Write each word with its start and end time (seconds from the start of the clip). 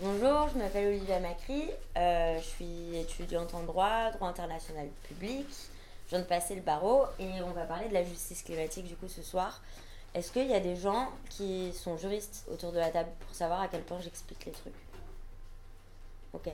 Bonjour, 0.00 0.48
je 0.52 0.58
m'appelle 0.58 0.88
Olivia 0.88 1.20
Macri, 1.20 1.70
euh, 1.96 2.36
je 2.40 2.44
suis 2.44 2.96
étudiante 2.96 3.54
en 3.54 3.62
droit, 3.62 4.10
droit 4.10 4.26
international 4.26 4.88
public. 5.06 5.46
Je 6.06 6.10
viens 6.10 6.18
de 6.18 6.24
passer 6.24 6.56
le 6.56 6.62
barreau 6.62 7.04
et 7.20 7.28
on 7.46 7.52
va 7.52 7.62
parler 7.62 7.86
de 7.88 7.94
la 7.94 8.02
justice 8.02 8.42
climatique 8.42 8.88
du 8.88 8.96
coup 8.96 9.06
ce 9.06 9.22
soir. 9.22 9.62
Est-ce 10.12 10.32
qu'il 10.32 10.50
y 10.50 10.54
a 10.54 10.58
des 10.58 10.74
gens 10.74 11.10
qui 11.30 11.72
sont 11.72 11.96
juristes 11.96 12.44
autour 12.52 12.72
de 12.72 12.78
la 12.78 12.90
table 12.90 13.08
pour 13.24 13.36
savoir 13.36 13.60
à 13.60 13.68
quel 13.68 13.82
point 13.82 14.00
j'explique 14.00 14.44
les 14.46 14.52
trucs? 14.52 14.74
Ok. 16.32 16.48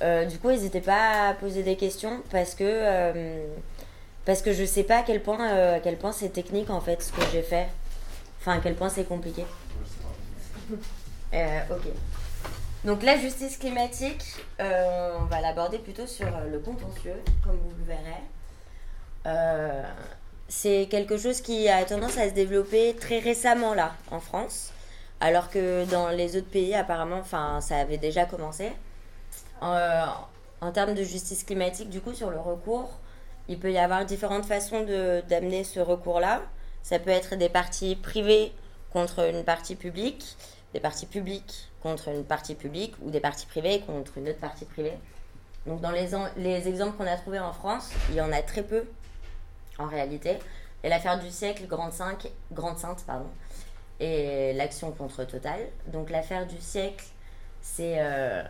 Euh, 0.00 0.24
du 0.24 0.38
coup, 0.38 0.48
n'hésitez 0.48 0.80
pas 0.80 1.28
à 1.28 1.34
poser 1.34 1.62
des 1.62 1.76
questions 1.76 2.22
parce 2.30 2.54
que, 2.54 2.64
euh, 2.64 3.46
parce 4.24 4.40
que 4.40 4.54
je 4.54 4.64
sais 4.64 4.84
pas 4.84 5.00
à 5.00 5.02
quel 5.02 5.22
point, 5.22 5.74
à 5.74 5.80
quel 5.80 5.98
point 5.98 6.12
c'est 6.12 6.30
technique 6.30 6.70
en 6.70 6.80
fait 6.80 7.02
ce 7.02 7.12
que 7.12 7.20
j'ai 7.30 7.42
fait. 7.42 7.68
Enfin, 8.40 8.52
à 8.52 8.60
quel 8.60 8.74
point 8.74 8.88
c'est 8.88 9.04
compliqué. 9.04 9.44
Euh, 11.34 11.60
ok. 11.70 11.82
Donc 12.84 13.02
la 13.02 13.16
justice 13.16 13.58
climatique, 13.58 14.24
euh, 14.60 15.16
on 15.20 15.24
va 15.26 15.40
l'aborder 15.40 15.78
plutôt 15.78 16.06
sur 16.06 16.26
euh, 16.26 16.50
le 16.50 16.58
contentieux, 16.58 17.22
comme 17.44 17.56
vous 17.56 17.74
le 17.78 17.84
verrez. 17.84 18.22
c'est 20.48 20.88
quelque 20.90 21.16
chose 21.16 21.40
qui 21.42 21.68
a 21.68 21.84
tendance 21.84 22.18
à 22.18 22.28
se 22.28 22.34
développer 22.34 22.96
très 22.98 23.18
récemment 23.20 23.74
là, 23.74 23.92
en 24.10 24.18
France, 24.18 24.72
alors 25.20 25.50
que 25.50 25.84
dans 25.90 26.08
les 26.08 26.36
autres 26.36 26.48
pays, 26.48 26.74
apparemment, 26.74 27.22
ça 27.22 27.76
avait 27.76 27.98
déjà 27.98 28.24
commencé. 28.24 28.72
en 29.60 30.72
termes 30.72 30.94
de 30.94 31.04
justice 31.04 31.44
climatique, 31.44 31.90
du 31.90 32.00
coup, 32.00 32.14
sur 32.14 32.30
le 32.30 32.40
recours, 32.40 32.90
il 33.48 33.58
peut 33.58 33.70
y 33.72 33.78
avoir 33.78 34.04
différentes 34.06 34.46
façons 34.46 34.84
d'amener 35.28 35.64
ce 35.64 35.80
recours-là. 35.80 36.40
Ça 36.82 36.98
peut 36.98 37.10
être 37.10 37.36
des 37.36 37.48
parties 37.48 37.94
privées 37.94 38.52
contre 38.92 39.28
une 39.28 39.44
partie 39.44 39.76
publique 39.76 40.36
des 40.72 40.80
parties 40.80 41.06
publiques 41.06 41.70
contre 41.82 42.08
une 42.08 42.24
partie 42.24 42.54
publique 42.54 42.94
ou 43.02 43.10
des 43.10 43.20
parties 43.20 43.46
privées 43.46 43.80
contre 43.80 44.18
une 44.18 44.28
autre 44.28 44.38
partie 44.38 44.64
privée. 44.64 44.96
Donc 45.66 45.80
dans 45.80 45.90
les, 45.90 46.08
les 46.36 46.68
exemples 46.68 46.96
qu'on 46.96 47.06
a 47.06 47.16
trouvés 47.16 47.40
en 47.40 47.52
France, 47.52 47.90
il 48.10 48.16
y 48.16 48.20
en 48.20 48.32
a 48.32 48.42
très 48.42 48.62
peu 48.62 48.84
en 49.78 49.86
réalité. 49.86 50.38
Et 50.82 50.88
l'affaire 50.88 51.18
du 51.20 51.30
siècle, 51.30 51.66
Grande, 51.66 51.92
5, 51.92 52.30
Grande 52.52 52.78
Sainte, 52.78 53.04
pardon, 53.06 53.26
et 53.98 54.52
l'action 54.54 54.90
contre 54.92 55.24
Total. 55.24 55.60
Donc 55.88 56.10
l'affaire 56.10 56.46
du 56.46 56.58
siècle, 56.60 57.04
c'est 57.60 57.96
euh, 57.98 58.42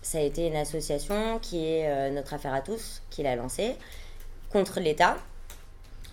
ça 0.00 0.18
a 0.18 0.22
été 0.22 0.46
une 0.46 0.56
association 0.56 1.38
qui 1.40 1.66
est 1.66 1.88
euh, 1.88 2.10
notre 2.10 2.34
affaire 2.34 2.54
à 2.54 2.62
tous, 2.62 3.02
qui 3.10 3.22
l'a 3.22 3.36
lancée, 3.36 3.76
contre 4.50 4.80
l'État. 4.80 5.16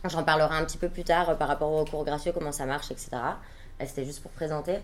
J'en 0.06 0.24
parlerai 0.24 0.56
un 0.56 0.66
petit 0.66 0.78
peu 0.78 0.90
plus 0.90 1.04
tard 1.04 1.30
euh, 1.30 1.36
par 1.36 1.48
rapport 1.48 1.72
au 1.72 1.80
recours 1.80 2.04
gracieux, 2.04 2.34
comment 2.34 2.52
ça 2.52 2.66
marche, 2.66 2.92
etc. 2.92 3.10
C'était 3.86 4.04
juste 4.04 4.22
pour 4.22 4.32
présenter. 4.32 4.78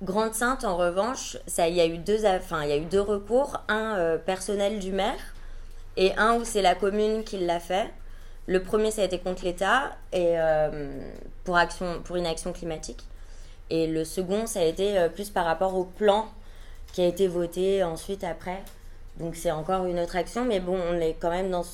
Grande 0.00 0.32
Sainte, 0.32 0.64
en 0.64 0.76
revanche, 0.76 1.36
il 1.58 1.74
y 1.74 1.80
a 1.80 1.86
eu 1.86 1.98
deux, 1.98 2.24
enfin, 2.24 2.64
y 2.64 2.72
a 2.72 2.76
eu 2.76 2.84
deux 2.84 3.00
recours, 3.00 3.60
un 3.66 3.96
euh, 3.96 4.16
personnel 4.16 4.78
du 4.78 4.92
maire 4.92 5.34
et 5.96 6.14
un 6.16 6.36
où 6.36 6.44
c'est 6.44 6.62
la 6.62 6.76
commune 6.76 7.24
qui 7.24 7.38
l'a 7.38 7.58
fait. 7.58 7.90
Le 8.46 8.62
premier, 8.62 8.92
ça 8.92 9.02
a 9.02 9.04
été 9.06 9.18
contre 9.18 9.44
l'État 9.44 9.96
et 10.12 10.38
euh, 10.38 11.00
pour 11.42 11.56
action, 11.56 12.00
pour 12.04 12.14
une 12.14 12.26
action 12.26 12.52
climatique. 12.52 13.04
Et 13.70 13.88
le 13.88 14.04
second, 14.04 14.46
ça 14.46 14.60
a 14.60 14.64
été 14.64 14.96
euh, 14.96 15.08
plus 15.08 15.30
par 15.30 15.44
rapport 15.44 15.74
au 15.74 15.84
plan 15.84 16.28
qui 16.92 17.02
a 17.02 17.06
été 17.06 17.26
voté 17.26 17.82
ensuite 17.82 18.22
après. 18.22 18.62
Donc 19.18 19.34
c'est 19.34 19.50
encore 19.50 19.86
une 19.86 19.98
autre 19.98 20.14
action, 20.14 20.44
mais 20.44 20.60
bon, 20.60 20.78
on 20.80 21.00
est 21.00 21.16
quand 21.18 21.30
même 21.30 21.50
dans 21.50 21.64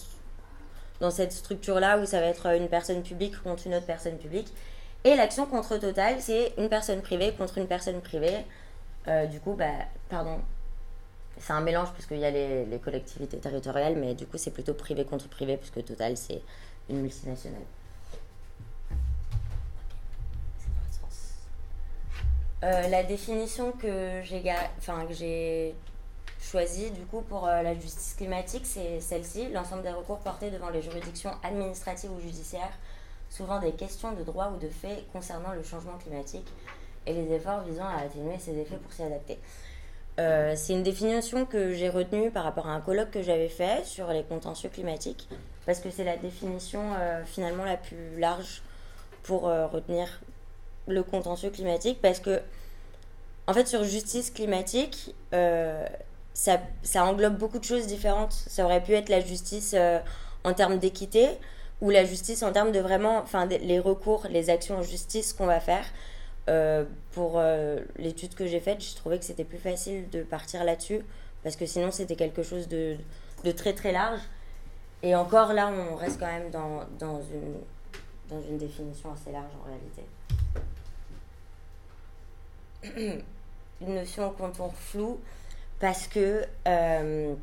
dans 1.00 1.10
cette 1.10 1.32
structure-là 1.32 1.98
où 1.98 2.06
ça 2.06 2.20
va 2.20 2.26
être 2.26 2.46
une 2.54 2.68
personne 2.68 3.02
publique 3.02 3.40
contre 3.42 3.66
une 3.66 3.74
autre 3.74 3.84
personne 3.84 4.16
publique. 4.16 4.48
Et 5.04 5.14
l'action 5.16 5.44
contre 5.46 5.76
Total, 5.76 6.20
c'est 6.20 6.54
une 6.56 6.68
personne 6.68 7.02
privée 7.02 7.32
contre 7.32 7.58
une 7.58 7.66
personne 7.66 8.00
privée. 8.00 8.38
Euh, 9.06 9.26
du 9.26 9.38
coup, 9.38 9.52
bah, 9.52 9.70
pardon, 10.08 10.40
c'est 11.38 11.52
un 11.52 11.60
mélange 11.60 11.92
puisqu'il 11.92 12.18
y 12.18 12.24
a 12.24 12.30
les, 12.30 12.64
les, 12.64 12.78
collectivités 12.78 13.36
territoriales, 13.36 13.96
mais 13.96 14.14
du 14.14 14.26
coup, 14.26 14.38
c'est 14.38 14.50
plutôt 14.50 14.72
privé 14.72 15.04
contre 15.04 15.28
privé 15.28 15.58
puisque 15.58 15.84
Total, 15.84 16.16
c'est 16.16 16.40
une 16.88 17.02
multinationale. 17.02 17.60
Euh, 22.64 22.88
la 22.88 23.02
définition 23.02 23.72
que 23.72 24.22
j'ai 24.22 24.42
enfin, 24.78 25.06
choisie 26.40 26.90
du 26.92 27.02
coup 27.02 27.20
pour 27.20 27.46
euh, 27.46 27.60
la 27.60 27.74
justice 27.74 28.14
climatique, 28.16 28.64
c'est 28.64 29.00
celle-ci 29.00 29.48
l'ensemble 29.48 29.82
des 29.82 29.90
recours 29.90 30.18
portés 30.20 30.50
devant 30.50 30.70
les 30.70 30.80
juridictions 30.80 31.32
administratives 31.42 32.10
ou 32.10 32.20
judiciaires 32.20 32.72
souvent 33.34 33.58
des 33.58 33.72
questions 33.72 34.12
de 34.12 34.22
droit 34.22 34.52
ou 34.54 34.58
de 34.58 34.68
fait 34.68 35.04
concernant 35.12 35.52
le 35.52 35.62
changement 35.62 35.98
climatique 35.98 36.46
et 37.06 37.12
les 37.12 37.32
efforts 37.32 37.62
visant 37.62 37.86
à 37.86 38.04
atténuer 38.04 38.38
ces 38.38 38.56
effets 38.58 38.76
pour 38.76 38.92
s'y 38.92 39.02
adapter. 39.02 39.38
Euh, 40.20 40.52
c'est 40.56 40.72
une 40.72 40.84
définition 40.84 41.44
que 41.44 41.72
j'ai 41.72 41.88
retenue 41.88 42.30
par 42.30 42.44
rapport 42.44 42.68
à 42.68 42.72
un 42.72 42.80
colloque 42.80 43.10
que 43.10 43.22
j'avais 43.22 43.48
fait 43.48 43.84
sur 43.84 44.08
les 44.08 44.22
contentieux 44.22 44.68
climatiques, 44.68 45.28
parce 45.66 45.80
que 45.80 45.90
c'est 45.90 46.04
la 46.04 46.16
définition 46.16 46.80
euh, 46.94 47.24
finalement 47.24 47.64
la 47.64 47.76
plus 47.76 48.18
large 48.18 48.62
pour 49.24 49.48
euh, 49.48 49.66
retenir 49.66 50.20
le 50.86 51.02
contentieux 51.02 51.50
climatique, 51.50 51.98
parce 52.00 52.20
que 52.20 52.40
en 53.48 53.52
fait 53.52 53.66
sur 53.66 53.82
justice 53.82 54.30
climatique, 54.30 55.14
ça, 56.34 56.60
ça, 56.82 57.04
englobe 57.04 57.36
beaucoup 57.36 57.58
de 57.58 57.64
choses 57.64 57.86
différentes. 57.86 58.32
Ça 58.32 58.64
aurait 58.64 58.82
pu 58.82 58.92
être 58.92 59.08
la 59.08 59.20
justice 59.20 59.74
en 60.44 60.52
termes 60.52 60.78
d'équité, 60.78 61.28
ou 61.84 61.90
la 61.90 62.04
justice 62.06 62.42
en 62.42 62.50
termes 62.50 62.72
de 62.72 62.80
vraiment, 62.80 63.18
enfin, 63.18 63.44
les 63.44 63.78
recours, 63.78 64.26
les 64.30 64.48
actions 64.48 64.78
en 64.78 64.82
justice 64.82 65.34
qu'on 65.34 65.44
va 65.44 65.60
faire. 65.60 65.84
Euh, 66.48 66.84
pour 67.12 67.34
euh, 67.36 67.80
l'étude 67.96 68.34
que 68.34 68.46
j'ai 68.46 68.58
faite, 68.58 68.80
j'ai 68.80 68.94
trouvé 68.94 69.18
que 69.18 69.24
c'était 69.24 69.44
plus 69.44 69.58
facile 69.58 70.08
de 70.08 70.22
partir 70.22 70.64
là-dessus, 70.64 71.00
parce 71.42 71.56
que 71.56 71.66
sinon 71.66 71.90
c'était 71.90 72.16
quelque 72.16 72.42
chose 72.42 72.68
de, 72.68 72.96
très 73.54 73.74
très 73.74 73.92
large. 73.92 74.20
Et 75.02 75.14
encore 75.14 75.52
là, 75.52 75.68
on 75.68 75.94
reste 75.96 76.18
quand 76.18 76.26
même 76.26 76.50
dans, 76.50 77.20
une, 78.30 78.58
définition 78.58 79.12
assez 79.12 79.30
large 79.30 79.52
en 79.60 79.64
réalité. 82.86 83.22
une 83.82 83.94
notion 83.94 84.30
qu'on 84.30 84.46
contour 84.48 84.74
flou, 84.74 85.20
parce 85.80 86.06
que 86.06 86.46
euh, 86.66 87.34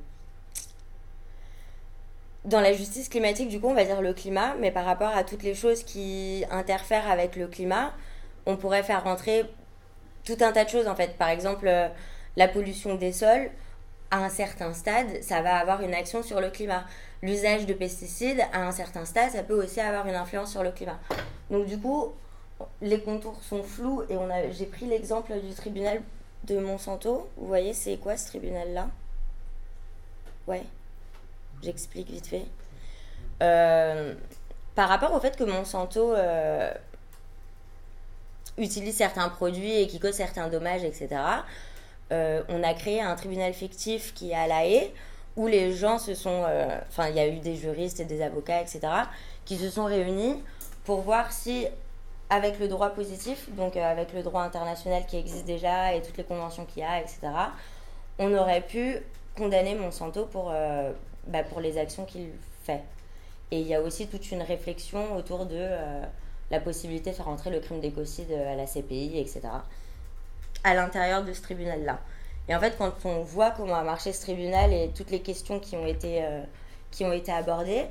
dans 2.46 2.62
la 2.62 2.74
justice 2.74 3.08
climatique, 3.10 3.50
du 3.50 3.60
coup, 3.60 3.68
on 3.68 3.74
va 3.74 3.86
dire 3.86 4.02
le 4.02 4.14
climat, 4.14 4.56
mais 4.60 4.72
par 4.72 4.86
rapport 4.86 5.16
à 5.16 5.24
toutes 5.24 5.44
les 5.44 5.54
choses 5.54 5.84
qui 5.84 6.44
interfèrent 6.50 7.10
avec 7.10 7.36
le 7.36 7.48
climat, 7.48 7.94
on 8.46 8.58
pourrait 8.58 8.84
faire 8.84 9.04
rentrer 9.04 9.46
tout 10.26 10.38
un 10.42 10.52
tas 10.52 10.66
de 10.66 10.70
choses, 10.70 10.88
en 10.88 10.96
fait. 10.96 11.18
Par 11.18 11.30
exemple, 11.30 11.68
euh, 11.68 11.88
la 12.38 12.48
pollution 12.48 12.96
des 12.96 13.12
sols, 13.12 13.52
à 14.10 14.18
un 14.18 14.30
certain 14.30 14.74
stade, 14.74 15.22
ça 15.22 15.42
va 15.42 15.56
avoir 15.56 15.82
une 15.82 15.94
action 15.94 16.24
sur 16.24 16.42
le 16.42 16.50
climat. 16.50 16.84
L'usage 17.22 17.66
de 17.66 17.74
pesticides, 17.74 18.42
à 18.52 18.66
un 18.68 18.72
certain 18.72 19.06
stade, 19.06 19.32
ça 19.32 19.44
peut 19.44 19.64
aussi 19.64 19.80
avoir 19.80 20.08
une 20.08 20.16
influence 20.16 20.52
sur 20.52 20.64
le 20.64 20.72
climat. 20.72 21.00
Donc, 21.52 21.68
du 21.68 21.78
coup, 21.78 22.12
les 22.82 23.00
contours 23.02 23.42
sont 23.44 23.64
flous 23.64 24.04
et 24.10 24.18
j'ai 24.52 24.66
pris 24.66 24.86
l'exemple 24.86 25.34
du 25.40 25.54
tribunal 25.54 26.02
de 26.46 26.58
Monsanto. 26.58 27.30
Vous 27.38 27.48
voyez, 27.48 27.74
c'est 27.74 27.98
quoi 27.98 28.18
ce 28.18 28.28
tribunal-là? 28.28 28.90
Ouais. 30.48 30.64
J'explique 31.64 32.10
vite 32.10 32.28
fait. 32.28 32.46
Euh, 33.42 34.14
par 34.76 34.90
rapport 34.90 35.14
au 35.14 35.20
fait 35.20 35.36
que 35.36 35.44
Monsanto 35.44 36.14
euh, 36.14 36.72
utilise 38.58 38.96
certains 38.96 39.30
produits 39.30 39.82
et 39.82 39.88
qui 39.88 40.00
cause 40.00 40.14
certains 40.14 40.48
dommages, 40.48 40.84
etc., 40.84 41.10
euh, 42.12 42.44
on 42.50 42.64
a 42.64 42.74
créé 42.74 43.02
un 43.02 43.16
tribunal 43.16 43.54
fictif 43.54 44.14
qui 44.14 44.32
est 44.32 44.36
à 44.36 44.48
La 44.48 44.66
Haye, 44.66 44.92
où 45.36 45.48
les 45.48 45.74
gens 45.74 45.98
se 45.98 46.14
sont... 46.14 46.46
Enfin, 46.90 47.08
il 47.08 47.16
y 47.16 47.20
a 47.20 47.28
eu 47.28 47.40
des 47.40 47.56
juristes 47.56 48.00
et 48.00 48.06
des 48.06 48.22
avocats, 48.22 48.62
etc., 48.62 48.82
qui 49.46 49.58
se 49.58 49.70
sont 49.70 49.86
réunis 49.86 50.44
pour 50.84 51.02
voir 51.02 51.32
si, 51.32 51.68
avec 52.30 52.60
le 52.60 52.68
droit 52.68 52.90
positif, 52.90 53.48
donc 53.56 53.78
avec 53.78 54.14
le 54.14 54.24
droit 54.24 54.42
international 54.42 55.06
qui 55.06 55.18
existe 55.18 55.46
déjà 55.46 55.94
et 55.94 56.02
toutes 56.02 56.18
les 56.18 56.26
conventions 56.26 56.66
qu'il 56.66 56.84
y 56.84 56.86
a, 56.86 57.00
etc., 57.00 57.20
on 58.20 58.34
aurait 58.34 58.62
pu 58.62 58.98
condamner 59.38 59.74
Monsanto 59.76 60.26
pour 60.26 60.52
bah, 61.28 61.44
pour 61.44 61.62
les 61.62 61.78
actions 61.78 62.06
qu'il 62.06 62.30
fait. 62.64 62.82
Et 63.52 63.60
il 63.60 63.68
y 63.68 63.76
a 63.76 63.82
aussi 63.82 64.08
toute 64.08 64.32
une 64.32 64.42
réflexion 64.42 65.16
autour 65.16 65.46
de 65.46 65.58
euh, 65.58 66.02
la 66.50 66.60
possibilité 66.60 67.12
de 67.12 67.16
faire 67.16 67.28
entrer 67.28 67.50
le 67.50 67.60
crime 67.60 67.82
d'écocide 67.82 68.32
à 68.32 68.56
la 68.56 68.66
CPI, 68.66 69.20
etc. 69.20 69.42
à 70.64 70.74
l'intérieur 70.74 71.24
de 71.24 71.34
ce 71.34 71.42
tribunal-là. 71.42 72.00
Et 72.48 72.56
en 72.56 72.60
fait, 72.60 72.78
quand 72.78 72.94
on 73.06 73.22
voit 73.22 73.52
comment 73.52 73.76
a 73.76 73.84
marché 73.84 74.14
ce 74.14 74.22
tribunal 74.22 74.74
et 74.74 74.90
toutes 74.96 75.12
les 75.12 75.22
questions 75.22 75.60
qui 75.60 75.76
ont 75.76 75.86
été, 75.86 76.24
euh, 76.24 76.42
qui 76.92 77.04
ont 77.04 77.12
été 77.12 77.32
abordées, 77.32 77.86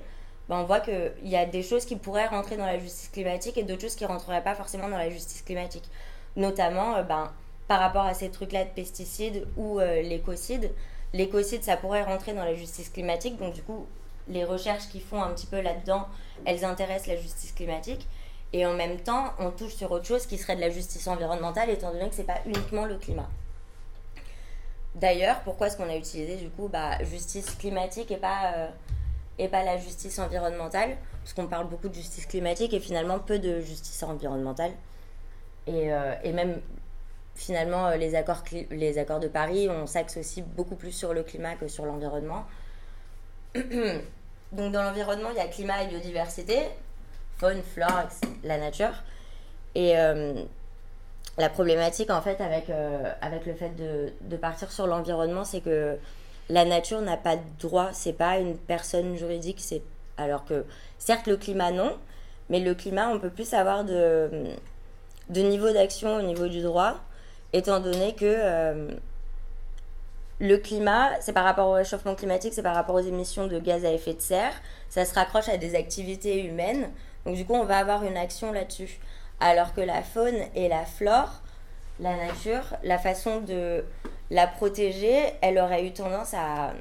ben 0.48 0.60
on 0.60 0.64
voit 0.64 0.80
qu'il 0.80 1.12
y 1.24 1.36
a 1.36 1.44
des 1.44 1.62
choses 1.62 1.84
qui 1.84 1.96
pourraient 1.96 2.26
rentrer 2.26 2.56
dans 2.56 2.66
la 2.66 2.78
justice 2.78 3.10
climatique 3.10 3.56
et 3.58 3.62
d'autres 3.62 3.82
choses 3.82 3.94
qui 3.94 4.04
ne 4.04 4.08
rentreraient 4.08 4.42
pas 4.42 4.54
forcément 4.54 4.88
dans 4.88 4.98
la 4.98 5.10
justice 5.10 5.42
climatique. 5.42 5.88
Notamment 6.36 6.96
euh, 6.96 7.02
ben, 7.02 7.32
par 7.68 7.80
rapport 7.80 8.04
à 8.04 8.14
ces 8.14 8.30
trucs-là 8.30 8.64
de 8.64 8.70
pesticides 8.70 9.46
ou 9.56 9.78
l'écocide 9.78 10.72
l'écocide, 11.12 11.62
ça 11.62 11.76
pourrait 11.76 12.02
rentrer 12.02 12.32
dans 12.32 12.44
la 12.44 12.54
justice 12.54 12.88
climatique. 12.90 13.38
Donc, 13.38 13.54
du 13.54 13.62
coup, 13.62 13.86
les 14.28 14.44
recherches 14.44 14.88
qu'ils 14.88 15.02
font 15.02 15.22
un 15.22 15.30
petit 15.30 15.46
peu 15.46 15.60
là-dedans, 15.60 16.06
elles 16.44 16.64
intéressent 16.64 17.08
la 17.08 17.16
justice 17.16 17.52
climatique. 17.52 18.06
Et 18.52 18.66
en 18.66 18.74
même 18.74 18.98
temps, 18.98 19.32
on 19.38 19.50
touche 19.50 19.74
sur 19.74 19.90
autre 19.92 20.06
chose 20.06 20.26
qui 20.26 20.36
serait 20.36 20.56
de 20.56 20.60
la 20.60 20.70
justice 20.70 21.06
environnementale, 21.06 21.70
étant 21.70 21.92
donné 21.92 22.08
que 22.08 22.14
c'est 22.14 22.24
pas 22.24 22.40
uniquement 22.46 22.84
le 22.84 22.96
climat. 22.96 23.28
D'ailleurs, 24.96 25.40
pourquoi 25.44 25.68
est-ce 25.68 25.76
qu'on 25.76 25.88
a 25.88 25.96
utilisé 25.96 26.34
du 26.36 26.50
coup 26.50 26.66
bah, 26.66 27.02
justice 27.04 27.54
climatique 27.54 28.10
et 28.10 28.16
pas, 28.16 28.52
euh, 28.56 28.68
et 29.38 29.46
pas 29.46 29.62
la 29.62 29.78
justice 29.78 30.18
environnementale? 30.18 30.96
Parce 31.22 31.32
qu'on 31.32 31.46
parle 31.46 31.68
beaucoup 31.68 31.88
de 31.88 31.94
justice 31.94 32.26
climatique 32.26 32.72
et 32.74 32.80
finalement 32.80 33.20
peu 33.20 33.38
de 33.38 33.60
justice 33.60 34.02
environnementale. 34.02 34.72
Et, 35.68 35.92
euh, 35.92 36.14
et 36.24 36.32
même 36.32 36.60
finalement, 37.40 37.86
euh, 37.86 37.96
les 37.96 38.14
accords, 38.14 39.20
de 39.20 39.28
Paris, 39.28 39.68
on 39.70 39.86
s'axe 39.86 40.16
aussi 40.16 40.42
beaucoup 40.42 40.76
plus 40.76 40.92
sur 40.92 41.14
le 41.14 41.22
climat 41.22 41.54
que 41.54 41.68
sur 41.68 41.86
l'environnement. 41.86 42.44
Donc 43.54 44.72
dans 44.72 44.82
l'environnement, 44.82 45.30
il 45.30 45.36
y 45.36 45.40
a 45.40 45.46
climat 45.46 45.82
et 45.82 45.86
biodiversité, 45.88 46.58
faune, 47.38 47.62
flore, 47.62 48.08
la 48.42 48.58
nature. 48.58 48.92
Et 49.74 49.94
la 51.38 51.48
problématique 51.48 52.10
en 52.10 52.20
fait 52.20 52.40
avec, 52.40 52.70
euh, 52.70 53.12
avec 53.20 53.46
le 53.46 53.54
fait 53.54 53.70
de, 53.70 54.12
de 54.20 54.36
partir 54.36 54.70
sur 54.70 54.86
l'environnement, 54.86 55.44
c'est 55.44 55.60
que 55.60 55.96
la 56.48 56.64
nature 56.64 57.00
n'a 57.00 57.16
pas 57.16 57.36
de 57.36 57.42
droit, 57.60 57.90
c'est 57.92 58.12
pas 58.12 58.38
une 58.38 58.56
personne 58.56 59.16
juridique, 59.16 59.58
c'est 59.60 59.82
alors 60.16 60.44
que 60.44 60.64
certes 60.98 61.26
le 61.26 61.36
climat 61.36 61.70
non, 61.70 61.96
mais 62.48 62.60
le 62.60 62.74
climat 62.74 63.08
on 63.08 63.18
peut 63.18 63.30
plus 63.30 63.54
avoir 63.54 63.84
de, 63.84 64.30
de 65.30 65.40
niveau 65.40 65.72
d'action 65.72 66.16
au 66.16 66.22
niveau 66.22 66.48
du 66.48 66.60
droit, 66.60 66.96
étant 67.52 67.80
donné 67.80 68.14
que 68.14 68.24
euh, 68.24 68.88
le 70.40 70.56
climat, 70.56 71.10
c'est 71.20 71.32
par 71.32 71.44
rapport 71.44 71.68
au 71.68 71.72
réchauffement 71.72 72.14
climatique, 72.14 72.54
c'est 72.54 72.62
par 72.62 72.74
rapport 72.74 72.94
aux 72.94 73.00
émissions 73.00 73.46
de 73.46 73.58
gaz 73.58 73.84
à 73.84 73.92
effet 73.92 74.14
de 74.14 74.20
serre, 74.20 74.54
ça 74.88 75.04
se 75.04 75.14
raccroche 75.14 75.48
à 75.48 75.56
des 75.56 75.74
activités 75.74 76.44
humaines, 76.44 76.90
donc 77.26 77.36
du 77.36 77.44
coup 77.44 77.54
on 77.54 77.64
va 77.64 77.78
avoir 77.78 78.04
une 78.04 78.16
action 78.16 78.52
là-dessus. 78.52 79.00
Alors 79.40 79.74
que 79.74 79.80
la 79.80 80.02
faune 80.02 80.36
et 80.54 80.68
la 80.68 80.84
flore, 80.84 81.42
la 81.98 82.16
nature, 82.16 82.62
la 82.82 82.98
façon 82.98 83.40
de 83.40 83.84
la 84.30 84.46
protéger, 84.46 85.18
elle 85.40 85.58
aurait 85.58 85.84
eu 85.84 85.92
tendance 85.92 86.34
à, 86.34 86.72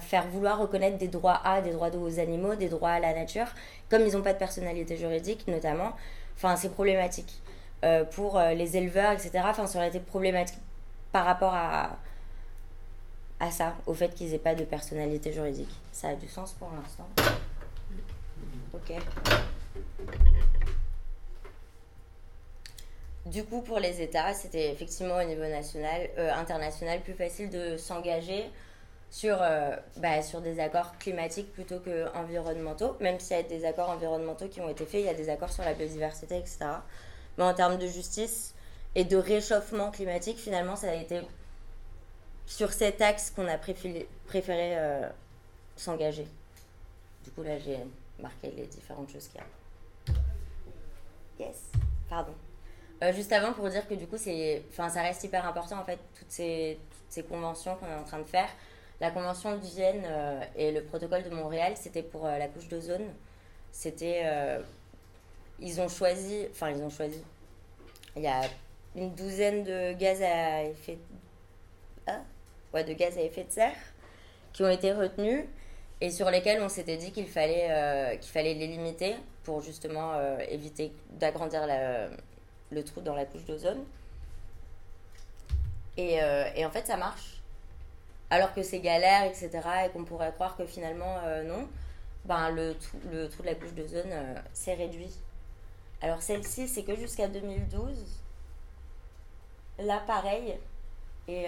faire 0.00 0.28
vouloir 0.28 0.60
reconnaître 0.60 0.96
des 0.96 1.08
droits 1.08 1.40
à, 1.44 1.60
des 1.60 1.72
droits 1.72 1.90
aux 1.96 2.20
animaux, 2.20 2.54
des 2.54 2.68
droits 2.68 2.90
à 2.90 3.00
la 3.00 3.12
nature, 3.12 3.46
comme 3.90 4.02
ils 4.02 4.12
n'ont 4.12 4.22
pas 4.22 4.32
de 4.32 4.38
personnalité 4.38 4.96
juridique 4.96 5.48
notamment. 5.48 5.92
Enfin, 6.36 6.54
c'est 6.54 6.68
problématique. 6.70 7.41
Euh, 7.84 8.04
pour 8.04 8.38
euh, 8.38 8.54
les 8.54 8.76
éleveurs, 8.76 9.10
etc. 9.10 9.40
Enfin, 9.44 9.66
ça 9.66 9.78
aurait 9.78 9.88
été 9.88 9.98
problématique 9.98 10.58
par 11.10 11.24
rapport 11.24 11.52
à, 11.52 11.98
à 13.40 13.50
ça, 13.50 13.74
au 13.86 13.94
fait 13.94 14.14
qu'ils 14.14 14.30
n'aient 14.30 14.38
pas 14.38 14.54
de 14.54 14.62
personnalité 14.62 15.32
juridique. 15.32 15.74
Ça 15.90 16.10
a 16.10 16.14
du 16.14 16.28
sens 16.28 16.52
pour 16.52 16.70
l'instant. 16.70 17.08
Ok. 18.72 18.92
Du 23.26 23.42
coup, 23.44 23.62
pour 23.62 23.80
les 23.80 24.00
États, 24.00 24.32
c'était 24.32 24.70
effectivement 24.70 25.16
au 25.16 25.24
niveau 25.24 25.42
national, 25.42 26.08
euh, 26.18 26.32
international, 26.34 27.00
plus 27.00 27.14
facile 27.14 27.50
de 27.50 27.76
s'engager 27.76 28.48
sur, 29.10 29.38
bah, 29.96 30.22
sur 30.22 30.40
des 30.40 30.60
accords 30.60 30.96
climatiques 30.98 31.52
plutôt 31.52 31.80
qu'environnementaux. 31.80 32.96
Même 33.00 33.18
s'il 33.18 33.36
y 33.36 33.40
a 33.40 33.42
des 33.42 33.64
accords 33.64 33.90
environnementaux 33.90 34.46
qui 34.48 34.60
ont 34.60 34.68
été 34.68 34.86
faits, 34.86 35.00
il 35.00 35.06
y 35.06 35.10
a 35.10 35.14
des 35.14 35.28
accords 35.28 35.52
sur 35.52 35.64
la 35.64 35.74
biodiversité, 35.74 36.38
etc. 36.38 36.58
Mais 37.38 37.44
en 37.44 37.54
termes 37.54 37.78
de 37.78 37.86
justice 37.86 38.54
et 38.94 39.04
de 39.04 39.16
réchauffement 39.16 39.90
climatique, 39.90 40.38
finalement, 40.38 40.76
ça 40.76 40.90
a 40.90 40.94
été 40.94 41.20
sur 42.46 42.72
cet 42.72 43.00
axe 43.00 43.30
qu'on 43.30 43.48
a 43.48 43.56
préféré, 43.56 44.76
euh, 44.76 45.08
s'engager. 45.76 46.26
Du 47.24 47.30
coup, 47.30 47.42
là, 47.42 47.58
j'ai 47.58 47.78
marqué 48.18 48.52
les 48.56 48.66
différentes 48.66 49.10
choses 49.10 49.28
qu'il 49.28 49.40
y 49.40 49.44
a. 49.44 51.46
Yes, 51.46 51.56
pardon. 52.08 52.34
Euh, 53.02 53.12
juste 53.12 53.32
avant, 53.32 53.52
pour 53.52 53.68
dire 53.68 53.86
que 53.88 53.94
du 53.94 54.06
coup, 54.06 54.16
ça 54.18 55.02
reste 55.02 55.24
hyper 55.24 55.46
important 55.46 55.80
en 55.80 55.84
fait, 55.84 55.98
toutes 56.18 56.30
ces, 56.30 56.78
conventions 57.28 57.76
qu'on 57.76 57.86
est 57.86 57.94
en 57.94 58.04
train 58.04 58.18
de 58.18 58.24
faire. 58.24 58.48
La 59.00 59.10
convention 59.10 59.56
de 59.56 59.64
Vienne 59.64 60.02
euh, 60.04 60.40
et 60.56 60.70
le 60.70 60.84
protocole 60.84 61.24
de 61.24 61.30
Montréal, 61.30 61.72
c'était 61.76 62.02
pour 62.02 62.26
la 62.26 62.46
couche 62.48 62.68
d'ozone. 62.68 63.06
C'était. 63.72 64.24
Ils 65.62 65.80
ont 65.80 65.88
choisi. 65.88 66.46
Enfin, 66.50 66.70
ils 66.70 66.82
ont 66.82 66.90
choisi. 66.90 67.22
Il 68.16 68.22
y 68.22 68.26
a 68.26 68.42
une 68.94 69.14
douzaine 69.14 69.64
de 69.64 69.92
gaz 69.94 70.20
à 70.22 70.64
effet. 70.64 70.98
Ah, 72.06 72.20
ouais, 72.74 72.84
de 72.84 72.92
gaz 72.92 73.16
à 73.16 73.22
effet 73.22 73.44
de 73.44 73.50
serre 73.50 73.76
qui 74.52 74.62
ont 74.62 74.68
été 74.68 74.92
retenus 74.92 75.46
et 76.00 76.10
sur 76.10 76.30
lesquels 76.30 76.60
on 76.60 76.68
s'était 76.68 76.98
dit 76.98 77.10
qu'il 77.10 77.26
fallait, 77.26 78.18
qu'il 78.20 78.30
fallait 78.30 78.52
les 78.52 78.66
limiter 78.66 79.14
pour 79.44 79.62
justement 79.62 80.12
éviter 80.40 80.92
d'agrandir 81.12 81.66
le 82.70 82.84
trou 82.84 83.00
dans 83.00 83.14
la 83.14 83.24
couche 83.24 83.46
d'ozone. 83.46 83.82
Et, 85.96 86.22
euh, 86.22 86.44
et, 86.54 86.64
en 86.64 86.70
fait, 86.70 86.86
ça 86.86 86.96
marche. 86.96 87.42
Alors 88.30 88.54
que 88.54 88.62
c'est 88.62 88.80
galère, 88.80 89.24
etc., 89.24 89.50
et 89.86 89.90
qu'on 89.90 90.04
pourrait 90.04 90.32
croire 90.32 90.56
que 90.56 90.64
finalement, 90.64 91.18
euh, 91.24 91.42
non, 91.42 91.68
ben, 92.24 92.50
le, 92.50 92.74
trou, 92.74 92.98
de 93.08 93.28
la 93.44 93.54
couche 93.54 93.74
d'ozone 93.74 94.10
euh, 94.10 94.34
s'est 94.54 94.74
réduit. 94.74 95.12
Alors 96.02 96.20
celle-ci, 96.20 96.68
c'est 96.68 96.82
que 96.82 96.96
jusqu'à 96.96 97.28
2012. 97.28 97.96
Là, 99.78 100.02
pareil. 100.06 100.58
Et 101.28 101.46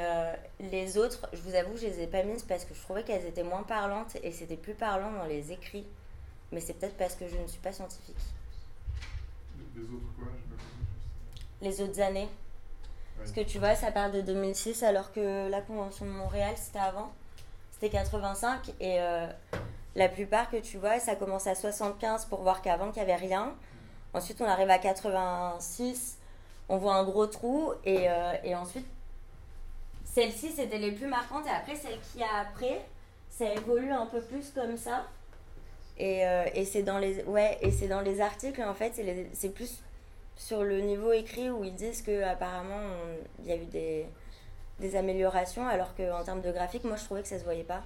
les 0.61 0.97
autres, 0.97 1.29
je 1.33 1.41
vous 1.41 1.55
avoue, 1.55 1.77
je 1.77 1.87
les 1.87 2.01
ai 2.01 2.07
pas 2.07 2.23
mises 2.23 2.45
parce 2.45 2.65
que 2.65 2.75
je 2.75 2.81
trouvais 2.81 3.03
qu'elles 3.03 3.27
étaient 3.27 3.43
moins 3.43 3.65
parlantes 3.65 4.17
et 4.23 4.31
c'était 4.31 4.57
plus 4.57 4.75
parlant 4.75 5.13
dans 5.13 5.27
les 5.27 5.51
écrits. 5.51 5.87
Mais 6.53 6.61
c'est 6.61 6.75
peut-être 6.75 6.97
parce 6.97 7.17
que 7.17 7.27
je 7.27 7.37
ne 7.37 7.47
suis 7.49 7.59
pas 7.59 7.73
scientifique. 7.73 8.17
Les 9.75 9.83
autres 9.83 10.15
quoi 10.17 10.29
les 11.65 11.81
autres 11.81 12.01
années. 12.01 12.29
Parce 13.19 13.33
que 13.33 13.41
tu 13.41 13.59
vois, 13.59 13.75
ça 13.75 13.91
part 13.91 14.11
de 14.11 14.21
2006 14.21 14.83
alors 14.83 15.13
que 15.13 15.49
la 15.49 15.61
Convention 15.61 16.05
de 16.05 16.11
Montréal, 16.11 16.55
c'était 16.57 16.79
avant. 16.79 17.13
C'était 17.73 17.89
85 17.89 18.71
et 18.81 19.01
euh, 19.01 19.27
la 19.97 20.09
plupart 20.09 20.51
que 20.51 20.59
tu 20.59 20.79
vois, 20.79 21.01
ça 21.01 21.17
commence 21.17 21.47
à 21.47 21.55
75 21.55 22.27
pour 22.27 22.43
voir 22.43 22.63
qu'avant, 22.63 22.91
qu'il 22.93 23.03
n'y 23.03 23.11
avait 23.11 23.27
rien. 23.27 23.55
Ensuite, 24.15 24.41
on 24.41 24.47
arrive 24.47 24.71
à 24.71 24.79
86, 24.79 26.19
on 26.69 26.77
voit 26.79 26.95
un 26.95 27.05
gros 27.05 27.27
trou 27.27 27.73
et, 27.85 28.09
euh, 28.09 28.33
et 28.45 28.55
ensuite, 28.55 28.87
celle-ci, 30.05 30.53
c'était 30.53 30.79
les 30.79 30.93
plus 30.93 31.09
marquantes 31.09 31.47
et 31.47 31.51
après, 31.51 31.75
celle 31.75 31.99
qui 32.01 32.23
a 32.23 32.41
après, 32.43 32.85
ça 33.29 33.53
évolue 33.53 33.91
un 33.91 34.07
peu 34.07 34.21
plus 34.21 34.51
comme 34.51 34.77
ça. 34.77 35.05
Et, 35.99 36.27
euh, 36.27 36.45
et 36.55 36.65
c'est 36.65 36.83
dans 36.83 36.99
les 36.99 37.23
ouais 37.25 37.59
et 37.63 37.87
dans 37.87 38.01
les 38.01 38.21
articles 38.21 38.61
en 38.61 38.75
fait 38.75 39.01
c'est 39.33 39.49
plus 39.51 39.81
sur 40.35 40.65
le 40.65 40.81
niveau 40.81 41.13
écrit 41.13 41.51
où 41.51 41.63
ils 41.63 41.75
disent 41.77 42.03
qu'apparemment 42.03 42.81
il 43.39 43.47
y 43.47 43.53
a 43.53 43.57
eu 43.57 43.67
des, 43.67 44.05
des 44.81 44.97
améliorations, 44.97 45.67
alors 45.69 45.95
qu'en 45.95 46.25
termes 46.25 46.41
de 46.41 46.51
graphique, 46.51 46.85
moi 46.85 46.97
je 46.97 47.05
trouvais 47.05 47.23
que 47.23 47.29
ça 47.29 47.39
se 47.39 47.45
voyait 47.45 47.65
pas. 47.65 47.83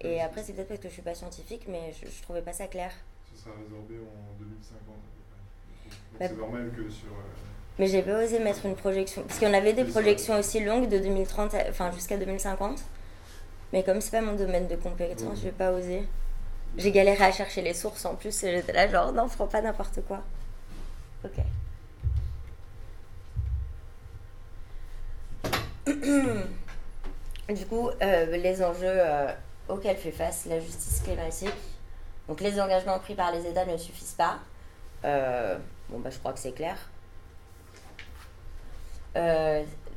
Et 0.00 0.20
après, 0.22 0.42
c'est 0.42 0.54
peut-être 0.54 0.68
parce 0.68 0.80
que 0.80 0.88
je 0.88 0.94
suis 0.94 1.02
pas 1.02 1.14
scientifique, 1.14 1.66
mais 1.68 1.92
je, 1.92 2.08
je 2.08 2.22
trouvais 2.22 2.40
pas 2.40 2.54
ça 2.54 2.66
clair. 2.66 2.90
Ça 3.34 3.44
sera 3.44 3.56
résorbé 3.56 3.96
en 3.98 4.38
2050 4.38 4.80
bah, 4.86 4.94
c'est 6.18 6.36
normal 6.36 6.70
que 6.76 6.88
sur. 6.90 7.08
Euh, 7.08 7.40
mais 7.78 7.86
j'ai 7.86 8.02
pas 8.02 8.22
osé 8.22 8.38
mettre 8.40 8.66
une 8.66 8.76
projection. 8.76 9.22
Parce 9.22 9.38
qu'on 9.38 9.54
avait 9.54 9.72
des 9.72 9.84
projections 9.84 10.38
aussi 10.38 10.60
longues 10.62 10.88
de 10.88 10.98
2030, 10.98 11.54
enfin 11.70 11.90
jusqu'à 11.92 12.16
2050. 12.18 12.82
Mais 13.72 13.82
comme 13.84 14.00
c'est 14.00 14.10
pas 14.10 14.20
mon 14.20 14.34
domaine 14.34 14.68
de 14.68 14.76
compétence, 14.76 15.38
je 15.38 15.44
vais 15.44 15.52
pas 15.52 15.72
oser. 15.72 16.02
J'ai 16.76 16.92
galéré 16.92 17.24
à 17.24 17.32
chercher 17.32 17.62
les 17.62 17.74
sources 17.74 18.04
en 18.04 18.14
plus, 18.16 18.44
et 18.44 18.56
j'étais 18.56 18.72
là 18.72 18.88
genre 18.88 19.12
non, 19.12 19.28
ferai 19.28 19.48
pas 19.48 19.62
n'importe 19.62 20.00
quoi. 20.06 20.22
Ok. 21.24 21.32
du 27.54 27.66
coup, 27.66 27.90
euh, 28.02 28.36
les 28.36 28.62
enjeux 28.62 28.82
euh, 28.84 29.32
auxquels 29.68 29.96
fait 29.96 30.12
face 30.12 30.46
la 30.46 30.60
justice 30.60 31.00
climatique. 31.02 31.54
Donc, 32.28 32.40
les 32.40 32.60
engagements 32.60 32.98
pris 32.98 33.14
par 33.14 33.32
les 33.32 33.46
États 33.46 33.64
ne 33.64 33.76
suffisent 33.76 34.14
pas. 34.16 34.38
Euh, 35.04 35.58
bon, 35.90 35.98
bah, 35.98 36.10
je 36.10 36.18
crois 36.18 36.32
que 36.32 36.38
c'est 36.38 36.52
clair. 36.52 36.76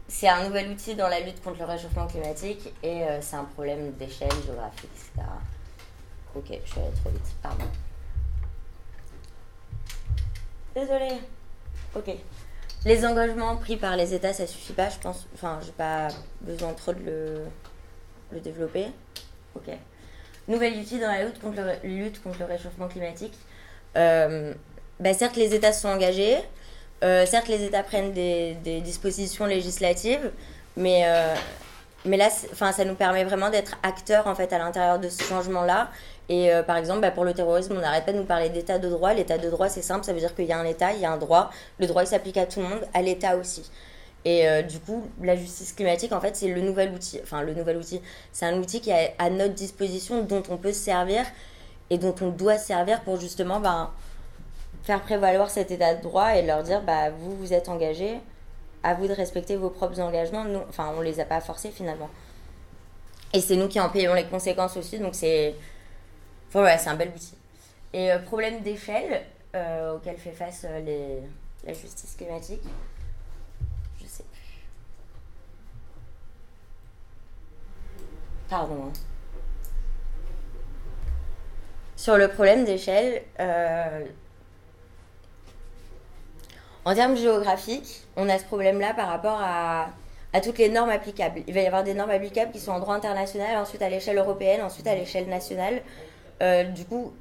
c'est 0.07 0.27
un 0.27 0.43
nouvel 0.47 0.71
outil 0.71 0.95
dans 0.95 1.07
la 1.07 1.19
lutte 1.19 1.41
contre 1.43 1.59
le 1.59 1.65
réchauffement 1.65 2.07
climatique 2.07 2.73
et 2.83 3.03
c'est 3.21 3.35
un 3.35 3.45
problème 3.45 3.91
d'échelle 3.93 4.31
géographique, 4.45 4.89
etc. 4.95 5.27
Ok, 6.35 6.45
je 6.65 6.71
suis 6.71 6.79
allée 6.79 6.91
trop 6.93 7.09
vite, 7.09 7.35
pardon. 7.41 7.65
Désolée. 10.75 11.19
Ok. 11.95 12.12
Les 12.85 13.05
engagements 13.05 13.55
pris 13.57 13.77
par 13.77 13.95
les 13.95 14.13
États, 14.13 14.33
ça 14.33 14.47
suffit 14.47 14.73
pas, 14.73 14.89
je 14.89 14.97
pense. 14.97 15.27
Enfin, 15.35 15.59
j'ai 15.63 15.71
pas 15.71 16.07
besoin 16.41 16.73
trop 16.73 16.93
de 16.93 17.00
le, 17.00 17.45
le 18.31 18.39
développer. 18.39 18.88
Ok. 19.55 19.69
Nouvel 20.47 20.79
outil 20.79 21.00
dans 21.00 21.07
la 21.07 21.23
lutte 21.23 21.39
contre 21.39 21.62
le, 21.62 21.88
lutte 21.88 22.21
contre 22.21 22.39
le 22.39 22.45
réchauffement 22.45 22.88
climatique. 22.88 23.38
Euh, 23.95 24.53
bah, 25.03 25.13
certes, 25.13 25.36
les 25.36 25.53
États 25.53 25.74
sont 25.74 25.89
engagés. 25.89 26.38
Euh, 27.03 27.25
certes, 27.25 27.50
les 27.50 27.63
États 27.63 27.83
prennent 27.83 28.13
des, 28.13 28.55
dispositions 28.81 29.45
législatives, 29.45 30.31
mais, 30.77 31.03
euh, 31.05 31.36
mais 32.05 32.15
là, 32.15 32.29
ça 32.29 32.86
nous 32.86 32.95
permet 32.95 33.25
vraiment 33.25 33.50
d'être 33.50 33.77
acteurs 33.83 34.27
en 34.27 34.36
fait 34.36 34.53
à 34.53 34.57
l'intérieur 34.57 35.00
de 35.00 35.10
ce 35.10 35.22
changement-là 35.24 35.89
et 36.29 36.53
euh, 36.53 36.63
par 36.63 36.77
exemple, 36.77 37.01
bah, 37.01 37.12
pour 37.12 37.25
le 37.25 37.33
terrorisme, 37.33 37.75
on 37.75 37.81
n'arrête 37.81 38.05
pas 38.05 38.13
de 38.13 38.17
nous 38.17 38.24
parler 38.24 38.48
d'état 38.48 38.79
de 38.79 38.88
droit. 38.88 39.13
L'état 39.13 39.38
de 39.38 39.50
droit, 39.50 39.67
c'est 39.67 39.81
simple, 39.81 40.05
ça 40.05 40.13
veut 40.13 40.19
dire 40.19 40.33
qu'il 40.33 40.45
y 40.45 40.53
a 40.53 40.57
un 40.57 40.63
état, 40.63 40.93
il 40.93 41.01
y 41.01 41.05
a 41.05 41.12
un 41.12 41.17
droit. 41.17 41.51
Le 41.79 41.88
droit, 41.88 42.03
il 42.03 42.07
s'applique 42.07 42.38
à 42.38 42.45
tout 42.45 42.62
le 42.62 42.67
monde, 42.67 42.88
à 42.93 43.01
l'état 43.01 43.36
aussi. 43.36 43.69
Et 44.24 44.45
du 44.63 44.79
coup, 44.79 45.05
la 45.22 45.36
justice 45.36 45.74
climatique, 45.74 46.13
en 46.13 46.22
fait, 46.22 46.38
c'est 46.38 46.48
le 46.48 46.62
nouvel 46.62 46.93
outil. 46.93 47.19
Enfin, 47.22 47.41
le 47.41 47.53
nouvel 47.53 47.75
outil, 47.75 48.01
c'est 48.31 48.45
un 48.45 48.57
outil 48.57 48.79
qui 48.79 48.89
est 48.89 49.15
à 49.19 49.29
notre 49.29 49.53
disposition, 49.53 50.24
dont 50.24 50.43
on 50.50 50.55
peut 50.55 50.72
se 50.72 50.79
servir 50.79 51.25
et 51.89 51.98
dont 51.98 52.15
on 52.22 52.29
doit 52.29 52.57
se 52.57 52.67
servir 52.67 53.01
pour 53.01 53.19
justement 53.19 53.60
ben, 53.60 53.91
faire 54.84 55.02
prévaloir 55.02 55.50
cet 55.50 55.72
état 55.72 55.96
de 55.96 56.02
droit 56.02 56.36
et 56.36 56.46
leur 56.46 56.63
dire 56.63 56.82
bah, 56.82 57.10
vous, 57.10 57.36
vous 57.36 57.54
êtes 57.54 57.70
engagés, 57.70 58.20
à 58.84 58.94
vous 58.94 59.08
de 59.08 59.13
respecter 59.13 59.56
vos 59.56 59.70
propres 59.70 60.00
engagements. 60.00 60.44
Nous, 60.44 60.62
enfin, 60.70 60.94
on 60.96 61.02
les 61.02 61.20
a 61.20 61.25
pas 61.25 61.42
forcés 61.42 61.72
finalement. 61.72 62.10
Et 63.34 63.42
c'est 63.42 63.56
nous 63.56 63.68
qui 63.68 63.80
en 63.80 63.90
payons 63.90 64.13
les 64.13 64.25
conséquences 64.25 64.78
aussi, 64.78 65.00
donc 65.00 65.16
c'est. 65.16 65.56
Enfin, 66.50 66.78
c'est 66.78 66.90
un 66.90 66.96
bel 66.96 67.10
outil. 67.10 67.36
Et 67.94 68.12
euh, 68.12 68.20
problème 68.20 68.62
d'échelle 68.62 69.24
euh, 69.56 69.96
auquel 69.96 70.18
fait 70.18 70.32
face 70.32 70.66
les, 70.86 71.20
la 71.66 71.74
justice 71.74 72.16
climatique. 72.16 72.62
Pardon. 78.50 78.86
Hein. 78.86 78.94
Sur 81.96 82.18
le 82.18 82.28
problème 82.28 82.66
d'échelle, 82.66 83.24
euh, 83.40 84.06
en 86.86 86.96
termes 86.96 87.16
géographiques, 87.16 88.02
on 88.16 88.30
a 88.30 88.38
ce 88.38 88.44
problème-là 88.46 88.94
par 88.94 89.08
rapport 89.08 89.40
à, 89.42 89.90
toutes 90.44 90.58
les 90.58 90.70
normes 90.70 90.90
applicables. 90.90 91.42
Il 91.48 91.54
va 91.54 91.62
y 91.62 91.68
avoir 91.68 91.84
des 91.84 91.94
normes 91.94 92.10
applicables 92.10 92.52
qui 92.52 92.60
sont 92.60 92.72
en 92.72 92.80
droit 92.80 92.96
international, 92.96 93.58
ensuite 93.58 93.82
à 93.82 93.90
l'échelle 93.90 94.18
européenne, 94.18 94.62
ensuite 94.62 94.88
à 94.88 94.96
l'échelle 94.96 95.28
nationale. 95.28 95.82
Euh, 96.42 96.63
du 96.63 96.86
coup, 96.86 97.13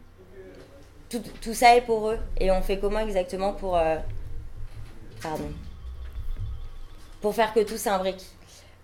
tout, 1.40 1.54
ça 1.54 1.76
est 1.76 1.82
pour 1.82 2.08
eux. 2.08 2.18
Et 2.40 2.50
on 2.50 2.62
fait 2.62 2.78
comment 2.78 3.00
exactement 3.00 3.52
pour... 3.52 3.76
Euh, 3.76 3.96
pardon. 5.22 5.50
Pour 7.20 7.34
faire 7.34 7.52
que 7.52 7.60
tout 7.60 7.76
s'imbrique? 7.76 8.24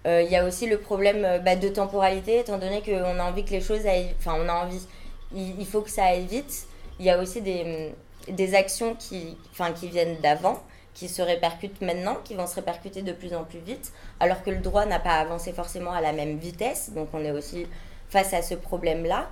Euh, 0.06 0.22
il 0.22 0.30
y 0.30 0.36
a 0.36 0.44
aussi 0.44 0.66
le 0.66 0.78
problème 0.78 1.24
euh, 1.24 1.38
bah, 1.38 1.56
de 1.56 1.68
temporalité, 1.68 2.38
étant 2.38 2.58
donné 2.58 2.82
qu'on 2.82 3.18
a 3.18 3.24
envie 3.24 3.44
que 3.44 3.50
les 3.50 3.60
choses 3.60 3.86
aillent. 3.86 4.14
Enfin, 4.18 4.36
on 4.38 4.48
a 4.48 4.54
envie. 4.64 4.86
Il, 5.34 5.66
faut 5.66 5.82
que 5.82 5.90
ça 5.90 6.04
aille 6.04 6.26
vite. 6.26 6.66
Il 6.98 7.04
y 7.04 7.10
a 7.10 7.18
aussi 7.18 7.42
des, 7.42 7.92
des 8.28 8.54
actions 8.54 8.94
qui, 8.94 9.36
enfin, 9.50 9.72
qui 9.72 9.88
viennent 9.88 10.16
d'avant, 10.22 10.62
qui 10.98 11.08
se 11.08 11.22
répercutent 11.22 11.80
maintenant, 11.80 12.16
qui 12.24 12.34
vont 12.34 12.46
se 12.46 12.56
répercuter 12.56 13.02
de 13.02 13.12
plus 13.12 13.34
en 13.34 13.44
plus 13.44 13.60
vite, 13.60 13.92
alors 14.20 14.42
que 14.42 14.50
le 14.50 14.58
droit 14.58 14.84
n'a 14.84 14.98
pas 14.98 15.14
avancé 15.14 15.52
forcément 15.52 15.92
à 15.92 16.00
la 16.00 16.12
même 16.12 16.38
vitesse. 16.38 16.90
Donc, 16.92 17.08
on 17.12 17.24
est 17.24 17.30
aussi 17.30 17.66
face 18.08 18.34
à 18.34 18.42
ce 18.42 18.54
problème-là. 18.54 19.28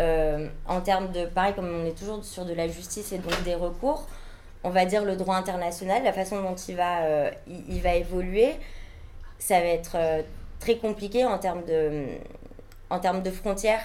Euh, 0.00 0.48
en 0.66 0.80
termes 0.80 1.12
de. 1.12 1.26
Pareil, 1.26 1.54
comme 1.54 1.68
on 1.68 1.84
est 1.84 1.96
toujours 1.98 2.24
sur 2.24 2.46
de 2.46 2.54
la 2.54 2.66
justice 2.66 3.12
et 3.12 3.18
donc 3.18 3.42
des 3.44 3.54
recours, 3.54 4.06
on 4.64 4.70
va 4.70 4.86
dire 4.86 5.04
le 5.04 5.16
droit 5.16 5.36
international, 5.36 6.02
la 6.02 6.14
façon 6.14 6.40
dont 6.40 6.54
il 6.54 6.76
va, 6.76 7.30
il 7.46 7.82
va 7.82 7.94
évoluer 7.94 8.54
ça 9.42 9.58
va 9.58 9.66
être 9.66 9.96
euh, 9.96 10.22
très 10.60 10.76
compliqué 10.76 11.24
en 11.24 11.38
termes 11.38 11.64
de, 11.64 12.04
en 12.90 13.00
termes 13.00 13.22
de 13.22 13.30
frontières 13.30 13.84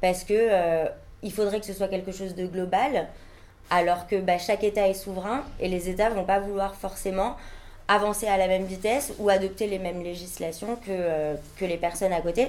parce 0.00 0.22
que 0.22 0.34
euh, 0.34 0.86
il 1.22 1.32
faudrait 1.32 1.58
que 1.58 1.66
ce 1.66 1.72
soit 1.72 1.88
quelque 1.88 2.12
chose 2.12 2.34
de 2.36 2.46
global 2.46 3.08
alors 3.72 4.06
que 4.06 4.16
bah, 4.20 4.36
chaque 4.36 4.64
État 4.64 4.86
est 4.86 4.94
souverain 4.94 5.44
et 5.58 5.66
les 5.66 5.88
États 5.88 6.10
vont 6.10 6.24
pas 6.24 6.40
vouloir 6.40 6.74
forcément 6.74 7.36
avancer 7.88 8.28
à 8.28 8.36
la 8.36 8.46
même 8.46 8.64
vitesse 8.64 9.14
ou 9.18 9.30
adopter 9.30 9.66
les 9.66 9.78
mêmes 9.78 10.02
législations 10.02 10.76
que, 10.76 10.90
euh, 10.90 11.34
que 11.56 11.64
les 11.64 11.78
personnes 11.78 12.12
à 12.12 12.20
côté. 12.20 12.48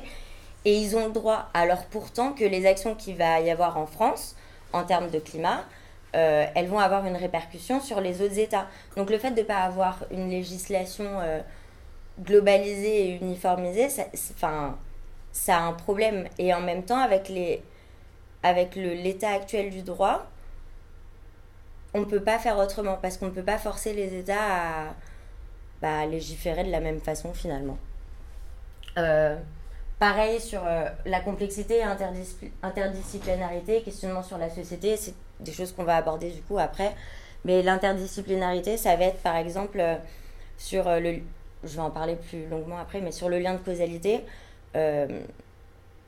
Et 0.65 0.75
ils 0.75 0.97
ont 0.97 1.07
le 1.07 1.13
droit, 1.13 1.49
alors 1.53 1.85
pourtant 1.85 2.33
que 2.33 2.43
les 2.43 2.65
actions 2.65 2.93
qu'il 2.93 3.15
va 3.15 3.39
y 3.39 3.49
avoir 3.49 3.77
en 3.77 3.85
France 3.85 4.35
en 4.73 4.83
termes 4.83 5.09
de 5.09 5.19
climat, 5.19 5.63
elles 6.13 6.67
vont 6.67 6.79
avoir 6.79 7.07
une 7.07 7.15
répercussion 7.15 7.81
sur 7.81 7.99
les 7.99 8.21
autres 8.21 8.37
États. 8.37 8.67
Donc 8.95 9.09
le 9.09 9.17
fait 9.17 9.31
de 9.31 9.41
ne 9.41 9.45
pas 9.45 9.57
avoir 9.57 10.05
une 10.11 10.29
législation 10.29 11.07
globalisé 12.21 13.07
et 13.07 13.17
uniformisé, 13.17 13.89
ça, 13.89 14.03
ça 15.33 15.57
a 15.57 15.61
un 15.61 15.73
problème. 15.73 16.27
Et 16.37 16.53
en 16.53 16.61
même 16.61 16.83
temps, 16.83 16.99
avec, 16.99 17.31
avec 18.43 18.75
l'état 18.75 19.31
actuel 19.31 19.69
du 19.69 19.81
droit, 19.81 20.27
on 21.93 21.99
ne 22.01 22.05
peut 22.05 22.21
pas 22.21 22.39
faire 22.39 22.57
autrement 22.57 22.97
parce 23.01 23.17
qu'on 23.17 23.27
ne 23.27 23.31
peut 23.31 23.43
pas 23.43 23.57
forcer 23.57 23.93
les 23.93 24.15
États 24.15 24.35
à 24.35 24.95
bah, 25.81 26.05
légiférer 26.05 26.63
de 26.63 26.71
la 26.71 26.79
même 26.79 26.99
façon 26.99 27.33
finalement. 27.33 27.77
Euh, 28.97 29.35
pareil 29.99 30.39
sur 30.39 30.65
euh, 30.65 30.85
la 31.05 31.19
complexité 31.19 31.77
et 31.77 31.83
interdisciplinarité, 32.63 33.81
questionnement 33.81 34.23
sur 34.23 34.37
la 34.37 34.49
société, 34.49 34.97
c'est 34.97 35.13
des 35.39 35.51
choses 35.51 35.71
qu'on 35.71 35.83
va 35.83 35.97
aborder 35.97 36.31
du 36.31 36.41
coup 36.41 36.57
après. 36.57 36.95
Mais 37.45 37.61
l'interdisciplinarité, 37.61 38.77
ça 38.77 38.95
va 38.95 39.05
être 39.05 39.21
par 39.21 39.35
exemple 39.35 39.79
euh, 39.79 39.97
sur 40.57 40.85
le, 40.89 41.19
je 41.63 41.75
vais 41.75 41.81
en 41.81 41.91
parler 41.91 42.15
plus 42.15 42.47
longuement 42.47 42.77
après, 42.77 43.01
mais 43.01 43.11
sur 43.11 43.29
le 43.29 43.39
lien 43.39 43.53
de 43.53 43.59
causalité, 43.59 44.21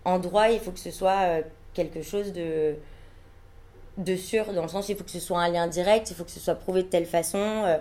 en 0.05 0.19
droit, 0.19 0.49
il 0.49 0.59
faut 0.59 0.71
que 0.71 0.79
ce 0.79 0.91
soit 0.91 1.41
quelque 1.73 2.01
chose 2.01 2.33
de, 2.33 2.75
de 3.97 4.15
sûr, 4.15 4.53
dans 4.53 4.63
le 4.63 4.67
sens 4.67 4.89
il 4.89 4.95
faut 4.95 5.03
que 5.03 5.11
ce 5.11 5.19
soit 5.19 5.39
un 5.41 5.49
lien 5.49 5.67
direct, 5.67 6.09
il 6.11 6.15
faut 6.15 6.23
que 6.23 6.31
ce 6.31 6.39
soit 6.39 6.55
prouvé 6.55 6.83
de 6.83 6.87
telle 6.87 7.05
façon. 7.05 7.37
Euh, 7.39 7.77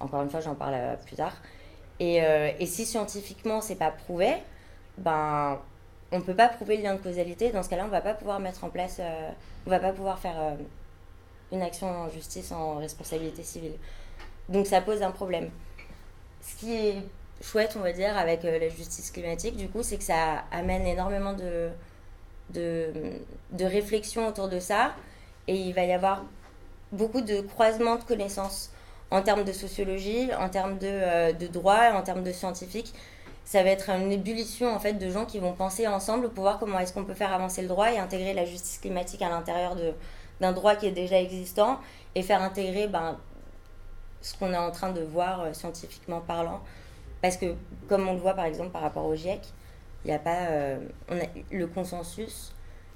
encore 0.00 0.22
une 0.22 0.30
fois, 0.30 0.40
j'en 0.40 0.54
parle 0.54 0.76
plus 1.06 1.16
tard. 1.16 1.34
Et, 1.98 2.16
et 2.58 2.64
si 2.64 2.86
scientifiquement 2.86 3.60
c'est 3.60 3.74
pas 3.74 3.90
prouvé, 3.90 4.32
ben 4.96 5.58
on 6.12 6.22
peut 6.22 6.34
pas 6.34 6.48
prouver 6.48 6.78
le 6.78 6.84
lien 6.84 6.94
de 6.94 7.00
causalité. 7.00 7.50
Dans 7.50 7.62
ce 7.62 7.68
cas-là, 7.68 7.84
on 7.84 7.88
va 7.90 8.00
pas 8.00 8.14
pouvoir 8.14 8.40
mettre 8.40 8.64
en 8.64 8.70
place, 8.70 9.02
on 9.66 9.70
va 9.70 9.78
pas 9.78 9.92
pouvoir 9.92 10.18
faire 10.18 10.56
une 11.52 11.60
action 11.60 11.86
en 11.86 12.08
justice 12.08 12.52
en 12.52 12.76
responsabilité 12.76 13.42
civile. 13.42 13.74
Donc 14.48 14.66
ça 14.66 14.80
pose 14.80 15.02
un 15.02 15.10
problème 15.10 15.50
ce 16.40 16.56
qui 16.56 16.74
est 16.74 16.96
chouette, 17.42 17.74
on 17.76 17.80
va 17.80 17.92
dire, 17.92 18.16
avec 18.16 18.44
euh, 18.44 18.58
la 18.58 18.68
justice 18.68 19.10
climatique, 19.10 19.56
du 19.56 19.68
coup, 19.68 19.82
c'est 19.82 19.96
que 19.96 20.04
ça 20.04 20.44
amène 20.50 20.86
énormément 20.86 21.32
de, 21.32 21.68
de, 22.50 22.92
de 23.52 23.64
réflexion 23.64 24.28
autour 24.28 24.48
de 24.48 24.60
ça. 24.60 24.94
Et 25.48 25.56
il 25.56 25.74
va 25.74 25.84
y 25.84 25.92
avoir 25.92 26.24
beaucoup 26.92 27.20
de 27.20 27.40
croisements 27.40 27.96
de 27.96 28.04
connaissances 28.04 28.70
en 29.10 29.22
termes 29.22 29.44
de 29.44 29.52
sociologie, 29.52 30.30
en 30.38 30.48
termes 30.48 30.78
de, 30.78 30.86
euh, 30.86 31.32
de 31.32 31.46
droit, 31.46 31.92
en 31.92 32.02
termes 32.02 32.22
de 32.22 32.32
scientifique. 32.32 32.92
Ça 33.44 33.62
va 33.62 33.70
être 33.70 33.90
une 33.90 34.12
ébullition 34.12 34.72
en 34.72 34.78
fait 34.78 34.92
de 34.92 35.10
gens 35.10 35.24
qui 35.24 35.40
vont 35.40 35.52
penser 35.52 35.88
ensemble 35.88 36.30
pour 36.30 36.44
voir 36.44 36.58
comment 36.58 36.78
est-ce 36.78 36.92
qu'on 36.92 37.04
peut 37.04 37.14
faire 37.14 37.32
avancer 37.32 37.62
le 37.62 37.68
droit 37.68 37.90
et 37.90 37.98
intégrer 37.98 38.32
la 38.32 38.44
justice 38.44 38.78
climatique 38.78 39.22
à 39.22 39.28
l'intérieur 39.28 39.76
d'un 40.40 40.52
droit 40.52 40.76
qui 40.76 40.86
est 40.86 40.92
déjà 40.92 41.20
existant 41.20 41.80
et 42.14 42.22
faire 42.22 42.42
intégrer 42.42 42.86
ben, 42.86 43.18
ce 44.20 44.36
qu'on 44.36 44.52
est 44.52 44.58
en 44.58 44.70
train 44.70 44.92
de 44.92 45.00
voir 45.00 45.40
euh, 45.40 45.52
scientifiquement 45.52 46.20
parlant. 46.20 46.60
Parce 47.22 47.36
que, 47.36 47.54
comme 47.88 48.08
on 48.08 48.14
le 48.14 48.20
voit 48.20 48.34
par 48.34 48.44
exemple 48.44 48.70
par 48.70 48.82
rapport 48.82 49.04
au 49.04 49.14
GIEC, 49.14 49.40
il 50.04 50.08
n'y 50.08 50.14
a 50.14 50.18
pas. 50.18 50.46
Euh, 50.50 50.78
a, 51.10 51.14
le 51.50 51.66
consensus, 51.66 52.52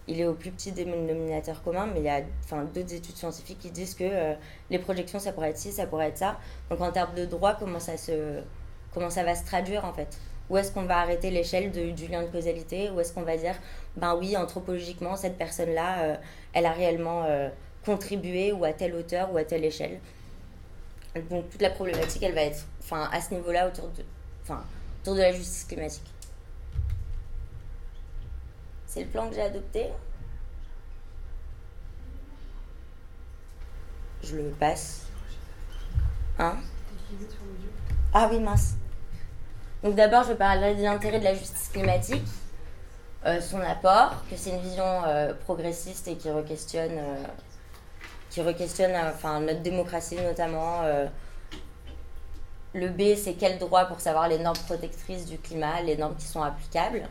il 0.07 0.21
est 0.21 0.27
au 0.27 0.35
plus 0.35 0.51
petit 0.51 0.73
dénominateur 0.73 1.63
commun, 1.63 1.87
mais 1.93 2.01
il 2.01 2.05
y 2.05 2.09
a 2.11 2.21
d'autres 2.21 2.95
études 2.95 3.17
scientifiques 3.17 3.59
qui 3.59 3.71
disent 3.71 3.95
que 3.95 4.05
euh, 4.05 4.35
les 4.71 4.79
projections, 4.79 5.19
ça 5.19 5.33
pourrait 5.33 5.51
être 5.51 5.59
ci, 5.59 5.73
ça 5.73 5.87
pourrait 5.87 6.09
être 6.09 6.19
ça. 6.19 6.39
Donc 6.71 6.81
en 6.81 6.93
termes 6.93 7.15
de 7.15 7.25
droit, 7.25 7.55
comment 7.55 7.81
ça, 7.81 7.97
se, 7.97 8.41
comment 8.93 9.11
ça 9.11 9.25
va 9.25 9.35
se 9.35 9.45
traduire 9.45 9.85
en 9.85 9.93
fait? 9.93 10.19
Où 10.51 10.59
est-ce 10.59 10.73
qu'on 10.73 10.83
va 10.83 10.99
arrêter 10.99 11.31
l'échelle 11.31 11.71
du 11.71 12.07
lien 12.07 12.23
de 12.23 12.29
causalité? 12.29 12.91
Où 12.91 13.01
est-ce 13.01 13.15
qu'on 13.15 13.23
va 13.23 13.39
dire, 13.39 13.55
ben 13.97 14.15
oui, 14.15 14.37
anthropologiquement, 14.37 15.17
cette 15.17 15.39
personne-là, 15.39 16.19
elle 16.53 16.67
a 16.67 16.73
réellement 16.73 17.27
contribué 17.83 18.53
ou 18.53 18.63
à 18.65 18.75
telle 18.75 18.95
hauteur 18.95 19.33
ou 19.33 19.39
à 19.39 19.45
telle 19.45 19.65
échelle? 19.65 20.01
Donc 21.31 21.49
toute 21.49 21.63
la 21.63 21.71
problématique, 21.71 22.23
elle 22.23 22.35
va 22.35 22.43
être 22.43 22.67
enfin, 22.83 23.09
à 23.11 23.23
ce 23.23 23.33
niveau-là 23.33 23.69
autour 23.69 23.89
de, 23.89 24.05
enfin, 24.43 24.63
autour 25.01 25.15
de 25.15 25.21
la 25.21 25.33
justice 25.33 25.65
climatique. 25.65 26.14
C'est 28.95 29.03
le 29.03 29.09
plan 29.09 29.29
que 29.29 29.35
j'ai 29.35 29.43
adopté. 29.43 29.89
Je 34.23 34.37
le 34.37 34.51
passe. 34.51 35.07
Hein? 36.39 36.59
Ah 38.13 38.29
oui, 38.31 38.39
mince. 38.39 38.75
Donc 39.83 39.97
d'abord, 39.97 40.23
je 40.23 40.35
parlerai 40.35 40.77
de 40.77 40.83
l'intérêt 40.85 41.19
de 41.19 41.25
la 41.25 41.35
justice 41.35 41.71
climatique, 41.73 42.23
euh, 43.27 43.41
son 43.41 43.61
apport, 43.63 44.23
que 44.31 44.37
c'est 44.37 44.51
une 44.51 44.61
vision 44.61 44.85
euh, 44.85 45.35
progressiste 45.35 46.07
et 46.07 46.15
qui 46.15 46.31
re-questionne 46.31 46.97
euh, 46.97 47.25
qui 48.31 48.41
notre 48.43 49.63
démocratie 49.63 50.21
notamment. 50.21 50.83
Le 52.75 52.89
B, 52.91 53.17
c'est 53.17 53.35
quel 53.35 53.59
droit 53.59 53.87
pour 53.87 53.99
savoir 53.99 54.29
les 54.29 54.39
normes 54.39 54.57
protectrices 54.67 55.27
du 55.27 55.39
climat, 55.39 55.83
les 55.83 55.97
normes 55.97 56.15
qui 56.15 56.27
sont 56.27 56.43
applicables. 56.43 57.09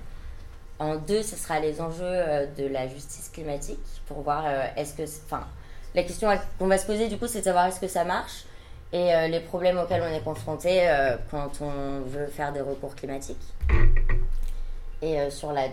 En 0.84 0.96
deux, 0.96 1.24
ce 1.24 1.36
sera 1.36 1.60
les 1.60 1.80
enjeux 1.80 2.04
euh, 2.04 2.46
de 2.58 2.68
la 2.68 2.88
justice 2.88 3.30
climatique 3.30 3.80
pour 4.06 4.22
voir 4.22 4.44
euh, 4.46 4.66
est-ce 4.76 4.94
que. 4.94 5.04
Enfin, 5.26 5.48
la 5.96 6.04
question 6.04 6.30
qu'on 6.60 6.68
va 6.68 6.78
se 6.78 6.86
poser 6.86 7.08
du 7.08 7.18
coup, 7.18 7.28
c'est 7.28 7.40
de 7.40 7.46
savoir 7.46 7.68
est-ce 7.68 7.80
que 7.80 7.88
ça 7.88 8.04
marche 8.04 8.46
et 8.92 9.12
les 9.28 9.40
problèmes 9.40 9.80
auxquels 9.80 10.04
on 10.04 10.14
est 10.14 10.24
confronté 10.24 10.88
quand 11.32 11.50
on 11.62 12.02
veut 12.02 12.28
faire 12.28 12.54
des 12.54 12.62
recours 12.62 12.96
climatiques. 12.96 13.42
Et 15.02 15.32
sur 15.32 15.52
la, 15.52 15.64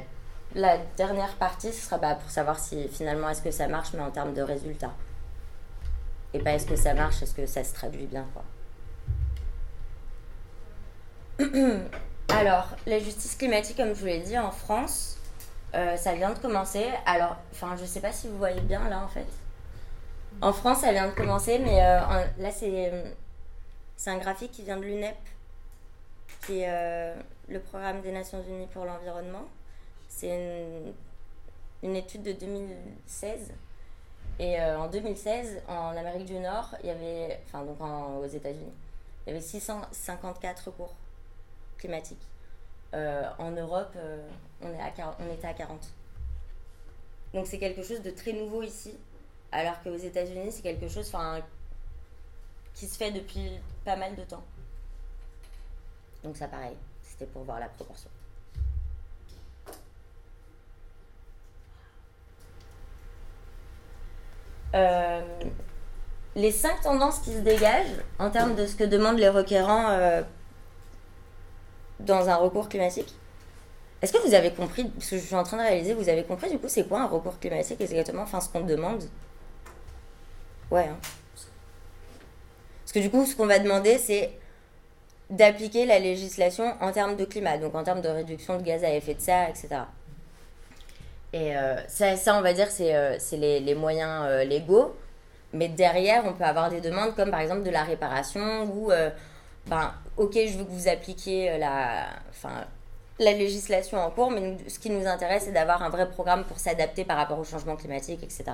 la 0.54 0.78
dernière 0.96 1.34
partie, 1.34 1.70
ce 1.70 1.84
sera 1.84 1.98
bah, 1.98 2.14
pour 2.14 2.30
savoir 2.30 2.58
si 2.58 2.88
finalement 2.88 3.28
est-ce 3.28 3.42
que 3.42 3.50
ça 3.50 3.68
marche, 3.68 3.90
mais 3.92 4.00
en 4.00 4.10
termes 4.10 4.32
de 4.32 4.40
résultats 4.40 4.92
et 6.32 6.38
pas 6.38 6.52
est-ce 6.52 6.66
que 6.66 6.76
ça 6.76 6.94
marche, 6.94 7.22
est-ce 7.22 7.34
que 7.34 7.46
ça 7.46 7.64
se 7.64 7.74
traduit 7.74 8.06
bien 8.06 8.26
quoi. 8.32 8.44
Alors, 12.32 12.68
la 12.86 12.98
justice 13.00 13.34
climatique, 13.34 13.76
comme 13.76 13.92
je 13.92 14.00
vous 14.00 14.06
l'ai 14.06 14.20
dit, 14.20 14.38
en 14.38 14.52
France, 14.52 15.18
euh, 15.74 15.96
ça 15.96 16.14
vient 16.14 16.32
de 16.32 16.38
commencer. 16.38 16.86
Alors, 17.04 17.36
enfin, 17.52 17.76
je 17.76 17.84
sais 17.84 18.00
pas 18.00 18.12
si 18.12 18.28
vous 18.28 18.38
voyez 18.38 18.60
bien 18.60 18.88
là 18.88 19.00
en 19.00 19.08
fait. 19.08 19.26
En 20.40 20.52
France, 20.52 20.80
ça 20.80 20.92
vient 20.92 21.08
de 21.08 21.12
commencer, 21.12 21.58
mais 21.58 21.84
euh, 21.84 21.98
là, 22.38 22.50
c'est, 22.52 22.92
c'est 23.96 24.10
un 24.10 24.18
graphique 24.18 24.52
qui 24.52 24.62
vient 24.62 24.76
de 24.76 24.84
l'UNEP, 24.84 25.16
qui 26.46 26.60
est 26.60 26.68
euh, 26.68 27.14
le 27.48 27.60
programme 27.60 28.00
des 28.00 28.12
Nations 28.12 28.42
Unies 28.48 28.68
pour 28.72 28.84
l'environnement. 28.84 29.44
C'est 30.08 30.94
une, 31.82 31.96
étude 31.96 32.22
de 32.22 32.32
2016. 32.32 33.52
Et 34.38 34.58
en 34.62 34.88
2016, 34.88 35.62
en 35.68 35.96
Amérique 35.96 36.24
du 36.24 36.38
Nord, 36.38 36.74
il 36.82 36.86
y 36.86 36.90
avait, 36.90 37.40
enfin, 37.46 37.64
donc 37.64 37.78
aux 37.80 38.26
États-Unis, 38.26 38.72
il 39.26 39.30
y 39.30 39.36
avait 39.36 39.44
654 39.44 40.66
recours 40.66 40.94
climatiques. 41.80 42.26
en 42.92 43.50
Europe, 43.50 43.96
on, 44.62 44.72
est 44.72 44.80
à 44.80 45.16
on 45.18 45.32
était 45.32 45.46
à 45.48 45.54
40. 45.54 45.80
Donc 47.34 47.46
c'est 47.46 47.58
quelque 47.58 47.82
chose 47.82 48.02
de 48.02 48.10
très 48.10 48.32
nouveau 48.32 48.62
ici, 48.62 48.96
alors 49.52 49.80
qu'aux 49.82 49.96
États-Unis, 49.96 50.52
c'est 50.52 50.62
quelque 50.62 50.88
chose 50.88 51.12
qui 52.74 52.86
se 52.86 52.96
fait 52.96 53.12
depuis 53.12 53.50
pas 53.84 53.96
mal 53.96 54.14
de 54.14 54.22
temps. 54.22 54.42
Donc 56.24 56.36
ça 56.36 56.48
pareil, 56.48 56.76
c'était 57.02 57.26
pour 57.26 57.44
voir 57.44 57.60
la 57.60 57.68
proportion. 57.68 58.10
Euh, 64.74 65.22
les 66.36 66.52
cinq 66.52 66.80
tendances 66.82 67.18
qui 67.20 67.32
se 67.32 67.40
dégagent 67.40 68.04
en 68.18 68.30
termes 68.30 68.54
de 68.54 68.66
ce 68.66 68.76
que 68.76 68.84
demandent 68.84 69.18
les 69.18 69.28
requérants 69.28 69.90
euh, 69.90 70.22
dans 72.04 72.28
un 72.28 72.36
recours 72.36 72.68
climatique, 72.68 73.14
est-ce 74.02 74.12
que 74.12 74.26
vous 74.26 74.34
avez 74.34 74.50
compris, 74.50 74.84
parce 74.84 75.10
que 75.10 75.18
je 75.18 75.22
suis 75.22 75.34
en 75.34 75.42
train 75.42 75.58
de 75.58 75.62
réaliser, 75.62 75.94
vous 75.94 76.08
avez 76.08 76.24
compris 76.24 76.50
du 76.50 76.58
coup 76.58 76.68
c'est 76.68 76.88
quoi 76.88 77.02
un 77.02 77.06
recours 77.06 77.38
climatique 77.38 77.80
exactement, 77.80 78.22
enfin 78.22 78.40
ce 78.40 78.48
qu'on 78.48 78.60
demande 78.60 79.04
Ouais. 80.70 80.86
Hein. 80.88 80.96
Parce 82.84 82.92
que 82.92 82.98
du 83.00 83.10
coup 83.10 83.26
ce 83.26 83.36
qu'on 83.36 83.46
va 83.46 83.58
demander 83.58 83.98
c'est 83.98 84.32
d'appliquer 85.28 85.86
la 85.86 85.98
législation 85.98 86.74
en 86.80 86.92
termes 86.92 87.16
de 87.16 87.24
climat, 87.24 87.58
donc 87.58 87.74
en 87.74 87.84
termes 87.84 88.00
de 88.00 88.08
réduction 88.08 88.56
de 88.58 88.62
gaz 88.62 88.82
à 88.84 88.90
effet 88.94 89.14
de 89.14 89.20
serre, 89.20 89.48
etc. 89.48 89.82
Et 91.32 91.56
euh, 91.56 91.76
ça, 91.86 92.36
on 92.36 92.42
va 92.42 92.52
dire, 92.52 92.68
c'est 92.70 92.94
euh, 92.94 93.16
les, 93.32 93.60
les, 93.60 93.74
moyens 93.74 94.24
euh, 94.26 94.44
légaux. 94.44 94.96
Mais 95.52 95.68
derrière, 95.68 96.24
on 96.26 96.32
peut 96.32 96.44
avoir 96.44 96.70
des 96.70 96.80
demandes 96.80 97.14
comme 97.14 97.30
par 97.30 97.40
exemple 97.40 97.62
de 97.62 97.70
la 97.70 97.82
réparation 97.82 98.64
ou, 98.72 98.90
ok, 100.16 100.32
je 100.34 100.58
veux 100.58 100.64
que 100.64 100.70
vous 100.70 100.88
appliquiez 100.88 101.58
la, 101.58 102.06
enfin, 102.30 102.64
la 103.18 103.32
législation 103.32 103.98
en 103.98 104.10
cours, 104.10 104.30
mais 104.30 104.56
ce 104.68 104.78
qui 104.78 104.90
nous 104.90 105.06
intéresse, 105.06 105.44
c'est 105.44 105.52
d'avoir 105.52 105.82
un 105.82 105.90
vrai 105.90 106.08
programme 106.08 106.44
pour 106.44 106.58
s'adapter 106.58 107.04
par 107.04 107.16
rapport 107.16 107.38
au 107.38 107.44
changement 107.44 107.76
climatique, 107.76 108.22
etc. 108.22 108.44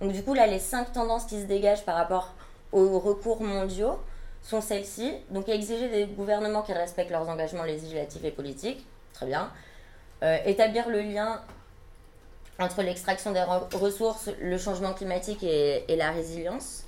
Donc 0.00 0.12
du 0.12 0.22
coup, 0.22 0.34
là, 0.34 0.46
les 0.46 0.60
cinq 0.60 0.92
tendances 0.92 1.24
qui 1.24 1.40
se 1.40 1.46
dégagent 1.46 1.84
par 1.84 1.96
rapport 1.96 2.34
aux 2.72 2.98
recours 2.98 3.42
mondiaux 3.42 3.98
sont 4.42 4.60
celles-ci. 4.60 5.12
Donc 5.30 5.48
exiger 5.48 5.88
des 5.88 6.06
gouvernements 6.06 6.62
qui 6.62 6.72
respectent 6.72 7.10
leurs 7.10 7.28
engagements 7.28 7.64
législatifs 7.64 8.24
et 8.24 8.30
politiques, 8.30 8.86
très 9.12 9.26
bien. 9.26 9.50
Euh, 10.22 10.38
établir 10.46 10.88
le 10.88 11.00
lien 11.00 11.40
entre 12.60 12.82
l'extraction 12.82 13.32
des 13.32 13.44
ressources, 13.74 14.30
le 14.40 14.58
changement 14.58 14.92
climatique 14.92 15.42
et 15.42 15.96
la 15.96 16.10
résilience. 16.10 16.84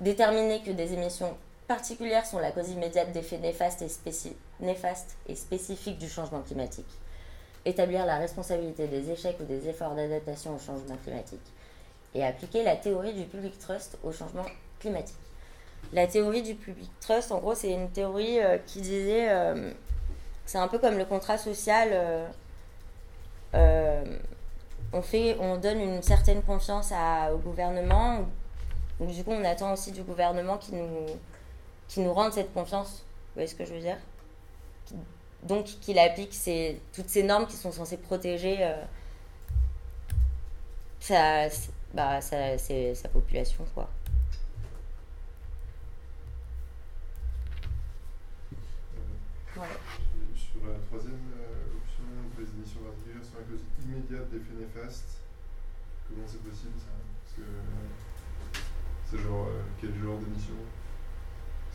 Déterminer 0.00 0.62
que 0.62 0.70
des 0.70 0.92
émissions 0.92 1.36
particulières 1.68 2.26
sont 2.26 2.38
la 2.38 2.50
cause 2.50 2.70
immédiate 2.70 3.12
d'effets 3.12 3.38
néfastes 3.38 3.82
et, 3.82 5.30
et 5.32 5.36
spécifiques 5.36 5.98
du 5.98 6.08
changement 6.08 6.40
climatique. 6.40 6.88
Établir 7.64 8.06
la 8.06 8.16
responsabilité 8.16 8.88
des 8.88 9.10
échecs 9.10 9.36
ou 9.40 9.44
des 9.44 9.68
efforts 9.68 9.94
d'adaptation 9.94 10.56
au 10.56 10.58
changement 10.58 10.96
climatique. 11.04 11.46
Et 12.14 12.24
appliquer 12.24 12.64
la 12.64 12.74
théorie 12.74 13.12
du 13.12 13.24
public 13.24 13.58
trust 13.58 13.98
au 14.02 14.10
changement 14.12 14.46
climatique. 14.80 15.14
La 15.92 16.06
théorie 16.06 16.42
du 16.42 16.54
public 16.54 16.90
trust, 17.00 17.30
en 17.32 17.38
gros, 17.38 17.54
c'est 17.54 17.70
une 17.70 17.90
théorie 17.90 18.40
euh, 18.40 18.58
qui 18.66 18.80
disait. 18.80 19.28
Euh, 19.30 19.70
c'est 20.46 20.58
un 20.58 20.68
peu 20.68 20.78
comme 20.78 20.96
le 20.96 21.04
contrat 21.04 21.36
social. 21.36 21.90
Euh, 23.54 24.16
on, 24.92 25.02
fait, 25.02 25.36
on 25.38 25.58
donne 25.58 25.80
une 25.80 26.02
certaine 26.02 26.42
confiance 26.42 26.92
au 27.32 27.36
gouvernement. 27.38 28.20
Du 29.00 29.22
coup, 29.22 29.32
on 29.32 29.44
attend 29.44 29.74
aussi 29.74 29.92
du 29.92 30.02
gouvernement 30.02 30.56
qui 30.56 30.74
nous, 30.74 31.06
qui 31.88 32.00
nous 32.00 32.12
rendent 32.12 32.32
cette 32.32 32.52
confiance. 32.52 32.98
Vous 32.98 33.34
voyez 33.34 33.48
ce 33.48 33.54
que 33.54 33.64
je 33.64 33.74
veux 33.74 33.80
dire 33.80 33.96
Donc, 35.42 35.64
qu'il 35.64 35.98
applique 35.98 36.34
ces, 36.34 36.80
toutes 36.92 37.08
ces 37.08 37.22
normes 37.22 37.46
qui 37.46 37.56
sont 37.56 37.72
censées 37.72 37.96
protéger 37.96 38.58
euh, 38.60 38.84
sa, 41.00 41.48
bah, 41.94 42.20
sa, 42.20 42.58
sa 42.58 43.08
population, 43.08 43.64
quoi. 43.74 43.88
Sur 49.54 50.68
la 50.68 50.78
troisième 50.86 51.32
euh, 51.34 51.76
option, 51.76 52.04
les 52.38 52.44
émissions 52.44 52.80
particulières 52.80 53.24
sont 53.24 53.38
à 53.38 53.50
cause 53.50 53.64
immédiate 53.82 54.30
d'effets 54.30 54.54
néfastes. 54.54 55.18
Comment 56.08 56.26
c'est 56.26 56.42
possible 56.42 56.78
ça? 56.78 56.94
Parce 57.24 57.36
que 57.36 57.42
c'est 59.10 59.18
genre 59.18 59.46
euh, 59.48 59.62
quel 59.80 59.94
genre 59.98 60.18
d'émission? 60.18 60.54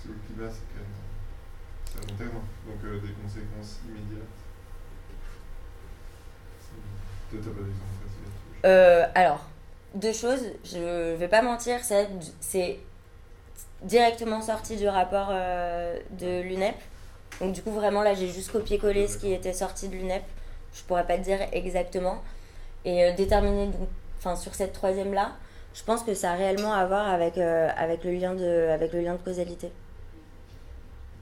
Le 0.07 0.15
climat, 0.25 0.51
c'est 0.51 0.63
quand 0.73 0.81
même 0.81 1.03
à 1.95 2.01
long 2.01 2.17
terme, 2.17 2.41
donc 2.65 2.83
euh, 2.83 2.99
des 2.99 3.13
conséquences 3.13 3.79
immédiates. 3.87 4.27
Peut-être 7.29 7.45
pas 7.45 7.61
d'exemple 7.61 8.65
euh, 8.65 9.05
Alors, 9.15 9.45
deux 9.95 10.13
choses, 10.13 10.43
je 10.63 11.15
vais 11.15 11.27
pas 11.27 11.41
mentir, 11.41 11.79
c'est 11.83 12.79
directement 13.81 14.41
sorti 14.41 14.77
du 14.77 14.87
rapport 14.87 15.29
euh, 15.31 15.99
de 16.11 16.41
l'UNEP. 16.41 16.75
Donc 17.41 17.53
du 17.53 17.61
coup, 17.61 17.71
vraiment, 17.71 18.03
là, 18.03 18.13
j'ai 18.13 18.27
juste 18.27 18.51
copié-collé 18.51 19.07
ce 19.07 19.17
qui 19.17 19.33
était 19.33 19.53
sorti 19.53 19.89
de 19.89 19.95
l'UNEP. 19.95 20.23
Je 20.73 20.83
pourrais 20.83 21.05
pas 21.05 21.17
te 21.17 21.23
dire 21.23 21.39
exactement. 21.51 22.23
Et 22.85 23.13
déterminer, 23.13 23.71
enfin, 24.17 24.35
sur 24.35 24.53
cette 24.55 24.73
troisième-là, 24.73 25.31
je 25.73 25.83
pense 25.83 26.03
que 26.03 26.13
ça 26.13 26.31
a 26.31 26.35
réellement 26.35 26.73
à 26.73 26.85
voir 26.85 27.07
avec, 27.07 27.37
avec, 27.37 28.03
le, 28.03 28.11
lien 28.11 28.35
de, 28.35 28.69
avec 28.69 28.93
le 28.93 29.01
lien 29.01 29.13
de 29.13 29.19
causalité. 29.19 29.71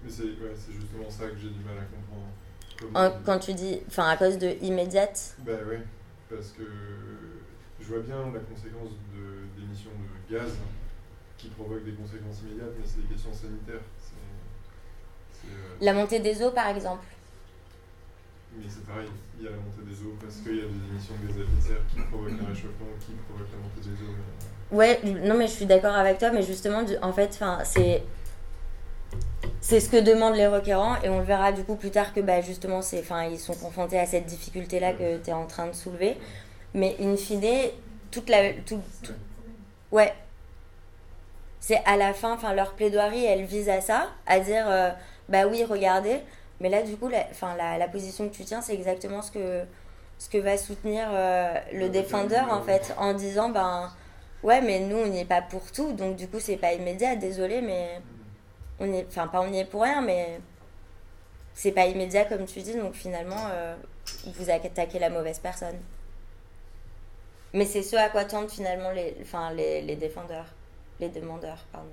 Mais 0.03 0.09
c'est 0.09 0.23
ouais, 0.23 0.55
justement 0.55 1.09
ça 1.09 1.27
que 1.27 1.37
j'ai 1.37 1.49
du 1.49 1.59
mal 1.59 1.75
à 1.77 2.93
comprendre. 2.93 3.23
quand 3.25 3.39
tu 3.39 3.53
dis, 3.53 3.79
enfin 3.87 4.07
à 4.09 4.17
cause 4.17 4.37
de 4.37 4.55
immédiate? 4.61 5.35
Ben 5.39 5.59
oui, 5.69 5.77
parce 6.29 6.49
que 6.51 6.63
je 7.79 7.85
vois 7.85 7.99
bien 7.99 8.17
la 8.33 8.39
conséquence 8.39 8.89
d'émissions 9.55 9.91
de, 9.91 10.35
de, 10.35 10.39
gaz 10.39 10.53
qui 11.37 11.49
provoquent 11.49 11.85
des 11.85 11.93
conséquences 11.93 12.41
immédiates, 12.43 12.73
mais 12.79 12.85
c'est 12.85 13.01
des 13.01 13.13
questions 13.13 13.33
sanitaires. 13.33 13.85
Euh, 15.45 15.49
la 15.81 15.93
montée 15.93 16.19
des 16.19 16.43
eaux 16.43 16.51
par 16.51 16.67
exemple 16.67 17.05
mais 18.57 18.65
c'est 18.67 18.85
pareil, 18.85 19.07
il 19.39 19.45
y 19.45 19.47
a 19.47 19.51
la 19.51 19.57
montée 19.57 19.83
des 19.87 19.95
eaux 20.03 20.15
parce 20.19 20.37
qu'il 20.37 20.55
y 20.57 20.59
a 20.59 20.67
des 20.67 20.83
émissions 20.91 21.15
de 21.21 21.27
gaz 21.27 21.37
à 21.37 21.41
effet 21.41 21.55
de 21.55 21.61
serre 21.61 21.83
qui 21.89 22.01
provoquent 22.01 22.31
un 22.31 22.47
réchauffement, 22.49 22.91
qui 22.99 23.13
provoquent 23.27 23.51
la 23.51 23.61
montée 23.63 23.81
des 23.81 23.95
eaux. 24.03 24.11
Euh, 24.11 24.75
ouais, 24.75 24.99
non 25.25 25.37
mais 25.37 25.47
je 25.47 25.53
suis 25.53 25.65
d'accord 25.65 25.95
avec 25.95 26.17
toi, 26.17 26.31
mais 26.31 26.43
justement, 26.43 26.83
en 27.01 27.13
fait, 27.13 27.39
c'est 27.63 28.03
c'est 29.61 29.79
ce 29.79 29.89
que 29.89 29.97
demandent 29.97 30.35
les 30.35 30.47
requérants 30.47 30.95
et 31.03 31.09
on 31.09 31.19
le 31.19 31.23
verra 31.23 31.51
du 31.51 31.63
coup 31.63 31.75
plus 31.75 31.91
tard 31.91 32.13
que 32.13 32.19
bah, 32.19 32.41
justement 32.41 32.81
c'est, 32.81 33.03
ils 33.31 33.39
sont 33.39 33.53
confrontés 33.53 33.99
à 33.99 34.05
cette 34.05 34.25
difficulté-là 34.25 34.93
que 34.93 35.17
tu 35.17 35.29
es 35.29 35.33
en 35.33 35.45
train 35.45 35.67
de 35.67 35.73
soulever. 35.73 36.17
Mais 36.73 36.95
in 36.99 37.15
fine, 37.15 37.69
toute 38.09 38.29
la... 38.29 38.53
Tout, 38.65 38.81
ouais. 39.91 40.13
C'est 41.59 41.81
à 41.85 41.95
la 41.95 42.13
fin, 42.13 42.33
enfin 42.33 42.53
leur 42.53 42.73
plaidoirie, 42.73 43.23
elle 43.23 43.45
vise 43.45 43.69
à 43.69 43.81
ça, 43.81 44.07
à 44.25 44.39
dire, 44.39 44.65
euh, 44.67 44.89
bah 45.29 45.45
oui, 45.47 45.63
regardez. 45.63 46.19
Mais 46.59 46.69
là, 46.69 46.81
du 46.81 46.95
coup, 46.97 47.07
la, 47.07 47.27
la, 47.55 47.77
la 47.77 47.87
position 47.87 48.27
que 48.29 48.33
tu 48.33 48.43
tiens, 48.43 48.61
c'est 48.61 48.73
exactement 48.73 49.21
ce 49.21 49.31
que, 49.31 49.63
ce 50.17 50.27
que 50.29 50.37
va 50.39 50.57
soutenir 50.57 51.07
euh, 51.11 51.53
le 51.73 51.89
défendeur, 51.89 52.51
en 52.51 52.61
fait, 52.61 52.95
en 52.97 53.13
disant, 53.13 53.49
ben, 53.49 53.91
ouais, 54.43 54.61
mais 54.61 54.79
nous, 54.79 54.97
on 54.97 55.07
n'y 55.07 55.19
est 55.19 55.25
pas 55.25 55.41
pour 55.41 55.71
tout, 55.71 55.93
donc 55.93 56.15
du 56.15 56.27
coup, 56.27 56.39
c'est 56.39 56.57
pas 56.57 56.73
immédiat, 56.73 57.15
désolé, 57.15 57.61
mais 57.61 58.01
on 58.81 58.91
est, 58.93 59.05
enfin 59.07 59.27
pas 59.27 59.41
on 59.41 59.53
y 59.53 59.59
est 59.59 59.65
pour 59.65 59.83
rien, 59.83 60.01
mais 60.01 60.41
c'est 61.53 61.71
pas 61.71 61.85
immédiat 61.85 62.25
comme 62.25 62.45
tu 62.45 62.61
dis, 62.61 62.73
donc 62.73 62.95
finalement, 62.95 63.47
euh, 63.51 63.75
vous 64.25 64.49
attaquez 64.49 64.99
la 64.99 65.09
mauvaise 65.09 65.39
personne. 65.39 65.77
Mais 67.53 67.65
c'est 67.65 67.83
ce 67.83 67.95
à 67.95 68.09
quoi 68.09 68.25
tendent 68.25 68.49
finalement 68.49 68.91
les, 68.91 69.15
enfin, 69.21 69.53
les, 69.53 69.81
les 69.81 69.95
défendeurs, 69.95 70.47
les 70.99 71.09
demandeurs, 71.09 71.63
pardon. 71.71 71.89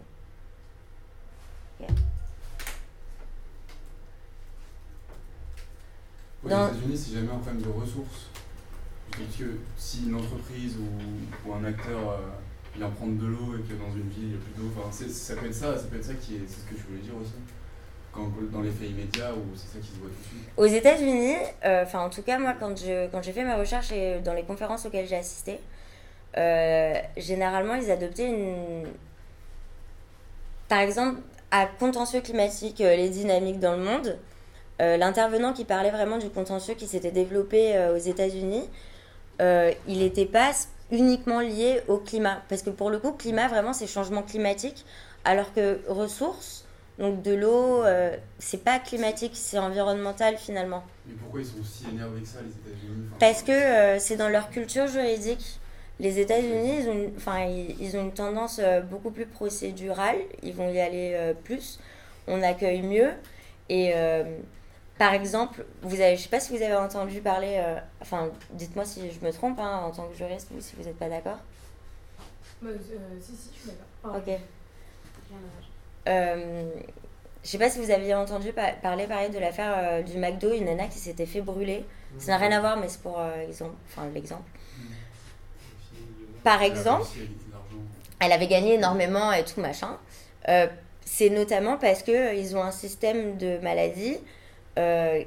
Aux 6.45 6.49
États-Unis, 6.49 6.97
c'est 6.97 7.15
jamais 7.15 7.33
un 7.33 7.39
problème 7.39 7.63
de 7.63 7.69
ressources. 7.69 8.29
que 9.11 9.59
si 9.77 10.07
une 10.07 10.15
entreprise 10.15 10.77
ou, 10.79 11.49
ou 11.49 11.55
un 11.55 11.65
acteur 11.65 12.11
euh, 12.11 12.19
vient 12.79 12.91
prendre 12.91 13.21
de 13.21 13.27
l'eau 13.27 13.55
et 13.57 13.63
que 13.63 13.75
dans 13.75 13.93
une 13.95 14.09
ville 14.09 14.25
il 14.25 14.29
n'y 14.29 14.35
a 14.35 14.39
plus 14.39 14.55
d'eau. 14.57 14.71
Ça 14.93 15.35
peut 15.35 15.47
être 15.47 15.55
ça, 15.55 15.77
ça 15.77 15.85
peut 15.85 15.97
être 15.97 16.05
ça 16.05 16.15
qui 16.15 16.37
est, 16.37 16.41
c'est 16.47 16.61
ce 16.61 16.67
que 16.67 16.77
je 16.77 16.83
voulais 16.87 17.03
dire 17.03 17.15
aussi. 17.21 17.35
dans 18.53 18.61
les 18.61 18.71
faits 18.71 18.91
immédiats 18.91 19.33
ou 19.35 19.55
c'est 19.55 19.79
ça 19.79 19.79
qui 19.81 19.89
se 19.89 19.99
voit 19.99 20.09
tout 20.09 20.23
de 20.23 20.27
suite 20.27 20.49
Aux 20.57 20.67
États-Unis, 20.67 21.37
euh, 21.65 21.83
enfin 21.83 22.01
en 22.01 22.11
tout 22.11 22.23
cas 22.23 22.39
moi 22.39 22.55
quand 22.59 22.77
je 22.77 23.09
quand 23.09 23.23
j'ai 23.23 23.33
fait 23.33 23.45
ma 23.45 23.57
recherche 23.57 23.93
et 23.93 24.21
dans 24.21 24.35
les 24.35 24.45
conférences 24.45 24.87
auxquelles 24.87 25.09
j'ai 25.09 25.17
assisté, 25.17 25.59
euh, 26.37 26.95
généralement 27.17 27.75
ils 27.75 27.91
adoptaient 27.91 28.29
une 28.29 28.87
par 30.69 30.81
exemple 30.81 31.21
à 31.51 31.67
contentieux 31.67 32.21
climatique, 32.21 32.81
euh, 32.81 32.95
les 32.95 33.09
dynamiques 33.09 33.59
dans 33.59 33.77
le 33.77 33.83
monde, 33.83 34.19
l'intervenant 34.81 35.53
qui 35.53 35.65
parlait 35.65 35.91
vraiment 35.91 36.19
du 36.19 36.31
contentieux 36.31 36.75
qui 36.75 36.87
s'était 36.87 37.11
développé 37.11 37.77
aux 37.93 37.99
États-Unis, 37.99 38.63
il 39.41 39.99
n'était 39.99 40.25
pas 40.25 40.53
uniquement 40.91 41.41
lié 41.41 41.83
au 41.89 41.99
climat 41.99 42.43
parce 42.49 42.63
que 42.63 42.71
pour 42.71 42.91
le 42.91 42.99
coup 42.99 43.13
climat 43.13 43.49
vraiment 43.49 43.73
c'est 43.73 43.87
changement 43.87 44.23
climatique 44.23 44.87
alors 45.25 45.53
que 45.53 45.81
ressources 45.89 46.65
donc 46.99 47.23
de 47.23 47.33
l'eau, 47.33 47.85
euh, 47.85 48.17
c'est 48.41 48.65
pas 48.65 48.81
climatique, 48.81 49.33
c'est 49.35 49.59
environnemental 49.59 50.37
finalement. 50.37 50.83
Mais 51.07 51.15
pourquoi 51.15 51.41
ils 51.41 51.47
sont 51.47 51.63
si 51.63 51.87
énervés 51.89 52.23
que 52.23 52.27
ça, 52.27 52.39
les 52.43 52.51
États-Unis 52.51 53.09
Parce 53.21 53.43
que 53.43 53.53
euh, 53.53 53.99
c'est 54.01 54.17
dans 54.17 54.29
leur 54.29 54.51
culture 54.51 54.89
juridique. 54.89 55.61
Les 56.01 56.19
États-Unis, 56.19 56.81
ils, 56.81 56.89
ont 56.89 56.93
une, 56.95 57.13
enfin, 57.17 57.45
ils, 57.45 57.97
ont 57.97 58.03
une 58.03 58.13
tendance 58.13 58.61
euh, 58.63 58.81
beaucoup 58.81 59.11
plus 59.11 59.27
procédurale, 59.27 60.17
ils 60.43 60.55
vont 60.55 60.71
y 60.73 60.81
aller 60.81 61.35
plus, 61.45 61.79
on 62.27 62.43
accueille 62.43 62.83
mieux. 62.83 63.11
Et 63.69 63.93
par 64.99 65.15
exemple, 65.15 65.65
vous 65.83 66.01
avez, 66.01 66.17
je 66.17 66.23
sais 66.23 66.29
pas 66.29 66.41
si 66.41 66.57
vous 66.57 66.63
avez 66.63 66.75
entendu 66.75 67.21
parler, 67.21 67.63
enfin 68.01 68.31
dites-moi 68.51 68.85
si 68.85 69.11
je 69.11 69.25
me 69.25 69.33
trompe 69.33 69.59
hein, 69.61 69.83
en 69.85 69.91
tant 69.91 70.09
que 70.09 70.17
juriste, 70.17 70.49
ou 70.57 70.61
si 70.61 70.75
vous 70.77 70.85
n'êtes 70.85 70.99
pas 70.99 71.09
d'accord. 71.09 71.39
si, 72.63 73.37
si, 73.37 73.51
je 73.55 73.61
suis 73.61 73.71
d'accord. 73.71 74.17
ok. 74.17 74.39
Euh, 76.09 76.71
je 77.45 77.49
sais 77.49 77.59
pas 77.59 77.71
si 77.71 77.79
vous 77.79 77.91
aviez 77.91 78.15
entendu 78.15 78.53
parler 78.83 79.07
pareil 79.07 79.31
de 79.31 79.39
l'affaire 79.39 79.75
euh, 79.77 80.03
du 80.03 80.19
McDo, 80.19 80.53
une 80.53 80.65
nana 80.65 80.87
qui 80.87 80.99
s'était 80.99 81.27
fait 81.27 81.41
brûler. 81.41 81.85
Ça 82.19 82.33
n'a 82.33 82.39
rien 82.39 82.57
à 82.57 82.61
voir, 82.61 82.77
mais 82.79 82.89
c'est 82.89 83.01
pour 83.01 83.19
euh, 83.19 83.47
enfin, 83.87 84.09
l'exemple. 84.15 84.49
Par 86.43 86.63
exemple, 86.63 87.07
elle 88.21 88.33
avait 88.33 88.47
gagné 88.47 88.75
énormément 88.75 89.33
et 89.33 89.45
tout 89.45 89.61
machin. 89.61 89.99
c'est 91.05 91.31
notamment 91.31 91.77
parce 91.77 92.03
qu'ils 92.03 92.57
ont 92.57 92.63
un 92.63 92.71
système 92.73 93.37
de 93.37 93.59
maladie 93.59 94.17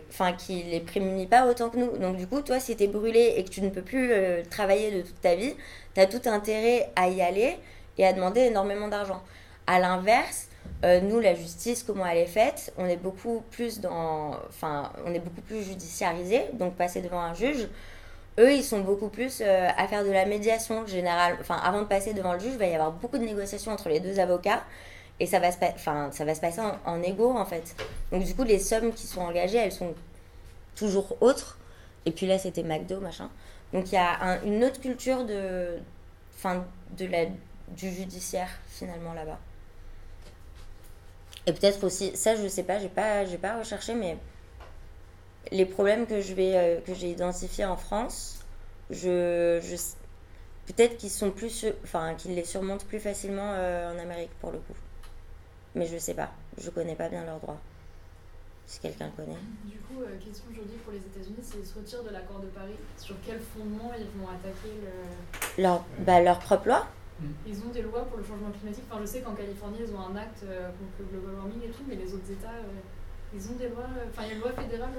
enfin 0.09 0.33
qui 0.33 0.63
les 0.63 0.79
prémunit 0.79 1.27
pas 1.27 1.45
autant 1.45 1.69
que 1.69 1.77
nous. 1.77 1.97
Donc 1.97 2.17
du 2.17 2.27
coup, 2.27 2.41
toi, 2.41 2.59
si 2.59 2.75
tu 2.75 2.83
es 2.83 2.87
brûlé 2.87 3.33
et 3.37 3.43
que 3.43 3.49
tu 3.49 3.61
ne 3.61 3.69
peux 3.69 3.81
plus 3.81 4.11
travailler 4.49 4.91
de 4.91 5.01
toute 5.01 5.19
ta 5.21 5.35
vie, 5.35 5.53
tu 5.93 6.01
as 6.01 6.05
tout 6.05 6.21
intérêt 6.29 6.89
à 6.95 7.09
y 7.09 7.21
aller 7.21 7.57
et 7.97 8.05
à 8.05 8.13
demander 8.13 8.41
énormément 8.41 8.87
d'argent. 8.87 9.21
À 9.67 9.79
l'inverse, 9.79 10.47
euh, 10.83 10.99
nous, 11.01 11.19
la 11.19 11.35
justice, 11.35 11.83
comment 11.83 12.05
elle 12.05 12.17
est 12.17 12.25
faite 12.25 12.73
On 12.77 12.85
est 12.87 12.97
beaucoup 12.97 13.43
plus 13.51 13.79
dans, 13.79 14.31
enfin, 14.49 14.91
on 15.05 15.13
est 15.13 15.19
beaucoup 15.19 15.41
plus 15.41 15.63
judiciarisé, 15.63 16.41
donc 16.53 16.75
passer 16.75 17.01
devant 17.01 17.19
un 17.19 17.33
juge. 17.33 17.67
Eux, 18.39 18.51
ils 18.53 18.63
sont 18.63 18.79
beaucoup 18.79 19.09
plus 19.09 19.41
euh, 19.41 19.67
à 19.77 19.87
faire 19.87 20.03
de 20.03 20.11
la 20.11 20.25
médiation 20.25 20.87
générale. 20.87 21.37
Enfin, 21.39 21.59
avant 21.63 21.81
de 21.81 21.85
passer 21.85 22.13
devant 22.13 22.33
le 22.33 22.39
juge, 22.39 22.53
il 22.53 22.57
va 22.57 22.65
y 22.65 22.73
avoir 22.73 22.91
beaucoup 22.91 23.17
de 23.17 23.25
négociations 23.25 23.71
entre 23.71 23.89
les 23.89 23.99
deux 23.99 24.19
avocats 24.19 24.63
et 25.21 25.27
ça 25.27 25.37
va 25.39 25.51
se, 25.51 25.57
enfin, 25.75 26.09
ça 26.11 26.25
va 26.25 26.33
se 26.33 26.41
passer 26.41 26.61
en, 26.83 27.03
égo 27.03 27.29
en 27.29 27.45
fait. 27.45 27.75
Donc 28.11 28.23
du 28.23 28.33
coup, 28.33 28.43
les 28.43 28.57
sommes 28.57 28.91
qui 28.91 29.05
sont 29.05 29.21
engagées, 29.21 29.59
elles 29.59 29.71
sont 29.71 29.93
toujours 30.75 31.15
autres. 31.21 31.59
Et 32.07 32.11
puis 32.11 32.25
là, 32.25 32.39
c'était 32.39 32.63
McDo, 32.63 32.99
machin. 32.99 33.29
Donc 33.71 33.91
il 33.91 33.95
y 33.95 33.97
a 33.99 34.39
une 34.43 34.63
autre 34.63 34.81
culture 34.81 35.23
de, 35.23 35.77
enfin, 36.35 36.65
de 36.97 37.05
la, 37.05 37.27
du 37.67 37.91
judiciaire 37.91 38.49
finalement 38.67 39.13
là-bas. 39.13 39.37
Et 41.45 41.53
peut-être 41.53 41.83
aussi, 41.83 42.17
ça 42.17 42.35
je 42.35 42.47
sais 42.47 42.63
pas, 42.63 42.79
j'ai 42.79 42.89
pas, 42.89 43.23
j'ai 43.23 43.37
pas 43.37 43.59
recherché, 43.59 43.93
mais 43.93 44.17
les 45.51 45.67
problèmes 45.67 46.07
que 46.07 46.19
je 46.19 46.33
vais, 46.33 46.55
euh, 46.55 46.81
que 46.81 46.95
j'ai 46.95 47.11
identifiés 47.11 47.65
en 47.65 47.77
France, 47.77 48.39
je 48.89 49.59
peut-être 50.65 50.97
qu'ils 50.97 51.11
sont 51.11 51.29
plus, 51.29 51.67
enfin 51.83 52.15
qu'ils 52.15 52.33
les 52.33 52.43
surmontent 52.43 52.85
plus 52.87 52.99
facilement 52.99 53.53
euh, 53.53 53.93
en 53.93 53.99
Amérique 53.99 54.31
pour 54.39 54.51
le 54.51 54.57
coup. 54.57 54.73
Mais 55.75 55.85
je 55.87 55.97
sais 55.97 56.13
pas, 56.13 56.31
je 56.57 56.69
connais 56.69 56.95
pas 56.95 57.09
bien 57.09 57.23
leurs 57.25 57.39
droits. 57.39 57.59
Si 58.67 58.79
quelqu'un 58.79 59.09
connaît. 59.09 59.37
Du 59.65 59.77
coup, 59.79 60.01
euh, 60.01 60.17
question 60.17 60.45
aujourd'hui 60.51 60.77
pour 60.77 60.93
les 60.93 60.99
États-Unis, 60.99 61.39
c'est 61.41 61.65
se 61.65 61.77
retirer 61.77 62.03
de 62.03 62.09
l'accord 62.13 62.39
de 62.39 62.47
Paris. 62.47 62.75
Sur 62.97 63.15
quel 63.25 63.39
fondement 63.39 63.91
ils 63.97 64.19
vont 64.19 64.27
attaquer 64.29 64.73
le... 64.81 65.61
leur, 65.61 65.83
bah, 66.05 66.21
leur 66.21 66.39
propre 66.39 66.67
loi 66.67 66.87
Mm. 67.21 67.33
Ils 67.47 67.59
ont 67.61 67.69
des 67.69 67.81
lois 67.81 68.03
pour 68.05 68.17
le 68.17 68.23
changement 68.23 68.49
climatique. 68.51 68.83
Enfin, 68.89 68.99
je 69.01 69.05
sais 69.05 69.21
qu'en 69.21 69.33
Californie, 69.33 69.79
ils 69.85 69.93
ont 69.93 70.01
un 70.01 70.15
acte 70.15 70.43
euh, 70.43 70.69
contre 70.73 70.97
le 70.99 71.05
global 71.05 71.35
warming 71.35 71.61
et 71.63 71.69
tout, 71.69 71.83
mais 71.87 71.95
les 71.95 72.13
autres 72.13 72.29
États, 72.31 72.57
euh, 72.57 72.81
ils 73.33 73.49
ont 73.49 73.53
des 73.53 73.69
lois. 73.69 73.83
Euh, 73.83 74.05
enfin, 74.09 74.23
il 74.25 74.27
y 74.27 74.31
a 74.31 74.33
une 74.35 74.41
loi 74.41 74.51
fédérale 74.51 74.89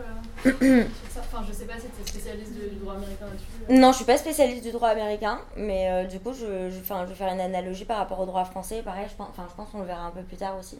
sur 0.45 1.11
ça. 1.11 1.21
Enfin, 1.21 1.45
je 1.47 1.53
sais 1.53 1.65
pas 1.65 1.75
si 1.75 1.87
tu 1.87 2.03
es 2.03 2.07
spécialiste 2.07 2.53
du 2.53 2.77
droit 2.77 2.95
américain 2.95 3.27
là-dessus. 3.27 3.81
Non, 3.81 3.93
je 3.93 3.97
suis 3.97 4.05
pas 4.05 4.19
spécialiste 4.19 4.63
du 4.65 4.73
droit 4.73 4.89
américain, 4.89 5.41
mais 5.57 6.07
du 6.07 6.21
coup, 6.21 6.33
je, 6.33 6.71
je, 6.71 6.77
je, 6.77 7.05
vais 7.07 7.15
faire 7.15 7.33
une 7.33 7.41
analogie 7.41 7.85
par 7.85 7.99
rapport 7.99 8.21
au 8.21 8.27
droit 8.27 8.45
français. 8.45 8.83
Pareil, 8.83 9.07
je 9.11 9.15
pense, 9.17 9.29
je 9.37 9.55
pense 9.55 9.69
qu'on 9.71 9.81
le 9.81 9.87
verra 9.87 10.03
un 10.03 10.11
peu 10.11 10.23
plus 10.23 10.37
tard 10.37 10.57
aussi. 10.59 10.79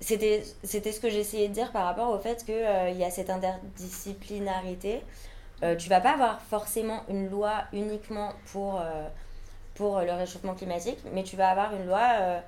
c'était 0.00 0.42
ce 0.62 1.00
que 1.00 1.10
j'essayais 1.10 1.48
de 1.48 1.54
dire 1.54 1.72
par 1.72 1.84
rapport 1.84 2.10
au 2.10 2.18
fait 2.18 2.44
qu'il 2.44 2.54
il 2.90 2.96
y 2.96 3.04
a 3.04 3.10
cette 3.10 3.30
interdisciplinarité. 3.30 5.02
tu 5.78 5.88
vas 5.88 6.00
pas 6.00 6.12
avoir 6.12 6.40
forcément 6.42 7.02
une 7.08 7.30
loi 7.30 7.64
uniquement 7.72 8.32
pour 8.52 8.80
pour 9.74 10.00
le 10.00 10.12
réchauffement 10.12 10.54
climatique, 10.54 10.98
mais 11.12 11.22
tu 11.22 11.36
vas 11.36 11.50
avoir 11.50 11.74
une 11.74 11.86
loi 11.86 12.08
euh, 12.20 12.40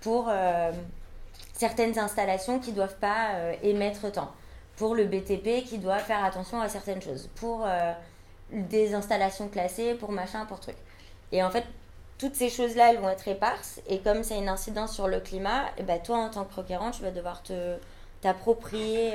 pour 0.00 0.28
euh, 0.28 0.70
certaines 1.60 1.98
installations 1.98 2.58
qui 2.58 2.70
ne 2.70 2.76
doivent 2.76 2.96
pas 2.96 3.34
euh, 3.34 3.52
émettre 3.62 4.10
tant, 4.10 4.32
pour 4.76 4.94
le 4.94 5.04
BTP 5.04 5.62
qui 5.62 5.76
doit 5.76 5.98
faire 5.98 6.24
attention 6.24 6.58
à 6.58 6.70
certaines 6.70 7.02
choses, 7.02 7.28
pour 7.34 7.66
des 8.50 8.94
installations 8.94 9.46
classées, 9.48 9.92
pour 9.92 10.10
machin, 10.10 10.46
pour 10.46 10.58
truc. 10.58 10.76
Et 11.32 11.42
en 11.42 11.50
fait, 11.50 11.64
toutes 12.16 12.34
ces 12.34 12.48
choses-là, 12.48 12.90
elles 12.90 12.98
vont 12.98 13.10
être 13.10 13.28
éparses, 13.28 13.82
et 13.86 13.98
comme 13.98 14.22
c'est 14.22 14.38
une 14.38 14.48
incidence 14.48 14.94
sur 14.94 15.06
le 15.06 15.20
climat, 15.20 15.66
ben 15.86 16.00
toi, 16.00 16.16
en 16.16 16.30
tant 16.30 16.46
que 16.46 16.54
requérant, 16.54 16.92
tu 16.92 17.02
vas 17.02 17.10
devoir 17.10 17.42
te 17.42 17.76
t'approprier 18.22 19.12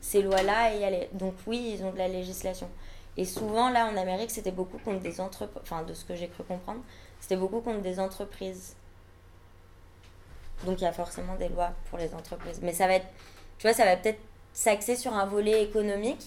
ces 0.00 0.22
lois-là 0.22 0.74
et 0.74 0.80
y 0.80 0.84
aller. 0.84 1.08
Donc 1.12 1.34
oui, 1.46 1.76
ils 1.76 1.84
ont 1.84 1.92
de 1.92 1.98
la 1.98 2.08
législation. 2.08 2.68
Et 3.16 3.24
souvent, 3.24 3.70
là, 3.70 3.86
en 3.86 3.96
Amérique, 3.96 4.32
c'était 4.32 4.50
beaucoup 4.50 4.78
contre 4.78 5.00
des 5.00 5.20
entreprises, 5.20 5.62
enfin, 5.62 5.84
de 5.84 5.94
ce 5.94 6.04
que 6.04 6.16
j'ai 6.16 6.26
cru 6.26 6.42
comprendre, 6.42 6.80
c'était 7.20 7.36
beaucoup 7.36 7.60
contre 7.60 7.82
des 7.82 8.00
entreprises. 8.00 8.74
Donc, 10.64 10.80
il 10.80 10.84
y 10.84 10.86
a 10.86 10.92
forcément 10.92 11.36
des 11.36 11.48
lois 11.48 11.72
pour 11.88 11.98
les 11.98 12.14
entreprises. 12.14 12.60
Mais 12.62 12.72
ça 12.72 12.86
va 12.86 12.94
être, 12.94 13.06
tu 13.58 13.66
vois, 13.66 13.74
ça 13.74 13.84
va 13.84 13.96
peut-être 13.96 14.20
s'axer 14.52 14.96
sur 14.96 15.14
un 15.14 15.26
volet 15.26 15.62
économique. 15.62 16.26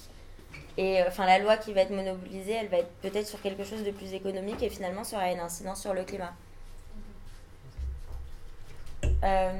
Et 0.77 1.01
euh, 1.01 1.05
enfin, 1.07 1.25
la 1.25 1.39
loi 1.39 1.57
qui 1.57 1.73
va 1.73 1.81
être 1.81 1.91
monopolisée, 1.91 2.53
elle 2.53 2.67
va 2.67 2.77
être 2.77 2.91
peut-être 3.01 3.27
sur 3.27 3.41
quelque 3.41 3.63
chose 3.63 3.83
de 3.83 3.91
plus 3.91 4.13
économique 4.13 4.61
et 4.63 4.69
finalement, 4.69 5.03
ça 5.03 5.17
aura 5.17 5.31
une 5.31 5.39
incidence 5.39 5.81
sur 5.81 5.93
le 5.93 6.03
climat. 6.03 6.33
Euh, 9.23 9.51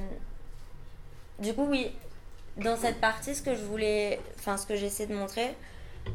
du 1.39 1.53
coup, 1.53 1.65
oui, 1.69 1.91
dans 2.57 2.77
cette 2.77 2.99
partie, 2.99 3.35
ce 3.35 3.41
que 3.41 3.55
je 3.55 3.63
voulais, 3.63 4.19
enfin, 4.39 4.57
ce 4.57 4.65
que 4.65 4.75
j'essaie 4.75 5.05
de 5.05 5.13
montrer, 5.13 5.55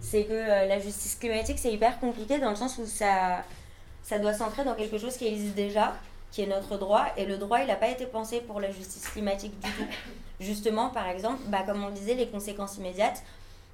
c'est 0.00 0.24
que 0.24 0.32
euh, 0.32 0.66
la 0.66 0.80
justice 0.80 1.14
climatique, 1.14 1.58
c'est 1.58 1.72
hyper 1.72 1.98
compliqué 2.00 2.38
dans 2.38 2.50
le 2.50 2.56
sens 2.56 2.78
où 2.78 2.86
ça, 2.86 3.44
ça 4.02 4.18
doit 4.18 4.34
s'entrer 4.34 4.64
dans 4.64 4.74
quelque 4.74 4.98
chose 4.98 5.16
qui 5.16 5.26
existe 5.26 5.54
déjà, 5.54 5.94
qui 6.30 6.42
est 6.42 6.46
notre 6.46 6.76
droit, 6.76 7.06
et 7.16 7.24
le 7.24 7.38
droit, 7.38 7.60
il 7.60 7.66
n'a 7.66 7.76
pas 7.76 7.88
été 7.88 8.06
pensé 8.06 8.40
pour 8.40 8.60
la 8.60 8.70
justice 8.70 9.08
climatique 9.08 9.58
du 9.60 9.70
tout. 9.70 9.86
Justement, 10.40 10.90
par 10.90 11.08
exemple, 11.08 11.40
bah, 11.48 11.62
comme 11.66 11.82
on 11.82 11.90
disait, 11.90 12.14
les 12.14 12.28
conséquences 12.28 12.76
immédiates, 12.76 13.22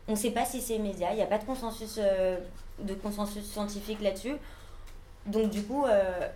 on 0.09 0.13
ne 0.13 0.17
sait 0.17 0.31
pas 0.31 0.45
si 0.45 0.61
c'est 0.61 0.77
immédiat, 0.77 1.13
il 1.13 1.17
n'y 1.17 1.23
a 1.23 1.27
pas 1.27 1.39
de 1.39 1.45
consensus, 1.45 1.99
euh, 1.99 2.39
de 2.79 2.95
consensus 2.95 3.45
scientifique 3.45 4.01
là-dessus. 4.01 4.37
Donc 5.27 5.51
du 5.51 5.63
coup, 5.63 5.87
euh, 5.87 6.29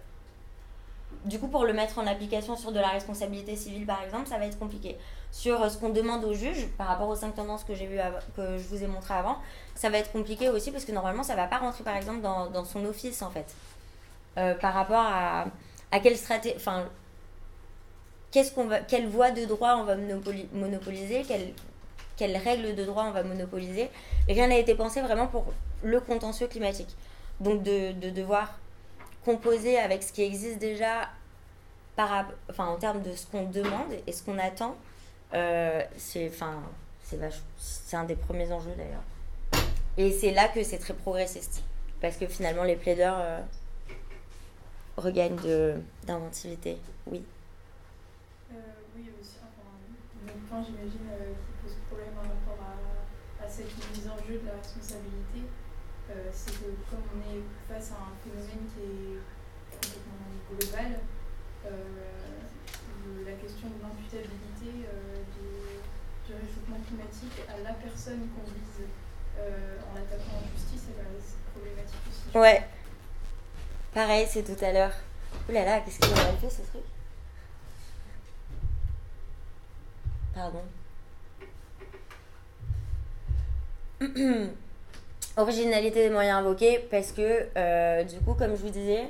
du 1.24 1.38
coup, 1.38 1.48
pour 1.48 1.64
le 1.64 1.72
mettre 1.72 1.98
en 1.98 2.06
application 2.06 2.56
sur 2.56 2.72
de 2.72 2.80
la 2.80 2.88
responsabilité 2.88 3.56
civile, 3.56 3.86
par 3.86 4.02
exemple, 4.02 4.26
ça 4.26 4.38
va 4.38 4.46
être 4.46 4.58
compliqué. 4.58 4.96
Sur 5.30 5.70
ce 5.70 5.76
qu'on 5.76 5.90
demande 5.90 6.24
au 6.24 6.32
juge, 6.32 6.68
par 6.78 6.86
rapport 6.86 7.08
aux 7.08 7.16
cinq 7.16 7.34
tendances 7.34 7.64
que, 7.64 7.74
j'ai 7.74 7.86
vu 7.86 7.98
que 8.36 8.56
je 8.56 8.66
vous 8.68 8.82
ai 8.82 8.86
montré 8.86 9.14
avant, 9.14 9.36
ça 9.74 9.90
va 9.90 9.98
être 9.98 10.12
compliqué 10.12 10.48
aussi 10.48 10.70
parce 10.70 10.84
que 10.84 10.92
normalement, 10.92 11.22
ça 11.22 11.34
ne 11.34 11.38
va 11.38 11.46
pas 11.46 11.58
rentrer, 11.58 11.84
par 11.84 11.96
exemple, 11.96 12.22
dans, 12.22 12.46
dans 12.46 12.64
son 12.64 12.84
office, 12.86 13.20
en 13.20 13.30
fait. 13.30 13.54
Euh, 14.38 14.54
par 14.54 14.72
rapport 14.72 15.04
à, 15.04 15.46
à 15.92 16.00
quelle 16.00 16.16
stratégie... 16.16 16.54
Enfin, 16.56 16.86
qu'est-ce 18.30 18.52
qu'on 18.52 18.66
va, 18.66 18.80
quelle 18.80 19.06
voie 19.08 19.30
de 19.30 19.44
droit 19.44 19.76
on 19.76 19.84
va 19.84 19.96
monopoliser, 19.96 21.22
quelle, 21.26 21.52
quelles 22.16 22.36
règles 22.36 22.74
de 22.74 22.84
droit 22.84 23.04
on 23.04 23.12
va 23.12 23.22
monopoliser. 23.22 23.90
Et 24.28 24.32
rien 24.32 24.48
n'a 24.48 24.58
été 24.58 24.74
pensé 24.74 25.00
vraiment 25.00 25.26
pour 25.26 25.46
le 25.82 26.00
contentieux 26.00 26.46
climatique. 26.46 26.94
Donc 27.40 27.62
de, 27.62 27.92
de 27.92 28.10
devoir 28.10 28.58
composer 29.24 29.78
avec 29.78 30.02
ce 30.02 30.12
qui 30.12 30.22
existe 30.22 30.58
déjà 30.58 31.08
enfin, 32.48 32.66
en 32.66 32.76
termes 32.76 33.02
de 33.02 33.12
ce 33.14 33.26
qu'on 33.26 33.44
demande 33.44 33.92
et 34.06 34.12
ce 34.12 34.22
qu'on 34.22 34.38
attend, 34.38 34.76
euh, 35.34 35.82
c'est 35.96 36.28
enfin, 36.28 36.62
un 37.92 38.04
des 38.04 38.16
premiers 38.16 38.52
enjeux 38.52 38.74
d'ailleurs. 38.76 39.02
Et 39.96 40.12
c'est 40.12 40.30
là 40.30 40.48
que 40.48 40.62
c'est 40.62 40.78
très 40.78 40.94
progressiste. 40.94 41.62
Parce 42.00 42.16
que 42.16 42.26
finalement, 42.26 42.62
les 42.62 42.76
plaideurs 42.76 43.16
euh, 43.18 43.40
regagnent 45.00 45.38
d'inventivité. 46.06 46.78
Oui. 47.06 47.22
Euh, 48.52 48.56
oui, 48.96 49.10
aussi. 49.20 49.36
Enfin, 49.42 50.32
point, 50.48 50.62
j'imagine, 50.64 51.08
euh, 51.12 51.32
qui 51.36 51.52
pose 51.62 51.76
problème 51.88 52.14
par 52.14 52.24
rapport 52.24 52.60
à, 52.64 53.44
à 53.44 53.48
cette 53.48 53.72
mise 53.92 54.08
en 54.08 54.18
jeu 54.26 54.40
de 54.40 54.46
la 54.46 54.56
responsabilité, 54.56 55.46
euh, 56.10 56.30
c'est 56.32 56.52
que 56.56 56.72
comme 56.88 57.04
on 57.14 57.20
est 57.20 57.44
face 57.68 57.92
à 57.92 58.08
un 58.08 58.14
phénomène 58.24 58.64
qui 58.72 58.80
est 58.82 59.20
complètement 59.70 60.24
global, 60.50 61.00
la 63.26 63.34
question 63.34 63.68
de 63.68 63.82
l'imputabilité 63.82 64.88
du, 65.36 66.32
réchauffement 66.32 66.80
climatique 66.86 67.44
à 67.48 67.58
la 67.60 67.74
personne 67.74 68.28
qu'on 68.32 68.44
vise 68.48 68.88
en 69.36 69.94
l'attaquant 69.94 70.40
en 70.40 70.48
justice, 70.56 70.88
c'est 70.88 71.52
problématique 71.52 72.00
aussi. 72.08 72.38
Ouais. 72.38 72.64
Pareil, 73.98 74.28
c'est 74.30 74.44
tout 74.44 74.64
à 74.64 74.70
l'heure. 74.70 74.92
Ouh 75.48 75.52
là 75.52 75.64
là, 75.64 75.80
qu'est-ce 75.80 75.98
qu'il 75.98 76.12
a 76.12 76.32
fait 76.40 76.48
ce 76.48 76.62
truc? 76.62 76.84
Pardon. 80.32 80.62
Originalité 85.36 86.04
des 86.04 86.10
moyens 86.10 86.38
invoqués, 86.38 86.86
parce 86.88 87.10
que 87.10 87.48
euh, 87.56 88.04
du 88.04 88.20
coup, 88.20 88.34
comme 88.34 88.54
je 88.54 88.62
vous 88.62 88.70
disais. 88.70 89.08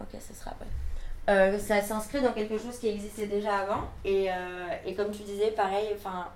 Ok, 0.00 0.18
ce 0.18 0.32
sera 0.32 0.52
après. 0.52 0.64
Euh, 1.28 1.58
ça 1.58 1.82
s'inscrit 1.82 2.22
dans 2.22 2.32
quelque 2.32 2.56
chose 2.56 2.78
qui 2.78 2.88
existait 2.88 3.26
déjà 3.26 3.58
avant. 3.58 3.90
Et, 4.06 4.32
euh, 4.32 4.68
et 4.86 4.94
comme 4.94 5.10
tu 5.10 5.24
disais, 5.24 5.50
pareil, 5.50 5.88
enfin, 5.94 6.28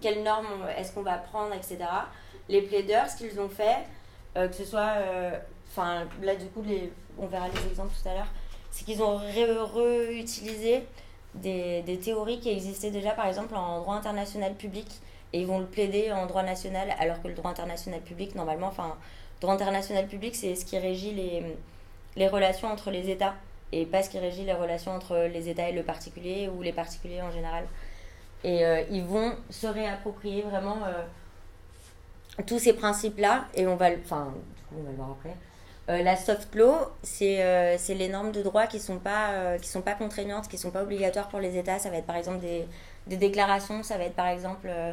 quelles 0.00 0.24
normes 0.24 0.66
est-ce 0.76 0.92
qu'on 0.92 1.02
va 1.02 1.18
prendre, 1.18 1.54
etc. 1.54 1.78
Les 2.48 2.62
plaideurs, 2.62 3.08
ce 3.08 3.16
qu'ils 3.16 3.40
ont 3.40 3.48
fait, 3.48 3.76
euh, 4.36 4.48
que 4.48 4.54
ce 4.54 4.64
soit. 4.64 4.94
euh, 4.98 5.38
Enfin, 5.68 6.06
là, 6.22 6.34
du 6.36 6.46
coup, 6.46 6.64
on 7.18 7.26
verra 7.26 7.48
les 7.48 7.66
exemples 7.70 7.92
tout 8.02 8.08
à 8.08 8.14
l'heure. 8.14 8.28
C'est 8.70 8.84
qu'ils 8.84 9.02
ont 9.02 9.16
ré- 9.16 9.44
réutilisé 9.74 10.84
des, 11.34 12.00
théories 12.02 12.40
qui 12.40 12.48
existaient 12.50 12.90
déjà, 12.90 13.10
par 13.10 13.26
exemple, 13.26 13.54
en 13.54 13.80
droit 13.80 13.94
international 13.96 14.54
public. 14.54 14.86
Et 15.32 15.40
ils 15.40 15.46
vont 15.46 15.58
le 15.58 15.66
plaider 15.66 16.12
en 16.12 16.24
droit 16.26 16.44
national, 16.44 16.94
alors 16.98 17.20
que 17.20 17.28
le 17.28 17.34
droit 17.34 17.50
international 17.50 18.00
public, 18.00 18.34
normalement, 18.34 18.68
enfin, 18.68 18.96
droit 19.40 19.52
international 19.52 20.06
public, 20.06 20.34
c'est 20.34 20.54
ce 20.54 20.64
qui 20.64 20.78
régit 20.78 21.12
les, 22.16 22.28
relations 22.28 22.68
entre 22.68 22.90
les 22.90 23.10
États 23.10 23.34
et 23.72 23.84
pas 23.84 24.02
ce 24.02 24.08
qui 24.08 24.18
régit 24.18 24.44
les 24.44 24.54
relations 24.54 24.92
entre 24.92 25.28
les 25.30 25.48
États 25.48 25.68
et 25.68 25.72
le 25.72 25.82
particulier 25.82 26.48
ou 26.48 26.62
les 26.62 26.72
particuliers 26.72 27.20
en 27.20 27.32
général. 27.32 27.64
Et 28.44 28.64
euh, 28.64 28.82
ils 28.90 29.04
vont 29.04 29.34
se 29.50 29.66
réapproprier 29.66 30.42
vraiment 30.42 30.78
tous 32.44 32.58
ces 32.58 32.72
principes-là 32.72 33.46
et 33.54 33.66
on 33.66 33.76
va 33.76 33.90
enfin, 34.04 34.34
on 34.76 34.82
va 34.82 34.90
le 34.90 34.96
voir 34.96 35.10
après. 35.12 35.34
Euh, 35.88 36.02
la 36.02 36.16
soft 36.16 36.52
law, 36.54 36.74
c'est 37.02 37.42
euh, 37.44 37.76
les 37.88 38.08
normes 38.08 38.32
de 38.32 38.42
droit 38.42 38.66
qui 38.66 38.80
sont 38.80 38.98
pas 38.98 39.30
euh, 39.30 39.58
sont 39.62 39.82
pas 39.82 39.94
contraignantes, 39.94 40.48
qui 40.48 40.58
sont 40.58 40.72
pas 40.72 40.82
obligatoires 40.82 41.28
pour 41.28 41.40
les 41.40 41.56
États. 41.56 41.78
Ça 41.78 41.90
va 41.90 41.98
être 41.98 42.06
par 42.06 42.16
exemple 42.16 42.40
des, 42.40 42.66
des 43.06 43.16
déclarations. 43.16 43.82
Ça 43.82 43.96
va 43.96 44.04
être 44.04 44.16
par 44.16 44.26
exemple 44.26 44.66
euh, 44.68 44.92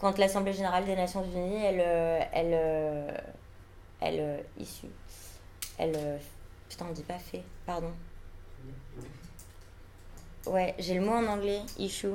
quand 0.00 0.18
l'Assemblée 0.18 0.52
générale 0.52 0.84
des 0.84 0.96
Nations 0.96 1.24
Unies, 1.24 1.64
elle 1.64 1.80
elle 2.32 3.22
elle 4.00 4.44
issue, 4.58 4.88
elle 5.78 5.96
putain 6.68 6.86
on 6.90 6.92
dit 6.92 7.02
pas 7.04 7.18
fait, 7.18 7.42
pardon. 7.64 7.92
Ouais, 10.46 10.74
j'ai 10.78 10.94
le 10.94 11.00
mot 11.00 11.12
en 11.12 11.26
anglais, 11.26 11.60
issue. 11.78 12.08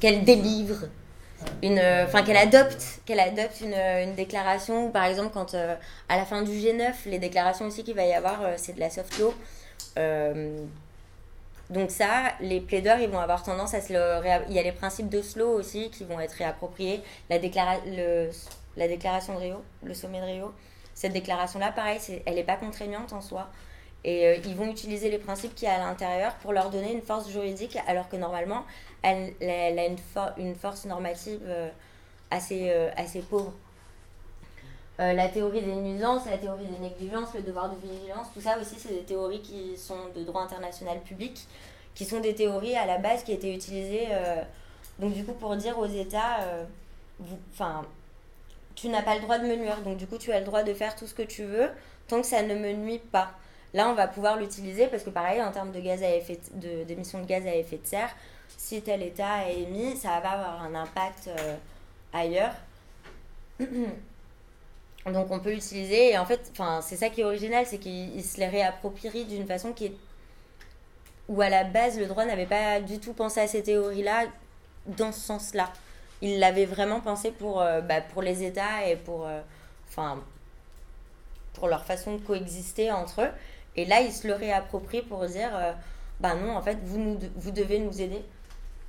Qu'elle 0.00 0.24
délivre 0.24 0.86
une 1.62 1.78
euh, 1.78 2.04
enfin 2.04 2.22
qu'elle 2.22 2.36
adopte 2.36 3.00
qu'elle 3.06 3.20
adopte 3.20 3.60
une, 3.60 3.74
euh, 3.74 4.04
une 4.04 4.14
déclaration. 4.14 4.86
Ou 4.86 4.90
par 4.90 5.04
exemple 5.04 5.30
quand 5.32 5.54
euh, 5.54 5.74
à 6.08 6.16
la 6.16 6.24
fin 6.24 6.42
du 6.42 6.50
G9 6.52 6.92
les 7.06 7.18
déclarations 7.18 7.66
aussi 7.66 7.84
qu'il 7.84 7.94
va 7.94 8.04
y 8.04 8.12
avoir 8.14 8.40
c'est 8.56 8.74
de 8.74 8.80
la 8.80 8.90
soft 8.90 9.18
law. 9.18 9.34
Donc 11.70 11.90
ça 11.90 12.32
les 12.40 12.60
plaideurs 12.60 12.98
ils 12.98 13.08
vont 13.10 13.18
avoir 13.18 13.42
tendance 13.42 13.74
à 13.74 13.80
se 13.82 13.92
le 13.92 14.22
il 14.48 14.54
y 14.54 14.58
a 14.58 14.62
les 14.62 14.72
principes 14.72 15.08
d'Oslo 15.10 15.48
aussi 15.48 15.90
qui 15.90 16.04
vont 16.04 16.18
être 16.18 16.32
réappropriés. 16.32 17.02
La 17.28 17.38
déclara- 17.38 17.80
le, 17.86 18.30
la 18.76 18.88
déclaration 18.88 19.34
de 19.34 19.40
Rio 19.40 19.62
le 19.82 19.92
sommet 19.94 20.20
de 20.20 20.24
Rio. 20.26 20.52
Cette 20.94 21.12
déclaration 21.12 21.58
là 21.58 21.70
pareil 21.70 21.98
c'est 22.00 22.22
elle 22.24 22.38
est 22.38 22.44
pas 22.44 22.56
contraignante 22.56 23.12
en 23.12 23.20
soi. 23.20 23.48
Et 24.04 24.40
ils 24.46 24.54
vont 24.54 24.70
utiliser 24.70 25.10
les 25.10 25.18
principes 25.18 25.54
qu'il 25.56 25.66
y 25.68 25.70
a 25.70 25.74
à 25.74 25.78
l'intérieur 25.78 26.32
pour 26.36 26.52
leur 26.52 26.70
donner 26.70 26.92
une 26.92 27.02
force 27.02 27.28
juridique 27.28 27.76
alors 27.88 28.08
que 28.08 28.16
normalement 28.16 28.64
elle, 29.02 29.78
a 29.78 29.86
une, 29.86 29.98
for- 29.98 30.32
une 30.36 30.54
force 30.54 30.84
normative 30.84 31.40
euh, 31.46 31.68
assez, 32.30 32.70
euh, 32.70 32.90
assez 32.96 33.20
pauvre. 33.20 33.52
Euh, 35.00 35.12
la 35.12 35.28
théorie 35.28 35.62
des 35.62 35.74
nuisances, 35.74 36.26
la 36.26 36.38
théorie 36.38 36.66
des 36.66 36.78
négligences, 36.78 37.32
le 37.34 37.42
devoir 37.42 37.70
de 37.70 37.76
vigilance, 37.76 38.26
tout 38.34 38.40
ça 38.40 38.58
aussi, 38.58 38.74
c'est 38.78 38.88
des 38.92 39.04
théories 39.04 39.42
qui 39.42 39.76
sont 39.76 40.08
de 40.14 40.24
droit 40.24 40.42
international 40.42 41.00
public, 41.02 41.46
qui 41.94 42.04
sont 42.04 42.20
des 42.20 42.34
théories 42.34 42.76
à 42.76 42.84
la 42.84 42.98
base 42.98 43.22
qui 43.22 43.32
étaient 43.32 43.54
utilisées, 43.54 44.08
donc 44.98 45.12
du 45.12 45.24
coup, 45.24 45.34
pour 45.34 45.54
dire 45.54 45.78
aux 45.78 45.86
États, 45.86 46.38
enfin, 47.52 47.82
tu 48.74 48.88
n'as 48.88 49.02
pas 49.02 49.14
le 49.14 49.20
droit 49.20 49.38
de 49.38 49.46
me 49.46 49.54
nuire, 49.54 49.80
donc 49.82 49.98
du 49.98 50.08
coup, 50.08 50.18
tu 50.18 50.32
as 50.32 50.40
le 50.40 50.46
droit 50.46 50.64
de 50.64 50.74
faire 50.74 50.96
tout 50.96 51.06
ce 51.06 51.14
que 51.14 51.22
tu 51.22 51.44
veux, 51.44 51.70
tant 52.08 52.20
que 52.20 52.26
ça 52.26 52.42
ne 52.42 52.56
me 52.56 52.72
nuit 52.72 52.98
pas. 52.98 53.30
Là, 53.74 53.88
on 53.90 53.94
va 53.94 54.08
pouvoir 54.08 54.36
l'utiliser 54.36 54.86
parce 54.86 55.02
que 55.02 55.10
pareil, 55.10 55.42
en 55.42 55.52
termes 55.52 55.72
de 55.72 55.78
effet 55.78 56.40
de, 56.54 56.84
d'émissions 56.84 57.20
de 57.20 57.26
gaz 57.26 57.46
à 57.46 57.54
effet 57.54 57.76
de 57.78 57.86
serre, 57.86 58.10
si 58.58 58.82
tel 58.82 59.02
État 59.02 59.32
a 59.32 59.48
émis, 59.48 59.96
ça 59.96 60.20
va 60.20 60.30
avoir 60.32 60.62
un 60.62 60.74
impact 60.74 61.28
euh, 61.28 61.56
ailleurs. 62.12 62.52
Donc 65.06 65.30
on 65.30 65.38
peut 65.38 65.52
l'utiliser 65.52 66.10
et 66.10 66.18
en 66.18 66.26
fait, 66.26 66.52
c'est 66.82 66.96
ça 66.96 67.08
qui 67.08 67.22
est 67.22 67.24
original, 67.24 67.64
c'est 67.64 67.78
qu'il 67.78 68.14
il 68.14 68.22
se 68.22 68.38
les 68.38 68.48
réapproprie 68.48 69.24
d'une 69.24 69.46
façon 69.46 69.72
qui 69.72 69.86
est 69.86 69.94
où 71.28 71.40
à 71.40 71.48
la 71.48 71.64
base 71.64 71.98
le 71.98 72.06
droit 72.06 72.24
n'avait 72.24 72.46
pas 72.46 72.80
du 72.80 72.98
tout 72.98 73.12
pensé 73.12 73.40
à 73.40 73.46
ces 73.46 73.62
théories-là 73.62 74.24
dans 74.86 75.12
ce 75.12 75.20
sens-là. 75.20 75.72
Il 76.20 76.40
l'avait 76.40 76.66
vraiment 76.66 77.00
pensé 77.00 77.30
pour, 77.30 77.62
euh, 77.62 77.80
bah, 77.80 78.00
pour 78.00 78.22
les 78.22 78.42
États 78.42 78.86
et 78.86 78.96
pour, 78.96 79.26
euh, 79.26 79.40
enfin, 79.88 80.20
pour 81.54 81.68
leur 81.68 81.84
façon 81.84 82.16
de 82.16 82.20
coexister 82.20 82.90
entre 82.90 83.22
eux. 83.22 83.30
Et 83.76 83.84
là, 83.84 84.00
il 84.00 84.12
se 84.12 84.26
le 84.26 84.34
réapproprie 84.34 85.02
pour 85.02 85.24
dire, 85.26 85.50
euh, 85.54 85.72
bah 86.18 86.34
non, 86.34 86.56
en 86.56 86.62
fait, 86.62 86.78
vous, 86.82 86.98
nous, 86.98 87.18
vous 87.36 87.50
devez 87.52 87.78
nous 87.78 88.00
aider. 88.00 88.24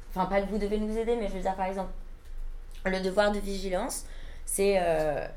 Enfin, 0.09 0.25
pas 0.25 0.41
vous 0.41 0.57
devez 0.57 0.77
nous 0.77 0.97
aider, 0.97 1.15
mais 1.15 1.27
je 1.27 1.33
veux 1.33 1.41
dire, 1.41 1.55
par 1.55 1.67
exemple, 1.67 1.91
le 2.85 2.99
devoir 3.01 3.31
de 3.31 3.39
vigilance, 3.39 4.05
c'est 4.45 4.77
euh, 4.79 5.27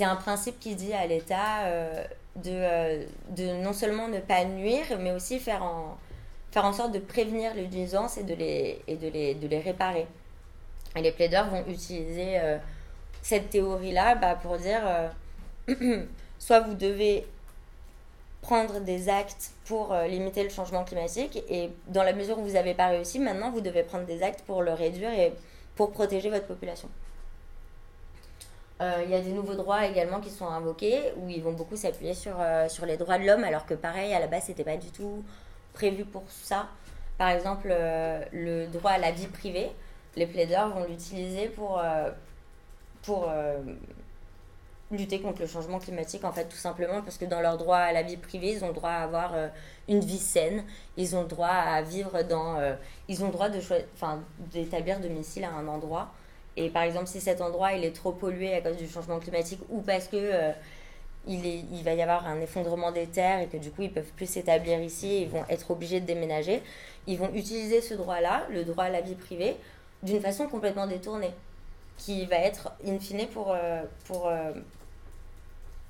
un 0.00 0.16
principe 0.16 0.58
qui 0.60 0.74
dit 0.74 0.92
à 0.92 1.06
l'État 1.06 1.64
euh, 1.64 2.04
de, 2.36 2.50
euh, 2.50 3.04
de 3.30 3.62
non 3.62 3.72
seulement 3.72 4.08
ne 4.08 4.20
pas 4.20 4.44
nuire, 4.44 4.86
mais 4.98 5.12
aussi 5.12 5.38
faire 5.38 5.62
en, 5.62 5.98
faire 6.52 6.64
en 6.64 6.72
sorte 6.72 6.92
de 6.92 6.98
prévenir 6.98 7.54
les 7.54 7.68
nuisances 7.68 8.18
et 8.18 8.24
de 8.24 8.34
les, 8.34 8.82
et 8.86 8.96
de 8.96 9.08
les, 9.08 9.34
de 9.34 9.46
les 9.48 9.60
réparer. 9.60 10.06
Et 10.96 11.02
les 11.02 11.12
plaideurs 11.12 11.48
vont 11.48 11.64
utiliser 11.68 12.38
euh, 12.40 12.58
cette 13.22 13.50
théorie-là 13.50 14.16
bah, 14.16 14.34
pour 14.34 14.58
dire 14.58 14.82
soit 16.38 16.60
vous 16.60 16.74
devez 16.74 17.26
prendre 18.42 18.80
des 18.80 19.08
actes 19.08 19.52
pour 19.66 19.92
euh, 19.92 20.06
limiter 20.06 20.42
le 20.42 20.48
changement 20.48 20.84
climatique 20.84 21.42
et 21.48 21.70
dans 21.88 22.02
la 22.02 22.12
mesure 22.12 22.38
où 22.38 22.42
vous 22.42 22.52
n'avez 22.52 22.74
pas 22.74 22.88
réussi, 22.88 23.18
maintenant 23.18 23.50
vous 23.50 23.60
devez 23.60 23.82
prendre 23.82 24.06
des 24.06 24.22
actes 24.22 24.42
pour 24.42 24.62
le 24.62 24.72
réduire 24.72 25.12
et 25.12 25.32
pour 25.76 25.92
protéger 25.92 26.30
votre 26.30 26.46
population. 26.46 26.88
Euh, 28.80 29.02
Il 29.04 29.10
y 29.10 29.14
a 29.14 29.20
des 29.20 29.32
nouveaux 29.32 29.54
droits 29.54 29.86
également 29.86 30.20
qui 30.20 30.30
sont 30.30 30.46
invoqués 30.46 31.12
où 31.18 31.28
ils 31.28 31.42
vont 31.42 31.52
beaucoup 31.52 31.76
s'appuyer 31.76 32.14
sur, 32.14 32.36
euh, 32.40 32.68
sur 32.68 32.86
les 32.86 32.96
droits 32.96 33.18
de 33.18 33.26
l'homme 33.26 33.44
alors 33.44 33.66
que 33.66 33.74
pareil 33.74 34.14
à 34.14 34.20
la 34.20 34.26
base 34.26 34.44
c'était 34.44 34.64
pas 34.64 34.76
du 34.76 34.90
tout 34.90 35.22
prévu 35.74 36.04
pour 36.04 36.24
ça. 36.28 36.66
Par 37.18 37.28
exemple 37.28 37.68
le 37.68 38.66
droit 38.68 38.92
à 38.92 38.98
la 38.98 39.10
vie 39.10 39.26
privée, 39.26 39.70
les 40.16 40.26
plaideurs 40.26 40.70
vont 40.70 40.86
l'utiliser 40.86 41.48
pour, 41.48 41.82
pour 43.02 43.30
lutter 44.90 45.20
contre 45.20 45.40
le 45.40 45.46
changement 45.46 45.78
climatique 45.78 46.24
en 46.24 46.32
fait 46.32 46.46
tout 46.46 46.56
simplement 46.56 47.00
parce 47.02 47.16
que 47.16 47.24
dans 47.24 47.40
leur 47.40 47.58
droit 47.58 47.76
à 47.76 47.92
la 47.92 48.02
vie 48.02 48.16
privée 48.16 48.52
ils 48.52 48.64
ont 48.64 48.72
droit 48.72 48.90
à 48.90 49.02
avoir 49.02 49.34
euh, 49.34 49.48
une 49.88 50.00
vie 50.00 50.18
saine. 50.18 50.64
Ils 50.96 51.14
ont 51.14 51.22
le 51.22 51.28
droit 51.28 51.48
à 51.48 51.80
vivre 51.82 52.22
dans 52.22 52.58
euh, 52.58 52.74
ils 53.08 53.22
ont 53.24 53.28
droit 53.28 53.48
d'établir 54.52 55.00
domicile 55.00 55.44
à 55.44 55.52
un 55.52 55.68
endroit. 55.68 56.12
Et 56.56 56.70
par 56.70 56.82
exemple 56.82 57.06
si 57.06 57.20
cet 57.20 57.40
endroit 57.40 57.72
il 57.72 57.84
est 57.84 57.94
trop 57.94 58.12
pollué 58.12 58.52
à 58.54 58.60
cause 58.60 58.76
du 58.76 58.88
changement 58.88 59.20
climatique 59.20 59.60
ou 59.68 59.80
parce 59.80 60.08
que 60.08 60.16
euh, 60.16 60.52
il, 61.26 61.46
est, 61.46 61.64
il 61.70 61.84
va 61.84 61.94
y 61.94 62.02
avoir 62.02 62.26
un 62.26 62.40
effondrement 62.40 62.90
des 62.90 63.06
terres 63.06 63.40
et 63.40 63.46
que 63.46 63.58
du 63.58 63.70
coup 63.70 63.82
ils 63.82 63.92
peuvent 63.92 64.12
plus 64.16 64.28
s'établir 64.28 64.80
ici 64.80 65.22
ils 65.22 65.28
vont 65.28 65.44
être 65.48 65.70
obligés 65.70 66.00
de 66.00 66.06
déménager 66.06 66.62
ils 67.06 67.18
vont 67.18 67.30
utiliser 67.34 67.82
ce 67.82 67.94
droit 67.94 68.20
là 68.20 68.46
le 68.50 68.64
droit 68.64 68.84
à 68.84 68.88
la 68.88 69.02
vie 69.02 69.14
privée 69.14 69.56
d'une 70.02 70.20
façon 70.20 70.48
complètement 70.48 70.86
détournée 70.86 71.30
qui 71.98 72.24
va 72.24 72.36
être 72.36 72.72
in 72.86 72.98
fine 72.98 73.26
pour, 73.26 73.54
pour, 74.06 74.30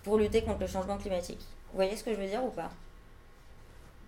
pour 0.02 0.18
lutter 0.18 0.42
contre 0.42 0.60
le 0.60 0.66
changement 0.66 0.96
climatique. 0.98 1.40
Vous 1.70 1.76
voyez 1.76 1.96
ce 1.96 2.04
que 2.04 2.12
je 2.12 2.20
veux 2.20 2.26
dire 2.26 2.44
ou 2.44 2.50
pas? 2.50 2.70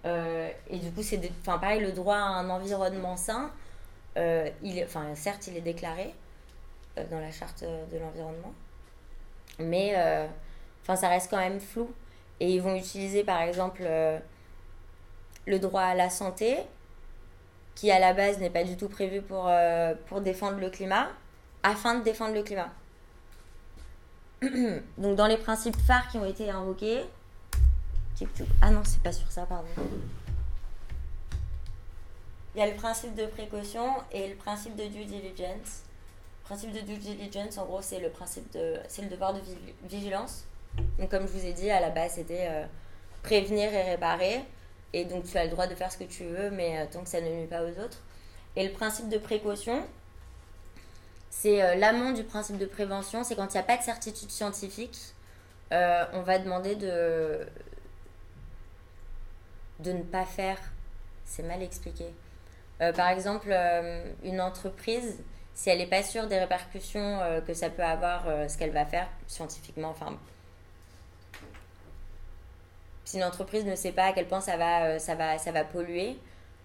Euh, 0.04 0.50
Et 0.68 0.78
du 0.78 0.90
coup, 0.90 1.02
c'est 1.02 1.20
enfin, 1.40 1.58
pareil, 1.58 1.80
le 1.80 1.92
droit 1.92 2.16
à 2.16 2.20
un 2.20 2.50
environnement 2.50 3.16
sain, 3.16 3.52
euh, 4.16 4.48
il 4.62 4.82
enfin, 4.84 5.14
certes, 5.14 5.46
il 5.46 5.56
est 5.56 5.60
déclaré 5.62 6.14
euh, 6.98 7.04
dans 7.10 7.20
la 7.20 7.30
charte 7.30 7.62
de 7.62 7.98
l'environnement, 7.98 8.52
mais 9.58 9.96
enfin, 10.82 10.96
ça 10.96 11.08
reste 11.08 11.30
quand 11.30 11.38
même 11.38 11.60
flou. 11.60 11.88
et 12.40 12.50
ils 12.50 12.60
vont 12.60 12.74
utiliser 12.74 13.22
par 13.22 13.40
exemple 13.42 13.84
le 15.46 15.58
droit 15.58 15.82
à 15.82 15.94
la 15.94 16.10
santé, 16.10 16.58
qui 17.76 17.90
à 17.90 18.00
la 18.00 18.12
base 18.12 18.38
n'est 18.38 18.50
pas 18.50 18.64
du 18.64 18.76
tout 18.76 18.88
prévu 18.88 19.22
pour, 19.22 19.50
pour 20.06 20.20
défendre 20.20 20.58
le 20.58 20.68
climat, 20.68 21.08
afin 21.62 21.94
de 21.94 22.02
défendre 22.02 22.34
le 22.34 22.42
climat. 22.42 22.70
Donc 24.98 25.16
dans 25.16 25.26
les 25.26 25.36
principes 25.36 25.76
phares 25.76 26.08
qui 26.08 26.18
ont 26.18 26.24
été 26.24 26.50
invoqués, 26.50 27.04
ah 28.60 28.70
non, 28.70 28.82
c'est 28.84 29.02
pas 29.02 29.12
sur 29.12 29.30
ça, 29.30 29.46
pardon. 29.46 29.68
Il 32.54 32.60
y 32.60 32.62
a 32.62 32.66
le 32.66 32.74
principe 32.74 33.14
de 33.14 33.26
précaution 33.26 33.94
et 34.12 34.28
le 34.28 34.34
principe 34.34 34.76
de 34.76 34.84
due 34.84 35.04
diligence. 35.04 35.84
Le 36.42 36.44
principe 36.44 36.72
de 36.72 36.80
due 36.80 36.96
diligence, 36.96 37.56
en 37.58 37.64
gros, 37.64 37.80
c'est 37.82 38.00
le 38.00 38.10
principe 38.10 38.52
de, 38.52 38.76
c'est 38.88 39.02
le 39.02 39.08
devoir 39.08 39.32
de 39.32 39.40
vigilance. 39.88 40.44
Donc, 40.98 41.10
comme 41.10 41.26
je 41.26 41.32
vous 41.32 41.46
ai 41.46 41.52
dit, 41.52 41.70
à 41.70 41.80
la 41.80 41.90
base, 41.90 42.12
c'était 42.14 42.48
euh, 42.48 42.64
prévenir 43.22 43.72
et 43.72 43.82
réparer. 43.82 44.44
Et 44.92 45.04
donc, 45.04 45.24
tu 45.24 45.36
as 45.38 45.44
le 45.44 45.50
droit 45.50 45.66
de 45.66 45.74
faire 45.74 45.90
ce 45.90 45.96
que 45.96 46.04
tu 46.04 46.24
veux, 46.24 46.50
mais 46.50 46.78
euh, 46.78 46.84
tant 46.90 47.02
que 47.02 47.08
ça 47.08 47.20
ne 47.20 47.28
nuit 47.28 47.46
pas 47.46 47.62
aux 47.62 47.80
autres. 47.82 48.02
Et 48.56 48.66
le 48.66 48.72
principe 48.72 49.08
de 49.08 49.18
précaution, 49.18 49.82
c'est 51.32 51.62
euh, 51.62 51.74
l'amont 51.76 52.12
du 52.12 52.22
principe 52.22 52.58
de 52.58 52.66
prévention. 52.66 53.24
C'est 53.24 53.34
quand 53.34 53.48
il 53.48 53.56
n'y 53.56 53.60
a 53.60 53.64
pas 53.64 53.78
de 53.78 53.82
certitude 53.82 54.30
scientifique, 54.30 54.98
on 55.70 56.20
va 56.20 56.38
demander 56.38 56.76
de, 56.76 57.46
ne 59.84 60.02
pas 60.02 60.26
faire. 60.26 60.58
C'est 61.24 61.42
mal 61.42 61.62
expliqué. 61.62 62.04
par 62.78 63.08
exemple, 63.08 63.56
une 64.22 64.40
entreprise, 64.40 65.18
si 65.54 65.70
elle 65.70 65.78
n'est 65.78 65.86
pas 65.86 66.02
sûre 66.02 66.26
des 66.26 66.38
répercussions 66.38 67.20
que 67.46 67.54
ça 67.54 67.70
peut 67.70 67.82
avoir, 67.82 68.24
ce 68.50 68.58
qu'elle 68.58 68.72
va 68.72 68.84
faire 68.84 69.08
scientifiquement, 69.26 69.88
enfin 69.88 70.18
si 73.12 73.18
une 73.18 73.24
entreprise 73.24 73.66
ne 73.66 73.74
sait 73.74 73.92
pas 73.92 74.06
à 74.06 74.12
quel 74.12 74.26
point 74.26 74.40
ça 74.40 74.56
va, 74.56 74.84
euh, 74.84 74.98
ça 74.98 75.14
va, 75.14 75.36
ça 75.36 75.52
va 75.52 75.64
polluer, 75.64 76.16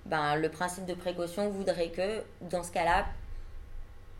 ben, 0.06 0.36
le 0.38 0.49
principe 0.49 0.86
de 0.86 0.93
précaution 0.93 1.49
voudrait 1.49 1.89
que, 1.89 2.23
dans 2.41 2.63
ce 2.63 2.71
cas-là, 2.71 3.06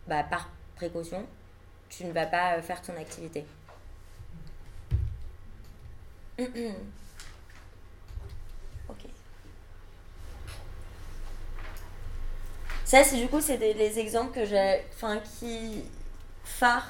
bah, 0.08 0.24
par 0.24 0.48
précaution, 0.74 1.24
tu 1.90 2.04
ne 2.04 2.12
vas 2.12 2.26
pas 2.26 2.54
euh, 2.54 2.62
faire 2.62 2.80
ton 2.80 2.96
activité. 2.96 3.44
ok. 6.38 6.46
Ça, 12.84 13.04
c'est 13.04 13.16
du 13.16 13.28
coup, 13.28 13.40
c'est 13.40 13.58
les 13.58 13.98
exemples 13.98 14.32
que 14.32 14.46
j'ai, 14.46 14.82
enfin, 14.94 15.20
qui 15.38 15.84
phare 16.44 16.86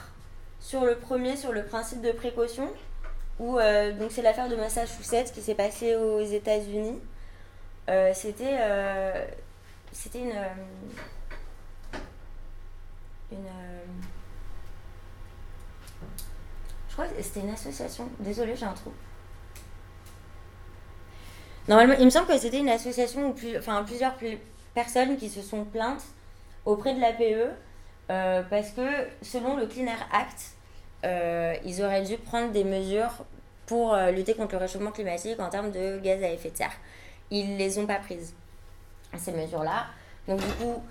sur 0.60 0.84
le 0.84 0.96
premier, 0.96 1.36
sur 1.36 1.50
le 1.52 1.64
principe 1.64 2.02
de 2.02 2.12
précaution. 2.12 2.72
Euh, 3.40 3.92
donc 3.92 4.10
c'est 4.10 4.22
l'affaire 4.22 4.48
de 4.48 4.56
Massachusetts 4.56 5.32
qui 5.32 5.42
s'est 5.42 5.54
passée 5.54 5.96
aux 5.96 6.22
États-Unis. 6.22 7.00
Euh, 7.88 8.12
c'était 8.14 8.58
c'était 9.92 10.20
une 10.20 10.34
une 13.32 13.48
je 16.88 16.94
crois 16.94 17.06
que 17.06 17.22
c'était 17.22 17.40
une 17.40 17.50
association. 17.50 18.08
Désolée, 18.18 18.56
j'ai 18.56 18.64
un 18.64 18.72
trou. 18.72 18.92
Normalement, 21.68 21.94
il 21.98 22.04
me 22.06 22.10
semble 22.10 22.26
que 22.26 22.36
c'était 22.36 22.58
une 22.58 22.68
association 22.68 23.30
où 23.30 23.34
enfin, 23.56 23.84
plusieurs 23.84 24.14
personnes 24.74 25.16
qui 25.16 25.28
se 25.28 25.40
sont 25.40 25.64
plaintes 25.64 26.02
auprès 26.64 26.94
de 26.94 27.00
l'APE 27.00 27.54
parce 28.50 28.70
que 28.70 29.06
selon 29.22 29.56
le 29.56 29.66
Clean 29.66 29.86
Air 29.86 30.08
Act, 30.12 30.56
euh, 31.04 31.54
ils 31.64 31.82
auraient 31.82 32.02
dû 32.02 32.16
prendre 32.16 32.50
des 32.50 32.64
mesures 32.64 33.24
pour 33.66 33.94
euh, 33.94 34.10
lutter 34.10 34.34
contre 34.34 34.52
le 34.52 34.58
réchauffement 34.58 34.90
climatique 34.90 35.38
en 35.38 35.48
termes 35.48 35.70
de 35.70 35.98
gaz 35.98 36.22
à 36.22 36.30
effet 36.30 36.50
de 36.50 36.56
serre. 36.56 36.72
Ils 37.30 37.56
les 37.56 37.78
ont 37.78 37.86
pas 37.86 37.98
prises, 37.98 38.34
ces 39.16 39.32
mesures-là. 39.32 39.86
Donc 40.26 40.40
du 40.40 40.52
coup, 40.54 40.82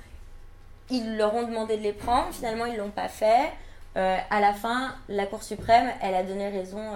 ils 0.90 1.18
leur 1.18 1.36
ont 1.36 1.48
demandé 1.48 1.78
de 1.78 1.84
les 1.84 1.94
prendre, 1.94 2.34
finalement 2.34 2.66
ils 2.66 2.78
l'ont 2.78 2.92
pas 2.92 3.10
fait. 3.10 3.52
Euh, 3.96 4.18
à 4.30 4.40
la 4.40 4.54
fin, 4.54 4.96
la 5.10 5.26
Cour 5.26 5.44
suprême, 5.44 5.92
elle 6.02 6.16
a 6.16 6.24
donné 6.24 6.50
raison 6.50 6.96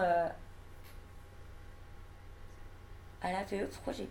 à 3.22 3.32
la 3.32 3.44
PE. 3.50 3.68
Pourquoi 3.72 3.94
j'ai... 3.94 4.10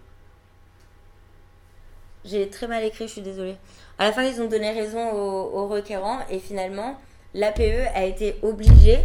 J'ai 2.24 2.50
très 2.50 2.66
mal 2.66 2.84
écrit, 2.84 3.06
je 3.06 3.12
suis 3.12 3.22
désolée. 3.22 3.56
À 3.98 4.04
la 4.04 4.12
fin, 4.12 4.22
ils 4.24 4.42
ont 4.42 4.48
donné 4.48 4.72
raison 4.72 5.10
aux 5.10 5.68
requérants 5.68 6.18
et 6.28 6.38
finalement, 6.38 6.98
l'APE 7.32 7.88
a 7.94 8.04
été 8.04 8.38
obligée 8.42 8.98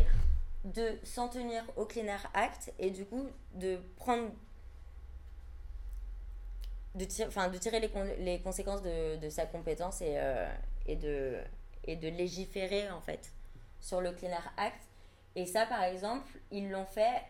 de 0.65 0.97
s'en 1.03 1.27
tenir 1.27 1.63
au 1.77 1.85
Clean 1.85 2.05
Air 2.05 2.29
Act 2.33 2.73
et 2.79 2.89
du 2.89 3.05
coup 3.05 3.29
de 3.53 3.77
prendre 3.97 4.29
de, 6.95 7.57
tirer 7.57 7.79
les, 8.19 8.39
conséquences 8.39 8.81
de, 8.81 9.29
sa 9.29 9.45
compétence 9.45 10.01
et, 10.01 10.15
euh, 10.17 10.49
et, 10.87 10.95
de, 10.95 12.07
légiférer 12.07 12.89
en 12.89 13.01
fait 13.01 13.31
sur 13.79 14.01
le 14.01 14.11
Clean 14.11 14.29
Air 14.29 14.53
Act. 14.57 14.81
Et 15.35 15.45
ça, 15.45 15.65
par 15.65 15.83
exemple, 15.83 16.31
ils 16.51 16.69
l'ont 16.69 16.85
fait 16.85 17.21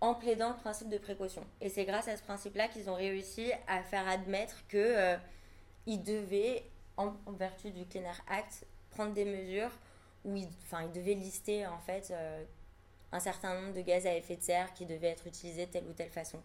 en 0.00 0.14
plaidant 0.14 0.50
le 0.50 0.56
principe 0.56 0.88
de 0.88 0.98
précaution. 0.98 1.44
Et 1.60 1.68
c'est 1.68 1.84
grâce 1.84 2.08
à 2.08 2.16
ce 2.16 2.22
principe-là 2.22 2.68
qu'ils 2.68 2.90
ont 2.90 2.96
réussi 2.96 3.52
à 3.68 3.82
faire 3.82 4.06
admettre 4.08 4.66
qu'ils 4.68 4.80
euh, 4.80 5.16
devaient, 5.86 6.64
en, 6.96 7.12
vertu 7.38 7.70
du 7.70 7.86
Clean 7.86 8.02
Air 8.02 8.20
Act, 8.28 8.66
prendre 8.90 9.14
des 9.14 9.24
mesures 9.24 9.70
où 10.24 10.34
il, 10.36 10.48
enfin, 10.64 10.82
il 10.82 10.92
devait 10.92 11.14
lister 11.14 11.64
euh, 11.64 12.44
un 13.12 13.20
certain 13.20 13.60
nombre 13.60 13.74
de 13.74 13.80
gaz 13.80 14.06
à 14.06 14.14
effet 14.14 14.36
de 14.36 14.42
serre 14.42 14.74
qui 14.74 14.84
devaient 14.84 15.10
être 15.10 15.26
utilisés 15.28 15.66
de 15.66 15.70
telle 15.70 15.86
ou 15.86 15.92
telle 15.92 16.10
façon. 16.10 16.42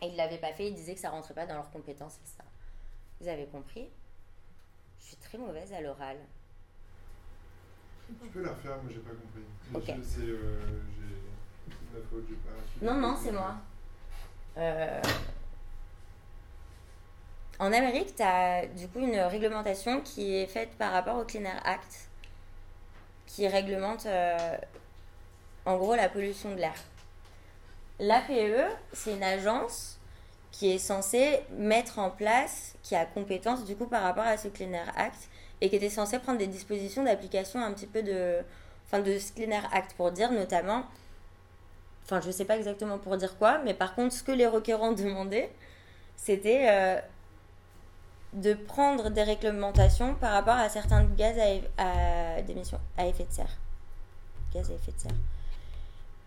Et 0.00 0.06
ils 0.06 0.12
ne 0.12 0.16
l'avaient 0.16 0.38
pas 0.38 0.52
fait, 0.52 0.68
ils 0.68 0.74
disaient 0.74 0.94
que 0.94 1.00
ça 1.00 1.10
rentrait 1.10 1.34
pas 1.34 1.46
dans 1.46 1.54
leurs 1.54 1.70
compétences, 1.70 2.18
ça. 2.24 2.44
Vous 3.20 3.28
avez 3.28 3.46
compris? 3.46 3.88
Je 5.00 5.06
suis 5.06 5.16
très 5.16 5.38
mauvaise 5.38 5.72
à 5.72 5.80
l'oral. 5.80 6.16
Tu 8.06 8.28
peux 8.28 8.42
la 8.42 8.50
refaire, 8.52 8.76
moi 8.82 8.90
j'ai 8.90 9.00
pas 9.00 9.10
compris. 9.72 10.00
C'est 10.02 10.20
euh, 10.20 10.60
ma 11.92 12.00
faute, 12.08 12.24
j'ai 12.28 12.36
pas. 12.36 12.92
Non, 12.92 13.00
non, 13.00 13.16
c'est 13.20 13.32
moi. 13.32 13.56
Euh, 14.56 15.02
en 17.58 17.72
Amérique, 17.72 18.14
tu 18.14 18.22
as 18.22 18.66
du 18.66 18.88
coup 18.88 19.00
une 19.00 19.18
réglementation 19.18 20.00
qui 20.00 20.36
est 20.36 20.46
faite 20.46 20.70
par 20.78 20.92
rapport 20.92 21.16
au 21.16 21.24
Clean 21.24 21.44
Air 21.44 21.60
Act 21.66 22.08
qui 23.26 23.46
réglemente 23.46 24.06
euh, 24.06 24.56
en 25.66 25.76
gros 25.76 25.94
la 25.94 26.08
pollution 26.08 26.50
de 26.54 26.60
l'air. 26.60 26.74
L'APE, 28.00 28.76
c'est 28.92 29.12
une 29.12 29.22
agence 29.22 29.98
qui 30.52 30.70
est 30.70 30.78
censée 30.78 31.40
mettre 31.50 31.98
en 31.98 32.10
place, 32.10 32.74
qui 32.82 32.94
a 32.94 33.04
compétence 33.04 33.64
du 33.64 33.76
coup 33.76 33.86
par 33.86 34.02
rapport 34.02 34.24
à 34.24 34.36
ce 34.36 34.48
Clean 34.48 34.72
Air 34.72 34.92
Act 34.96 35.28
et 35.60 35.68
qui 35.68 35.76
était 35.76 35.90
censée 35.90 36.18
prendre 36.18 36.38
des 36.38 36.46
dispositions 36.46 37.02
d'application 37.04 37.60
un 37.62 37.72
petit 37.72 37.86
peu 37.86 38.02
de, 38.02 38.38
enfin 38.86 39.00
de 39.00 39.18
ce 39.18 39.32
Clean 39.32 39.50
Air 39.50 39.68
Act 39.72 39.94
pour 39.94 40.12
dire 40.12 40.30
notamment, 40.30 40.84
enfin 42.04 42.20
je 42.20 42.30
sais 42.30 42.44
pas 42.44 42.56
exactement 42.56 42.98
pour 42.98 43.16
dire 43.16 43.36
quoi, 43.36 43.58
mais 43.58 43.74
par 43.74 43.94
contre 43.94 44.14
ce 44.14 44.22
que 44.22 44.32
les 44.32 44.46
requérants 44.46 44.92
demandaient, 44.92 45.50
c'était 46.16 46.66
euh, 46.70 47.00
de 48.32 48.54
prendre 48.54 49.10
des 49.10 49.22
réglementations 49.22 50.14
par 50.14 50.32
rapport 50.32 50.56
à 50.56 50.68
certains 50.68 51.04
gaz 51.04 51.36
à, 51.38 51.82
à, 51.82 52.34
à 52.36 53.06
effet 53.06 53.24
de 53.24 53.32
serre. 53.32 53.56
Gaz 54.54 54.70
à 54.70 54.74
effet 54.74 54.92
de 54.92 55.00
serre. 55.00 55.16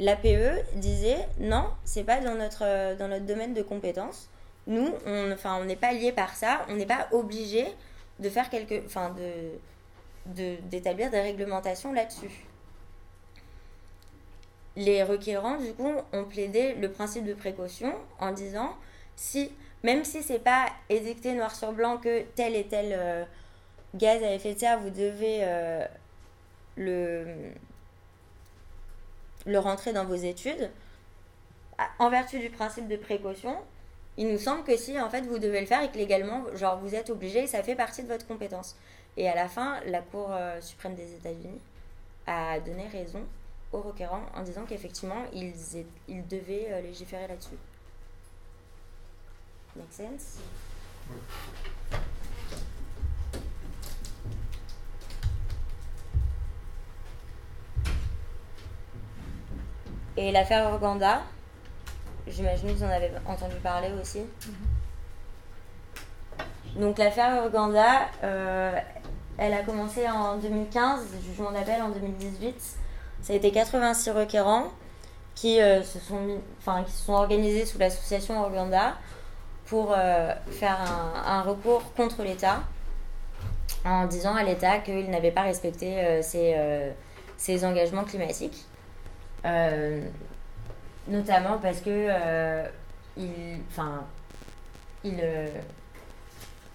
L'APE 0.02 0.66
disait 0.74 1.28
non, 1.40 1.66
c'est 1.86 2.04
pas 2.04 2.20
dans 2.22 2.34
notre, 2.34 2.98
dans 2.98 3.08
notre 3.08 3.26
domaine 3.28 3.54
de 3.54 3.62
compétences. 3.62 4.30
Nous, 4.66 4.92
on 5.06 5.36
on 5.46 5.66
n'est 5.66 5.76
pas 5.76 5.94
lié 5.94 6.12
par 6.12 6.36
ça, 6.36 6.66
on 6.70 6.76
n'est 6.76 6.88
pas 6.88 7.08
obligé 7.12 7.68
de 8.20 8.30
faire 8.30 8.50
quelque, 8.50 8.84
enfin, 8.84 9.16
de, 10.26 10.56
d'établir 10.70 11.12
des 11.12 11.22
réglementations 11.22 11.94
là-dessus. 11.94 12.32
Les 14.76 15.04
requérants, 15.04 15.58
du 15.58 15.72
coup, 15.74 15.92
ont 16.14 16.24
plaidé 16.24 16.74
le 16.74 16.90
principe 16.92 17.26
de 17.26 17.36
précaution 17.36 17.94
en 18.20 18.32
disant 18.32 18.76
si 19.16 19.52
même 19.84 20.04
si 20.04 20.24
c'est 20.24 20.40
pas 20.40 20.66
édicté 20.90 21.34
noir 21.34 21.54
sur 21.54 21.74
blanc 21.74 21.98
que 21.98 22.24
tel 22.36 22.56
et 22.56 22.66
tel 22.66 22.96
euh, 22.98 23.24
gaz 23.94 24.24
à 24.24 24.34
effet 24.34 24.56
de 24.56 24.60
serre, 24.60 24.80
vous 24.80 24.90
devez 24.90 25.40
euh, 25.42 25.86
le, 26.76 27.26
le 29.46 29.60
rentrer 29.60 29.94
dans 29.94 30.06
vos 30.06 30.16
études, 30.16 30.70
en 32.00 32.10
vertu 32.10 32.40
du 32.40 32.50
principe 32.50 32.88
de 32.88 32.96
précaution, 32.96 33.56
il 34.18 34.28
nous 34.28 34.38
semble 34.38 34.64
que 34.64 34.78
si 34.78 35.00
en 35.00 35.10
fait 35.10 35.22
vous 35.22 35.40
devez 35.40 35.62
le 35.62 35.66
faire 35.66 35.82
et 35.82 35.90
que 35.90 35.98
légalement, 35.98 36.44
genre 36.56 36.78
vous 36.78 36.94
êtes 36.96 37.10
obligé, 37.10 37.48
ça 37.48 37.64
fait 37.64 37.76
partie 37.76 38.04
de 38.04 38.08
votre 38.08 38.28
compétence. 38.28 38.76
Et 39.18 39.28
à 39.28 39.36
la 39.36 39.48
fin, 39.48 39.80
la 39.86 40.02
Cour 40.02 40.30
euh, 40.32 40.60
suprême 40.62 40.96
des 40.96 41.14
États-Unis 41.14 41.60
a 42.28 42.60
donné 42.60 42.88
raison 42.88 43.24
aux 43.74 43.82
requérants 43.82 44.26
en 44.36 44.44
disant 44.44 44.66
qu'effectivement, 44.66 45.24
ils, 45.34 45.54
ils 46.08 46.28
devaient 46.28 46.82
légiférer 46.82 47.28
là-dessus. 47.28 47.58
Make 49.76 49.92
sense? 49.92 50.40
Et 60.22 60.32
l'affaire 60.32 60.72
Organda, 60.72 61.22
j'imagine 62.28 62.68
que 62.68 62.74
vous 62.74 62.84
en 62.84 62.90
avez 62.90 63.10
entendu 63.26 63.56
parler 63.56 63.90
aussi. 64.00 64.22
Donc 66.76 67.00
l'affaire 67.00 67.44
Uganda, 67.48 68.02
euh, 68.24 68.72
elle 69.40 69.54
a 69.54 69.64
commencé 69.64 70.08
en 70.08 70.38
2015, 70.38 71.08
jugement 71.28 71.52
d'appel 71.52 71.82
en 71.82 71.90
2018. 71.90 72.56
Ça 73.24 73.34
a 73.34 73.36
été 73.36 73.52
86 73.52 74.12
requérants 74.12 74.66
qui, 75.34 75.60
euh, 75.60 75.82
se, 75.82 75.98
sont 75.98 76.20
mis- 76.22 76.40
qui 76.86 76.92
se 76.92 77.04
sont 77.06 77.14
organisés 77.14 77.66
sous 77.66 77.80
l'association 77.80 78.48
Uganda 78.48 78.94
pour 79.66 79.92
euh, 79.98 80.34
faire 80.52 80.78
un, 80.80 81.40
un 81.40 81.42
recours 81.42 81.82
contre 81.96 82.22
l'État 82.22 82.60
en 83.86 84.06
disant 84.06 84.36
à 84.36 84.44
l'État 84.44 84.78
qu'il 84.78 85.10
n'avait 85.10 85.32
pas 85.32 85.42
respecté 85.42 86.22
ses, 86.22 86.54
euh, 86.56 86.92
ses 87.38 87.66
engagements 87.66 88.04
climatiques. 88.04 88.66
Euh, 89.46 90.08
notamment 91.08 91.58
parce 91.58 91.82
que 91.82 91.90
euh, 91.90 92.68
il, 93.18 93.60
enfin, 93.70 94.06
il, 95.04 95.20
euh, 95.22 95.48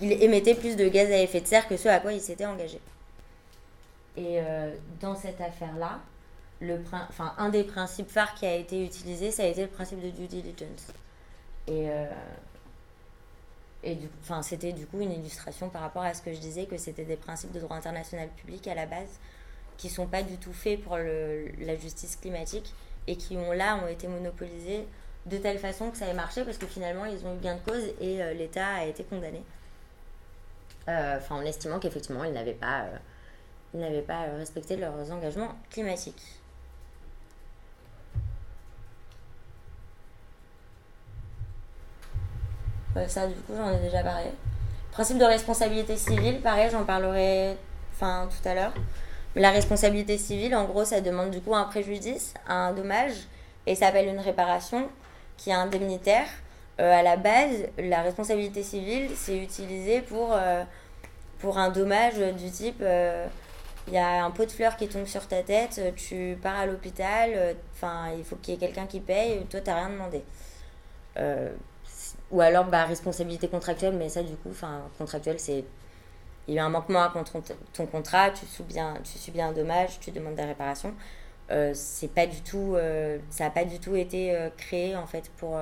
il 0.01 0.13
émettait 0.13 0.55
plus 0.55 0.77
de 0.77 0.89
gaz 0.89 1.11
à 1.11 1.19
effet 1.19 1.41
de 1.41 1.47
serre 1.47 1.69
que 1.69 1.77
ce 1.77 1.89
à 1.89 2.01
quoi 2.01 2.13
il 2.13 2.21
s'était 2.21 2.47
engagé. 2.47 2.81
Et 4.17 4.41
dans 4.99 5.15
cette 5.15 5.43
affaire-là, 5.43 6.01
le 6.61 6.83
enfin, 7.11 7.35
un 7.39 7.51
des 7.51 7.65
principes 7.65 8.11
phares 8.11 8.35
qui 8.35 8.47
a 8.47 8.55
été 8.55 8.85
utilisé, 8.85 9.31
ça 9.31 9.43
a 9.43 9.47
été 9.47 9.63
le 9.63 9.69
principe 9.69 10.01
de 10.01 10.11
due 10.11 10.27
diligence. 10.27 10.87
Et, 11.67 11.91
euh, 11.91 12.07
et 13.83 13.99
enfin, 14.23 14.43
c'était 14.43 14.73
du 14.73 14.87
coup 14.87 15.01
une 15.01 15.13
illustration 15.13 15.69
par 15.69 15.83
rapport 15.83 16.03
à 16.03 16.15
ce 16.15 16.23
que 16.23 16.33
je 16.33 16.39
disais, 16.39 16.67
que 16.67 16.77
c'était 16.79 17.05
des 17.05 17.17
principes 17.17 17.53
de 17.53 17.61
droit 17.61 17.77
international 17.77 18.29
public 18.37 18.67
à 18.69 18.75
la 18.75 18.87
base, 18.87 19.19
qui 19.77 19.89
sont 19.89 20.07
pas 20.07 20.23
du 20.23 20.37
tout 20.39 20.53
faits 20.53 20.83
pour 20.83 20.97
la 20.97 21.77
justice 21.77 22.17
climatique 22.17 22.73
et 23.07 23.17
qui 23.17 23.37
ont 23.37 23.53
là 23.53 23.77
ont 23.77 23.89
été 23.89 24.09
monopolisés 24.09 24.87
de 25.27 25.39
telle 25.39 25.59
façon 25.59 25.91
que 25.91 25.97
ça 25.97 26.07
ait 26.07 26.15
marché 26.15 26.45
parce 26.45 26.59
que 26.59 26.67
finalement 26.67 27.05
ils 27.05 27.25
ont 27.27 27.35
eu 27.35 27.39
gain 27.39 27.57
de 27.57 27.71
cause 27.71 27.83
et 28.01 28.23
euh, 28.23 28.33
l'État 28.33 28.67
a 28.67 28.85
été 28.85 29.05
condamné. 29.05 29.43
Euh, 30.89 31.19
en 31.31 31.43
estimant 31.43 31.81
qu'effectivement 31.81 32.25
ils 32.25 32.33
n'avaient 32.33 32.53
pas, 32.53 32.85
euh, 33.75 34.03
pas 34.03 34.23
respecté 34.37 34.77
leurs 34.77 35.11
engagements 35.11 35.55
climatiques. 35.71 36.41
Ça, 43.09 43.27
du 43.27 43.35
coup, 43.35 43.53
j'en 43.55 43.71
ai 43.71 43.79
déjà 43.79 44.03
parlé. 44.03 44.31
Principe 44.91 45.19
de 45.19 45.25
responsabilité 45.25 45.99
civile, 45.99 46.41
pareil, 46.41 46.71
j'en 46.71 46.83
parlerai 46.85 47.59
tout 48.01 48.49
à 48.49 48.55
l'heure. 48.55 48.73
La 49.37 49.51
responsabilité 49.51 50.19
civile, 50.19 50.57
en 50.57 50.65
gros, 50.65 50.85
ça 50.85 51.01
demande 51.01 51.31
du 51.31 51.41
coup 51.41 51.55
un 51.55 51.65
préjudice, 51.65 52.35
un 52.49 52.73
dommage, 52.73 53.13
et 53.67 53.77
ça 53.77 53.87
s'appelle 53.87 54.09
une 54.09 54.19
réparation 54.19 54.89
qui 55.37 55.51
est 55.51 55.55
indemnitaire. 55.55 56.27
Euh, 56.81 56.93
à 56.93 57.03
la 57.03 57.17
base, 57.17 57.69
la 57.79 58.03
responsabilité 58.03 58.63
civile, 58.65 59.11
c'est 59.15 59.39
utilisé 59.39 60.01
pour, 60.01 60.33
euh, 60.33 60.65
pour 61.39 61.59
un 61.59 61.71
dommage 61.71 62.19
du 62.19 62.51
type 62.51 62.81
euh, 62.83 63.27
il 63.89 63.95
y 63.95 63.99
a 63.99 64.25
un 64.25 64.31
pot 64.31 64.45
de 64.45 64.51
fleurs 64.51 64.77
qui 64.77 64.89
tombe 64.89 65.07
sur 65.07 65.27
ta 65.29 65.43
tête, 65.43 65.81
tu 65.97 66.37
pars 66.43 66.57
à 66.57 66.67
l'hôpital, 66.67 67.31
euh, 67.35 67.55
enfin, 67.75 68.11
il 68.17 68.25
faut 68.25 68.37
qu'il 68.37 68.55
y 68.55 68.57
ait 68.57 68.61
quelqu'un 68.61 68.87
qui 68.87 69.01
paye, 69.01 69.45
toi, 69.49 69.61
t'as 69.61 69.77
rien 69.77 69.91
demandé. 69.91 70.23
Euh, 71.19 71.51
ou 72.31 72.41
alors, 72.41 72.65
bah, 72.65 72.85
responsabilité 72.85 73.49
contractuelle, 73.49 73.95
mais 73.95 74.09
ça, 74.09 74.23
du 74.23 74.35
coup, 74.37 74.51
contractuelle, 74.99 75.39
c'est. 75.39 75.65
Il 76.49 76.55
y 76.55 76.59
a 76.59 76.65
un 76.65 76.69
manquement 76.69 77.03
à 77.03 77.13
ton, 77.73 77.87
contrat, 77.87 78.31
tu 78.31 78.47
subis, 78.47 78.79
un, 79.41 79.53
dommage, 79.53 79.99
tu 80.01 80.13
demandes 80.13 80.37
des 80.37 80.45
réparations. 80.45 80.95
Euh, 81.51 81.75
pas 82.15 82.27
du 82.27 82.41
tout. 82.43 82.75
euh, 82.77 83.19
ça 83.31 83.45
n'a 83.45 83.51
pas 83.51 83.65
du 83.65 83.79
tout 83.79 83.97
été 83.97 84.35
euh, 84.35 84.49
créé, 84.57 84.97
en 84.97 85.07
fait, 85.07 85.31
pour, 85.39 85.59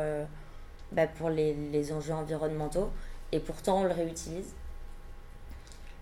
bah, 0.92 1.06
pour 1.06 1.30
les, 1.30 1.92
enjeux 1.92 2.12
environnementaux. 2.12 2.90
Et 3.32 3.40
pourtant, 3.40 3.80
on 3.80 3.84
le 3.84 3.92
réutilise. 3.92 4.54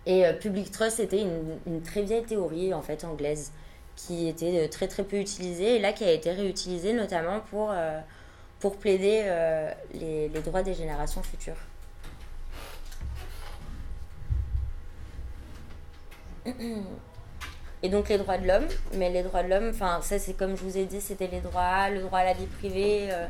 Et 0.04 0.24
Public 0.40 0.72
Trust, 0.72 0.96
c'était 0.96 1.22
une, 1.66 1.82
très 1.82 2.02
vieille 2.02 2.24
théorie, 2.24 2.74
en 2.74 2.82
fait, 2.82 3.04
anglaise, 3.04 3.52
qui 3.94 4.28
était 4.28 4.68
très, 4.68 4.88
très 4.88 5.04
peu 5.04 5.16
utilisée, 5.16 5.76
et 5.76 5.78
là, 5.78 5.92
qui 5.92 6.04
a 6.04 6.10
été 6.10 6.32
réutilisée, 6.32 6.92
notamment 6.92 7.40
pour. 7.50 7.72
pour 8.58 8.76
plaider 8.76 9.24
les 9.94 10.28
droits 10.44 10.62
des 10.62 10.74
générations 10.74 11.22
futures. 11.22 11.56
Et 17.84 17.88
donc 17.88 18.08
les 18.08 18.18
droits 18.18 18.38
de 18.38 18.46
l'homme, 18.46 18.66
mais 18.94 19.10
les 19.10 19.22
droits 19.24 19.42
de 19.42 19.48
l'homme, 19.48 19.70
enfin 19.70 20.00
ça 20.02 20.18
c'est 20.18 20.34
comme 20.34 20.56
je 20.56 20.62
vous 20.62 20.78
ai 20.78 20.86
dit, 20.86 21.00
c'était 21.00 21.26
les 21.26 21.40
droits, 21.40 21.90
le 21.90 22.00
droit 22.00 22.20
à 22.20 22.24
la 22.24 22.32
vie 22.32 22.46
privée, 22.46 23.08
euh, 23.10 23.26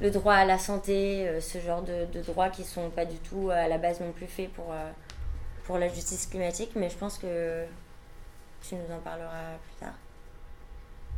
le 0.00 0.10
droit 0.10 0.34
à 0.34 0.44
la 0.44 0.58
santé, 0.58 1.28
euh, 1.28 1.40
ce 1.40 1.58
genre 1.58 1.82
de, 1.82 2.06
de 2.06 2.22
droits 2.22 2.50
qui 2.50 2.64
sont 2.64 2.90
pas 2.90 3.04
du 3.04 3.18
tout 3.18 3.50
à 3.50 3.68
la 3.68 3.78
base 3.78 4.00
non 4.00 4.10
plus 4.10 4.26
faits 4.26 4.52
pour, 4.52 4.72
euh, 4.72 4.90
pour 5.64 5.78
la 5.78 5.88
justice 5.88 6.26
climatique, 6.26 6.72
mais 6.74 6.90
je 6.90 6.96
pense 6.96 7.18
que 7.18 7.64
tu 8.62 8.74
nous 8.74 8.94
en 8.94 8.98
parleras 8.98 9.56
plus 9.64 9.86
tard. 9.86 9.94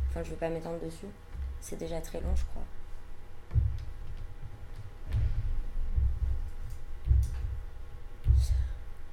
Enfin 0.09 0.21
je 0.23 0.29
veux 0.29 0.35
pas 0.37 0.49
m'étendre 0.49 0.79
dessus, 0.79 1.07
c'est 1.61 1.77
déjà 1.77 1.99
très 1.99 2.19
long 2.21 2.35
je 2.35 2.45
crois. 2.45 2.63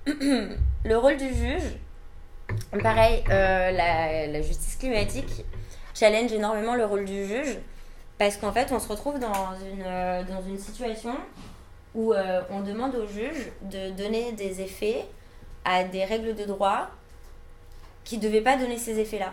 le 0.85 0.97
rôle 0.97 1.17
du 1.17 1.33
juge, 1.33 1.63
pareil, 2.83 3.23
euh, 3.31 3.71
la, 3.71 4.43
justice 4.43 4.77
climatique 4.77 5.45
challenge 5.95 6.33
énormément 6.33 6.75
le 6.75 6.85
rôle 6.85 7.05
du 7.05 7.25
juge 7.25 7.59
parce 8.19 8.37
qu'en 8.37 8.53
fait, 8.53 8.73
on 8.73 8.81
se 8.81 8.89
retrouve 8.89 9.21
dans 9.21 9.55
une, 9.73 9.85
euh, 9.85 10.25
dans 10.25 10.43
une 10.43 10.59
situation 10.59 11.15
où 11.95 12.13
euh, 12.13 12.41
on 12.51 12.63
demande 12.63 12.97
au 12.97 13.07
juge 13.07 13.53
de 13.63 13.91
donner 13.91 14.33
des 14.33 14.61
effets 14.61 15.05
à 15.65 15.85
des 15.85 16.05
règles 16.05 16.35
de 16.35 16.45
droit 16.45 16.89
qui 18.03 18.17
ne 18.17 18.23
devaient 18.23 18.41
pas 18.41 18.57
donner 18.57 18.79
ces 18.79 18.99
effets-là. 18.99 19.33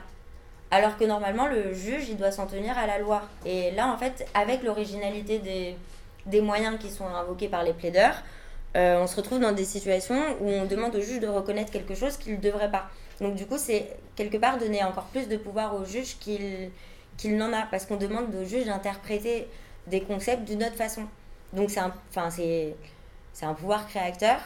Alors 0.70 0.98
que 0.98 1.04
normalement, 1.04 1.48
le 1.48 1.74
juge, 1.74 2.10
il 2.10 2.18
doit 2.18 2.32
s'en 2.32 2.46
tenir 2.46 2.78
à 2.78 2.86
la 2.86 3.00
loi. 3.00 3.24
Et 3.44 3.72
là, 3.72 3.92
en 3.92 3.98
fait, 3.98 4.28
avec 4.36 4.62
l'originalité 4.62 5.40
des, 5.40 5.76
des 6.28 6.42
moyens 6.42 6.78
qui 6.78 6.92
sont 6.92 7.08
invoqués 7.08 7.48
par 7.48 7.64
les 7.64 7.74
plaideurs, 7.74 8.22
on 8.76 9.08
se 9.08 9.16
retrouve 9.16 9.40
dans 9.40 9.52
des 9.52 9.66
situations 9.66 10.22
où 10.42 10.48
on 10.50 10.66
demande 10.66 10.96
au 10.96 11.02
juge 11.02 11.20
de 11.20 11.28
reconnaître 11.28 11.72
quelque 11.72 11.96
chose 11.96 12.18
qu'il 12.18 12.34
ne 12.34 12.42
devrait 12.42 12.72
pas. 12.72 12.90
Donc 13.20 13.36
du 13.36 13.46
coup, 13.46 13.58
c'est 13.58 13.98
quelque 14.16 14.38
part 14.38 14.58
donner 14.58 14.84
encore 14.84 15.06
plus 15.06 15.28
de 15.28 15.38
pouvoir 15.38 15.76
au 15.76 15.86
juge 15.86 16.18
qu'il 16.20 17.38
n'en 17.38 17.52
a, 17.52 17.64
parce 17.64 17.86
qu'on 17.86 17.98
demande 17.98 18.34
au 18.36 18.46
juge 18.46 18.66
d'interpréter 18.66 19.48
des 19.88 20.02
concepts 20.02 20.44
d'une 20.44 20.64
autre 20.64 20.76
façon. 20.76 21.04
Donc 21.54 21.70
c'est 21.70 21.80
un, 21.80 21.94
un 23.42 23.54
pouvoir 23.54 23.88
créateur 23.88 24.40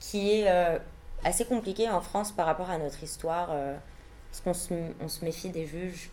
qui 0.00 0.32
est 0.32 0.48
euh, 0.48 0.78
assez 1.24 1.44
compliqué 1.44 1.88
en 1.88 2.00
France 2.00 2.32
par 2.32 2.46
rapport 2.46 2.70
à 2.70 2.78
notre 2.78 3.02
histoire, 3.02 3.48
euh, 3.52 3.76
parce 4.30 4.40
qu'on 4.42 4.54
se, 4.54 4.74
on 5.00 5.08
se 5.08 5.24
méfie 5.24 5.50
des 5.50 5.66
juges. 5.66 6.10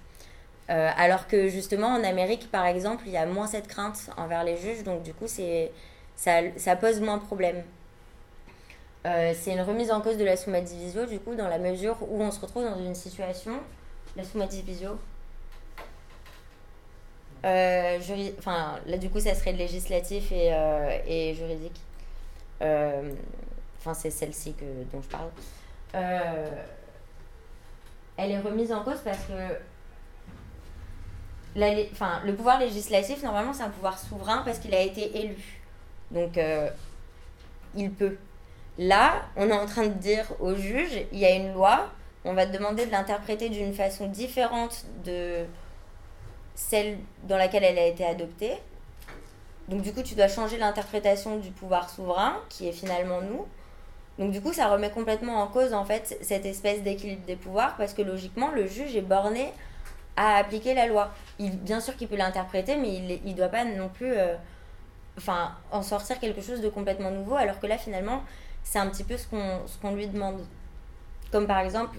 Euh, 0.70 0.92
alors 0.98 1.28
que 1.28 1.48
justement 1.48 1.88
en 1.88 2.04
Amérique, 2.04 2.52
par 2.52 2.66
exemple, 2.68 3.04
il 3.08 3.14
y 3.14 3.18
a 3.18 3.26
moins 3.26 3.48
cette 3.48 3.68
crainte 3.68 4.12
envers 4.18 4.44
les 4.44 4.56
juges, 4.56 4.84
donc 4.84 5.02
du 5.02 5.14
coup, 5.14 5.26
c'est 5.28 5.72
ça, 6.58 6.76
pose 6.76 7.00
moins 7.00 7.18
de 7.18 7.24
problèmes. 7.24 7.64
Euh, 9.06 9.34
c'est 9.40 9.54
une 9.54 9.62
remise 9.62 9.92
en 9.92 10.02
cause 10.02 10.18
de 10.18 10.26
la 10.26 10.36
summa 10.36 10.62
divisio, 10.62 11.06
du 11.06 11.20
coup, 11.20 11.36
dans 11.36 11.48
la 11.48 11.58
mesure 11.58 11.98
où 12.02 12.22
on 12.22 12.32
se 12.32 12.40
retrouve 12.42 12.66
dans 12.66 12.78
une 12.78 12.96
situation, 12.96 13.60
la 14.16 14.24
summa 14.24 14.46
divisio, 14.46 14.98
euh, 17.46 18.00
enfin, 18.38 18.80
là, 18.86 18.98
du 18.98 19.10
coup, 19.10 19.20
ça 19.20 19.34
serait 19.34 19.54
législatif 19.54 20.32
et, 20.32 20.54
euh, 20.54 21.34
juridique. 21.34 21.80
Euh, 22.62 23.14
Enfin, 23.80 23.94
c'est 23.94 24.12
celle-ci 24.12 24.54
que, 24.54 24.66
dont 24.92 25.02
je 25.02 25.08
parle. 25.08 25.30
Euh, 25.96 26.50
elle 28.18 28.32
est 28.32 28.40
remise 28.40 28.74
en 28.74 28.84
cause 28.84 29.00
parce 29.04 29.20
que 29.20 29.56
le 31.56 32.32
pouvoir 32.34 32.60
législatif, 32.60 33.24
normalement, 33.24 33.54
c'est 33.54 33.64
un 33.64 33.70
pouvoir 33.70 33.98
souverain 33.98 34.42
parce 34.44 34.60
qu'il 34.60 34.76
a 34.76 34.82
été 34.82 35.18
élu. 35.18 35.59
Donc, 36.12 36.38
euh, 36.38 36.70
il 37.76 37.92
peut. 37.92 38.18
Là, 38.78 39.24
on 39.36 39.50
est 39.50 39.54
en 39.54 39.66
train 39.66 39.88
de 39.88 39.94
dire 39.94 40.26
au 40.40 40.56
juge, 40.56 41.06
il 41.12 41.20
y 41.20 41.26
a 41.26 41.32
une 41.32 41.54
loi, 41.54 41.90
on 42.24 42.34
va 42.34 42.46
te 42.46 42.56
demander 42.56 42.86
de 42.86 42.92
l'interpréter 42.92 43.50
d'une 43.50 43.74
façon 43.74 44.08
différente 44.08 44.86
de 45.04 45.46
celle 46.56 46.98
dans 47.24 47.38
laquelle 47.38 47.64
elle 47.64 47.78
a 47.78 47.86
été 47.86 48.06
adoptée. 48.06 48.54
Donc, 49.68 49.82
du 49.82 49.94
coup, 49.94 50.02
tu 50.02 50.16
dois 50.16 50.28
changer 50.28 50.58
l'interprétation 50.58 51.38
du 51.38 51.52
pouvoir 51.52 51.90
souverain, 51.90 52.42
qui 52.50 52.68
est 52.68 52.72
finalement 52.72 53.22
nous. 53.22 53.46
Donc, 54.18 54.32
du 54.32 54.42
coup, 54.42 54.52
ça 54.52 54.68
remet 54.68 54.90
complètement 54.90 55.42
en 55.42 55.48
cause, 55.48 55.74
en 55.74 55.86
fait, 55.86 56.18
cette 56.22 56.46
espèce 56.46 56.82
d'équilibre 56.82 57.26
des 57.26 57.36
pouvoirs, 57.36 57.76
parce 57.78 57.94
que 57.94 58.02
logiquement, 58.02 58.50
le 58.52 58.68
juge 58.68 58.96
est 58.96 59.02
borné 59.02 59.54
à 60.18 60.38
appliquer 60.38 60.74
la 60.74 60.88
loi. 60.88 61.12
Bien 61.40 61.80
sûr 61.80 61.96
qu'il 61.96 62.08
peut 62.08 62.18
l'interpréter, 62.18 62.76
mais 62.76 62.96
il 62.96 63.32
ne 63.32 63.38
doit 63.38 63.48
pas 63.48 63.64
non 63.64 63.88
plus 63.88 64.12
euh, 64.12 64.36
enfin, 65.20 65.52
en 65.72 65.84
sortir 65.84 66.20
quelque 66.20 66.42
chose 66.42 66.62
de 66.62 66.70
complètement 66.70 67.12
nouveau, 67.12 67.36
alors 67.36 67.60
que 67.60 67.68
là, 67.68 67.78
finalement, 67.78 68.24
c'est 68.64 68.80
un 68.80 68.88
petit 68.88 69.04
peu 69.04 69.18
ce 69.18 69.28
qu'on 69.28 69.96
lui 69.96 70.08
demande. 70.08 70.40
Comme 71.32 71.46
par 71.46 71.60
exemple, 71.60 71.98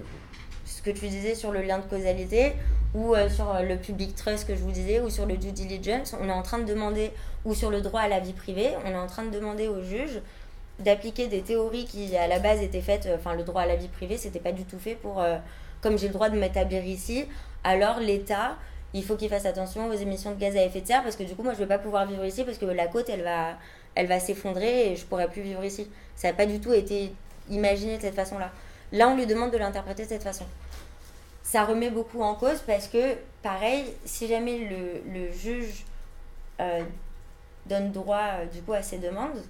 ce 0.65 0.83
que 0.83 0.91
tu 0.91 1.09
disais 1.09 1.35
sur 1.35 1.53
le 1.53 1.61
lien 1.61 1.79
de 1.79 1.85
causalité, 1.85 2.55
ou 2.95 3.15
euh, 3.15 3.29
sur 3.29 3.55
euh, 3.55 3.63
le 3.63 3.77
public 3.77 4.15
trust 4.15 4.47
que 4.47 4.55
je 4.55 4.61
vous 4.61 4.73
disais, 4.73 5.01
ou 5.01 5.11
sur 5.11 5.27
le 5.27 5.37
due 5.37 5.53
diligence, 5.53 6.15
on 6.21 6.29
est 6.29 6.33
en 6.33 6.43
train 6.43 6.59
de 6.59 6.65
demander, 6.65 7.13
ou 7.45 7.55
sur 7.55 7.71
le 7.71 7.83
droit 7.83 8.01
à 8.01 8.09
la 8.09 8.21
vie 8.21 8.33
privée, 8.33 8.71
on 8.85 8.91
est 8.91 8.97
en 8.97 9.07
train 9.07 9.25
de 9.25 9.31
demander 9.31 9.69
aux 9.69 9.83
juges 9.83 10.21
d'appliquer 10.79 11.29
des 11.29 11.43
théories 11.43 11.85
qui 11.85 12.17
à 12.17 12.27
la 12.27 12.39
base 12.39 12.63
étaient 12.63 12.81
faites, 12.81 13.05
euh, 13.05 13.17
enfin 13.17 13.35
le 13.35 13.43
droit 13.43 13.63
à 13.63 13.67
la 13.67 13.77
vie 13.77 13.89
privée, 13.89 14.17
c'était 14.17 14.41
pas 14.41 14.53
du 14.53 14.65
tout 14.65 14.79
fait 14.79 14.95
pour, 14.95 15.23
comme 15.83 15.99
j'ai 15.99 16.09
le 16.09 16.15
droit 16.15 16.31
de 16.31 16.39
m'établir 16.39 16.85
ici, 16.85 17.27
alors 17.65 18.01
l'État, 18.01 18.57
il 18.95 19.05
faut 19.05 19.17
qu'il 19.17 19.29
fasse 19.29 19.47
attention 19.47 19.89
aux 19.89 19.95
émissions 19.95 20.33
de 20.33 20.39
gaz 20.39 20.57
à 20.57 20.63
effet 20.65 20.81
de 20.81 20.87
serre, 20.87 21.03
parce 21.03 21.17
que 21.17 21.23
du 21.23 21.35
coup 21.35 21.43
moi 21.43 21.55
je 21.55 21.59
vais 21.59 21.67
pas 21.67 21.79
pouvoir 21.79 22.07
vivre 22.07 22.25
ici, 22.25 22.45
parce 22.45 22.59
que 22.59 22.67
la 22.67 22.87
côte 22.87 23.09
elle 23.09 23.23
va, 23.23 23.57
elle 23.95 24.07
va 24.07 24.21
s'effondrer 24.21 24.93
et 24.93 24.97
je 24.97 25.05
pourrai 25.05 25.29
plus 25.29 25.43
vivre 25.43 25.65
ici. 25.65 25.89
Ça 26.17 26.29
n'a 26.29 26.35
pas 26.35 26.47
du 26.47 26.61
tout 26.61 26.73
été 26.73 27.13
imaginé 27.51 27.97
de 27.97 28.03
cette 28.03 28.15
façon-là. 28.15 28.51
Là 28.93 29.09
on 29.09 29.17
lui 29.17 29.27
demande 29.27 29.51
de 29.53 29.59
l'interpréter 29.59 30.05
de 30.05 30.09
cette 30.09 30.25
façon 30.25 30.47
ça 31.51 31.65
remet 31.65 31.91
beaucoup 31.91 32.23
en 32.23 32.37
cause 32.37 32.61
parce 32.65 32.87
que, 32.87 33.17
pareil, 33.43 33.85
si 34.05 34.29
jamais 34.29 34.59
le, 34.59 35.13
le 35.13 35.33
juge 35.33 35.85
euh, 36.61 36.85
donne 37.67 37.91
droit 37.91 38.23
euh, 38.35 38.47
du 38.47 38.63
coup 38.63 38.73
à 38.73 38.83
ces 38.83 38.99
demandes, 38.99 39.43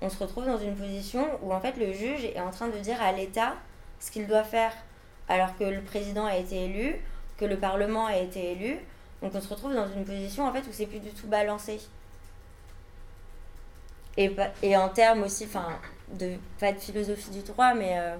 on 0.00 0.08
se 0.08 0.16
retrouve 0.16 0.46
dans 0.46 0.56
une 0.56 0.74
position 0.74 1.26
où 1.42 1.52
en 1.52 1.60
fait 1.60 1.76
le 1.76 1.92
juge 1.92 2.24
est 2.24 2.40
en 2.40 2.50
train 2.50 2.68
de 2.68 2.78
dire 2.78 2.96
à 3.02 3.12
l'État 3.12 3.56
ce 4.00 4.10
qu'il 4.10 4.26
doit 4.26 4.42
faire 4.42 4.72
alors 5.28 5.54
que 5.58 5.64
le 5.64 5.82
président 5.82 6.24
a 6.24 6.38
été 6.38 6.64
élu, 6.64 6.96
que 7.36 7.44
le 7.44 7.56
Parlement 7.56 8.06
a 8.06 8.16
été 8.16 8.52
élu. 8.52 8.78
Donc 9.22 9.32
on 9.34 9.40
se 9.40 9.48
retrouve 9.48 9.74
dans 9.74 9.88
une 9.92 10.04
position 10.04 10.46
en 10.46 10.52
fait 10.52 10.60
où 10.60 10.72
c'est 10.72 10.86
plus 10.86 11.00
du 11.00 11.10
tout 11.10 11.26
balancé. 11.26 11.80
Et, 14.16 14.34
et 14.62 14.76
en 14.76 14.88
termes 14.88 15.22
aussi, 15.24 15.44
enfin, 15.44 15.68
de, 16.12 16.34
pas 16.60 16.72
de 16.72 16.78
philosophie 16.78 17.30
du 17.30 17.42
droit, 17.42 17.74
mais 17.74 17.98
euh, 17.98 18.16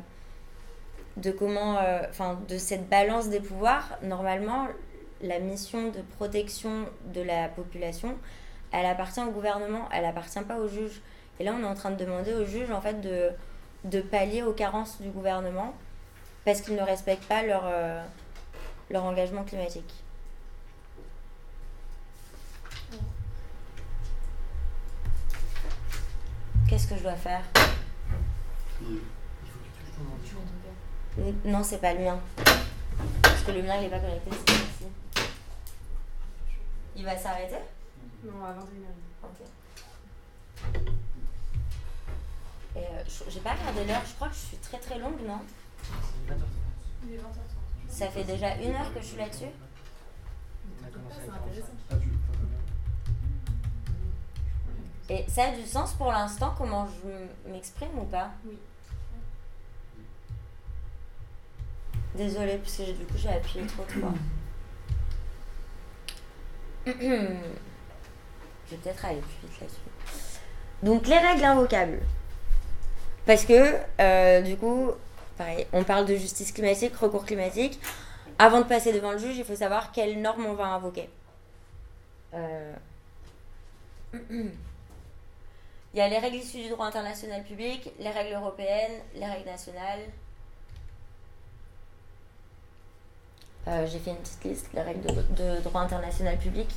de 1.16 1.30
comment, 1.30 1.78
euh, 1.78 2.00
enfin, 2.10 2.40
de 2.48 2.58
cette 2.58 2.88
balance 2.88 3.28
des 3.28 3.40
pouvoirs, 3.40 3.98
normalement, 4.02 4.66
la 5.22 5.38
mission 5.38 5.90
de 5.90 6.00
protection 6.16 6.86
de 7.12 7.20
la 7.20 7.48
population, 7.48 8.16
elle 8.72 8.86
appartient 8.86 9.20
au 9.20 9.30
gouvernement, 9.30 9.88
elle 9.92 10.04
appartient 10.04 10.40
pas 10.40 10.56
au 10.56 10.66
juge. 10.66 11.00
Et 11.38 11.44
là, 11.44 11.54
on 11.56 11.62
est 11.62 11.66
en 11.66 11.74
train 11.74 11.90
de 11.90 11.96
demander 11.96 12.34
au 12.34 12.44
juge, 12.44 12.70
en 12.72 12.80
fait, 12.80 13.00
de, 13.00 13.30
de 13.84 14.00
pallier 14.00 14.42
aux 14.42 14.52
carences 14.52 15.00
du 15.00 15.10
gouvernement 15.10 15.74
parce 16.44 16.60
qu'ils 16.60 16.74
ne 16.74 16.82
respectent 16.82 17.26
pas 17.26 17.42
leur, 17.42 17.62
euh, 17.64 18.02
leur 18.90 19.04
engagement 19.04 19.44
climatique. 19.44 19.92
Qu'est-ce 26.68 26.88
que 26.88 26.96
je 26.96 27.02
dois 27.02 27.16
faire? 27.16 27.42
Non, 31.44 31.62
c'est 31.62 31.78
pas 31.78 31.94
le 31.94 32.00
mien. 32.00 32.18
Parce 33.22 33.42
que 33.42 33.52
le 33.52 33.62
mien, 33.62 33.76
il 33.78 33.84
est 33.84 33.90
pas 33.90 34.00
connecté, 34.00 34.30
c'est 34.46 34.54
ici. 34.54 35.26
Il 36.96 37.04
va 37.04 37.16
s'arrêter? 37.16 37.58
Non, 38.24 38.44
à 38.44 38.52
21h. 38.52 39.22
Ok. 39.22 39.40
Et 42.76 42.78
euh, 42.78 43.04
j'ai 43.28 43.40
pas 43.40 43.52
regardé 43.52 43.84
l'heure, 43.84 44.02
je 44.04 44.14
crois 44.14 44.28
que 44.28 44.34
je 44.34 44.40
suis 44.40 44.56
très 44.56 44.78
très 44.78 44.98
longue, 44.98 45.20
non? 45.26 45.38
Il 47.06 47.14
est 47.14 47.18
20h30. 47.18 47.53
Ça 47.94 48.08
fait 48.08 48.24
déjà 48.24 48.56
une 48.56 48.74
heure 48.74 48.92
que 48.92 49.00
je 49.00 49.06
suis 49.06 49.16
là-dessus. 49.16 49.44
Et 55.08 55.24
ça 55.28 55.44
a 55.44 55.52
du 55.52 55.64
sens 55.64 55.92
pour 55.92 56.10
l'instant, 56.10 56.52
comment 56.58 56.88
je 56.88 57.50
m'exprime 57.52 57.96
ou 57.96 58.04
pas? 58.04 58.32
Oui. 58.46 58.58
Désolée, 62.16 62.58
parce 62.58 62.78
que 62.78 62.90
du 62.90 63.04
coup 63.04 63.16
j'ai 63.16 63.28
appuyé 63.28 63.64
trop 63.68 63.84
de 63.84 63.92
fois. 63.92 64.14
je 66.86 66.92
vais 68.70 68.76
peut-être 68.82 69.04
aller 69.04 69.20
plus 69.20 69.48
vite 69.48 69.60
là-dessus. 69.60 69.78
Donc 70.82 71.06
les 71.06 71.18
règles 71.18 71.44
invocables. 71.44 72.00
Parce 73.24 73.44
que, 73.44 73.76
euh, 74.00 74.42
du 74.42 74.56
coup, 74.56 74.90
pareil, 75.36 75.66
on 75.72 75.84
parle 75.84 76.06
de 76.06 76.16
justice 76.16 76.52
climatique, 76.52 76.94
recours 76.96 77.24
climatique. 77.24 77.78
Avant 78.38 78.60
de 78.60 78.66
passer 78.66 78.92
devant 78.92 79.12
le 79.12 79.18
juge, 79.18 79.36
il 79.36 79.44
faut 79.44 79.54
savoir 79.54 79.92
quelles 79.92 80.20
normes 80.20 80.46
on 80.46 80.54
va 80.54 80.66
invoquer. 80.66 81.08
Euh, 82.34 82.74
il 84.30 84.50
y 85.94 86.00
a 86.00 86.08
les 86.08 86.18
règles 86.18 86.36
issues 86.36 86.62
du 86.62 86.68
droit 86.68 86.86
international 86.86 87.42
public, 87.44 87.90
les 87.98 88.10
règles 88.10 88.34
européennes, 88.34 89.00
les 89.14 89.26
règles 89.26 89.46
nationales, 89.46 90.00
Euh, 93.66 93.86
j'ai 93.90 93.98
fait 93.98 94.10
une 94.10 94.16
petite 94.16 94.44
liste, 94.44 94.68
les 94.74 94.82
règles 94.82 95.00
de, 95.36 95.60
droit 95.62 95.80
international 95.80 96.36
public. 96.38 96.68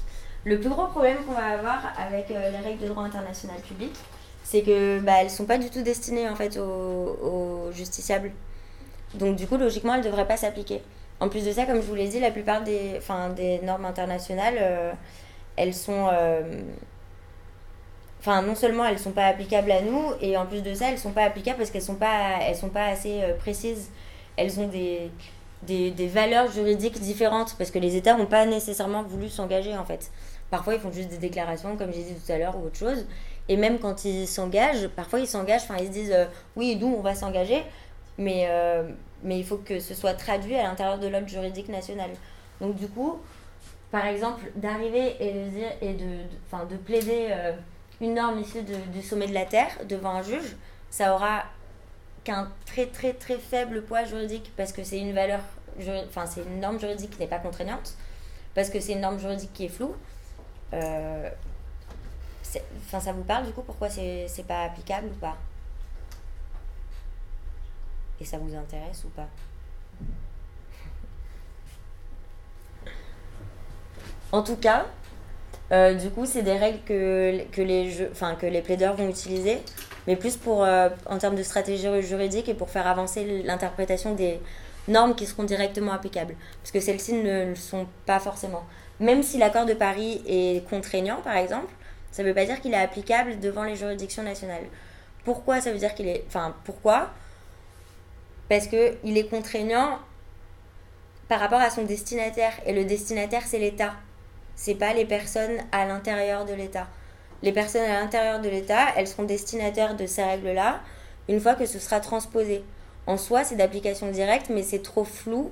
Le 0.45 0.59
plus 0.59 0.69
gros 0.69 0.87
problème 0.87 1.17
qu'on 1.25 1.33
va 1.33 1.47
avoir 1.47 1.93
avec 1.97 2.31
euh, 2.31 2.51
les 2.51 2.57
règles 2.57 2.81
de 2.81 2.87
droit 2.87 3.03
international 3.03 3.59
public, 3.61 3.91
c'est 4.43 4.61
que 4.61 4.99
bah, 5.01 5.27
sont 5.27 5.45
pas 5.45 5.57
du 5.57 5.69
tout 5.69 5.81
destinées 5.81 6.29
en 6.29 6.35
fait 6.35 6.57
aux, 6.57 7.69
justiciables. 7.73 8.31
Donc 9.15 9.35
du 9.35 9.47
coup, 9.47 9.57
logiquement, 9.57 9.93
elles 9.95 10.01
ne 10.01 10.05
devraient 10.05 10.27
pas 10.27 10.37
s'appliquer. 10.37 10.81
En 11.19 11.29
plus 11.29 11.45
de 11.45 11.51
ça, 11.51 11.65
comme 11.65 11.77
je 11.77 11.87
vous 11.87 11.95
l'ai 11.95 12.07
dit, 12.07 12.19
la 12.19 12.31
plupart 12.31 12.63
des, 12.63 12.99
des 13.35 13.59
normes 13.59 13.85
internationales, 13.85 14.57
euh, 14.59 14.91
elles 15.55 15.73
sont... 15.73 16.09
Enfin, 18.19 18.41
non 18.41 18.55
seulement 18.55 18.85
elles 18.85 18.95
ne 18.95 18.99
sont 18.99 19.11
pas 19.11 19.25
applicables 19.25 19.71
à 19.71 19.81
nous, 19.81 20.11
et 20.21 20.37
en 20.37 20.45
plus 20.45 20.61
de 20.61 20.73
ça, 20.73 20.87
elles 20.87 20.95
ne 20.95 20.99
sont 20.99 21.11
pas 21.11 21.23
applicables 21.23 21.57
parce 21.57 21.71
qu'elles 21.71 21.81
ne 21.81 21.87
sont, 21.87 21.95
pas, 21.95 22.53
sont 22.55 22.69
pas 22.69 22.87
assez 22.87 23.21
précises. 23.39 23.89
Elles 24.35 24.59
ont 24.59 24.67
des, 24.67 25.09
des, 25.63 25.91
des, 25.91 26.07
valeurs 26.07 26.51
juridiques 26.51 26.99
différentes 26.99 27.55
parce 27.57 27.71
que 27.71 27.79
les 27.79 27.95
États 27.95 28.15
n'ont 28.15 28.25
pas 28.25 28.45
nécessairement 28.45 29.03
voulu 29.03 29.29
s'engager 29.29 29.75
en 29.75 29.85
fait. 29.85 30.11
Parfois 30.49 30.75
ils 30.75 30.79
font 30.79 30.91
juste 30.91 31.09
des 31.09 31.17
déclarations 31.17 31.75
comme 31.77 31.93
j'ai 31.93 32.03
dit 32.03 32.13
tout 32.13 32.31
à 32.31 32.37
l'heure 32.37 32.55
ou 32.57 32.67
autre 32.67 32.77
chose. 32.77 33.05
Et 33.49 33.57
même 33.57 33.79
quand 33.79 34.05
ils 34.05 34.27
s'engagent, 34.27 34.87
parfois 34.89 35.19
ils 35.19 35.27
s'engagent, 35.27 35.63
enfin 35.63 35.77
ils 35.79 35.87
se 35.87 35.91
disent 35.91 36.13
euh, 36.13 36.25
oui 36.55 36.77
nous 36.79 36.93
on 36.97 37.01
va 37.01 37.15
s'engager, 37.15 37.63
mais, 38.17 38.47
euh, 38.49 38.89
mais 39.23 39.37
il 39.39 39.45
faut 39.45 39.57
que 39.57 39.79
ce 39.79 39.93
soit 39.93 40.13
traduit 40.13 40.55
à 40.55 40.63
l'intérieur 40.63 40.99
de 40.99 41.07
l'ordre 41.07 41.27
juridique 41.27 41.69
national. 41.69 42.09
Donc 42.61 42.75
du 42.75 42.87
coup, 42.87 43.19
par 43.91 44.05
exemple, 44.05 44.51
d'arriver 44.55 45.15
et 45.19 45.33
de 45.33 45.49
dire 45.49 45.71
et 45.81 45.93
de, 45.93 46.05
de, 46.05 46.65
de 46.69 46.77
plaider 46.77 47.27
euh, 47.31 47.53
une 48.01 48.15
norme 48.15 48.39
issue 48.39 48.63
du 48.63 49.01
sommet 49.01 49.27
de 49.27 49.33
la 49.33 49.45
Terre 49.45 49.71
devant 49.87 50.11
un 50.11 50.23
juge, 50.23 50.55
ça 50.89 51.13
aura 51.13 51.43
qu'un 52.23 52.51
très 52.65 52.87
très 52.87 53.13
très 53.13 53.37
faible 53.37 53.83
poids 53.83 54.03
juridique 54.03 54.51
parce 54.57 54.71
que 54.73 54.83
c'est 54.83 54.99
une 54.99 55.13
valeur, 55.13 55.39
enfin 56.07 56.25
c'est 56.25 56.41
une 56.41 56.59
norme 56.59 56.79
juridique 56.79 57.11
qui 57.11 57.19
n'est 57.19 57.27
pas 57.27 57.39
contraignante, 57.39 57.93
parce 58.53 58.69
que 58.69 58.79
c'est 58.79 58.93
une 58.93 59.01
norme 59.01 59.19
juridique 59.19 59.53
qui 59.53 59.65
est 59.65 59.69
floue. 59.69 59.95
Euh, 60.73 61.29
enfin, 62.85 62.99
ça 62.99 63.13
vous 63.13 63.23
parle 63.23 63.45
du 63.45 63.53
coup 63.53 63.61
pourquoi 63.61 63.89
c'est 63.89 64.47
pas 64.47 64.63
applicable 64.63 65.07
ou 65.07 65.19
pas? 65.19 65.37
Et 68.19 68.25
ça 68.25 68.37
vous 68.37 68.55
intéresse 68.55 69.03
ou 69.05 69.09
pas 69.09 69.27
En 74.31 74.43
tout 74.43 74.57
cas, 74.57 74.85
euh, 75.71 75.93
du 75.93 76.09
coup, 76.09 76.25
c'est 76.25 76.43
des 76.43 76.57
règles 76.57 76.79
que, 76.85 78.47
les 78.47 78.61
plaideurs 78.61 78.95
vont 78.95 79.09
utiliser 79.09 79.59
mais 80.07 80.15
plus 80.15 80.37
pour, 80.37 80.63
euh, 80.63 80.89
en 81.05 81.17
termes 81.17 81.35
de 81.35 81.43
stratégie 81.43 81.87
juridique 82.01 82.47
et 82.47 82.53
pour 82.53 82.69
faire 82.69 82.87
avancer 82.87 83.43
l'interprétation 83.43 84.15
des 84.15 84.39
normes 84.87 85.13
qui 85.15 85.25
seront 85.25 85.43
directement 85.43 85.91
applicables. 85.91 86.35
Parce 86.61 86.71
que 86.71 86.79
celles-ci 86.79 87.13
ne 87.13 87.45
le 87.45 87.55
sont 87.55 87.85
pas 88.05 88.19
forcément. 88.19 88.63
Même 89.01 89.21
si 89.21 89.37
l'accord 89.37 89.65
de 89.65 89.73
Paris 89.73 90.23
est 90.25 90.67
contraignant, 90.69 91.17
par 91.17 91.35
exemple, 91.35 91.71
ça 92.11 92.23
ne 92.23 92.29
veut 92.29 92.33
pas 92.33 92.45
dire 92.45 92.61
qu'il 92.61 92.73
est 92.73 92.77
applicable 92.77 93.39
devant 93.39 93.63
les 93.63 93.75
juridictions 93.75 94.23
nationales. 94.23 94.63
Pourquoi 95.25 95.59
ça 95.59 95.73
veut 95.73 95.77
dire 95.77 95.93
qu'il 95.93 96.07
est... 96.07 96.23
Enfin, 96.27 96.55
pourquoi 96.63 97.09
Parce 98.49 98.67
qu'il 98.67 99.17
est 99.17 99.29
contraignant 99.29 99.99
par 101.27 101.39
rapport 101.39 101.59
à 101.59 101.69
son 101.69 101.83
destinataire. 101.83 102.53
Et 102.65 102.73
le 102.73 102.85
destinataire, 102.85 103.43
c'est 103.45 103.59
l'État. 103.59 103.93
C'est 104.55 104.75
pas 104.75 104.93
les 104.93 105.05
personnes 105.05 105.57
à 105.71 105.85
l'intérieur 105.85 106.45
de 106.45 106.53
l'État 106.53 106.87
les 107.43 107.51
personnes 107.51 107.83
à 107.83 107.99
l'intérieur 107.99 108.41
de 108.41 108.49
l'État, 108.49 108.87
elles 108.95 109.07
seront 109.07 109.23
destinataires 109.23 109.95
de 109.95 110.05
ces 110.05 110.23
règles-là 110.23 110.81
une 111.29 111.39
fois 111.39 111.55
que 111.55 111.65
ce 111.65 111.79
sera 111.79 111.99
transposé. 111.99 112.63
En 113.05 113.17
soi, 113.17 113.43
c'est 113.43 113.55
d'application 113.55 114.09
directe, 114.11 114.49
mais 114.49 114.63
c'est 114.63 114.81
trop 114.81 115.03
flou. 115.03 115.51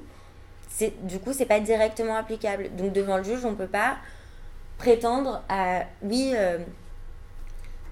Du 1.03 1.19
coup, 1.19 1.31
c'est 1.33 1.45
pas 1.45 1.59
directement 1.59 2.15
applicable. 2.15 2.69
Donc, 2.75 2.91
devant 2.91 3.17
le 3.17 3.23
juge, 3.23 3.45
on 3.45 3.51
ne 3.51 3.55
peut 3.55 3.67
pas 3.67 3.97
prétendre 4.77 5.41
à 5.47 5.83
oui, 6.01 6.33
euh, 6.35 6.57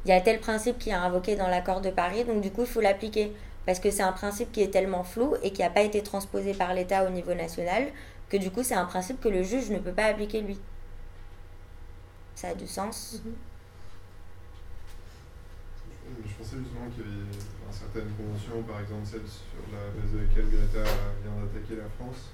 il 0.06 0.10
y 0.10 0.12
a 0.12 0.20
tel 0.20 0.40
principe 0.40 0.80
qui 0.80 0.90
est 0.90 0.94
invoqué 0.94 1.36
dans 1.36 1.48
l'accord 1.48 1.80
de 1.80 1.90
Paris, 1.90 2.26
donc 2.26 2.42
du 2.42 2.52
coup, 2.52 2.62
il 2.62 2.68
faut 2.68 2.82
l'appliquer. 2.82 3.34
Parce 3.66 3.80
que 3.80 3.92
c'est 3.92 4.04
un 4.04 4.12
principe 4.12 4.52
qui 4.52 4.62
est 4.62 4.72
tellement 4.72 5.04
flou 5.04 5.36
et 5.42 5.52
qui 5.52 5.62
n'a 5.62 5.70
pas 5.70 5.82
été 5.82 6.04
transposé 6.04 6.54
par 6.54 6.74
l'État 6.74 7.06
au 7.06 7.10
niveau 7.10 7.34
national 7.34 7.88
que 8.30 8.38
du 8.38 8.52
coup, 8.52 8.64
c'est 8.64 8.76
un 8.76 8.86
principe 8.86 9.22
que 9.22 9.30
le 9.30 9.44
juge 9.44 9.70
ne 9.70 9.80
peut 9.80 9.92
pas 9.92 10.06
appliquer 10.06 10.42
lui. 10.42 10.60
Ça 12.36 12.50
a 12.50 12.56
du 12.56 12.68
sens. 12.68 13.22
Mm-hmm. 13.24 13.54
Je 16.26 16.34
pensais 16.34 16.58
justement 16.58 16.90
qu'il 16.90 17.04
y 17.04 17.08
avait 17.08 17.32
certaines 17.72 18.10
conventions, 18.18 18.62
par 18.64 18.82
exemple 18.82 19.06
celle 19.06 19.26
sur 19.28 19.66
la 19.72 19.90
base 19.90 20.12
de 20.12 20.20
laquelle 20.20 20.50
Greta 20.50 20.84
vient 21.24 21.38
d'attaquer 21.42 21.76
la 21.78 21.90
France. 21.98 22.32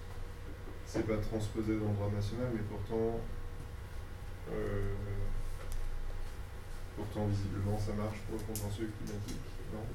c'est 0.86 1.06
pas 1.06 1.18
transposé 1.18 1.78
dans 1.78 1.88
le 1.88 1.94
droit 1.94 2.10
national, 2.10 2.50
mais 2.54 2.66
pourtant, 2.68 3.20
euh, 4.52 4.96
pourtant 6.98 7.28
visiblement 7.28 7.78
ça 7.78 7.94
marche 7.94 8.18
pour 8.28 8.40
le 8.40 8.44
contentieux 8.44 8.90
climatique, 8.98 9.46
non? 9.72 9.86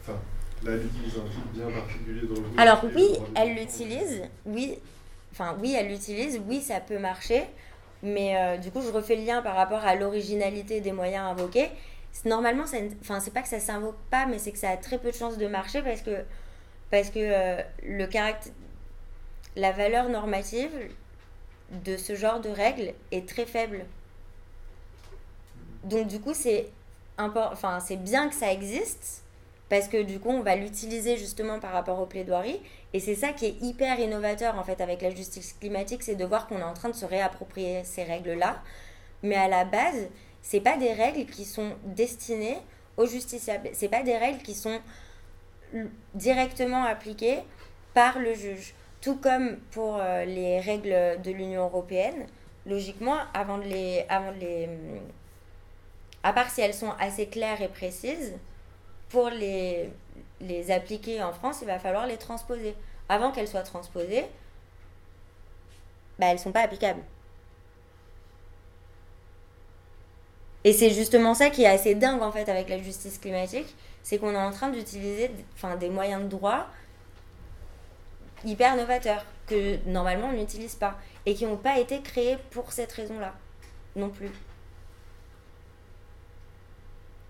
Enfin, 0.00 0.20
là 0.64 0.72
elle 0.72 0.86
utilise 0.86 1.14
un 1.16 1.28
type 1.30 1.52
bien 1.52 1.70
particulier. 1.70 2.20
Alors 2.56 2.84
est 2.84 2.88
le 2.88 2.94
oui, 2.94 3.12
droit 3.14 3.26
de 3.28 3.32
elle 3.36 3.54
l'utilise, 3.54 4.22
oui, 4.46 4.78
enfin 5.32 5.56
oui, 5.60 5.74
elle 5.78 5.88
l'utilise, 5.88 6.40
oui, 6.46 6.60
ça 6.60 6.80
peut 6.80 6.98
marcher, 6.98 7.44
mais 8.02 8.36
euh, 8.36 8.56
du 8.58 8.70
coup, 8.70 8.80
je 8.82 8.90
refais 8.90 9.16
le 9.16 9.24
lien 9.24 9.42
par 9.42 9.54
rapport 9.54 9.84
à 9.84 9.94
l'originalité 9.94 10.80
des 10.80 10.92
moyens 10.92 11.26
invoqués. 11.30 11.70
Normalement, 12.24 12.64
enfin, 13.00 13.20
c'est 13.20 13.32
pas 13.32 13.42
que 13.42 13.48
ça 13.48 13.60
s'invoque 13.60 13.98
pas, 14.10 14.26
mais 14.26 14.38
c'est 14.38 14.50
que 14.52 14.58
ça 14.58 14.70
a 14.70 14.76
très 14.76 14.98
peu 14.98 15.10
de 15.10 15.16
chances 15.16 15.38
de 15.38 15.46
marcher 15.46 15.82
parce 15.82 16.02
que, 16.02 16.24
parce 16.90 17.10
que 17.10 17.18
euh, 17.18 17.62
le 17.84 18.06
caractère, 18.06 18.52
la 19.56 19.72
valeur 19.72 20.08
normative 20.08 20.70
de 21.84 21.96
ce 21.96 22.14
genre 22.14 22.40
de 22.40 22.48
règles 22.48 22.92
est 23.12 23.28
très 23.28 23.46
faible. 23.46 23.84
Donc 25.84 26.08
du 26.08 26.20
coup, 26.20 26.34
c'est 26.34 26.68
enfin, 27.18 27.80
c'est 27.80 27.96
bien 27.96 28.28
que 28.28 28.34
ça 28.34 28.52
existe 28.52 29.22
parce 29.68 29.88
que 29.88 30.02
du 30.02 30.18
coup, 30.18 30.30
on 30.30 30.42
va 30.42 30.56
l'utiliser 30.56 31.16
justement 31.16 31.60
par 31.60 31.72
rapport 31.72 32.00
aux 32.00 32.06
plaidoiries. 32.06 32.60
Et 32.94 33.00
c'est 33.00 33.14
ça 33.14 33.32
qui 33.32 33.46
est 33.46 33.56
hyper 33.60 33.98
innovateur 34.00 34.58
en 34.58 34.64
fait 34.64 34.80
avec 34.80 35.02
la 35.02 35.10
justice 35.10 35.54
climatique, 35.60 36.02
c'est 36.02 36.14
de 36.14 36.24
voir 36.24 36.46
qu'on 36.46 36.58
est 36.58 36.62
en 36.62 36.74
train 36.74 36.88
de 36.88 36.94
se 36.94 37.04
réapproprier 37.04 37.84
ces 37.84 38.04
règles-là. 38.04 38.62
Mais 39.22 39.36
à 39.36 39.48
la 39.48 39.64
base, 39.64 40.08
c'est 40.42 40.60
pas 40.60 40.76
des 40.76 40.92
règles 40.92 41.26
qui 41.26 41.44
sont 41.44 41.72
destinées 41.84 42.58
aux 42.96 43.06
justiciables. 43.06 43.68
C'est 43.72 43.88
pas 43.88 44.02
des 44.02 44.16
règles 44.16 44.42
qui 44.42 44.54
sont 44.54 44.80
directement 46.14 46.84
appliquées 46.84 47.40
par 47.92 48.18
le 48.18 48.32
juge. 48.34 48.74
Tout 49.00 49.16
comme 49.16 49.58
pour 49.70 49.98
euh, 50.00 50.24
les 50.24 50.60
règles 50.60 51.20
de 51.22 51.30
l'Union 51.30 51.64
européenne, 51.64 52.26
logiquement, 52.66 53.16
avant 53.34 53.58
de 53.58 53.64
les, 53.64 54.04
avant 54.08 54.32
de 54.32 54.38
les, 54.38 54.64
hum, 54.66 55.00
à 56.22 56.32
part 56.32 56.50
si 56.50 56.60
elles 56.60 56.74
sont 56.74 56.92
assez 56.98 57.26
claires 57.26 57.60
et 57.62 57.68
précises, 57.68 58.34
pour 59.08 59.30
les, 59.30 59.90
les 60.40 60.70
appliquer 60.70 61.22
en 61.22 61.32
France, 61.32 61.58
il 61.62 61.66
va 61.66 61.78
falloir 61.78 62.06
les 62.06 62.16
transposer. 62.16 62.74
Avant 63.08 63.32
qu'elles 63.32 63.48
soient 63.48 63.62
transposées, 63.62 64.26
bah, 66.18 66.26
elles 66.26 66.36
ne 66.36 66.40
sont 66.40 66.52
pas 66.52 66.60
applicables. 66.60 67.02
Et 70.64 70.72
c'est 70.72 70.90
justement 70.90 71.34
ça 71.34 71.50
qui 71.50 71.62
est 71.62 71.68
assez 71.68 71.94
dingue 71.94 72.20
en 72.20 72.32
fait 72.32 72.48
avec 72.48 72.68
la 72.68 72.78
justice 72.78 73.18
climatique, 73.18 73.74
c'est 74.02 74.18
qu'on 74.18 74.32
est 74.32 74.36
en 74.36 74.50
train 74.50 74.68
d'utiliser 74.68 75.30
enfin, 75.54 75.76
des 75.76 75.88
moyens 75.88 76.22
de 76.22 76.28
droit 76.28 76.66
hyper 78.44 78.76
novateurs 78.76 79.24
que 79.46 79.78
normalement 79.86 80.28
on 80.28 80.32
n'utilise 80.32 80.74
pas 80.74 80.98
et 81.26 81.34
qui 81.34 81.46
n'ont 81.46 81.56
pas 81.56 81.78
été 81.78 82.02
créés 82.02 82.36
pour 82.50 82.72
cette 82.72 82.92
raison-là 82.92 83.34
non 83.96 84.10
plus. 84.10 84.30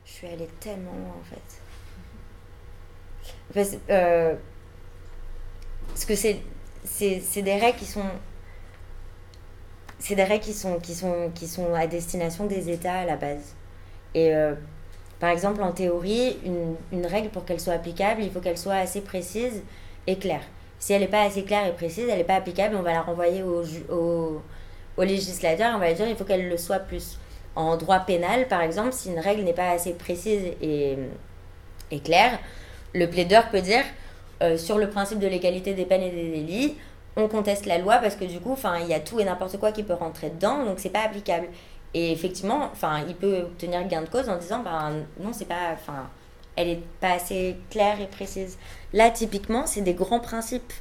Je 0.05 0.13
suis 0.13 0.27
allée 0.27 0.49
tellement 0.61 0.93
loin 0.93 1.15
en 1.21 1.25
fait. 1.25 1.58
Parce, 3.55 3.77
euh, 3.91 4.35
parce 5.89 6.05
que 6.05 6.15
c'est, 6.15 6.41
des 7.43 7.57
règles 7.57 7.79
qui 7.79 7.87
sont. 7.87 8.05
C'est 9.99 10.15
des 10.15 10.25
règles 10.25 10.45
qui 10.45 10.53
sont, 10.53 10.79
qui, 10.79 10.95
sont, 10.95 11.31
qui 11.35 11.49
sont 11.49 11.75
à 11.75 11.87
destination 11.87 12.47
des 12.47 12.71
États 12.71 13.01
à 13.01 13.05
la 13.05 13.17
base. 13.17 13.55
Et 14.15 14.35
euh, 14.35 14.55
par 15.19 15.31
exemple, 15.31 15.63
en 15.63 15.73
théorie, 15.73 16.39
une, 16.45 16.77
une 16.93 17.07
règle 17.07 17.31
pour 17.31 17.45
qu'elle 17.45 17.61
soit 17.61 17.73
applicable, 17.75 18.23
il 18.23 18.31
faut 18.31 18.41
qu'elle 18.41 18.59
soit 18.59 18.77
assez 18.77 19.01
précise 19.01 19.63
et 20.07 20.17
claire. 20.17 20.43
Si 20.79 20.93
elle 20.93 21.01
n'est 21.01 21.09
pas 21.09 21.23
assez 21.23 21.43
claire 21.43 21.67
et 21.67 21.73
précise, 21.73 22.07
elle 22.09 22.19
n'est 22.19 22.25
pas 22.25 22.37
applicable, 22.37 22.77
on 22.77 22.83
va 22.83 22.93
la 22.93 23.03
renvoyer 23.03 23.43
au, 23.43 23.65
au, 23.93 24.41
au 24.97 25.03
législateur, 25.03 25.75
on 25.75 25.79
va 25.79 25.89
lui 25.89 25.95
dire 25.95 26.09
il 26.09 26.15
faut 26.15 26.25
qu'elle 26.25 26.49
le 26.49 26.57
soit 26.57 26.79
plus. 26.79 27.19
En 27.57 27.77
droit 27.77 27.99
pénal, 27.99 28.47
par 28.47 28.61
exemple, 28.61 28.93
si 28.93 29.09
une 29.09 29.19
règle 29.19 29.43
n'est 29.43 29.53
pas 29.53 29.71
assez 29.71 29.95
précise 29.95 30.53
et 30.61 30.97
claire, 32.05 32.39
le 32.95 33.09
plaideur 33.09 33.49
peut 33.51 33.61
dire 33.61 33.85
euh, 34.43 34.57
sur 34.57 34.79
le 34.79 34.89
principe 34.89 35.19
de 35.19 35.27
l'égalité 35.27 35.75
des 35.75 35.85
peines 35.85 36.03
et 36.03 36.11
des 36.11 36.31
délits, 36.31 36.77
on 37.17 37.29
conteste 37.29 37.67
la 37.67 37.79
loi 37.79 37.97
parce 37.99 38.15
que 38.15 38.25
du 38.25 38.39
coup, 38.39 38.57
il 38.81 38.87
y 38.87 38.95
a 38.95 39.01
tout 39.01 39.19
et 39.19 39.25
n'importe 39.25 39.59
quoi 39.59 39.73
qui 39.73 39.83
peut 39.83 39.95
rentrer 39.95 40.31
dedans, 40.31 40.65
donc 40.65 40.79
c'est 40.79 40.91
pas 40.91 41.03
applicable. 41.03 41.49
Et 41.95 42.13
effectivement, 42.13 42.71
il 43.09 43.15
peut 43.15 43.43
obtenir 43.43 43.87
gain 43.89 44.03
de 44.03 44.09
cause 44.09 44.29
en 44.29 44.37
disant, 44.37 44.61
ben 44.61 45.05
non, 45.19 45.33
c'est 45.33 45.47
pas, 45.47 45.73
enfin, 45.73 46.09
elle 46.55 46.69
est 46.69 46.83
pas 47.01 47.13
assez 47.13 47.57
claire 47.71 48.01
et 48.01 48.07
précise. 48.07 48.59
Là, 48.93 49.11
typiquement, 49.11 49.67
c'est 49.67 49.81
des 49.81 49.95
grands 49.95 50.21
principes 50.21 50.73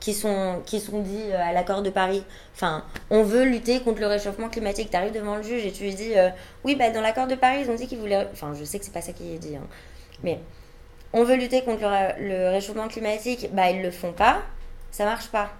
qui 0.00 0.12
sont, 0.12 0.60
qui 0.66 0.80
sont 0.80 1.00
dits 1.00 1.30
euh, 1.30 1.40
à 1.40 1.52
l'accord 1.52 1.82
de 1.82 1.90
Paris. 1.90 2.22
Enfin, 2.54 2.84
on 3.10 3.22
veut 3.22 3.44
lutter 3.44 3.80
contre 3.80 4.00
le 4.00 4.06
réchauffement 4.06 4.48
climatique. 4.48 4.90
Tu 4.90 4.96
arrives 4.96 5.12
devant 5.12 5.36
le 5.36 5.42
juge 5.42 5.64
et 5.64 5.72
tu 5.72 5.84
lui 5.84 5.94
dis, 5.94 6.16
euh, 6.16 6.28
oui, 6.64 6.74
bah, 6.74 6.90
dans 6.90 7.00
l'accord 7.00 7.26
de 7.26 7.34
Paris, 7.34 7.60
ils 7.62 7.70
ont 7.70 7.74
dit 7.74 7.86
qu'ils 7.86 7.98
voulaient. 7.98 8.28
Enfin, 8.32 8.52
je 8.58 8.64
sais 8.64 8.78
que 8.78 8.84
c'est 8.84 8.92
pas 8.92 9.00
ça 9.00 9.12
qui 9.12 9.34
est 9.34 9.38
dit, 9.38 9.56
hein. 9.56 9.66
mais 10.22 10.40
on 11.12 11.24
veut 11.24 11.36
lutter 11.36 11.62
contre 11.62 11.80
le, 11.82 11.86
ré- 11.88 12.14
le 12.20 12.50
réchauffement 12.50 12.88
climatique, 12.88 13.48
bah, 13.52 13.70
ils 13.70 13.82
le 13.82 13.90
font 13.90 14.12
pas, 14.12 14.42
ça 14.90 15.04
marche 15.04 15.28
pas. 15.28 15.50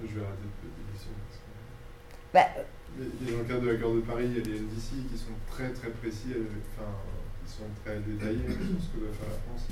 Je 0.00 0.18
vais 0.18 0.24
arrêter 0.26 0.42
de 0.42 0.68
poser 0.68 0.74
des 0.82 0.92
questions. 0.92 1.12
parce 1.28 1.38
que- 1.38 2.32
Bah, 2.32 2.62
dans 3.32 3.38
le 3.38 3.44
cadre 3.44 3.60
de 3.62 3.70
l'accord 3.70 3.94
de 3.94 4.00
Paris, 4.00 4.24
il 4.26 4.36
y 4.38 4.40
a 4.40 4.44
les 4.44 4.60
NDC 4.60 5.08
qui 5.10 5.16
sont 5.18 5.36
très 5.50 5.70
très 5.72 5.90
précis, 5.90 6.28
elles- 6.34 6.46
enfin, 6.76 6.90
ils 7.44 7.50
sont 7.50 7.68
très 7.84 7.98
détaillés 8.00 8.46
sur 8.48 8.82
ce 8.82 8.88
que 8.92 8.98
doit 9.04 9.14
faire 9.14 9.28
la 9.30 9.40
France. 9.46 9.68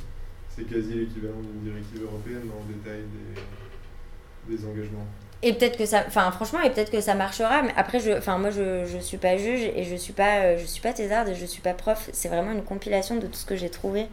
C'est 0.49 0.65
quasi 0.65 0.95
l'équivalent 0.95 1.41
d'une 1.41 1.63
directive 1.63 2.03
européenne 2.03 2.49
dans 2.49 2.63
le 2.67 2.75
détail 2.75 3.03
des, 3.11 4.57
des 4.57 4.65
engagements. 4.65 5.07
Et 5.43 5.55
peut-être 5.55 5.79
que 5.79 5.87
ça, 5.87 6.05
enfin 6.07 6.31
franchement, 6.33 6.61
et 6.61 6.71
peut-être 6.71 6.91
que 6.91 7.01
ça 7.01 7.15
marchera. 7.15 7.63
Mais 7.63 7.73
après, 7.77 7.99
je, 8.01 8.11
enfin 8.13 8.37
moi, 8.39 8.51
je, 8.51 8.85
je 8.85 8.99
suis 8.99 9.17
pas 9.17 9.37
juge 9.39 9.63
et 9.75 9.85
je 9.85 9.97
suis 9.97 10.13
pas, 10.13 10.41
euh, 10.41 10.59
je 10.59 10.67
suis 10.67 10.83
pas 10.83 10.93
thésarde 10.93 11.29
et 11.29 11.35
je 11.35 11.47
suis 11.47 11.63
pas 11.63 11.73
prof. 11.73 12.11
C'est 12.13 12.29
vraiment 12.29 12.53
une 12.53 12.63
compilation 12.63 13.17
de 13.17 13.27
tout 13.27 13.35
ce 13.39 13.47
que 13.47 13.57
j'ai 13.57 13.71
trouvé. 13.71 14.07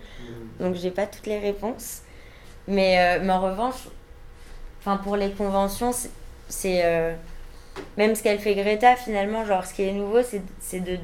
Donc 0.59 0.75
j'ai 0.75 0.91
pas 0.91 1.05
toutes 1.05 1.28
les 1.28 1.39
réponses. 1.39 2.01
Mais, 2.67 2.99
euh, 2.99 3.19
mais 3.23 3.32
en 3.34 3.41
revanche, 3.41 3.89
enfin 4.80 4.97
pour 4.97 5.15
les 5.17 5.32
conventions, 5.32 5.91
c'est- 6.49 6.82
euh, 6.86 7.13
même 7.97 8.15
ce 8.15 8.23
qu'elle 8.23 8.39
fait 8.39 8.55
Greta 8.55 8.95
finalement, 8.95 9.45
genre 9.45 9.65
ce 9.65 9.73
qui 9.73 9.84
est 9.84 9.93
nouveau, 9.93 10.23
c'est 10.23 10.41
c'est 10.61 10.80
de 10.82 10.97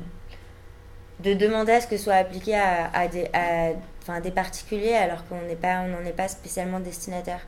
de 1.20 1.34
demander 1.34 1.74
à 1.74 1.82
ce 1.82 1.88
que 1.88 1.98
soit 1.98 2.16
appliqué 2.16 2.56
à, 2.56 2.90
à 2.94 3.08
des 3.08 3.28
à, 3.34 3.70
enfin, 4.02 4.20
des 4.20 4.32
particuliers 4.32 4.94
alors 4.94 5.26
qu'on 5.28 5.42
n'est 5.44 5.56
pas 5.56 5.82
on 5.82 5.88
n'en 5.88 6.06
est 6.06 6.14
pas 6.16 6.28
spécialement 6.28 6.80
destinataire. 6.80 7.40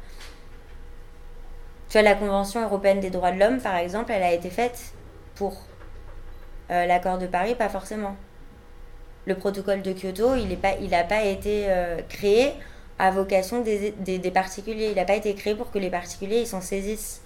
Tu 1.95 2.01
vois, 2.01 2.09
la 2.09 2.15
Convention 2.15 2.61
européenne 2.61 2.99
des 2.99 3.09
droits 3.09 3.31
de 3.31 3.39
l'homme, 3.39 3.61
par 3.61 3.77
exemple, 3.77 4.11
elle 4.11 4.23
a 4.23 4.33
été 4.33 4.49
faite 4.49 4.91
pour 5.35 5.55
euh, 6.69 6.85
l'accord 6.85 7.17
de 7.17 7.25
Paris, 7.25 7.55
pas 7.55 7.69
forcément. 7.69 8.17
Le 9.25 9.37
protocole 9.37 9.81
de 9.81 9.93
Kyoto, 9.93 10.35
il 10.35 10.49
n'a 10.49 10.57
pas, 10.57 11.05
pas 11.07 11.23
été 11.23 11.67
euh, 11.69 12.01
créé 12.09 12.51
à 12.99 13.11
vocation 13.11 13.61
des, 13.61 13.91
des, 13.91 14.31
particuliers. 14.31 14.89
Il 14.89 14.95
n'a 14.95 15.05
pas 15.05 15.15
été 15.15 15.33
créé 15.35 15.55
pour 15.55 15.71
que 15.71 15.79
les 15.79 15.89
particuliers 15.89 16.45
s'en 16.45 16.59
saisissent. 16.59 17.21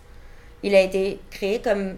Il 0.61 0.75
a 0.75 0.81
été 0.81 1.19
créé 1.31 1.59
comme, 1.59 1.97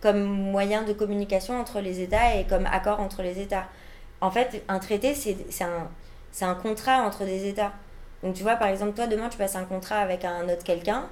comme 0.00 0.24
moyen 0.24 0.82
de 0.82 0.92
communication 0.92 1.60
entre 1.60 1.78
les 1.78 2.00
États 2.00 2.34
et 2.34 2.48
comme 2.48 2.66
accord 2.66 2.98
entre 2.98 3.22
les 3.22 3.38
États. 3.38 3.68
En 4.20 4.32
fait, 4.32 4.64
un 4.66 4.80
traité, 4.80 5.14
c'est 5.14 5.36
un, 5.62 5.88
c'est 6.32 6.46
un 6.46 6.56
contrat 6.56 7.04
entre 7.06 7.24
des 7.24 7.46
États. 7.46 7.70
Donc 8.24 8.34
tu 8.34 8.42
vois, 8.42 8.56
par 8.56 8.66
exemple, 8.66 8.94
toi, 8.94 9.06
demain, 9.06 9.28
tu 9.28 9.38
passes 9.38 9.54
un 9.54 9.64
contrat 9.66 9.98
avec 9.98 10.24
un 10.24 10.48
autre 10.48 10.64
quelqu'un. 10.64 11.08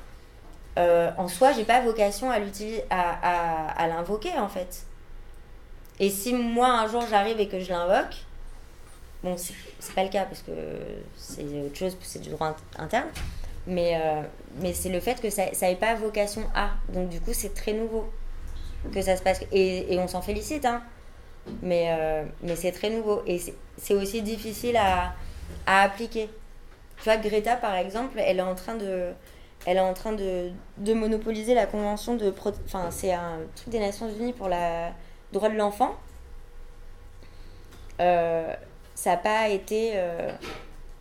Euh, 0.78 1.10
en 1.16 1.28
soi, 1.28 1.52
j'ai 1.52 1.64
pas 1.64 1.80
vocation 1.80 2.30
à 2.30 2.38
l'utiliser, 2.38 2.84
à, 2.90 3.86
l'invoquer 3.88 4.32
en 4.38 4.48
fait. 4.48 4.84
Et 5.98 6.10
si 6.10 6.32
moi 6.32 6.68
un 6.68 6.88
jour 6.88 7.04
j'arrive 7.10 7.40
et 7.40 7.48
que 7.48 7.60
je 7.60 7.70
l'invoque, 7.70 8.16
bon, 9.22 9.36
c'est 9.36 9.94
pas 9.94 10.04
le 10.04 10.08
cas 10.10 10.24
parce 10.24 10.42
que 10.42 10.52
c'est 11.16 11.42
autre 11.42 11.76
chose, 11.76 11.96
c'est 12.02 12.22
du 12.22 12.30
droit 12.30 12.50
int- 12.50 12.82
interne, 12.82 13.08
mais, 13.66 14.00
euh, 14.00 14.22
mais 14.60 14.72
c'est 14.72 14.88
le 14.88 15.00
fait 15.00 15.20
que 15.20 15.28
ça 15.28 15.46
n'avait 15.60 15.76
pas 15.76 15.94
vocation 15.94 16.42
à. 16.54 16.70
Donc 16.88 17.08
du 17.08 17.20
coup, 17.20 17.32
c'est 17.32 17.52
très 17.54 17.72
nouveau 17.72 18.08
que 18.94 19.02
ça 19.02 19.16
se 19.16 19.22
passe. 19.22 19.40
Et, 19.52 19.98
on 19.98 20.08
s'en 20.08 20.22
félicite, 20.22 20.64
hein. 20.64 20.82
Mais, 21.62 21.88
euh, 21.98 22.24
mais 22.42 22.56
c'est 22.56 22.72
très 22.72 22.90
nouveau. 22.90 23.22
Et 23.26 23.38
c'est- 23.38 23.94
aussi 23.94 24.22
difficile 24.22 24.76
à 24.76 25.14
appliquer. 25.66 26.30
Tu 26.98 27.04
vois, 27.04 27.16
Greta, 27.16 27.56
par 27.56 27.74
exemple, 27.76 28.18
elle 28.18 28.38
est 28.38 28.42
en 28.42 28.54
train 28.54 28.74
de, 28.74 29.12
elle 29.66 29.76
est 29.76 29.80
en 29.80 29.94
train 29.94 30.12
de, 30.12 30.50
de 30.78 30.94
monopoliser 30.94 31.54
la 31.54 31.66
convention 31.66 32.14
de... 32.16 32.32
Enfin, 32.64 32.90
c'est 32.90 33.12
un 33.12 33.40
truc 33.56 33.68
des 33.68 33.78
Nations 33.78 34.08
Unies 34.08 34.32
pour 34.32 34.48
le 34.48 34.88
droit 35.32 35.48
de 35.48 35.56
l'enfant. 35.56 35.94
Euh, 38.00 38.54
ça 38.94 39.10
n'a 39.10 39.16
pas 39.18 39.48
été... 39.48 39.92
euh, 39.94 40.32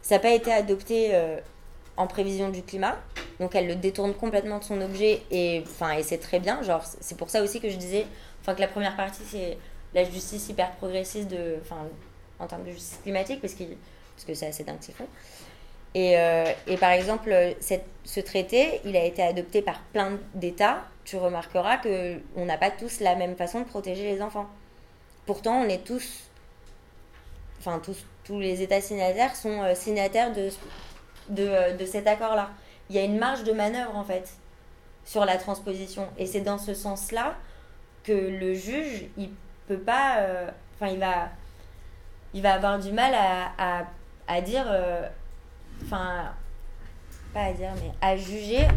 ça 0.02 0.16
n'a 0.16 0.20
pas 0.20 0.32
été 0.32 0.52
adopté 0.52 1.10
euh, 1.14 1.40
en 1.98 2.08
prévision 2.08 2.50
du 2.50 2.62
climat. 2.64 2.98
Donc 3.40 3.56
elle 3.56 3.68
le 3.68 3.76
détourne 3.76 4.14
complètement 4.14 4.60
de 4.60 4.64
son 4.64 4.82
objet 4.82 5.22
et, 5.32 5.58
et 5.58 6.04
c'est 6.04 6.18
très 6.18 6.40
bien. 6.40 6.62
Genre, 6.62 6.84
c'est 6.84 7.18
pour 7.18 7.30
ça 7.30 7.42
aussi 7.42 7.62
que 7.62 7.70
je 7.70 7.78
disais 7.78 8.06
enfin, 8.42 8.56
que 8.56 8.62
la 8.62 8.68
première 8.68 8.96
partie, 8.98 9.22
c'est 9.26 9.58
la 9.94 10.04
justice 10.04 10.50
hyper 10.50 10.72
progressiste 10.72 11.30
de, 11.30 11.58
enfin, 11.62 11.78
en 12.40 12.48
termes 12.48 12.64
de 12.64 12.72
justice 12.72 13.00
climatique, 13.02 13.42
parce, 13.42 13.54
qu'il- 13.54 13.78
parce 14.16 14.26
que 14.26 14.34
c'est 14.34 14.48
assez 14.48 14.64
dingue 14.64 14.78
ce 14.82 14.88
qu'ils 14.88 14.96
font. 14.96 15.08
Et, 15.96 16.18
euh, 16.18 16.46
et 16.68 16.78
par 16.78 16.92
exemple, 16.92 17.36
ce 18.04 18.20
traité, 18.20 18.82
il 18.86 18.96
a 18.96 19.04
été 19.04 19.24
adopté 19.24 19.62
par 19.62 19.80
plein 19.94 20.20
d'États. 20.36 20.84
Tu 21.04 21.18
remarqueras 21.18 21.78
que 21.78 22.20
on 22.36 22.46
n'a 22.46 22.58
pas 22.58 22.70
tous 22.70 23.00
la 23.00 23.16
même 23.16 23.36
façon 23.36 23.62
de 23.62 23.66
protéger 23.66 24.04
les 24.04 24.22
enfants. 24.22 24.48
Pourtant, 25.26 25.62
on 25.62 25.68
est 25.68 25.84
tous, 25.84 26.30
enfin 27.60 27.80
tous, 27.84 28.06
tous 28.24 28.40
les 28.40 28.62
États 28.62 28.82
signataires 28.82 29.36
sont 29.36 29.64
euh, 29.64 29.74
signataires 29.76 30.32
de, 30.32 30.50
euh, 31.40 31.76
de 31.76 31.86
cet 31.86 32.06
accord-là. 32.08 32.52
Il 32.90 32.96
y 32.96 33.00
a 33.00 33.04
une 33.04 33.18
marge 33.18 33.44
de 33.44 33.52
manœuvre 33.52 33.96
en 33.96 34.04
fait 34.04 34.30
sur 35.06 35.26
la 35.26 35.38
transposition. 35.38 36.08
Et 36.18 36.28
c'est 36.28 36.42
dans 36.42 36.60
ce 36.60 36.76
sens-là 36.76 37.36
que 38.04 38.14
le 38.14 38.54
juge, 38.54 39.06
il 39.18 39.32
peut 39.68 39.78
pas, 39.78 40.26
enfin 40.76 40.92
il 40.92 41.00
va, 41.00 41.30
il 42.34 42.42
va 42.42 42.54
avoir 42.54 42.80
du 42.80 42.92
mal 42.92 43.14
à, 43.14 43.86
à, 44.28 44.42
dire, 44.42 44.66
enfin 45.84 46.34
pas 47.34 47.44
à 47.44 47.54
dire, 47.54 47.72
mais 47.76 47.92
à 48.02 48.18
juger 48.18 48.68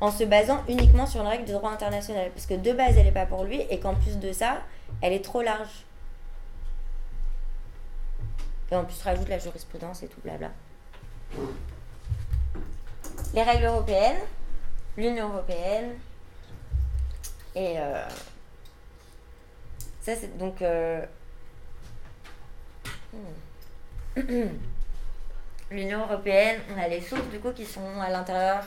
en 0.00 0.10
se 0.10 0.24
basant 0.24 0.64
uniquement 0.68 1.06
sur 1.06 1.20
une 1.20 1.26
règle 1.26 1.44
de 1.44 1.52
droit 1.52 1.70
international. 1.70 2.30
Parce 2.32 2.46
que 2.46 2.54
de 2.54 2.72
base, 2.72 2.96
elle 2.96 3.04
n'est 3.04 3.12
pas 3.12 3.26
pour 3.26 3.44
lui, 3.44 3.60
et 3.70 3.78
qu'en 3.78 3.94
plus 3.94 4.18
de 4.18 4.32
ça, 4.32 4.62
elle 5.02 5.12
est 5.12 5.24
trop 5.24 5.42
large. 5.42 5.84
Et 8.70 8.76
en 8.76 8.84
plus, 8.84 8.96
tu 8.96 9.04
rajoutes 9.04 9.28
la 9.28 9.38
jurisprudence 9.38 10.02
et 10.02 10.08
tout, 10.08 10.20
blabla. 10.22 10.50
Les 13.34 13.42
règles 13.42 13.66
européennes, 13.66 14.18
l'Union 14.96 15.28
européenne, 15.32 15.94
et 17.54 17.78
euh, 17.78 18.04
ça, 20.00 20.14
c'est 20.16 20.36
donc. 20.38 20.62
euh, 20.62 21.04
hmm. 24.16 24.48
L'Union 25.70 26.00
européenne, 26.00 26.60
on 26.74 26.82
a 26.82 26.88
les 26.88 27.00
sources 27.00 27.28
du 27.30 27.38
coup 27.38 27.52
qui 27.52 27.64
sont 27.64 28.00
à 28.00 28.10
l'intérieur. 28.10 28.64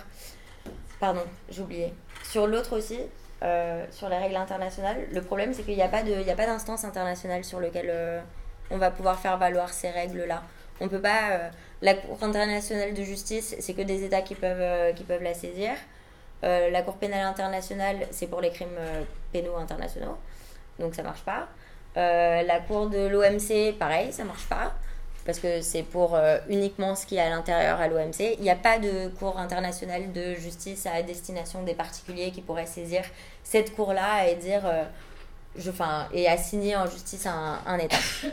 Pardon, 1.02 1.24
oublié. 1.60 1.94
Sur 2.24 2.48
l'autre 2.48 2.78
aussi, 2.78 3.00
euh, 3.44 3.86
sur 3.92 4.08
les 4.08 4.18
règles 4.18 4.38
internationales, 4.38 5.06
le 5.12 5.22
problème 5.22 5.54
c'est 5.54 5.64
qu'il 5.64 5.76
n'y 5.76 5.82
a 5.82 5.90
pas 5.90 6.02
d'instance 6.02 6.86
internationale 6.86 7.44
sur 7.44 7.60
lequel 7.60 7.88
euh, 7.90 8.22
on 8.72 8.78
va 8.78 8.90
pouvoir 8.90 9.20
faire 9.20 9.38
valoir 9.38 9.68
ces 9.74 9.90
règles-là. 9.90 10.44
On 10.80 10.88
peut 10.88 11.02
pas. 11.02 11.32
euh, 11.32 11.50
la 11.82 11.94
Cour 11.96 12.18
internationale 12.24 12.94
de 12.94 13.04
justice, 13.04 13.58
c'est 13.60 13.74
que 13.74 13.82
des 13.82 14.06
États 14.06 14.22
qui 14.22 14.36
peuvent, 14.36 14.96
qui 14.96 15.04
peuvent 15.04 15.24
la 15.24 15.34
saisir. 15.34 15.72
La 16.42 16.82
Cour 16.84 16.96
pénale 16.96 17.26
internationale, 17.26 18.08
c'est 18.12 18.28
pour 18.28 18.40
les 18.40 18.52
crimes 18.52 18.80
pénaux 19.34 19.58
internationaux, 19.58 20.18
donc 20.80 20.96
ça 20.96 21.04
marche 21.04 21.24
pas. 21.24 21.50
La 21.98 22.60
Cour 22.62 22.88
de 22.88 23.08
l'OMC, 23.08 23.78
pareil, 23.78 24.14
ça 24.14 24.24
marche 24.24 24.46
pas, 24.48 24.74
parce 25.26 25.40
que 25.40 25.62
c'est 25.62 25.84
pour 25.84 26.16
euh, 26.16 26.38
uniquement 26.50 26.96
ce 26.96 27.06
qui 27.06 27.16
est 27.16 27.22
à 27.22 27.30
l'intérieur 27.30 27.80
à 27.80 27.88
l'OMC. 27.88 28.36
Il 28.38 28.42
n'y 28.42 28.50
a 28.50 28.56
pas 28.56 28.80
de 28.80 29.08
Cour 29.20 29.40
internationale 29.40 30.12
de 30.12 30.36
justice 30.36 30.86
à 30.86 31.02
destination 31.02 31.64
des 31.64 31.74
particuliers 31.74 32.32
qui 32.32 32.42
pourraient 32.42 32.66
saisir 32.66 33.04
cette 33.44 33.76
Cour-là 33.76 34.28
et 34.28 34.36
dire, 34.36 34.64
euh, 34.66 34.84
et 36.14 36.28
assigner 36.28 36.76
en 36.76 36.88
justice 36.88 37.26
un, 37.26 37.78
État. 37.78 37.98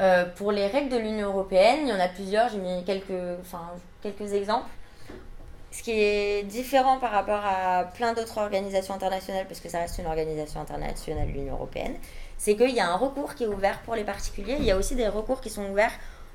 Euh, 0.00 0.24
pour 0.24 0.50
les 0.50 0.66
règles 0.66 0.88
de 0.88 0.96
l'Union 0.96 1.28
européenne, 1.28 1.80
il 1.82 1.88
y 1.88 1.92
en 1.92 2.00
a 2.00 2.08
plusieurs, 2.08 2.48
j'ai 2.48 2.58
mis 2.58 2.82
quelques, 2.84 3.12
quelques 4.02 4.32
exemples. 4.32 4.66
Ce 5.70 5.82
qui 5.82 5.92
est 5.92 6.42
différent 6.44 6.98
par 6.98 7.12
rapport 7.12 7.42
à 7.44 7.84
plein 7.84 8.12
d'autres 8.12 8.38
organisations 8.38 8.94
internationales, 8.94 9.44
parce 9.46 9.60
que 9.60 9.68
ça 9.68 9.78
reste 9.78 9.98
une 9.98 10.06
organisation 10.06 10.60
internationale, 10.60 11.28
l'Union 11.28 11.54
européenne, 11.54 11.94
c'est 12.42 12.56
qu'il 12.56 12.70
y 12.70 12.80
a 12.80 12.90
un 12.90 12.96
recours 12.96 13.36
qui 13.36 13.44
est 13.44 13.46
ouvert 13.46 13.78
pour 13.82 13.94
les 13.94 14.02
particuliers. 14.02 14.56
Il 14.58 14.64
y 14.64 14.72
a 14.72 14.76
aussi 14.76 14.96
des 14.96 15.06
recours 15.06 15.40
qui 15.40 15.48
sont 15.48 15.70
ouverts 15.70 15.92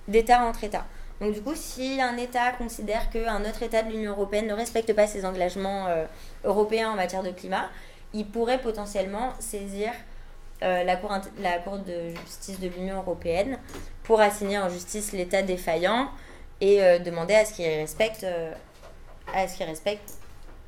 d'État 0.08 0.42
entre 0.46 0.64
États. 0.64 0.86
Donc 1.20 1.34
du 1.34 1.42
coup, 1.42 1.52
si 1.54 2.00
un 2.00 2.16
État 2.16 2.54
considère 2.54 3.10
qu'un 3.10 3.42
autre 3.42 3.62
État 3.62 3.84
de 3.84 3.92
l'Union 3.92 4.14
européenne 4.14 4.48
ne 4.48 4.54
respecte 4.54 4.94
pas 4.94 5.06
ses 5.06 5.26
engagements 5.26 5.88
euh, 5.88 6.06
européens 6.46 6.92
en 6.92 6.96
matière 6.96 7.24
de 7.24 7.32
climat, 7.32 7.70
il 8.14 8.26
pourrait 8.26 8.62
potentiellement 8.62 9.34
saisir 9.40 9.92
euh, 10.64 10.86
la, 10.86 10.96
cour, 10.96 11.12
de 11.80 12.16
justice 12.24 12.62
de 12.62 12.70
l'Union 12.70 13.00
européenne 13.00 13.60
pour 14.04 14.22
assigner 14.22 14.60
en 14.60 14.70
justice 14.70 15.12
l'État 15.12 15.42
défaillant 15.42 16.08
et 16.62 16.82
euh, 16.82 17.00
demander 17.00 17.36
à 17.36 17.44
ce 17.44 17.52
qu'il 17.52 17.66
respecte 17.66 18.26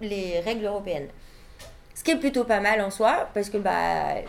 les 0.02 0.42
règles 0.42 0.66
européennes. 0.66 1.08
Ce 2.00 2.04
qui 2.06 2.12
est 2.12 2.16
plutôt 2.16 2.46
pas 2.46 2.62
mal 2.62 2.80
en 2.80 2.92
soi, 2.92 3.28
parce 3.34 3.50
que 3.50 3.58
bah, 3.58 4.22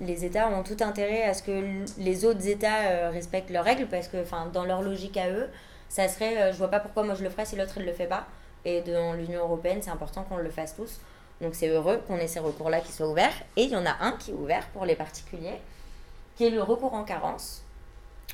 les 0.00 0.24
États 0.24 0.48
ont 0.48 0.62
tout 0.62 0.78
intérêt 0.80 1.24
à 1.24 1.34
ce 1.34 1.42
que 1.42 1.84
les 1.98 2.24
autres 2.24 2.48
États 2.48 2.86
euh, 2.86 3.10
respectent 3.10 3.50
leurs 3.50 3.66
règles, 3.66 3.86
parce 3.86 4.08
que 4.08 4.16
dans 4.50 4.64
leur 4.64 4.80
logique 4.80 5.18
à 5.18 5.28
eux, 5.28 5.50
ça 5.90 6.08
serait, 6.08 6.38
euh, 6.38 6.52
je 6.54 6.56
vois 6.56 6.68
pas 6.68 6.80
pourquoi 6.80 7.02
moi 7.02 7.14
je 7.14 7.22
le 7.22 7.28
ferais 7.28 7.44
si 7.44 7.54
l'autre 7.54 7.74
il 7.76 7.84
le 7.84 7.92
fait 7.92 8.06
pas. 8.06 8.24
Et 8.64 8.80
dans 8.80 9.12
l'Union 9.12 9.40
européenne, 9.40 9.80
c'est 9.82 9.90
important 9.90 10.22
qu'on 10.22 10.38
le 10.38 10.48
fasse 10.48 10.74
tous. 10.74 11.02
Donc 11.42 11.54
c'est 11.54 11.68
heureux 11.68 12.00
qu'on 12.08 12.16
ait 12.16 12.26
ces 12.26 12.40
recours-là 12.40 12.80
qui 12.80 12.92
soient 12.92 13.10
ouverts. 13.10 13.42
Et 13.58 13.64
il 13.64 13.70
y 13.70 13.76
en 13.76 13.84
a 13.84 13.94
un 14.00 14.12
qui 14.12 14.30
est 14.30 14.34
ouvert 14.34 14.66
pour 14.68 14.86
les 14.86 14.96
particuliers, 14.96 15.60
qui 16.36 16.46
est 16.46 16.50
le 16.50 16.62
recours 16.62 16.94
en 16.94 17.04
carence 17.04 17.62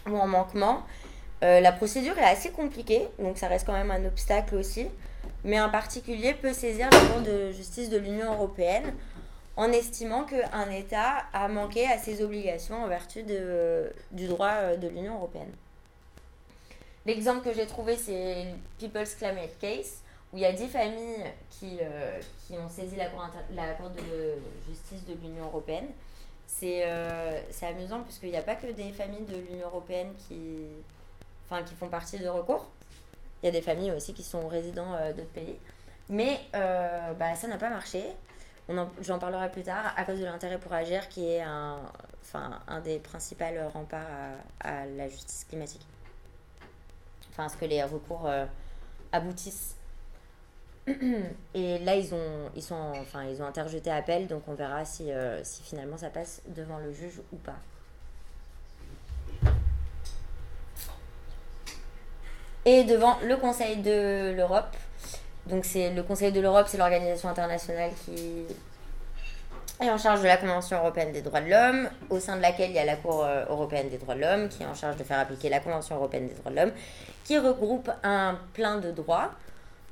ou 0.09 0.17
en 0.17 0.29
manquement. 0.29 0.85
Euh, 1.43 1.59
la 1.59 1.73
procédure 1.73 2.17
est 2.17 2.31
assez 2.31 2.53
compliquée, 2.53 3.09
donc 3.19 3.39
ça 3.39 3.49
reste 3.49 3.67
quand 3.67 3.73
même 3.73 3.91
un 3.91 4.05
obstacle 4.05 4.55
aussi. 4.55 4.87
Mais 5.45 5.57
un 5.57 5.69
particulier 5.69 6.35
peut 6.35 6.53
saisir 6.53 6.89
la 6.91 6.99
Cour 6.99 7.21
de 7.23 7.53
justice 7.53 7.91
de 7.91 7.99
l'Union 7.99 8.33
européenne 8.33 8.93
en 9.59 9.73
estimant 9.73 10.25
qu'un 10.25 10.71
État 10.71 11.25
a 11.33 11.49
manqué 11.49 11.85
à 11.87 11.99
ses 11.99 12.23
obligations 12.23 12.85
en 12.85 12.87
vertu 12.87 13.25
de, 13.25 13.93
du 14.13 14.29
droit 14.29 14.53
euh, 14.53 14.77
de 14.77 14.87
l'Union 14.87 15.17
européenne. 15.17 15.51
L'exemple 17.05 17.43
que 17.43 17.53
j'ai 17.53 17.67
trouvé, 17.67 17.97
c'est 17.97 18.55
People's 18.79 19.17
Climate 19.17 19.59
Case, 19.61 20.03
où 20.33 20.37
il 20.37 20.43
y 20.43 20.47
a 20.47 20.53
10 20.53 20.69
familles 20.69 21.25
qui, 21.51 21.79
euh, 21.81 22.21
qui 22.47 22.53
ont 22.53 22.69
saisi 22.69 22.95
la 22.95 23.07
Cour, 23.07 23.27
la 23.53 23.73
cour 23.75 23.91
de 23.91 24.35
justice 24.69 25.05
de 25.07 25.15
l'Union 25.15 25.47
européenne. 25.47 25.89
C'est 26.47 26.83
euh, 26.85 27.41
amusant 27.63 28.03
puisqu'il 28.03 28.31
n'y 28.31 28.37
a 28.37 28.43
pas 28.43 28.55
que 28.55 28.69
des 28.69 28.93
familles 28.93 29.27
de 29.27 29.39
l'Union 29.39 29.67
européenne 29.67 30.13
qui, 30.29 30.67
qui 31.67 31.75
font 31.75 31.89
partie 31.89 32.19
de 32.19 32.29
recours. 32.29 32.67
Il 33.43 33.47
y 33.47 33.49
a 33.49 33.53
des 33.53 33.63
familles 33.63 33.93
aussi 33.93 34.15
qui 34.15 34.23
sont 34.23 34.49
résidents 34.49 34.95
euh, 34.95 35.13
d'autres 35.13 35.29
pays. 35.29 35.59
Mais 36.09 36.41
euh, 36.55 37.13
bah, 37.15 37.35
ça 37.35 37.47
n'a 37.47 37.59
pas 37.59 37.71
marché. 37.71 38.03
J'en 39.01 39.19
parlerai 39.19 39.51
plus 39.51 39.63
tard 39.63 39.95
à 39.97 40.05
cause 40.05 40.21
de 40.21 40.27
l'intérêt 40.27 40.59
pour 40.59 40.73
agir 40.75 41.09
qui 41.09 41.27
est 41.27 41.41
un, 41.41 41.79
un 42.35 42.81
des 42.81 42.99
principaux 42.99 43.45
remparts 43.73 44.07
à, 44.61 44.85
la 44.85 45.09
justice 45.09 45.47
climatique. 45.49 45.87
Enfin, 47.31 47.47
à 47.47 47.49
ce 47.49 47.57
que 47.57 47.65
les 47.65 47.83
recours 47.83 48.27
euh, 48.27 48.45
aboutissent. 49.13 49.77
Et 51.55 51.79
là, 51.79 51.97
ils 51.97 52.15
ont, 52.15 52.51
ils, 52.55 52.63
sont, 52.63 52.93
enfin, 52.97 53.25
ils 53.25 53.41
ont 53.41 53.47
interjeté 53.47 53.91
appel, 53.91 54.27
donc 54.27 54.43
on 54.49 54.55
verra 54.55 54.85
si, 54.85 55.11
si 55.43 55.63
finalement 55.63 55.97
ça 55.97 56.11
passe 56.11 56.43
devant 56.49 56.79
le 56.79 56.93
juge 56.93 57.21
ou 57.33 57.37
pas. 57.37 57.57
Et 62.69 62.85
devant 62.85 63.17
le 63.25 63.35
Conseil 63.39 63.79
de 63.79 64.35
l'Europe. 64.37 64.77
Donc 65.47 65.65
c'est 65.65 65.89
le 65.89 66.03
Conseil 66.03 66.33
de 66.33 66.41
l'Europe, 66.41 66.67
c'est 66.69 66.77
l'organisation 66.77 67.31
internationale 67.31 67.93
qui 68.05 68.45
est 69.81 69.89
en 69.89 69.97
charge 69.97 70.21
de 70.21 70.27
la 70.27 70.37
Convention 70.37 70.77
européenne 70.77 71.11
des 71.11 71.23
droits 71.23 71.41
de 71.41 71.49
l'homme, 71.49 71.89
au 72.11 72.21
sein 72.21 72.37
de 72.37 72.43
laquelle 72.43 72.69
il 72.69 72.77
y 72.77 72.79
a 72.79 72.85
la 72.85 72.97
Cour 72.97 73.25
euh, 73.25 73.47
européenne 73.49 73.89
des 73.89 73.97
droits 73.97 74.15
de 74.15 74.21
l'homme, 74.21 74.51
qui 74.51 74.65
est 74.65 74.67
en 74.67 74.75
charge 74.75 74.97
de 74.97 75.03
faire 75.03 75.19
appliquer 75.19 75.49
la 75.49 75.61
Convention 75.61 75.97
européenne 75.97 76.29
des 76.29 76.35
droits 76.35 76.51
de 76.51 76.57
l'homme, 76.57 76.73
qui 77.25 77.39
regroupe 77.39 77.91
un 78.03 78.37
plein 78.53 78.77
de 78.77 78.91
droits, 78.91 79.31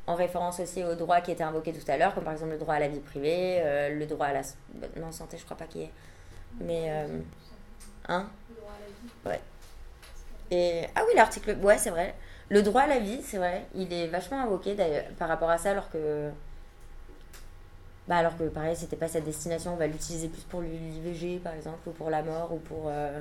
en 0.06 0.14
référence 0.14 0.60
aussi 0.60 0.84
aux 0.84 0.96
droits 0.96 1.22
qui 1.22 1.30
étaient 1.30 1.44
invoqués 1.44 1.72
tout 1.72 1.90
à 1.90 1.96
l'heure, 1.96 2.14
comme 2.14 2.24
par 2.24 2.34
exemple 2.34 2.52
le 2.52 2.58
droit 2.58 2.74
à 2.74 2.80
la 2.80 2.88
vie 2.88 3.00
privée, 3.00 3.56
euh, 3.60 3.88
le 3.98 4.04
droit 4.04 4.26
à 4.26 4.34
la 4.34 4.42
non, 4.96 5.12
santé, 5.12 5.38
je 5.38 5.46
crois 5.46 5.56
pas 5.56 5.64
qu'il 5.64 5.80
y 5.80 5.84
ait. 5.84 5.92
Mais, 6.60 6.90
euh, 6.90 7.20
hein? 8.08 8.28
Le 8.50 8.56
droit 8.56 8.72
à 9.24 9.30
la 9.30 9.36
vie. 9.36 9.40
Et, 10.50 10.86
ah 10.94 11.00
oui, 11.06 11.14
l'article, 11.16 11.56
ouais, 11.62 11.78
c'est 11.78 11.88
vrai. 11.88 12.14
Le 12.48 12.62
droit 12.62 12.82
à 12.82 12.86
la 12.86 13.00
vie, 13.00 13.20
c'est 13.22 13.38
vrai, 13.38 13.66
il 13.74 13.92
est 13.92 14.06
vachement 14.08 14.40
invoqué 14.40 14.74
d'ailleurs 14.74 15.04
par 15.18 15.28
rapport 15.28 15.50
à 15.50 15.58
ça, 15.58 15.70
alors 15.70 15.90
que. 15.90 16.30
Bah, 18.08 18.16
alors 18.18 18.36
que 18.38 18.44
pareil, 18.44 18.76
c'était 18.76 18.96
pas 18.96 19.08
sa 19.08 19.20
destination, 19.20 19.72
on 19.74 19.76
va 19.76 19.88
l'utiliser 19.88 20.28
plus 20.28 20.42
pour 20.42 20.62
l'IVG 20.62 21.40
par 21.40 21.54
exemple, 21.54 21.88
ou 21.88 21.92
pour 21.92 22.10
la 22.10 22.22
mort, 22.22 22.52
ou 22.52 22.58
pour. 22.58 22.84
euh, 22.86 23.20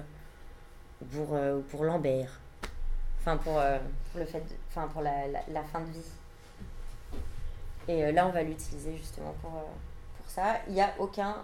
ou 1.01 1.05
pour, 1.05 1.35
euh, 1.35 1.57
ou 1.57 1.61
pour 1.61 1.83
Lambert. 1.83 2.39
Enfin, 3.19 3.37
pour, 3.37 3.59
euh, 3.59 3.77
le 4.15 4.25
fait. 4.25 4.43
Enfin, 4.69 4.87
pour 4.87 5.01
la, 5.01 5.63
fin 5.71 5.81
de 5.81 5.91
vie. 5.91 6.11
Et 7.87 8.05
euh, 8.05 8.11
là, 8.11 8.27
on 8.27 8.31
va 8.31 8.43
l'utiliser 8.43 8.95
justement 8.97 9.33
pour, 9.41 9.51
pour 9.51 10.27
ça. 10.27 10.57
Il 10.67 10.73
n'y 10.73 10.81
a 10.81 10.93
aucun 10.99 11.35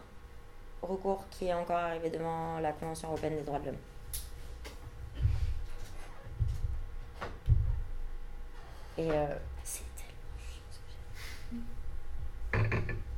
recours 0.82 1.24
qui 1.32 1.48
est 1.48 1.54
encore 1.54 1.78
arrivé 1.78 2.10
devant 2.10 2.60
la 2.60 2.72
Convention 2.72 3.10
européenne 3.10 3.36
des 3.36 3.44
droits 3.44 3.60
de 3.60 3.68
l'homme. 3.68 3.76
Et 8.98 9.10
euh, 9.10 9.26
c'est 9.64 9.84
tellement. 12.52 12.68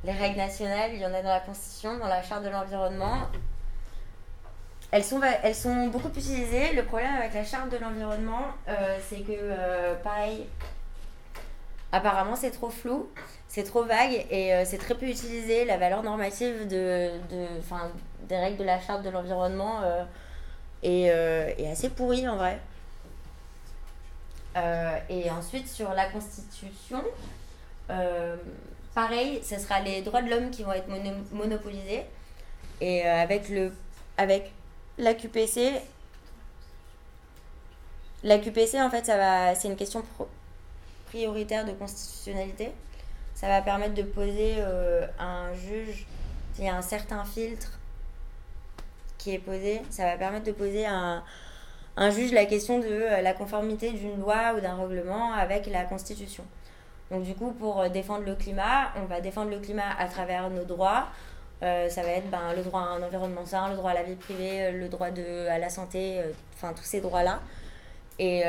Les 0.03 0.11
règles 0.11 0.38
nationales, 0.38 0.91
il 0.93 0.99
y 0.99 1.05
en 1.05 1.13
a 1.13 1.21
dans 1.21 1.30
la 1.30 1.39
Constitution, 1.39 1.97
dans 1.97 2.07
la 2.07 2.21
Charte 2.21 2.43
de 2.43 2.49
l'environnement. 2.49 3.30
elles 4.91 5.03
sont, 5.03 5.21
elles 5.21 5.55
sont 5.55 5.88
beaucoup 5.88 6.09
utilisées. 6.09 6.74
Le 6.74 6.84
problème 6.84 7.13
avec 7.15 7.34
la 7.34 7.43
charte 7.43 7.69
de 7.69 7.78
l'environnement, 7.78 8.45
euh, 8.67 8.99
c'est 9.07 9.21
que, 9.21 9.32
euh, 9.32 9.95
pareil, 9.95 10.45
apparemment 11.91 12.36
c'est 12.36 12.51
trop 12.51 12.69
flou, 12.69 13.09
c'est 13.47 13.63
trop 13.63 13.84
vague 13.84 14.26
et 14.30 14.63
c'est 14.65 14.78
très 14.78 14.95
peu 14.95 15.07
utilisé. 15.07 15.65
La 15.65 15.78
valeur 15.78 16.03
normative 16.03 16.67
de, 16.67 17.11
des 18.28 18.38
règles 18.38 18.57
de 18.57 18.63
la 18.63 18.80
charte 18.80 19.03
de 19.03 19.09
l'environnement 19.09 19.82
est 20.82 21.67
assez 21.71 21.89
pourrie 21.89 22.28
en 22.28 22.36
vrai. 22.36 22.59
Euh, 24.56 24.97
et 25.10 25.30
ensuite, 25.32 25.68
sur 25.68 25.89
la 25.93 26.06
Constitution, 26.10 27.04
euh, 27.89 28.36
pareil, 28.93 29.41
ce 29.43 29.58
sera 29.58 29.80
les 29.80 30.01
droits 30.01 30.22
de 30.22 30.30
l'homme 30.30 30.51
qui 30.51 30.64
vont 30.64 30.74
être 30.74 30.88
mono- 30.88 31.24
monopolisés. 31.32 32.06
Et 32.82 33.06
euh, 33.08 33.22
avec 33.22 33.49
le 33.49 33.74
avec 34.18 34.51
la 34.97 35.14
QPC, 35.16 35.74
la 38.24 38.38
QPC 38.38 38.82
en 38.82 38.89
fait, 38.89 39.06
c'est 39.56 39.68
une 39.68 39.76
question 39.76 40.04
prioritaire 41.08 41.66
de 41.66 41.72
constitutionnalité. 41.72 42.72
Ça 43.36 43.47
va 43.47 43.62
permettre 43.62 43.95
de 43.95 44.04
poser 44.04 44.62
un 45.20 45.54
juge, 45.56 46.06
il 46.60 46.66
y 46.66 46.70
a 46.70 46.76
un 46.76 46.82
certain 46.84 47.26
filtre 47.26 47.72
qui 49.18 49.34
est 49.34 49.39
posé, 49.39 49.82
ça 49.89 50.06
va 50.06 50.18
permettre 50.18 50.45
de 50.45 50.51
poser 50.51 50.86
un, 50.86 51.24
un 51.95 52.09
juge 52.09 52.31
la 52.31 52.45
question 52.45 52.79
de 52.79 52.87
euh, 52.87 53.21
la 53.21 53.33
conformité 53.33 53.91
d'une 53.91 54.19
loi 54.19 54.53
ou 54.57 54.61
d'un 54.61 54.75
règlement 54.75 55.33
avec 55.33 55.67
la 55.67 55.83
Constitution. 55.83 56.43
Donc 57.11 57.23
du 57.23 57.35
coup, 57.35 57.51
pour 57.51 57.81
euh, 57.81 57.89
défendre 57.89 58.25
le 58.25 58.35
climat, 58.35 58.91
on 58.95 59.05
va 59.05 59.21
défendre 59.21 59.51
le 59.51 59.59
climat 59.59 59.91
à 59.99 60.07
travers 60.07 60.49
nos 60.49 60.63
droits. 60.63 61.07
Euh, 61.61 61.87
ça 61.89 62.01
va 62.01 62.09
être 62.09 62.29
ben, 62.29 62.53
le 62.55 62.63
droit 62.63 62.81
à 62.81 62.85
un 62.85 63.03
environnement 63.03 63.45
sain, 63.45 63.69
le 63.69 63.75
droit 63.75 63.91
à 63.91 63.93
la 63.93 64.03
vie 64.03 64.15
privée, 64.15 64.71
le 64.71 64.89
droit 64.89 65.11
de, 65.11 65.47
à 65.47 65.59
la 65.59 65.69
santé, 65.69 66.19
enfin 66.55 66.73
tous 66.73 66.83
ces 66.83 66.99
droits-là. 66.99 67.39
Et, 68.19 68.43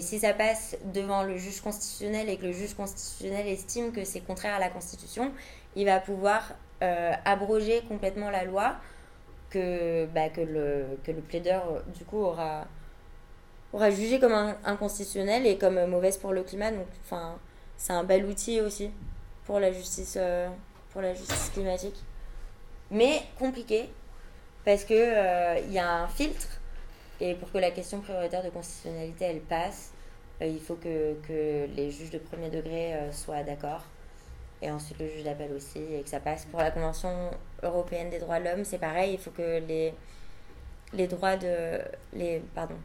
si 0.00 0.18
ça 0.18 0.32
passe 0.32 0.76
devant 0.84 1.22
le 1.22 1.36
juge 1.36 1.60
constitutionnel 1.60 2.28
et 2.28 2.36
que 2.38 2.46
le 2.46 2.52
juge 2.52 2.74
constitutionnel 2.74 3.46
estime 3.46 3.92
que 3.92 4.04
c'est 4.04 4.20
contraire 4.20 4.54
à 4.54 4.58
la 4.58 4.68
Constitution, 4.68 5.32
il 5.76 5.84
va 5.84 6.00
pouvoir 6.00 6.54
abroger 6.80 7.82
complètement 7.88 8.30
la 8.30 8.44
loi 8.44 8.76
que, 9.56 10.06
bah, 10.06 10.28
que, 10.28 10.40
le, 10.42 10.98
que 11.04 11.12
le 11.12 11.20
plaideur, 11.20 11.82
du 11.96 12.04
coup, 12.04 12.18
aura, 12.18 12.66
aura 13.72 13.90
jugé 13.90 14.18
comme 14.18 14.54
inconstitutionnelle 14.64 15.46
et 15.46 15.56
comme 15.56 15.86
mauvaise 15.86 16.18
pour 16.18 16.32
le 16.32 16.42
climat. 16.42 16.72
Donc, 16.72 16.86
enfin, 17.04 17.38
c'est 17.76 17.92
un 17.92 18.04
bel 18.04 18.24
outil 18.26 18.60
aussi 18.60 18.90
pour 19.44 19.60
la 19.60 19.72
justice, 19.72 20.16
euh, 20.18 20.48
pour 20.92 21.00
la 21.02 21.14
justice 21.14 21.50
climatique. 21.54 22.02
Mais 22.90 23.22
compliqué, 23.38 23.88
parce 24.64 24.84
que 24.84 24.94
euh, 24.94 25.58
y 25.70 25.78
a 25.78 26.02
un 26.02 26.08
filtre, 26.08 26.60
et 27.20 27.34
pour 27.34 27.50
que 27.50 27.58
la 27.58 27.70
question 27.70 28.00
prioritaire 28.00 28.44
de 28.44 28.50
constitutionnalité, 28.50 29.24
elle 29.24 29.40
passe, 29.40 29.92
euh, 30.42 30.46
il 30.46 30.60
faut 30.60 30.74
que, 30.76 31.14
que 31.26 31.66
les 31.74 31.90
juges 31.90 32.10
de 32.10 32.18
premier 32.18 32.50
degré 32.50 32.94
euh, 32.94 33.12
soient 33.12 33.42
d'accord. 33.42 33.84
Et 34.62 34.70
ensuite 34.70 34.98
le 34.98 35.08
juge 35.08 35.24
d'appel 35.24 35.52
aussi, 35.52 35.78
et 35.78 36.02
que 36.02 36.08
ça 36.08 36.20
passe. 36.20 36.46
Pour 36.46 36.60
la 36.60 36.70
Convention 36.70 37.30
européenne 37.62 38.10
des 38.10 38.18
droits 38.18 38.40
de 38.40 38.44
l'homme, 38.44 38.64
c'est 38.64 38.78
pareil, 38.78 39.12
il 39.14 39.18
faut 39.18 39.30
que 39.30 39.60
les, 39.66 39.92
les 40.92 41.06
droits 41.06 41.36
de... 41.36 41.80
Les, 42.14 42.42
pardon. 42.54 42.76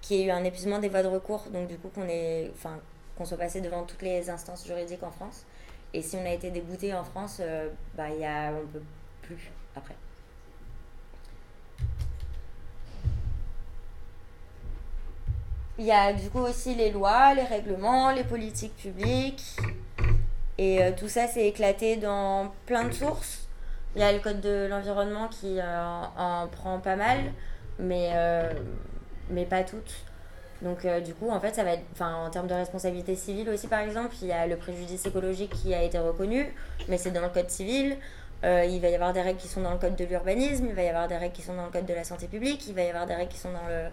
Qu'il 0.00 0.16
y 0.16 0.22
ait 0.22 0.26
eu 0.26 0.30
un 0.30 0.44
épuisement 0.44 0.78
des 0.78 0.88
voies 0.88 1.02
de 1.02 1.08
recours, 1.08 1.44
donc 1.52 1.68
du 1.68 1.76
coup 1.76 1.88
qu'on 1.88 2.06
enfin, 2.52 2.78
qu'on 3.16 3.24
soit 3.24 3.38
passé 3.38 3.60
devant 3.60 3.84
toutes 3.84 4.02
les 4.02 4.30
instances 4.30 4.66
juridiques 4.66 5.02
en 5.02 5.10
France. 5.10 5.44
Et 5.92 6.02
si 6.02 6.16
on 6.16 6.24
a 6.24 6.30
été 6.30 6.50
débouté 6.50 6.92
en 6.94 7.04
France, 7.04 7.38
euh, 7.40 7.68
bah, 7.94 8.10
y 8.10 8.24
a, 8.24 8.50
on 8.52 8.66
peut 8.66 8.82
plus 9.22 9.50
après. 9.76 9.94
Il 15.78 15.84
y 15.84 15.92
a 15.92 16.12
du 16.12 16.30
coup 16.30 16.38
aussi 16.38 16.74
les 16.74 16.90
lois, 16.90 17.34
les 17.34 17.42
règlements, 17.42 18.10
les 18.10 18.24
politiques 18.24 18.76
publiques. 18.76 19.56
Et 20.58 20.82
euh, 20.82 20.92
tout 20.96 21.08
ça, 21.08 21.26
c'est 21.26 21.46
éclaté 21.46 21.96
dans 21.96 22.52
plein 22.66 22.84
de 22.84 22.92
sources. 22.92 23.48
Il 23.96 24.00
y 24.00 24.04
a 24.04 24.12
le 24.12 24.18
code 24.18 24.40
de 24.40 24.66
l'environnement 24.68 25.28
qui 25.28 25.58
euh, 25.58 26.02
en 26.16 26.48
prend 26.48 26.78
pas 26.80 26.96
mal, 26.96 27.18
mais, 27.78 28.10
euh, 28.14 28.52
mais 29.30 29.44
pas 29.44 29.62
toutes. 29.62 30.04
Donc 30.62 30.86
du 31.04 31.12
coup, 31.14 31.28
en 31.30 31.40
fait, 31.40 31.54
ça 31.54 31.62
va 31.62 31.72
être, 31.72 31.84
enfin, 31.92 32.14
en 32.26 32.30
termes 32.30 32.46
de 32.46 32.54
responsabilité 32.54 33.16
civile 33.16 33.50
aussi, 33.50 33.66
par 33.66 33.80
exemple, 33.80 34.14
il 34.22 34.28
y 34.28 34.32
a 34.32 34.46
le 34.46 34.56
préjudice 34.56 35.04
écologique 35.04 35.50
qui 35.50 35.74
a 35.74 35.82
été 35.82 35.98
reconnu, 35.98 36.54
mais 36.88 36.96
c'est 36.96 37.10
dans 37.10 37.20
le 37.20 37.28
code 37.28 37.50
civil. 37.50 37.98
Il 38.42 38.80
va 38.80 38.88
y 38.88 38.94
avoir 38.94 39.12
des 39.12 39.20
règles 39.20 39.38
qui 39.38 39.48
sont 39.48 39.62
dans 39.62 39.72
le 39.72 39.78
code 39.78 39.96
de 39.96 40.04
l'urbanisme, 40.04 40.66
il 40.68 40.74
va 40.74 40.82
y 40.82 40.88
avoir 40.88 41.08
des 41.08 41.16
règles 41.16 41.34
qui 41.34 41.42
sont 41.42 41.54
dans 41.54 41.64
le 41.64 41.70
code 41.70 41.86
de 41.86 41.94
la 41.94 42.04
santé 42.04 42.28
publique, 42.28 42.66
il 42.66 42.74
va 42.74 42.82
y 42.82 42.88
avoir 42.88 43.06
des 43.06 43.14
règles 43.14 43.30
qui 43.30 43.38
sont 43.38 43.52
dans 43.52 43.66
le, 43.68 43.88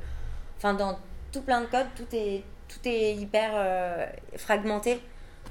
enfin, 0.57 0.74
dans 0.74 0.97
tout 1.32 1.41
plein 1.41 1.62
de 1.62 1.66
codes, 1.66 1.88
tout 1.95 2.07
est, 2.14 2.43
tout 2.70 2.80
est 2.86 3.16
hyper 3.16 3.51
fragmenté. 4.38 5.01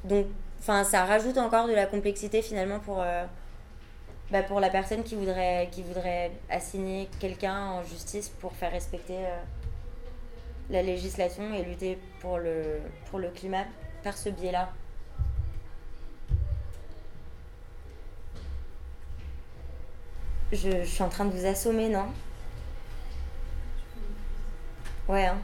Donc, 0.05 0.27
enfin, 0.61 0.85
ça 0.85 1.05
rajoute 1.05 1.39
encore 1.39 1.67
de 1.67 1.73
la 1.73 1.87
complexité 1.87 2.43
finalement 2.43 2.79
pour, 2.79 3.01
euh, 3.01 3.25
bah, 4.31 4.43
pour 4.43 4.61
la 4.61 4.71
personne 4.71 5.03
qui 5.03 5.17
voudrait, 5.17 5.69
qui 5.73 5.83
voudrait 5.83 6.31
assigner 6.49 7.09
quelqu'un 7.19 7.67
en 7.67 7.83
justice 7.83 8.29
pour 8.29 8.53
faire 8.53 8.71
respecter 8.71 9.17
euh, 9.19 9.43
la 10.71 10.83
législation 10.83 11.53
et 11.55 11.65
lutter 11.65 11.99
pour 12.21 12.39
le, 12.39 12.81
pour 13.11 13.19
le 13.19 13.29
climat 13.29 13.65
par 14.05 14.17
ce 14.17 14.29
biais-là. 14.29 14.71
Je, 20.53 20.71
je 20.71 20.85
suis 20.85 21.03
en 21.03 21.09
train 21.09 21.25
de 21.25 21.31
vous 21.31 21.47
assommer, 21.47 21.89
non? 21.89 22.07
Ouais, 25.09 25.27
hein. 25.27 25.39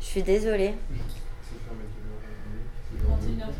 Je 0.00 0.06
suis 0.06 0.22
désolée. 0.22 0.74
C'est 1.42 1.58
fermé 1.64 1.84
quelle 1.94 2.06
heure 2.10 2.18
aujourd'hui 2.18 2.62
C'est 2.90 3.38
genre 3.38 3.48
21h30. 3.48 3.52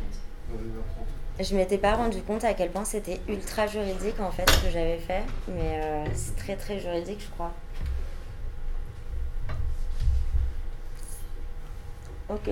21h30. 0.53 1.26
Je 1.39 1.55
m'étais 1.55 1.77
pas 1.77 1.95
rendu 1.95 2.23
compte 2.23 2.45
à 2.45 2.55
quel 2.55 2.71
point 2.71 2.87
c'était 2.87 3.21
ultra 3.29 3.67
juridique 3.67 4.19
en 4.21 4.31
fait 4.31 4.49
ce 4.49 4.65
que 4.65 4.71
j'avais 4.71 4.97
fait, 4.97 5.23
mais 5.49 5.81
euh, 5.83 6.05
c'est 6.15 6.35
très 6.35 6.57
très 6.57 6.81
juridique, 6.81 7.21
je 7.21 7.31
crois. 7.31 7.53
Ok. 12.31 12.49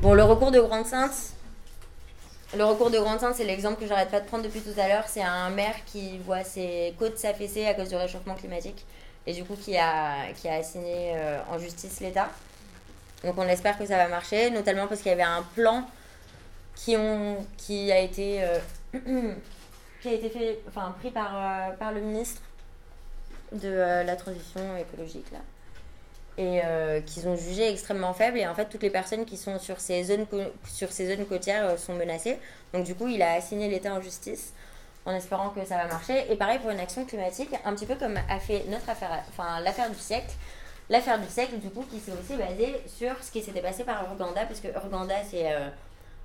Bon, 0.00 0.14
le 0.14 0.22
recours 0.22 0.52
de 0.52 0.60
Grande 0.60 0.86
Sainte. 0.86 1.34
Le 2.56 2.64
recours 2.64 2.90
de 2.90 2.98
Grande 2.98 3.18
c'est 3.34 3.44
l'exemple 3.44 3.80
que 3.80 3.86
j'arrête 3.86 4.10
pas 4.10 4.20
de 4.20 4.26
prendre 4.26 4.44
depuis 4.44 4.60
tout 4.60 4.78
à 4.80 4.86
l'heure. 4.86 5.04
C'est 5.08 5.22
un 5.22 5.50
maire 5.50 5.84
qui 5.84 6.18
voit 6.18 6.44
ses 6.44 6.94
côtes 6.96 7.18
s'affaisser 7.18 7.66
à 7.66 7.74
cause 7.74 7.88
du 7.88 7.96
réchauffement 7.96 8.34
climatique 8.34 8.86
et 9.26 9.34
du 9.34 9.44
coup 9.44 9.56
qui 9.56 9.76
a, 9.76 10.32
qui 10.36 10.48
a 10.48 10.54
assigné 10.54 11.12
euh, 11.16 11.40
en 11.50 11.58
justice 11.58 11.98
l'État. 12.00 12.30
Donc 13.24 13.34
on 13.36 13.48
espère 13.48 13.76
que 13.76 13.86
ça 13.86 13.96
va 13.96 14.08
marcher, 14.08 14.50
notamment 14.50 14.86
parce 14.86 15.00
qu'il 15.00 15.10
y 15.10 15.14
avait 15.14 15.22
un 15.22 15.42
plan 15.54 15.84
qui, 16.74 16.96
ont, 16.96 17.44
qui 17.56 17.90
a 17.90 17.98
été, 17.98 18.42
euh, 18.42 18.58
qui 20.00 20.08
a 20.08 20.12
été 20.12 20.30
fait, 20.30 20.60
enfin, 20.68 20.94
pris 20.98 21.10
par, 21.10 21.32
euh, 21.34 21.76
par 21.76 21.92
le 21.92 22.00
ministre 22.00 22.40
de 23.52 23.68
euh, 23.68 24.04
la 24.04 24.16
transition 24.16 24.60
écologique 24.76 25.26
là. 25.32 25.38
Et 26.40 26.62
qu'ils 27.04 27.26
ont 27.26 27.34
jugé 27.34 27.68
extrêmement 27.68 28.14
faible. 28.14 28.38
Et 28.38 28.46
en 28.46 28.54
fait 28.54 28.66
toutes 28.66 28.84
les 28.84 28.90
personnes 28.90 29.24
qui 29.24 29.36
sont 29.36 29.58
sur 29.58 29.80
ces 29.80 30.04
zones 30.04 30.24
sur 30.72 30.92
ces 30.92 31.12
zones 31.12 31.26
côtières 31.26 31.76
sont 31.76 31.94
menacées. 31.94 32.38
Donc 32.72 32.84
du 32.84 32.94
coup 32.94 33.08
il 33.08 33.20
a 33.22 33.32
assigné 33.32 33.68
l'État 33.68 33.92
en 33.92 34.00
justice 34.00 34.52
en 35.04 35.16
espérant 35.16 35.50
que 35.50 35.64
ça 35.64 35.76
va 35.76 35.88
marcher. 35.88 36.30
Et 36.30 36.36
pareil 36.36 36.60
pour 36.60 36.70
une 36.70 36.78
action 36.78 37.04
climatique 37.04 37.50
un 37.64 37.74
petit 37.74 37.86
peu 37.86 37.96
comme 37.96 38.16
a 38.16 38.38
fait 38.38 38.62
notre 38.68 38.88
affaire 38.88 39.24
enfin 39.30 39.58
l'affaire 39.58 39.90
du 39.90 39.98
siècle 39.98 40.30
l'affaire 40.88 41.18
du 41.20 41.28
siècle 41.28 41.58
du 41.58 41.70
coup 41.70 41.84
qui 41.90 41.98
s'est 41.98 42.12
aussi 42.12 42.36
basée 42.36 42.80
sur 42.86 43.12
ce 43.22 43.30
qui 43.30 43.42
s'était 43.42 43.60
passé 43.60 43.84
par 43.84 44.04
Urganda 44.04 44.44
parce 44.46 44.60
que 44.60 44.68
Urganda 44.68 45.16
c'est 45.28 45.52
euh, 45.52 45.68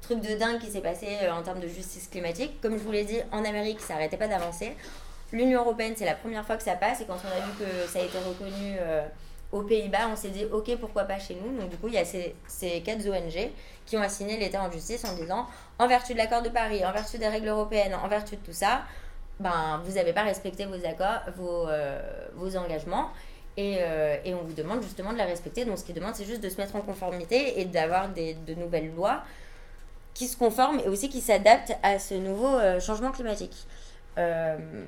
truc 0.01 0.21
de 0.21 0.35
dingue 0.35 0.59
qui 0.59 0.71
s'est 0.71 0.81
passé 0.81 1.07
euh, 1.23 1.31
en 1.31 1.41
termes 1.41 1.59
de 1.59 1.67
justice 1.67 2.07
climatique 2.07 2.61
comme 2.61 2.77
je 2.77 2.83
vous 2.83 2.91
l'ai 2.91 3.03
dit 3.03 3.19
en 3.31 3.43
Amérique 3.43 3.81
ça 3.81 3.95
arrêtait 3.95 4.17
pas 4.17 4.27
d'avancer 4.27 4.75
l'Union 5.31 5.61
européenne 5.61 5.93
c'est 5.97 6.05
la 6.05 6.15
première 6.15 6.45
fois 6.45 6.57
que 6.57 6.63
ça 6.63 6.75
passe 6.75 7.01
et 7.01 7.05
quand 7.05 7.17
on 7.23 7.41
a 7.41 7.45
vu 7.45 7.51
que 7.59 7.91
ça 7.91 7.99
a 7.99 8.03
été 8.03 8.17
reconnu 8.19 8.77
euh, 8.79 9.05
aux 9.53 9.61
Pays-Bas, 9.61 10.09
on 10.11 10.15
s'est 10.15 10.29
dit 10.29 10.45
ok 10.51 10.77
pourquoi 10.79 11.03
pas 11.03 11.19
chez 11.19 11.35
nous? 11.35 11.59
Donc 11.59 11.69
du 11.69 11.77
coup 11.77 11.87
il 11.87 11.93
y 11.93 11.99
a 11.99 12.05
ces, 12.05 12.35
ces 12.47 12.81
quatre 12.81 13.07
ONG 13.07 13.51
qui 13.85 13.95
ont 13.95 14.01
assigné 14.01 14.35
l'État 14.37 14.63
en 14.63 14.71
justice 14.71 15.05
en 15.05 15.13
disant 15.13 15.45
en 15.77 15.87
vertu 15.87 16.13
de 16.13 16.17
l'accord 16.17 16.41
de 16.41 16.49
Paris, 16.49 16.83
en 16.83 16.91
vertu 16.91 17.19
des 17.19 17.27
règles 17.27 17.49
européennes, 17.49 17.93
en 17.93 18.07
vertu 18.07 18.35
de 18.35 18.41
tout 18.41 18.53
ça, 18.53 18.81
ben 19.39 19.81
vous 19.85 19.93
n'avez 19.93 20.11
pas 20.11 20.23
respecté 20.23 20.65
vos 20.65 20.83
accords, 20.85 21.21
vos, 21.35 21.67
euh, 21.67 21.99
vos 22.35 22.57
engagements. 22.57 23.11
Et, 23.55 23.77
euh, 23.79 24.17
et 24.25 24.33
on 24.33 24.41
vous 24.41 24.53
demande 24.53 24.81
justement 24.81 25.13
de 25.13 25.17
les 25.17 25.23
respecter. 25.23 25.65
Donc 25.65 25.77
ce 25.77 25.83
qu'ils 25.83 25.95
demandent 25.95 26.15
c'est 26.15 26.25
juste 26.25 26.41
de 26.41 26.49
se 26.49 26.57
mettre 26.57 26.75
en 26.75 26.81
conformité 26.81 27.59
et 27.59 27.65
d'avoir 27.65 28.09
de 28.09 28.53
nouvelles 28.55 28.93
lois 28.95 29.23
qui 30.13 30.27
se 30.27 30.37
conforment 30.37 30.79
et 30.79 30.87
aussi 30.87 31.09
qui 31.09 31.19
s'adaptent 31.21 31.75
à 31.81 31.97
ce 31.99 32.13
nouveau 32.13 32.55
euh, 32.55 32.79
changement 32.79 33.11
climatique. 33.11 33.65
Euh, 34.17 34.85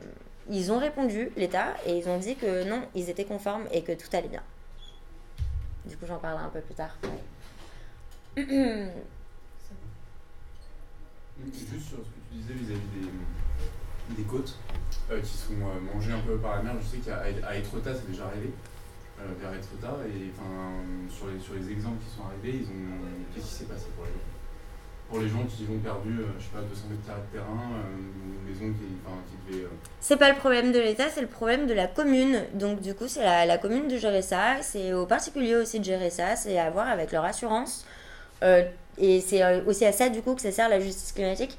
ils 0.50 0.72
ont 0.72 0.78
répondu, 0.78 1.32
l'État, 1.36 1.74
et 1.86 1.98
ils 1.98 2.08
ont 2.08 2.20
dit 2.20 2.36
que 2.36 2.64
non, 2.70 2.84
ils 2.94 3.10
étaient 3.10 3.26
conformes 3.26 3.66
et 3.72 3.82
que 3.82 3.94
tout 3.94 4.08
allait 4.14 4.28
bien. 4.28 4.44
Du 5.86 5.98
coup, 5.98 6.06
j'en 6.06 6.18
parlerai 6.18 6.44
un 6.44 6.50
peu 6.50 6.62
plus 6.62 6.76
tard. 6.76 6.96
Juste 8.38 8.52
sur 11.70 11.98
ce 11.98 12.04
que 12.04 12.20
tu 12.32 12.36
disais 12.36 12.54
vis-à-vis 12.54 12.88
des, 12.94 13.08
des 14.10 14.24
côtes 14.24 14.56
euh, 15.12 15.20
qui 15.22 15.38
sont 15.38 15.54
euh, 15.54 15.94
mangées 15.94 16.12
un 16.12 16.20
peu 16.20 16.38
par 16.38 16.58
la 16.58 16.64
mer, 16.64 16.74
je 16.82 16.98
sais 16.98 16.98
qu'à 16.98 17.56
Etretat, 17.56 17.94
c'est 17.96 18.10
déjà 18.10 18.26
arrivé, 18.26 18.52
euh, 19.20 19.24
vers 19.40 19.54
Etretat, 19.54 19.98
et 20.08 20.32
enfin, 20.34 20.82
sur, 21.10 21.28
les, 21.28 21.40
sur 21.40 21.54
les 21.56 21.72
exemples 21.72 22.04
qui 22.04 22.16
sont 22.16 22.24
arrivés, 22.26 22.60
ils 22.64 22.68
ont 22.68 23.34
qu'est-ce 23.34 23.46
qui 23.46 23.54
s'est 23.54 23.66
passé 23.66 23.86
pour 23.96 24.06
les 24.06 24.12
gens? 24.12 24.20
Pour 25.08 25.20
les 25.20 25.30
gens 25.30 25.46
qui 25.48 25.68
ont 25.72 25.78
perdu, 25.78 26.18
je 26.40 26.44
sais 26.44 26.50
pas, 26.50 26.62
200 26.62 26.82
mètres 26.90 27.02
de 27.04 27.38
terrain, 27.38 27.70
une 27.96 28.52
maison 28.52 28.74
qui, 28.74 28.86
enfin, 29.06 29.18
qui 29.30 29.54
devait. 29.54 29.68
C'est 30.00 30.18
pas 30.18 30.32
le 30.32 30.38
problème 30.38 30.72
de 30.72 30.80
l'État, 30.80 31.10
c'est 31.14 31.22
le 31.22 31.28
problème 31.28 31.68
de 31.68 31.76
la 31.76 31.86
commune. 31.86 32.42
Donc 32.56 32.82
du 32.82 32.96
coup, 32.96 33.08
c'est 33.08 33.22
la, 33.22 33.46
la 33.46 33.60
commune 33.60 33.88
de 33.88 33.98
gérer 33.98 34.24
ça. 34.24 34.56
C'est 34.64 34.94
aux 34.94 35.06
particuliers 35.06 35.58
aussi 35.58 35.80
de 35.80 35.86
gérer 35.86 36.10
ça. 36.10 36.36
C'est 36.36 36.58
à 36.58 36.72
voir 36.72 36.88
avec 36.88 37.12
leur 37.12 37.24
assurance. 37.24 37.86
Et 38.98 39.22
c'est 39.22 39.62
aussi 39.68 39.86
à 39.86 39.92
ça 39.92 40.10
du 40.10 40.24
coup 40.24 40.34
que 40.34 40.42
ça 40.42 40.52
sert 40.52 40.70
la 40.70 40.80
justice 40.80 41.12
climatique. 41.12 41.56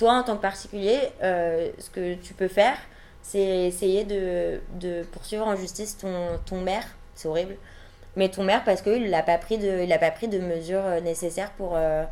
Toi, 0.00 0.14
en 0.14 0.22
tant 0.22 0.36
que 0.36 0.40
particulier, 0.40 0.98
euh, 1.22 1.68
ce 1.78 1.90
que 1.90 2.14
tu 2.14 2.32
peux 2.32 2.48
faire, 2.48 2.78
c'est 3.20 3.66
essayer 3.66 4.04
de, 4.04 5.02
poursuivre 5.12 5.46
en 5.46 5.56
justice 5.56 5.98
ton, 5.98 6.40
ton 6.46 6.62
maire. 6.62 6.86
C'est 7.14 7.28
horrible. 7.28 7.56
Mais 8.16 8.30
ton 8.30 8.42
maire 8.42 8.64
parce 8.64 8.80
qu'il 8.80 9.10
n'a 9.10 9.22
pas, 9.22 9.36
pris 9.36 9.58
de- 9.58 9.98
pas 9.98 10.10
pris 10.10 10.26
de 10.26 10.38
mesures 10.38 10.86
euh, 10.86 11.00
nécessaires 11.02 11.50
pour... 11.50 11.76
euh, 11.76 12.04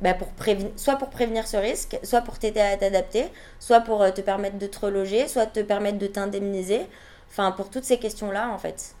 bah, 0.00 0.14
pour 0.14 0.28
prévenir, 0.28 0.70
soit 0.76 0.96
pour 0.96 1.10
prévenir 1.10 1.46
ce 1.46 1.58
risque, 1.58 1.98
soit 2.02 2.22
pour 2.22 2.38
t'aider 2.38 2.60
à 2.60 2.78
t'adapter, 2.78 3.26
soit 3.60 3.80
pour 3.80 4.10
te 4.14 4.22
permettre 4.22 4.56
de 4.56 4.66
te 4.66 4.86
reloger, 4.86 5.28
soit 5.28 5.44
te 5.44 5.60
permettre 5.60 5.98
de 5.98 6.06
t'indemniser. 6.06 6.86
Enfin, 7.28 7.52
pour 7.52 7.68
toutes 7.68 7.84
ces 7.84 7.98
questions-là, 7.98 8.48
en 8.48 8.56
fait. 8.56 8.94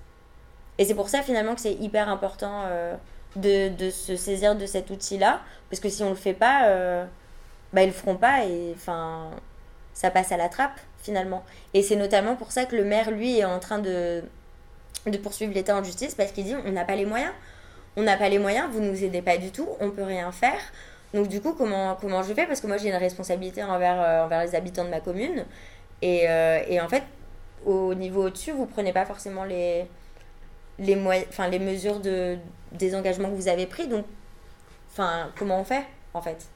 Et 0.76 0.84
c'est 0.84 0.94
pour 0.94 1.08
ça, 1.08 1.22
finalement, 1.22 1.54
que 1.54 1.62
c'est 1.62 1.72
hyper 1.72 2.10
important 2.10 2.64
de, 3.36 3.90
se 3.90 4.16
saisir 4.16 4.54
de 4.54 4.66
cet 4.66 4.90
outil-là. 4.90 5.40
Parce 5.70 5.80
que 5.80 5.88
si 5.88 6.02
on 6.02 6.10
le 6.10 6.14
fait 6.14 6.34
pas, 6.34 7.06
bah, 7.72 7.82
ils 7.82 7.88
le 7.88 7.92
feront 7.92 8.16
pas 8.16 8.44
et 8.44 8.72
enfin, 8.74 9.30
ça 9.94 10.10
passe 10.10 10.32
à 10.32 10.36
la 10.36 10.48
trappe, 10.48 10.78
finalement. 11.02 11.44
Et 11.74 11.82
c'est 11.82 11.96
notamment 11.96 12.36
pour 12.36 12.52
ça 12.52 12.64
que 12.64 12.76
le 12.76 12.84
maire, 12.84 13.10
lui, 13.10 13.38
est 13.38 13.44
en 13.44 13.58
train 13.58 13.78
de, 13.78 14.22
de 15.06 15.18
poursuivre 15.18 15.52
l'État 15.52 15.76
en 15.76 15.84
justice 15.84 16.14
parce 16.14 16.32
qu'il 16.32 16.44
dit 16.44 16.54
on 16.64 16.72
n'a 16.72 16.84
pas 16.84 16.96
les 16.96 17.06
moyens. 17.06 17.32
On 17.96 18.02
n'a 18.02 18.16
pas 18.16 18.28
les 18.28 18.38
moyens, 18.38 18.68
vous 18.70 18.80
ne 18.80 18.90
nous 18.90 19.02
aidez 19.02 19.22
pas 19.22 19.38
du 19.38 19.50
tout, 19.50 19.68
on 19.80 19.90
peut 19.90 20.04
rien 20.04 20.30
faire. 20.30 20.60
Donc 21.14 21.26
du 21.26 21.40
coup, 21.40 21.52
comment, 21.52 21.96
comment 22.00 22.22
je 22.22 22.32
fais? 22.32 22.46
Parce 22.46 22.60
que 22.60 22.68
moi, 22.68 22.76
j'ai 22.76 22.90
une 22.90 22.94
responsabilité 22.94 23.64
envers, 23.64 24.00
euh, 24.00 24.24
envers 24.24 24.44
les 24.44 24.54
habitants 24.54 24.84
de 24.84 24.90
ma 24.90 25.00
commune. 25.00 25.44
Et, 26.00 26.28
euh, 26.28 26.62
et 26.68 26.80
en 26.80 26.88
fait, 26.88 27.02
au 27.66 27.94
niveau 27.94 28.26
au-dessus, 28.26 28.52
vous 28.52 28.66
prenez 28.66 28.92
pas 28.92 29.04
forcément 29.04 29.42
les, 29.42 29.88
les, 30.78 30.96
enfin, 31.28 31.48
les 31.48 31.58
mesures 31.58 31.98
de, 31.98 32.36
des 32.70 32.94
engagements 32.94 33.30
que 33.30 33.34
vous 33.34 33.48
avez 33.48 33.66
pris. 33.66 33.88
Donc, 33.88 34.04
enfin, 34.92 35.30
comment 35.36 35.58
on 35.58 35.64
fait, 35.64 35.84
en 36.14 36.22
fait? 36.22 36.46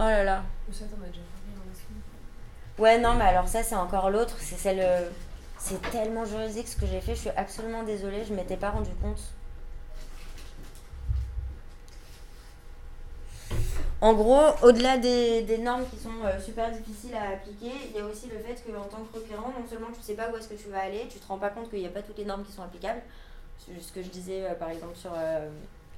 Oh 0.00 0.04
là 0.04 0.24
là. 0.24 0.42
Ça, 0.72 0.84
t'en 0.84 1.02
as 1.02 1.08
déjà 1.08 1.22
parlé 1.22 1.54
dans 1.56 1.64
la 1.66 1.74
semaine. 1.74 2.02
Ouais, 2.78 2.98
non, 2.98 3.14
mais 3.14 3.24
alors 3.24 3.48
ça, 3.48 3.62
c'est 3.62 3.74
encore 3.74 4.10
l'autre. 4.10 4.36
C'est 4.38 4.56
celle. 4.56 5.10
C'est 5.58 5.80
tellement 5.90 6.24
juridique 6.24 6.68
ce 6.68 6.76
que 6.76 6.86
j'ai 6.86 7.00
fait. 7.00 7.14
Je 7.16 7.20
suis 7.20 7.30
absolument 7.30 7.82
désolée. 7.82 8.24
Je 8.24 8.32
m'étais 8.32 8.56
pas 8.56 8.70
rendu 8.70 8.90
compte. 9.02 9.20
En 14.00 14.14
gros, 14.14 14.40
au-delà 14.62 14.96
des, 14.96 15.42
des 15.42 15.58
normes 15.58 15.84
qui 15.90 15.96
sont 15.96 16.24
euh, 16.24 16.38
super 16.40 16.70
difficiles 16.70 17.16
à 17.16 17.32
appliquer, 17.32 17.72
il 17.90 17.96
y 17.96 17.98
a 18.00 18.04
aussi 18.04 18.28
le 18.28 18.38
fait 18.38 18.54
que 18.54 18.76
en 18.76 18.84
tant 18.84 18.98
que 18.98 19.18
requérant, 19.18 19.48
non 19.48 19.66
seulement 19.68 19.88
tu 19.92 20.00
sais 20.00 20.14
pas 20.14 20.30
où 20.30 20.36
est-ce 20.36 20.46
que 20.46 20.54
tu 20.54 20.68
vas 20.68 20.82
aller, 20.82 21.08
tu 21.10 21.18
te 21.18 21.26
rends 21.26 21.38
pas 21.38 21.50
compte 21.50 21.68
qu'il 21.68 21.80
n'y 21.80 21.86
a 21.86 21.90
pas 21.90 22.02
toutes 22.02 22.18
les 22.18 22.24
normes 22.24 22.44
qui 22.44 22.52
sont 22.52 22.62
applicables. 22.62 23.02
C'est 23.58 23.82
ce 23.82 23.90
que 23.90 24.00
je 24.00 24.08
disais 24.08 24.44
euh, 24.44 24.54
par 24.54 24.70
exemple 24.70 24.94
sur 24.94 25.10
euh, 25.16 25.50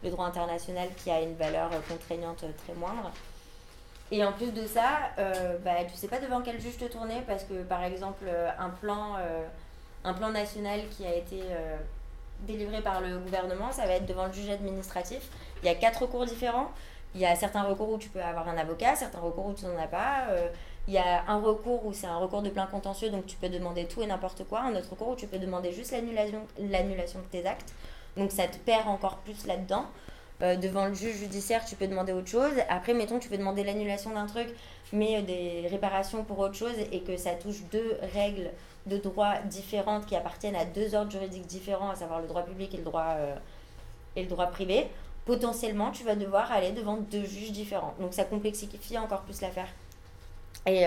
le 0.03 0.11
droit 0.11 0.25
international 0.25 0.89
qui 0.97 1.11
a 1.11 1.21
une 1.21 1.35
valeur 1.35 1.69
contraignante 1.87 2.43
très 2.65 2.73
moindre. 2.73 3.13
Et 4.13 4.25
en 4.25 4.33
plus 4.33 4.53
de 4.53 4.67
ça, 4.67 5.11
euh, 5.19 5.57
bah, 5.65 5.85
tu 5.89 5.95
sais 5.95 6.09
pas 6.09 6.19
devant 6.19 6.41
quel 6.41 6.61
juge 6.61 6.77
te 6.79 6.85
tourner 6.87 7.23
parce 7.27 7.45
que 7.45 7.63
par 7.63 7.85
exemple 7.85 8.25
euh, 8.27 8.51
un 8.59 8.71
plan, 8.71 9.15
euh, 9.19 9.45
un 10.05 10.15
plan 10.15 10.31
national 10.31 10.81
qui 10.91 11.07
a 11.07 11.15
été 11.15 11.41
euh, 11.43 11.77
délivré 12.41 12.81
par 12.81 13.01
le 13.01 13.19
gouvernement, 13.19 13.71
ça 13.71 13.87
va 13.87 13.93
être 13.93 14.07
devant 14.07 14.27
le 14.27 14.33
juge 14.33 14.51
administratif. 14.51 15.23
Il 15.63 15.67
y 15.67 15.69
a 15.69 15.77
quatre 15.77 16.03
recours 16.03 16.25
différents. 16.27 16.71
Il 17.15 17.21
y 17.21 17.27
a 17.27 17.35
certains 17.37 17.63
recours 17.63 17.91
où 17.91 17.99
tu 17.99 18.09
peux 18.09 18.23
avoir 18.23 18.49
un 18.49 18.57
avocat, 18.57 18.95
certains 18.97 19.21
recours 19.21 19.47
où 19.47 19.53
tu 19.53 19.65
n'en 19.65 19.77
as 19.79 19.89
pas. 19.89 20.27
Il 20.87 20.95
y 20.95 20.99
a 20.99 21.25
un 21.27 21.41
recours 21.41 21.85
où 21.85 21.93
c'est 21.93 22.07
un 22.07 22.19
recours 22.19 22.41
de 22.41 22.51
plein 22.51 22.67
contentieux, 22.67 23.11
donc 23.11 23.27
tu 23.27 23.37
peux 23.37 23.49
demander 23.49 23.87
tout 23.87 24.01
et 24.01 24.07
n'importe 24.07 24.45
quoi. 24.45 24.61
Un 24.61 24.77
autre 24.77 24.91
recours 24.91 25.09
où 25.09 25.17
tu 25.17 25.27
peux 25.27 25.39
demander 25.39 25.73
juste 25.73 25.91
l'annulation 25.93 27.19
de 27.19 27.25
tes 27.33 27.45
actes. 27.49 27.75
Donc 28.17 28.31
ça 28.31 28.47
te 28.47 28.59
perd 28.59 28.87
encore 28.87 29.17
plus 29.19 29.45
là-dedans. 29.47 29.87
Euh, 30.43 30.57
devant 30.57 30.87
le 30.87 30.95
juge 30.95 31.17
judiciaire, 31.17 31.65
tu 31.67 31.77
peux 31.77 31.87
demander 31.87 32.13
autre 32.13 32.29
chose. 32.29 32.53
Après, 32.71 32.95
mettons, 32.95 33.19
tu 33.19 33.29
peux 33.29 33.37
demander 33.37 33.63
l'annulation 33.63 34.11
d'un 34.11 34.27
truc, 34.27 34.49
mais 34.93 35.19
euh, 35.19 35.23
des 35.23 35.69
réparations 35.69 36.25
pour 36.25 36.39
autre 36.39 36.55
chose, 36.55 36.75
et 36.93 37.01
que 37.01 37.17
ça 37.19 37.33
touche 37.33 37.63
deux 37.71 37.99
règles 38.15 38.51
de 38.87 38.97
droit 38.97 39.35
différentes 39.45 40.07
qui 40.07 40.17
appartiennent 40.17 40.57
à 40.57 40.65
deux 40.65 40.95
ordres 40.95 41.11
juridiques 41.11 41.47
différents, 41.47 41.91
à 41.91 41.95
savoir 41.95 42.23
le 42.23 42.27
droit 42.27 42.43
public 42.43 42.73
et 42.73 42.79
le 42.79 42.85
droit, 42.85 43.17
euh, 43.19 43.35
et 44.17 44.23
le 44.23 44.29
droit 44.29 44.47
privé. 44.47 44.89
Potentiellement, 45.27 45.91
tu 45.91 46.05
vas 46.05 46.15
devoir 46.15 46.51
aller 46.51 46.73
devant 46.73 46.97
deux 46.97 47.25
juges 47.25 47.53
différents. 47.53 47.95
Donc 48.01 48.15
ça 48.15 48.25
complexifie 48.25 48.97
encore 48.97 49.21
plus 49.21 49.43
l'affaire. 49.43 49.69
Et 50.67 50.85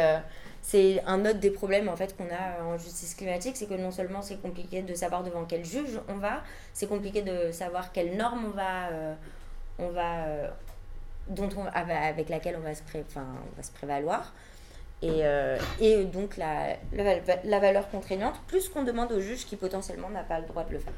c'est 0.62 1.04
un 1.06 1.26
autre 1.26 1.40
des 1.40 1.50
problèmes 1.50 1.90
en 1.90 1.96
fait 1.96 2.16
qu'on 2.16 2.26
a 2.26 2.64
en 2.64 2.78
justice 2.78 3.16
climatique, 3.16 3.58
c'est 3.58 3.68
que 3.68 3.74
non 3.74 3.92
seulement 3.92 4.22
c'est 4.22 4.40
compliqué 4.40 4.82
de 4.82 4.94
savoir 4.94 5.24
devant 5.24 5.46
quel 5.46 5.66
juge 5.66 6.00
on 6.10 6.16
va, 6.16 6.44
c'est 6.74 6.88
compliqué 6.88 7.22
de 7.22 7.52
savoir 7.52 7.92
quelle 7.92 8.18
norme 8.18 8.46
on 8.46 8.50
va, 8.50 8.90
on 9.80 9.90
va, 9.90 10.26
euh, 10.26 10.50
dont 11.28 11.50
on, 11.58 11.66
avec 11.66 12.30
laquelle 12.30 12.56
on 12.58 12.62
va 12.62 12.76
se, 12.76 12.84
pré- 12.84 13.04
enfin, 13.08 13.26
on 13.52 13.56
va 13.58 13.64
se 13.64 13.72
prévaloir. 13.72 14.34
Et, 15.02 15.26
euh, 15.26 15.58
et 15.82 16.06
donc 16.06 16.38
la, 16.38 16.78
la, 16.94 17.20
val- 17.20 17.42
la 17.44 17.60
valeur 17.60 17.90
contraignante, 17.90 18.40
plus 18.48 18.70
qu'on 18.70 18.84
demande 18.84 19.12
au 19.12 19.20
juge 19.20 19.46
qui 19.46 19.58
potentiellement 19.58 20.10
n'a 20.10 20.24
pas 20.24 20.40
le 20.40 20.46
droit 20.46 20.64
de 20.64 20.72
le 20.72 20.80
faire. 20.80 20.94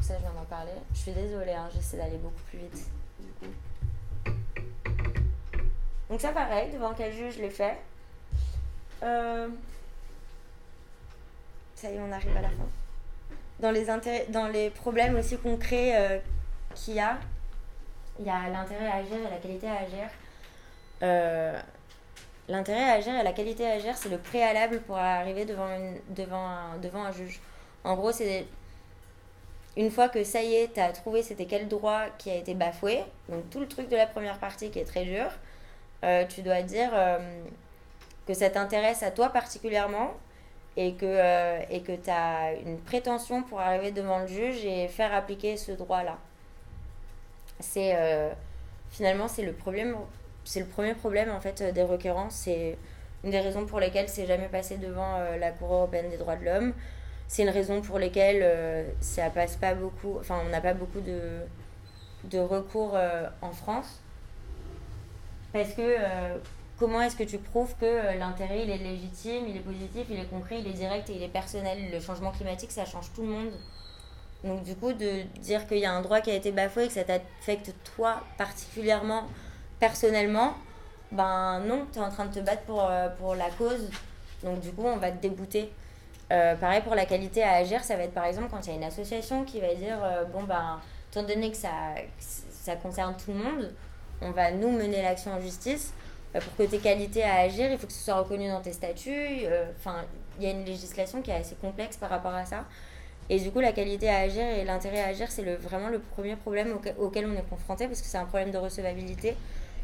Ça, 0.00 0.14
je 0.16 0.20
viens 0.22 0.32
d'en 0.32 0.44
parler. 0.44 0.72
Je 0.92 0.98
suis 0.98 1.12
désolée, 1.12 1.52
hein, 1.52 1.68
j'essaie 1.74 1.96
d'aller 1.96 2.18
beaucoup 2.18 2.40
plus 2.48 2.58
vite. 2.58 2.86
Donc 6.08 6.20
ça, 6.20 6.32
pareil, 6.32 6.72
devant 6.72 6.92
quel 6.96 7.12
juge 7.12 7.34
je 7.36 7.42
l'ai 7.42 7.50
fait. 7.50 7.76
Euh, 9.02 9.48
Ça 11.80 11.90
y 11.90 11.94
est, 11.94 12.00
on 12.00 12.12
arrive 12.12 12.36
à 12.36 12.42
la 12.42 12.48
fin. 12.48 12.68
Dans 13.58 13.70
les, 13.70 13.88
intérêts, 13.88 14.26
dans 14.28 14.48
les 14.48 14.68
problèmes 14.68 15.16
aussi 15.16 15.38
concrets 15.38 15.96
euh, 15.96 16.18
qu'il 16.74 16.92
y 16.92 17.00
a, 17.00 17.16
il 18.18 18.26
y 18.26 18.28
a 18.28 18.50
l'intérêt 18.50 18.86
à 18.86 18.96
agir 18.96 19.16
et 19.16 19.30
la 19.30 19.38
qualité 19.38 19.66
à 19.66 19.78
agir. 19.78 20.10
Euh, 21.02 21.58
L'intérêt 22.48 22.82
à 22.82 22.92
agir 22.94 23.14
et 23.14 23.22
la 23.22 23.32
qualité 23.32 23.66
à 23.66 23.74
agir, 23.74 23.96
c'est 23.96 24.10
le 24.10 24.18
préalable 24.18 24.80
pour 24.80 24.98
arriver 24.98 25.46
devant, 25.46 25.68
devant, 26.10 26.48
un, 26.48 26.76
devant 26.78 27.02
un 27.04 27.12
juge. 27.12 27.40
En 27.84 27.94
gros, 27.94 28.12
c'est 28.12 28.44
une 29.78 29.90
fois 29.90 30.10
que 30.10 30.22
ça 30.22 30.42
y 30.42 30.56
est, 30.56 30.74
tu 30.74 30.80
as 30.80 30.92
trouvé 30.92 31.22
c'était 31.22 31.46
quel 31.46 31.66
droit 31.66 32.06
qui 32.18 32.30
a 32.30 32.34
été 32.34 32.52
bafoué, 32.52 33.04
donc 33.30 33.48
tout 33.48 33.60
le 33.60 33.68
truc 33.68 33.88
de 33.88 33.96
la 33.96 34.06
première 34.06 34.38
partie 34.38 34.70
qui 34.70 34.80
est 34.80 34.84
très 34.84 35.04
dur, 35.04 35.30
euh, 36.04 36.26
tu 36.26 36.42
dois 36.42 36.60
dire 36.60 36.90
que 38.26 38.34
ça 38.34 38.50
t'intéresse 38.50 39.02
à 39.02 39.12
toi 39.12 39.30
particulièrement 39.30 40.12
et 40.76 40.94
que 40.94 41.06
euh, 41.06 41.60
tu 42.02 42.10
as 42.10 42.52
une 42.64 42.78
prétention 42.78 43.42
pour 43.42 43.60
arriver 43.60 43.90
devant 43.90 44.20
le 44.20 44.26
juge 44.26 44.64
et 44.64 44.88
faire 44.88 45.12
appliquer 45.12 45.56
ce 45.56 45.72
droit-là. 45.72 46.18
Euh, 47.76 48.30
finalement 48.90 49.28
c'est 49.28 49.42
le 49.42 49.52
le 50.60 50.66
premier 50.66 50.94
problème 50.94 51.30
en 51.30 51.40
fait 51.40 51.62
des 51.62 51.82
requérants, 51.82 52.30
c'est 52.30 52.78
une 53.24 53.30
des 53.30 53.40
raisons 53.40 53.66
pour 53.66 53.80
lesquelles 53.80 54.08
c'est 54.08 54.26
jamais 54.26 54.48
passé 54.48 54.78
devant 54.78 55.16
euh, 55.16 55.36
la 55.36 55.50
Cour 55.50 55.72
européenne 55.72 56.08
des 56.10 56.16
droits 56.16 56.36
de 56.36 56.44
l'homme. 56.44 56.72
C'est 57.28 57.42
une 57.42 57.50
raison 57.50 57.80
pour 57.80 57.98
lesquelles 57.98 58.42
euh, 58.42 58.84
ça 59.00 59.30
passe 59.30 59.56
pas 59.56 59.74
beaucoup, 59.74 60.16
enfin 60.18 60.40
on 60.44 60.48
n'a 60.48 60.60
pas 60.60 60.74
beaucoup 60.74 61.00
de, 61.00 61.40
de 62.24 62.38
recours 62.38 62.92
euh, 62.94 63.28
en 63.42 63.52
France. 63.52 64.00
Parce 65.52 65.72
que 65.74 65.82
euh, 65.82 66.38
comment 66.80 67.02
est-ce 67.02 67.14
que 67.14 67.24
tu 67.24 67.36
prouves 67.36 67.74
que 67.78 67.84
euh, 67.84 68.14
l'intérêt 68.14 68.62
il 68.64 68.70
est 68.70 68.78
légitime, 68.78 69.44
il 69.46 69.56
est 69.58 69.60
positif, 69.60 70.06
il 70.08 70.18
est 70.18 70.30
concret, 70.30 70.60
il 70.60 70.66
est 70.66 70.72
direct 70.72 71.10
et 71.10 71.12
il 71.12 71.22
est 71.22 71.28
personnel? 71.28 71.90
Le 71.92 72.00
changement 72.00 72.32
climatique 72.32 72.72
ça 72.72 72.86
change 72.86 73.12
tout 73.14 73.20
le 73.20 73.28
monde. 73.28 73.52
Donc 74.42 74.62
du 74.64 74.74
coup 74.74 74.94
de 74.94 75.22
dire 75.40 75.68
qu'il 75.68 75.78
y 75.78 75.84
a 75.84 75.92
un 75.92 76.00
droit 76.00 76.22
qui 76.22 76.30
a 76.30 76.34
été 76.34 76.50
bafoué 76.50 76.84
et 76.84 76.86
que 76.88 76.94
ça 76.94 77.04
t'affecte 77.04 77.74
toi 77.94 78.22
particulièrement, 78.38 79.24
personnellement, 79.78 80.54
ben 81.12 81.60
non, 81.60 81.86
tu 81.92 81.98
es 81.98 82.02
en 82.02 82.08
train 82.08 82.24
de 82.24 82.34
te 82.34 82.40
battre 82.40 82.62
pour, 82.62 82.88
euh, 82.88 83.08
pour 83.10 83.34
la 83.34 83.50
cause. 83.50 83.90
Donc 84.42 84.60
du 84.60 84.72
coup 84.72 84.86
on 84.86 84.96
va 84.96 85.10
te 85.10 85.20
débouter. 85.20 85.70
Euh, 86.32 86.54
pareil 86.54 86.80
pour 86.80 86.94
la 86.94 87.04
qualité 87.04 87.42
à 87.42 87.56
agir, 87.56 87.84
ça 87.84 87.96
va 87.96 88.04
être 88.04 88.14
par 88.14 88.24
exemple 88.24 88.48
quand 88.50 88.66
il 88.66 88.70
y 88.70 88.72
a 88.72 88.76
une 88.76 88.84
association 88.84 89.44
qui 89.44 89.60
va 89.60 89.74
dire 89.74 89.98
bon 90.32 90.44
ben 90.44 90.80
étant 91.10 91.24
donné 91.24 91.50
que 91.50 91.58
ça 91.58 92.76
concerne 92.76 93.14
tout 93.22 93.32
le 93.32 93.38
monde, 93.38 93.74
on 94.22 94.30
va 94.30 94.50
nous 94.50 94.70
mener 94.70 95.02
l'action 95.02 95.32
en 95.32 95.40
justice. 95.40 95.92
Euh, 96.34 96.40
pour 96.40 96.56
que 96.56 96.70
tes 96.70 96.78
qualités 96.78 97.22
à 97.22 97.40
agir, 97.40 97.70
il 97.70 97.78
faut 97.78 97.86
que 97.86 97.92
ce 97.92 98.04
soit 98.04 98.14
reconnu 98.14 98.48
dans 98.48 98.60
tes 98.60 98.72
statuts. 98.72 99.44
Euh, 99.44 99.66
Enfin, 99.78 100.04
il 100.38 100.44
y 100.44 100.46
a 100.46 100.50
une 100.50 100.64
législation 100.64 101.22
qui 101.22 101.30
est 101.30 101.34
assez 101.34 101.56
complexe 101.56 101.96
par 101.96 102.10
rapport 102.10 102.34
à 102.34 102.44
ça. 102.46 102.64
Et 103.28 103.38
du 103.38 103.50
coup, 103.50 103.60
la 103.60 103.72
qualité 103.72 104.08
à 104.08 104.18
agir 104.18 104.42
et 104.42 104.64
l'intérêt 104.64 105.00
à 105.00 105.06
agir, 105.06 105.30
c'est 105.30 105.44
vraiment 105.56 105.88
le 105.88 106.00
premier 106.00 106.34
problème 106.36 106.76
auquel, 106.98 107.26
on 107.26 107.34
est 107.34 107.48
confronté 107.48 107.86
parce 107.86 108.00
que 108.00 108.08
c'est 108.08 108.18
un 108.18 108.24
problème 108.24 108.50
de 108.50 108.58
recevabilité. 108.58 109.36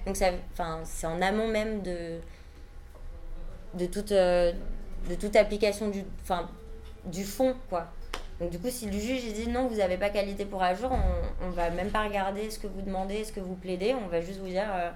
Donc, 0.05 0.16
c'est 0.16 1.07
en 1.07 1.22
amont 1.22 1.49
même 1.49 1.82
de, 1.82 2.18
euh, 4.12 4.53
toute 5.20 5.36
application 5.36 5.90
du, 5.90 7.24
fond, 7.24 7.55
quoi. 7.68 7.86
Donc, 8.40 8.51
du 8.51 8.59
coup, 8.59 8.68
si 8.68 8.86
le 8.86 8.99
juge 8.99 9.32
dit 9.32 9.49
non, 9.49 9.68
vous 9.68 9.76
n'avez 9.76 9.97
pas 9.97 10.11
qualité 10.11 10.44
pour 10.44 10.62
agir, 10.62 10.90
on, 10.90 11.47
on 11.47 11.51
va 11.51 11.70
même 11.70 11.90
pas 11.90 12.05
regarder 12.05 12.51
ce 12.51 12.59
que 12.59 12.66
vous 12.66 12.82
demandez, 12.82 13.24
ce 13.24 13.32
que 13.32 13.40
vous 13.40 13.55
plaidez, 13.55 13.94
on 13.94 14.09
va 14.09 14.20
juste 14.20 14.40
vous 14.40 14.49
dire 14.49 14.68
euh, 14.74 14.90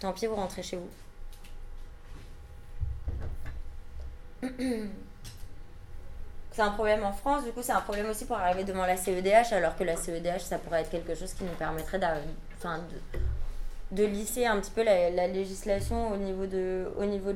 tant 0.00 0.12
pis, 0.12 0.26
vous 0.26 0.34
rentrez 0.34 0.62
chez 0.62 0.78
vous. 0.78 0.88
c'est 6.52 6.62
un 6.62 6.70
problème 6.70 7.04
en 7.04 7.12
France, 7.12 7.44
du 7.44 7.52
coup 7.52 7.60
c'est 7.62 7.72
un 7.72 7.82
problème 7.82 8.08
aussi 8.08 8.24
pour 8.24 8.36
arriver 8.36 8.64
devant 8.64 8.86
la 8.86 8.96
CEDH, 8.96 9.52
alors 9.52 9.76
que 9.76 9.84
la 9.84 9.96
CEDH 9.96 10.40
ça 10.40 10.58
pourrait 10.58 10.80
être 10.80 10.90
quelque 10.90 11.14
chose 11.14 11.34
qui 11.34 11.44
nous 11.44 11.52
permettrait 11.52 11.98
de, 11.98 12.06
de 13.92 14.04
lisser 14.04 14.46
un 14.46 14.58
petit 14.58 14.70
peu 14.70 14.82
la, 14.82 15.26
législation 15.26 16.12
au 16.12 16.16
niveau 16.16 16.46
de, 16.46 16.86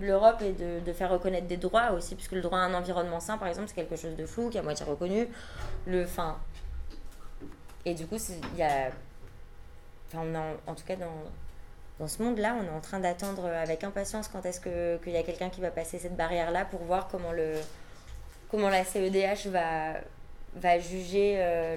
l'Europe 0.01 0.43
et 0.43 0.53
de, 0.53 0.93
faire 0.93 1.11
reconnaître 1.11 1.47
des 1.47 1.59
droits 1.59 1.93
aussi, 1.93 2.15
puisque 2.15 2.33
le 2.33 2.41
droit 2.41 2.59
à 2.59 2.63
un 2.63 2.75
environnement 2.75 3.21
sain 3.21 3.37
par 3.37 3.49
exemple 3.49 3.69
c'est 3.69 3.75
quelque 3.75 3.97
chose 3.97 4.17
de 4.17 4.25
flou, 4.25 4.49
qui 4.49 4.57
est 4.57 4.61
à 4.61 4.63
moitié 4.63 4.87
reconnu. 4.87 5.29
Le, 5.87 6.07
et 7.85 7.95
du 7.95 8.07
coup 8.07 8.17
il 8.17 8.59
y 8.59 8.63
a... 8.63 8.91
Enfin, 10.09 10.25
en 10.67 10.75
tout 10.75 10.85
cas 10.85 10.97
dans, 10.97 11.11
dans 11.99 12.09
ce 12.09 12.23
monde-là, 12.23 12.57
on 12.61 12.65
est 12.65 12.77
en 12.77 12.81
train 12.81 12.99
d'attendre 12.99 13.47
avec 13.47 13.85
impatience 13.85 14.27
quand 14.29 14.45
est-ce 14.45 14.61
qu'il 14.61 15.13
y 15.13 15.17
a 15.17 15.23
quelqu'un 15.23 15.49
qui 15.49 15.61
va 15.61 15.71
passer 15.71 15.99
cette 15.99 16.17
barrière-là 16.17 16.65
pour 16.65 16.83
voir 16.83 17.07
comment, 17.09 17.31
le, 17.31 17.55
comment 18.51 18.69
la 18.69 18.85
CEDH 18.85 19.47
va, 19.47 19.95
va, 20.57 20.79
juger, 20.81 21.37
euh, 21.39 21.77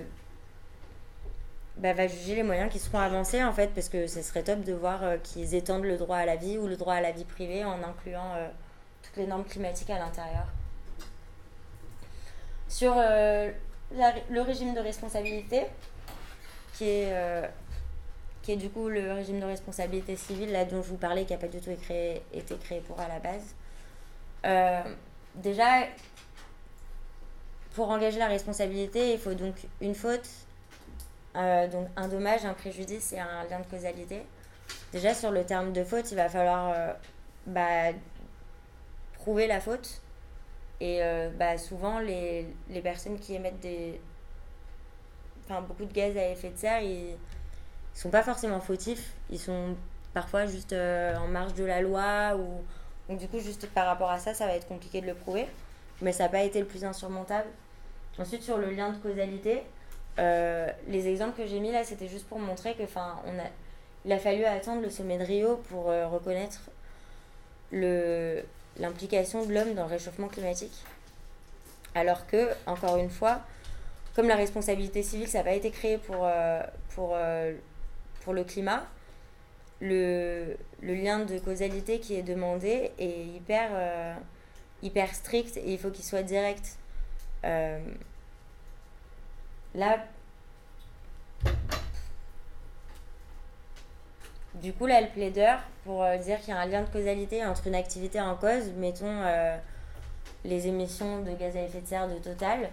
bah, 1.78 1.94
va 1.94 2.08
juger 2.08 2.34
les 2.34 2.42
moyens 2.42 2.72
qui 2.72 2.80
seront 2.80 2.98
avancés, 2.98 3.44
en 3.44 3.54
fait, 3.54 3.76
parce 3.76 3.90
que 3.90 4.08
ce 4.08 4.24
serait 4.24 4.42
top 4.42 4.62
de 4.62 4.74
voir 4.74 5.04
euh, 5.04 5.18
qu'ils 5.18 5.54
étendent 5.54 5.86
le 5.86 5.98
droit 5.98 6.18
à 6.18 6.26
la 6.26 6.36
vie 6.36 6.58
ou 6.58 6.68
le 6.68 6.78
droit 6.78 6.96
à 6.96 7.02
la 7.02 7.12
vie 7.12 7.26
privée 7.26 7.64
en 7.64 7.84
incluant 7.84 8.34
euh, 8.38 8.48
toutes 9.04 9.18
les 9.18 9.28
normes 9.28 9.46
climatiques 9.46 9.92
à 9.92 10.00
l'intérieur. 10.00 10.48
Sur 12.68 12.96
le 12.96 14.42
régime 14.42 14.74
de 14.74 14.82
responsabilité, 14.82 15.62
qui 16.74 16.90
est 16.90 17.14
qui 18.48 18.54
est 18.54 18.56
du 18.56 18.70
coup 18.70 18.88
le 18.88 19.12
régime 19.12 19.42
de 19.42 19.46
responsabilité 19.46 20.16
civile, 20.16 20.54
là 20.54 20.64
dont 20.64 20.82
je 20.82 20.88
vous 20.88 20.96
parlais, 20.96 21.26
qui 21.26 21.34
n'a 21.34 21.38
pas 21.38 21.50
du 21.50 21.60
tout 21.60 21.70
été 21.70 22.22
créé, 22.56 22.80
pour 22.80 22.98
à 22.98 23.10
la 23.10 23.20
base. 23.20 23.44
Euh, 24.46 24.82
déjà, 25.36 25.84
pour 27.76 27.90
engager 27.90 28.18
la 28.20 28.28
responsabilité, 28.28 29.12
il 29.12 29.20
faut 29.20 29.34
donc 29.34 29.56
une 29.82 29.94
faute, 29.94 30.30
euh, 31.36 31.68
donc 31.68 31.90
un 31.98 32.08
dommage, 32.08 32.46
un 32.46 32.54
préjudice 32.54 33.12
et 33.12 33.20
un 33.20 33.44
lien 33.50 33.60
de 33.60 33.66
causalité. 33.66 34.22
Déjà, 34.94 35.14
sur 35.14 35.32
le 35.32 35.44
terme 35.44 35.74
de 35.74 35.84
faute, 35.84 36.10
il 36.12 36.16
va 36.16 36.30
falloir 36.30 36.72
euh, 36.74 36.94
bah, 37.48 37.92
prouver 39.16 39.48
la 39.48 39.60
faute. 39.60 40.02
Et 40.80 41.02
bah, 41.38 41.58
souvent, 41.58 42.00
les, 42.00 42.46
les 42.70 42.82
personnes 42.82 43.20
qui 43.20 43.34
émettent 43.34 43.60
des, 43.60 44.00
beaucoup 45.50 45.86
de 45.86 45.92
gaz 45.92 46.16
à 46.16 46.30
effet 46.30 46.52
de 46.52 46.58
serre, 46.58 46.82
ils 46.82 47.18
ils 47.98 48.00
sont 48.00 48.10
pas 48.12 48.22
forcément 48.22 48.60
fautifs, 48.60 49.14
ils 49.32 49.40
sont 49.40 49.76
parfois 50.14 50.46
juste 50.46 50.72
euh, 50.72 51.18
en 51.18 51.28
marge 51.28 51.56
de 51.56 51.64
la 51.64 51.82
loi 51.82 52.36
ou 52.38 52.62
donc 53.10 53.18
du 53.18 53.28
coup 53.28 53.40
juste 53.40 53.68
par 53.72 53.88
rapport 53.88 54.12
à 54.12 54.20
ça 54.20 54.36
ça 54.36 54.46
va 54.46 54.54
être 54.54 54.68
compliqué 54.68 55.02
de 55.02 55.08
le 55.08 55.16
prouver. 55.16 55.48
Mais 56.04 56.12
ça 56.12 56.26
n'a 56.26 56.30
pas 56.30 56.44
été 56.44 56.60
le 56.60 56.68
plus 56.68 56.86
insurmontable. 56.86 57.48
Ensuite 58.20 58.44
sur 58.44 58.60
le 58.60 58.70
lien 58.70 58.92
de 58.92 58.98
causalité 58.98 59.64
euh, 60.20 60.68
les 60.88 61.08
exemples 61.08 61.42
que 61.42 61.48
j'ai 61.48 61.60
mis 61.60 61.72
là 61.72 61.84
c'était 61.84 62.08
juste 62.08 62.28
pour 62.28 62.38
montrer 62.38 62.76
que 62.76 62.84
enfin 62.84 63.20
on 63.26 63.40
a 63.40 63.48
il 64.06 64.12
a 64.12 64.20
fallu 64.20 64.46
attendre 64.46 64.84
le 64.84 64.92
sommet 64.92 65.18
de 65.18 65.24
Rio 65.24 65.58
pour 65.70 65.90
euh, 65.90 66.08
reconnaître 66.08 66.70
le 67.72 68.44
l'implication 68.78 69.44
de 69.44 69.54
l'homme 69.56 69.74
dans 69.74 69.86
le 69.86 69.90
réchauffement 69.90 70.28
climatique. 70.28 70.86
Alors 71.96 72.28
que 72.28 72.50
encore 72.68 72.98
une 72.98 73.10
fois 73.10 73.40
comme 74.16 74.28
la 74.28 74.36
responsabilité 74.36 75.02
civile 75.02 75.28
ça 75.28 75.40
n'a 75.40 75.46
pas 75.46 75.54
été 75.54 75.72
créé 75.72 75.98
pour 75.98 76.28
pour 76.94 77.16
pour 78.28 78.34
le 78.34 78.44
climat, 78.44 78.86
le, 79.80 80.58
lien 80.82 81.20
de 81.24 81.40
causalité 81.40 82.02
qui 82.02 82.14
est 82.16 82.24
demandé 82.24 82.92
est 83.00 83.24
hyper, 83.24 83.70
euh, 83.72 84.14
hyper 84.84 85.16
strict 85.16 85.56
et 85.56 85.72
il 85.72 85.80
faut 85.80 85.92
qu'il 85.92 86.04
soit 86.04 86.24
direct. 86.24 86.78
Euh, 87.46 87.80
là, 89.74 90.04
du 94.56 94.74
coup, 94.74 94.88
là, 94.88 95.00
le 95.00 95.08
plaideur, 95.08 95.62
pour 95.86 96.04
euh, 96.04 96.18
dire 96.18 96.42
qu'il 96.42 96.50
y 96.50 96.58
a 96.58 96.60
un 96.60 96.66
lien 96.66 96.82
de 96.82 96.90
causalité 96.90 97.46
entre 97.46 97.66
une 97.68 97.76
activité 97.76 98.20
en 98.20 98.36
cause, 98.36 98.74
mettons 98.76 99.24
les 100.44 100.68
émissions 100.68 101.22
de 101.22 101.32
gaz 101.32 101.56
à 101.56 101.62
effet 101.62 101.80
de 101.80 101.88
serre 101.88 102.10
de 102.10 102.16
Total, 102.16 102.70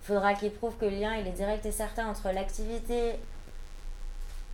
faudra 0.00 0.32
qu'il 0.32 0.52
prouve 0.52 0.74
que 0.78 0.86
le 0.86 0.92
lien 0.92 1.16
il 1.16 1.26
est 1.26 1.32
direct 1.32 1.66
et 1.66 1.70
certain 1.70 2.06
entre 2.08 2.32
l'activité 2.32 3.16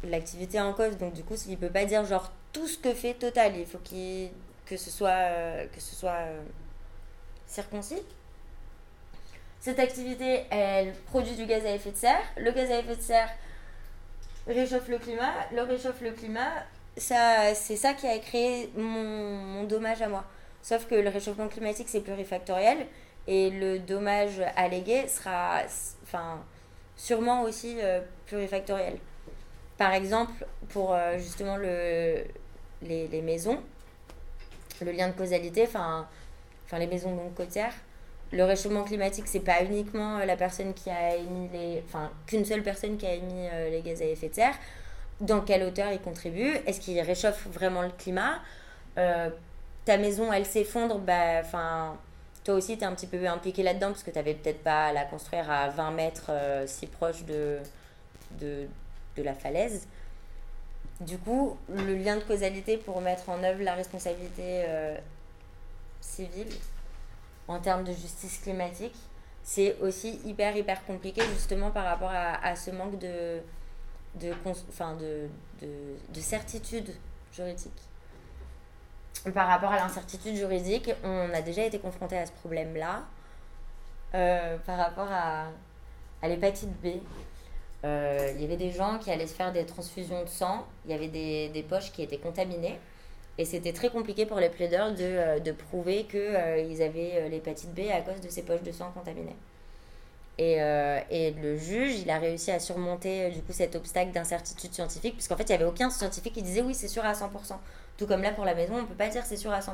l'activité 0.05 0.61
en 0.61 0.73
cause. 0.73 0.97
Donc 0.99 1.13
du 1.13 1.23
coup, 1.25 1.35
il 1.49 1.59
peut 1.59 1.71
pas 1.71 1.85
dire 1.85 2.05
genre 2.05 2.31
tout 2.53 2.67
ce 2.67 2.79
que 2.79 2.93
fait 2.95 3.15
Total. 3.15 3.57
Il 3.57 3.67
faut 3.67 3.79
qu'il 3.79 4.31
que 4.67 4.77
ce 4.77 4.91
soit 4.91 5.11
euh, 5.11 5.67
que 5.75 5.81
ce 5.81 5.95
soit 5.95 6.11
euh, 6.13 6.43
circoncis. 7.47 8.03
Cette 9.61 9.79
activité, 9.79 10.45
elle 10.51 10.93
produit 11.07 11.37
du 11.37 11.47
gaz 11.47 11.65
à 11.65 11.75
effet 11.75 11.93
de 11.93 11.97
serre. 11.97 12.23
Le 12.37 12.51
gaz 12.51 12.71
à 12.71 12.79
effet 12.81 12.97
de 12.97 13.01
serre 13.01 13.31
réchauffe 14.47 14.89
le 14.89 14.99
climat. 14.99 15.33
Le 15.55 15.63
réchauffe 15.63 16.01
le 16.01 16.11
climat. 16.11 16.51
Ça, 16.97 17.55
c'est 17.55 17.77
ça 17.77 17.95
qui 17.95 18.07
a 18.07 18.19
créé 18.19 18.71
mon, 18.77 19.65
dommage 19.65 20.03
à 20.03 20.09
moi. 20.09 20.25
Sauf 20.63 20.87
que 20.87 20.95
le 20.95 21.09
réchauffement 21.09 21.49
climatique, 21.49 21.89
c'est 21.89 22.01
plurifactoriel. 22.01 22.87
Et 23.29 23.51
le 23.51 23.79
dommage 23.79 24.43
allégué 24.57 25.07
sera 25.07 25.61
enfin, 26.03 26.43
sûrement 26.97 27.43
aussi 27.43 27.77
euh, 27.81 28.01
plurifactoriel. 28.27 28.99
Par 29.83 29.95
exemple, 29.95 30.47
pour 30.69 30.95
euh, 30.95 31.19
justement 31.19 31.57
le, 31.57 32.23
les, 32.83 33.21
maisons, 33.21 33.59
le 34.81 34.93
lien 34.93 35.09
de 35.09 35.13
causalité, 35.13 35.65
enfin 35.65 36.07
les 36.79 36.87
maisons 36.87 37.17
donc 37.17 37.35
côtières, 37.35 37.75
le 38.31 38.45
réchauffement 38.45 38.85
climatique, 38.85 39.25
c'est 39.27 39.41
pas 39.41 39.65
uniquement 39.65 40.19
euh, 40.19 40.25
la 40.25 40.37
personne 40.37 40.73
qui 40.73 40.89
a 40.89 41.17
émis 41.17 41.49
les. 41.53 41.83
Enfin, 41.85 42.13
qu'une 42.29 42.45
seule 42.45 42.63
personne 42.63 42.97
qui 42.97 43.07
a 43.07 43.15
émis 43.15 43.49
euh, 43.53 43.71
les 43.71 43.83
gaz 43.83 44.01
à 44.03 44.05
effet 44.05 44.29
de 44.29 44.35
serre. 44.35 44.55
Dans 45.21 45.41
quelle 45.41 45.65
hauteur 45.65 45.91
il 45.91 46.01
contribue 46.01 46.53
Est-ce 46.65 46.81
qu'il 46.81 47.01
réchauffe 47.01 47.49
vraiment 47.49 47.83
le 47.83 47.91
climat? 47.91 48.39
Ta 48.95 49.99
maison, 49.99 50.33
elle 50.33 50.47
s'effondre, 50.47 51.01
bah, 51.01 51.41
enfin. 51.41 51.99
toi 52.45 52.55
aussi, 52.55 52.79
tu 52.79 52.85
es 52.85 52.87
un 52.87 52.95
petit 52.95 53.09
peu 53.09 53.27
impliqué 53.27 53.65
là-dedans 53.65 53.89
parce 53.89 54.05
que 54.05 54.13
tu 54.13 54.17
n'avais 54.17 54.35
peut-être 54.35 54.63
pas 54.63 54.87
à 54.87 54.93
la 54.93 55.05
construire 55.07 55.51
à 55.51 55.71
20 55.71 55.91
mètres 55.91 56.31
si 56.67 56.87
proche 56.87 57.25
de, 57.25 57.59
de 59.17 59.23
la 59.23 59.35
falaise. 59.35 59.87
Du 61.01 61.19
coup, 61.19 61.57
le 61.69 61.97
lien 61.97 62.17
de 62.17 62.23
causalité 62.23 62.77
pour 62.77 63.01
mettre 63.01 63.29
en 63.29 63.43
œuvre 63.43 63.63
la 63.63 63.75
responsabilité 63.75 64.65
euh, 64.67 64.97
civile 66.01 66.53
en 67.49 67.59
termes 67.59 67.85
de 67.85 67.93
justice 67.93 68.39
climatique, 68.39 68.95
c'est 69.43 69.77
aussi 69.81 70.21
hyper, 70.25 70.57
hyper 70.57 70.85
compliqué 70.85 71.23
justement 71.35 71.71
par 71.71 71.85
rapport 71.85 72.13
à, 72.13 72.55
ce 72.55 72.71
manque 72.71 72.99
de, 72.99 73.41
de, 74.21 74.33
de, 75.01 75.29
de, 76.13 76.21
certitude 76.21 76.95
juridique. 77.33 77.73
Par 79.35 79.49
rapport 79.49 79.73
à 79.73 79.77
l'incertitude 79.77 80.37
juridique, 80.37 80.93
on 81.03 81.31
a 81.35 81.43
déjà 81.43 81.65
été 81.65 81.81
confronté 81.81 82.17
à 82.17 82.27
ce 82.27 82.33
problème-là 82.33 83.03
euh, 84.15 84.57
par 84.59 84.79
rapport 84.79 85.11
à 85.11 85.49
l'hépatite 86.29 86.71
B. 86.81 87.01
Euh, 87.85 88.33
il 88.35 88.41
y 88.41 88.45
avait 88.45 88.57
des 88.57 88.71
gens 88.71 88.99
qui 88.99 89.11
allaient 89.11 89.27
se 89.27 89.35
faire 89.35 89.53
des 89.53 89.67
transfusions 89.67 90.23
de 90.23 90.29
sang, 90.29 90.67
il 90.85 90.93
y 90.93 90.95
avait 90.95 91.09
des, 91.09 91.67
poches 91.69 91.93
qui 91.93 92.03
étaient 92.03 92.19
contaminées. 92.19 92.79
Et 93.39 93.45
c'était 93.45 93.73
très 93.73 93.89
compliqué 93.89 94.27
pour 94.27 94.39
les 94.39 94.51
plaideurs 94.51 94.93
de, 94.93 94.99
euh, 95.01 95.39
de 95.41 95.53
prouver 95.53 96.05
qu'ils 96.05 96.21
euh, 96.21 96.87
avaient 96.87 97.29
l'hépatite 97.31 97.75
B 97.75 97.81
à 97.93 98.01
cause 98.03 98.21
de 98.21 98.29
ces 98.29 98.43
poches 98.43 98.63
de 98.63 98.73
sang 98.73 98.93
contaminées. 98.93 99.37
Et, 100.39 100.57
et, 101.11 101.31
le 101.33 101.57
juge, 101.57 102.01
il 102.01 102.11
a 102.11 102.19
réussi 102.19 102.51
à 102.51 102.59
surmonter 102.59 103.31
du 103.31 103.43
coup 103.43 103.53
cet 103.53 103.77
obstacle 103.77 104.13
d'incertitude 104.13 104.73
scientifique, 104.73 105.15
puisqu'en 105.15 105.37
fait, 105.37 105.45
il 105.45 105.49
n'y 105.51 105.55
avait 105.55 105.67
aucun 105.67 105.91
scientifique 105.91 106.33
qui 106.33 106.43
disait 106.43 106.63
oui, 106.63 106.75
c'est 106.75 106.89
sûr 106.89 107.05
à 107.05 107.13
100%. 107.13 107.29
Tout 107.99 108.07
comme 108.07 108.23
là 108.23 108.33
pour 108.33 108.45
la 108.47 108.55
maison, 108.55 108.75
on 108.77 108.83
ne 108.83 108.87
peut 108.87 108.95
pas 108.95 109.09
dire 109.09 109.25
c'est 109.25 109.37
sûr 109.37 109.53
à 109.53 109.61
100%. 109.61 109.73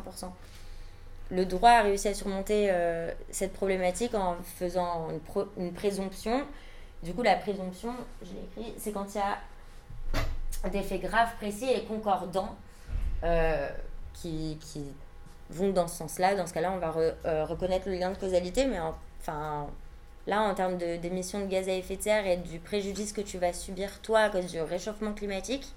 Le 1.31 1.47
droit 1.47 1.71
a 1.71 1.83
réussi 1.83 2.09
à 2.09 2.15
surmonter 2.15 2.71
cette 3.31 3.53
problématique 3.53 4.15
en 4.15 4.37
faisant 4.59 5.09
une 5.57 5.73
présomption 5.73 6.45
du 7.03 7.15
coup, 7.15 7.23
la 7.23 7.37
présomption, 7.37 7.95
je 8.23 8.33
l'ai 8.33 8.45
écrit, 8.45 8.75
c'est 8.79 8.93
quand 8.93 9.15
il 9.15 9.19
y 9.19 9.21
a 9.21 10.69
des 10.71 10.83
faits 10.83 11.03
graves, 11.03 11.35
précis 11.37 11.71
et 11.71 11.85
concordants 11.85 12.57
euh, 13.25 13.69
qui, 14.15 14.59
qui, 14.61 14.85
vont 15.51 15.71
dans 15.71 15.89
ce 15.89 15.97
sens-là. 15.97 16.35
Dans 16.35 16.47
ce 16.47 16.53
cas-là, 16.53 16.73
on 16.73 16.79
va 16.79 16.95
euh, 17.25 17.45
reconnaître 17.45 17.89
le 17.89 17.95
lien 17.95 18.11
de 18.11 18.19
causalité, 18.19 18.67
mais 18.67 18.79
enfin, 19.21 19.67
là, 20.27 20.43
en 20.43 20.55
termes 20.55 20.77
d'émissions 20.77 21.41
de, 21.41 21.47
gaz 21.47 21.69
à 21.69 21.73
effet 21.73 21.97
de 21.97 22.03
serre 22.03 22.27
et 22.27 22.37
du 22.37 22.59
préjudice 22.59 23.13
que 23.13 23.21
tu 23.21 23.39
vas 23.39 23.53
subir, 23.53 24.01
toi, 24.03 24.21
à 24.21 24.31
cause 24.31 24.47
du 24.47 24.61
réchauffement 24.61 25.13
climatique, 25.13 25.73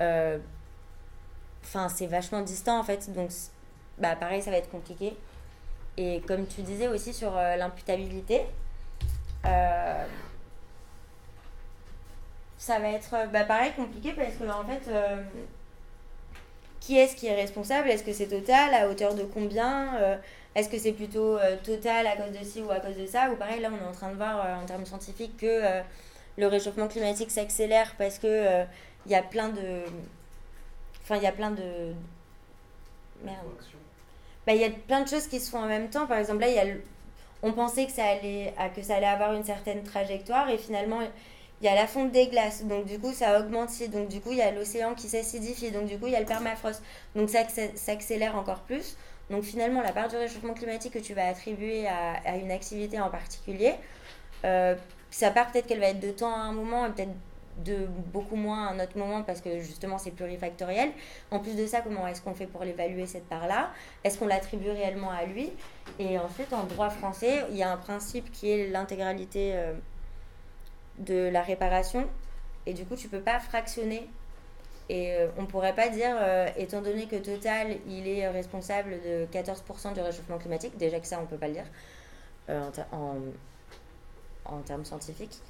euh, 0.00 0.38
c'est 1.62 2.06
vachement 2.06 2.40
distant, 2.40 2.78
en 2.78 2.82
fait. 2.82 3.12
Donc, 3.12 3.30
bah, 3.98 4.16
pareil, 4.16 4.42
ça 4.42 4.50
va 4.50 4.56
être 4.56 4.70
compliqué. 4.70 5.16
Et 5.96 6.20
comme 6.26 6.46
tu 6.46 6.62
disais 6.62 6.88
aussi 6.88 7.12
sur 7.12 7.36
euh, 7.36 7.56
l'imputabilité, 7.56 8.42
euh, 9.46 10.06
ça 12.58 12.78
va 12.78 12.88
être 12.90 13.14
euh, 13.14 13.26
bah, 13.26 13.44
pareil 13.44 13.72
compliqué 13.72 14.12
parce 14.12 14.34
que 14.34 14.44
en 14.44 14.64
fait 14.64 14.88
euh, 14.88 15.22
qui 16.80 16.98
est-ce 16.98 17.14
qui 17.16 17.26
est 17.26 17.34
responsable? 17.34 17.88
Est-ce 17.88 18.02
que 18.04 18.12
c'est 18.12 18.28
Total? 18.28 18.74
À 18.74 18.88
hauteur 18.88 19.14
de 19.14 19.22
combien? 19.22 19.94
Euh, 19.96 20.16
Est-ce 20.54 20.68
que 20.68 20.78
c'est 20.78 20.92
plutôt 20.92 21.38
Total 21.64 22.06
à 22.06 22.16
cause 22.16 22.36
de 22.38 22.44
ci 22.44 22.60
ou 22.62 22.70
à 22.70 22.80
cause 22.80 22.96
de 22.96 23.06
ça? 23.06 23.30
Ou 23.30 23.36
pareil, 23.36 23.60
là, 23.60 23.70
on 23.72 23.84
est 23.84 23.88
en 23.88 23.92
train 23.92 24.10
de 24.10 24.16
voir 24.16 24.60
en 24.60 24.66
termes 24.66 24.84
scientifiques 24.84 25.36
que 25.38 25.62
le 26.36 26.46
réchauffement 26.48 26.88
climatique 26.88 27.30
s'accélère 27.30 27.94
parce 27.98 28.18
que 28.18 28.64
il 29.06 29.12
y 29.12 29.14
a 29.14 29.22
plein 29.22 29.48
de. 29.48 29.84
Enfin, 31.02 31.16
il 31.16 31.22
y 31.22 31.26
a 31.26 31.32
plein 31.32 31.52
de. 31.52 31.94
Merde. 33.24 33.46
Bah, 34.46 34.52
il 34.54 34.60
y 34.60 34.64
a 34.64 34.70
plein 34.70 35.02
de 35.02 35.08
choses 35.08 35.28
qui 35.28 35.38
se 35.38 35.50
font 35.50 35.60
en 35.60 35.66
même 35.66 35.88
temps. 35.88 36.06
Par 36.06 36.18
exemple, 36.18 36.40
là, 36.40 36.48
il 36.48 36.54
y 36.56 36.58
a 36.58 36.64
le- 36.64 36.82
on 37.42 37.52
pensait 37.52 37.86
que 37.86 37.92
ça, 37.92 38.04
allait, 38.04 38.54
que 38.74 38.82
ça 38.82 38.96
allait 38.96 39.06
avoir 39.06 39.32
une 39.32 39.44
certaine 39.44 39.82
trajectoire 39.82 40.48
et 40.48 40.58
finalement, 40.58 41.00
il 41.60 41.66
y 41.66 41.68
a 41.68 41.74
la 41.74 41.86
fonte 41.86 42.10
des 42.10 42.26
glaces. 42.26 42.64
Donc, 42.64 42.86
du 42.86 42.98
coup, 42.98 43.12
ça 43.12 43.38
augmente. 43.40 43.70
Donc, 43.90 44.08
du 44.08 44.20
coup, 44.20 44.32
il 44.32 44.38
y 44.38 44.42
a 44.42 44.50
l'océan 44.50 44.94
qui 44.94 45.08
s'acidifie. 45.08 45.70
Donc, 45.70 45.86
du 45.86 45.98
coup, 45.98 46.06
il 46.06 46.12
y 46.12 46.16
a 46.16 46.20
le 46.20 46.26
permafrost. 46.26 46.82
Donc, 47.14 47.30
ça 47.30 47.42
acc- 47.42 47.76
s'accélère 47.76 48.36
encore 48.36 48.60
plus. 48.60 48.96
Donc, 49.30 49.44
finalement, 49.44 49.80
la 49.80 49.92
part 49.92 50.08
du 50.08 50.16
réchauffement 50.16 50.54
climatique 50.54 50.92
que 50.92 50.98
tu 50.98 51.14
vas 51.14 51.26
attribuer 51.28 51.86
à, 51.86 52.36
une 52.36 52.50
activité 52.50 53.00
en 53.00 53.10
particulier, 53.10 53.74
euh, 54.44 54.74
sa 55.10 55.30
part, 55.30 55.52
peut-être 55.52 55.66
qu'elle 55.66 55.80
va 55.80 55.88
être 55.88 56.00
de 56.00 56.10
temps 56.10 56.34
à 56.34 56.38
un 56.38 56.52
moment 56.52 56.86
et 56.86 56.90
peut-être 56.90 57.12
de 57.58 57.86
beaucoup 58.12 58.36
moins 58.36 58.66
à 58.66 58.72
un 58.72 58.80
autre 58.80 58.96
moment 58.96 59.22
parce 59.22 59.40
que 59.40 59.60
justement 59.60 59.98
c'est 59.98 60.10
plurifactoriel. 60.10 60.90
En 61.30 61.38
plus 61.38 61.56
de 61.56 61.66
ça, 61.66 61.80
comment 61.80 62.06
est-ce 62.06 62.22
qu'on 62.22 62.34
fait 62.34 62.46
pour 62.46 62.64
l'évaluer 62.64 63.06
cette 63.06 63.28
part-là? 63.28 63.70
Est-ce 64.04 64.18
qu'on 64.18 64.26
l'attribue 64.26 64.70
réellement 64.70 65.10
à 65.10 65.24
lui? 65.24 65.50
Et 65.98 66.18
ensuite, 66.18 66.52
en 66.52 66.64
droit 66.64 66.90
français, 66.90 67.44
il 67.50 67.56
y 67.56 67.62
a 67.62 67.70
un 67.70 67.76
principe 67.76 68.30
qui 68.32 68.50
est 68.50 68.68
l'intégralité 68.68 69.52
euh, 69.54 69.74
de 70.98 71.28
la 71.28 71.42
réparation. 71.42 72.08
Et 72.66 72.74
du 72.74 72.84
coup, 72.84 72.96
tu 72.96 73.08
peux 73.08 73.20
pas 73.20 73.38
fractionner. 73.38 74.08
Et 74.88 75.12
euh, 75.12 75.28
on 75.38 75.46
pourrait 75.46 75.74
pas 75.74 75.88
dire, 75.88 76.16
euh, 76.18 76.48
étant 76.56 76.82
donné 76.82 77.06
que 77.06 77.16
Total, 77.16 77.76
il 77.88 78.08
est 78.08 78.28
responsable 78.28 79.00
de 79.02 79.26
14% 79.32 79.94
du 79.94 80.00
réchauffement 80.00 80.38
climatique, 80.38 80.76
déjà 80.76 80.98
que 81.00 81.06
ça, 81.06 81.20
on 81.22 81.26
peut 81.26 81.36
pas 81.36 81.48
le 81.48 81.54
dire 81.54 81.66
en 84.44 84.58
termes 84.66 84.84
scientifiques. 84.84 85.40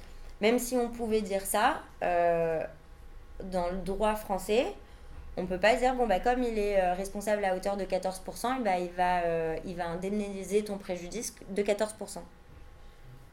Même 0.41 0.59
si 0.59 0.75
on 0.75 0.89
pouvait 0.89 1.21
dire 1.21 1.41
ça, 1.45 1.81
euh, 2.01 2.61
dans 3.43 3.69
le 3.69 3.77
droit 3.77 4.15
français, 4.15 4.65
on 5.37 5.45
peut 5.45 5.59
pas 5.59 5.75
dire, 5.75 5.95
bon, 5.95 6.05
bah, 6.05 6.19
comme 6.19 6.43
il 6.43 6.59
est 6.59 6.79
euh, 6.81 6.93
responsable 6.93 7.43
à 7.45 7.55
hauteur 7.55 7.77
de 7.77 7.85
14%, 7.85 8.57
eh 8.59 8.63
bah, 8.63 8.77
il, 8.77 8.91
va, 8.91 9.21
euh, 9.21 9.57
il 9.65 9.75
va 9.75 9.87
indemniser 9.87 10.63
ton 10.63 10.77
préjudice 10.77 11.33
de 11.49 11.63
14%. 11.63 12.19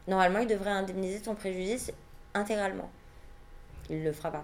Normalement, 0.07 0.39
il 0.39 0.47
devrait 0.47 0.71
indemniser 0.71 1.21
ton 1.21 1.35
préjudice 1.35 1.91
intégralement. 2.33 2.89
Il 3.89 3.99
ne 3.99 4.05
le 4.05 4.13
fera 4.13 4.31
pas. 4.31 4.43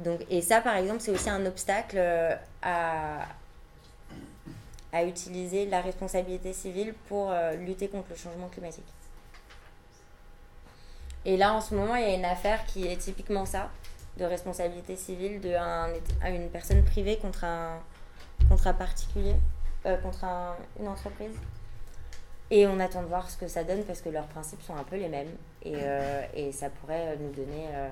Donc, 0.00 0.20
et 0.30 0.40
ça, 0.40 0.60
par 0.60 0.76
exemple, 0.76 1.00
c'est 1.00 1.10
aussi 1.10 1.28
un 1.28 1.44
obstacle 1.46 2.00
à, 2.62 3.26
à 4.92 5.04
utiliser 5.04 5.66
la 5.66 5.80
responsabilité 5.80 6.52
civile 6.52 6.94
pour 7.08 7.32
lutter 7.58 7.88
contre 7.88 8.08
le 8.10 8.16
changement 8.16 8.48
climatique. 8.48 8.86
Et 11.24 11.36
là, 11.36 11.52
en 11.54 11.60
ce 11.60 11.74
moment, 11.74 11.94
il 11.96 12.02
y 12.02 12.06
a 12.12 12.14
une 12.14 12.24
affaire 12.24 12.64
qui 12.66 12.86
est 12.86 12.96
typiquement 12.96 13.44
ça, 13.46 13.70
de 14.18 14.24
responsabilité 14.24 14.96
civile 14.96 15.40
de 15.40 15.54
un, 15.54 15.88
à 16.22 16.30
une 16.30 16.48
personne 16.50 16.82
privée 16.84 17.16
contre 17.18 17.44
un, 17.44 17.78
contre 18.48 18.66
un 18.66 18.74
particulier, 18.74 19.34
euh, 19.86 19.96
contre 19.98 20.24
un- 20.24 20.56
une 20.80 20.88
entreprise. 20.88 21.34
Et 22.50 22.66
on 22.66 22.78
attend 22.80 23.02
de 23.02 23.06
voir 23.06 23.30
ce 23.30 23.36
que 23.38 23.48
ça 23.48 23.64
donne 23.64 23.84
parce 23.84 24.00
que 24.02 24.10
leurs 24.10 24.26
principes 24.26 24.60
sont 24.62 24.76
un 24.76 24.82
peu 24.84 24.96
les 24.96 25.08
mêmes. 25.08 25.30
Et, 25.64 25.74
euh, 25.76 26.22
et 26.34 26.52
ça 26.52 26.68
pourrait 26.68 27.16
nous 27.18 27.30
donner 27.30 27.68
euh, 27.72 27.88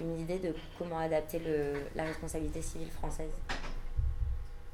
une 0.00 0.20
idée 0.20 0.38
de 0.38 0.54
comment 0.78 0.98
adapter 0.98 1.40
le, 1.40 1.74
la 1.94 2.04
responsabilité 2.04 2.62
civile 2.62 2.90
française, 2.90 3.30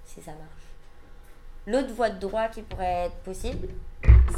si 0.07 0.21
ça 0.23 0.31
marche. 0.33 0.67
L'autre 1.67 1.93
voie 1.95 2.11
de 2.11 2.19
droit 2.21 2.49
qui 2.49 2.63
pourrait 2.63 3.07
être 3.07 3.17
possible 3.17 3.69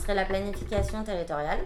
serait 0.01 0.14
la 0.14 0.24
planification 0.24 1.05
territoriale. 1.05 1.60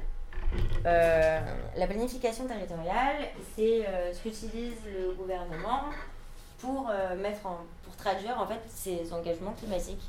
Euh, 0.87 1.41
la 1.77 1.87
planification 1.87 2.47
territoriale, 2.47 3.29
c'est 3.57 3.87
euh, 3.87 4.13
ce 4.13 4.23
qu'utilise 4.23 4.77
le 4.87 5.13
gouvernement 5.15 5.87
pour, 6.59 6.89
euh, 6.89 7.17
mettre 7.17 7.45
en, 7.45 7.59
pour 7.83 7.97
traduire 7.97 8.41
en 8.41 8.47
fait 8.47 8.61
ses 8.69 9.13
engagements 9.13 9.53
climatiques. 9.53 10.03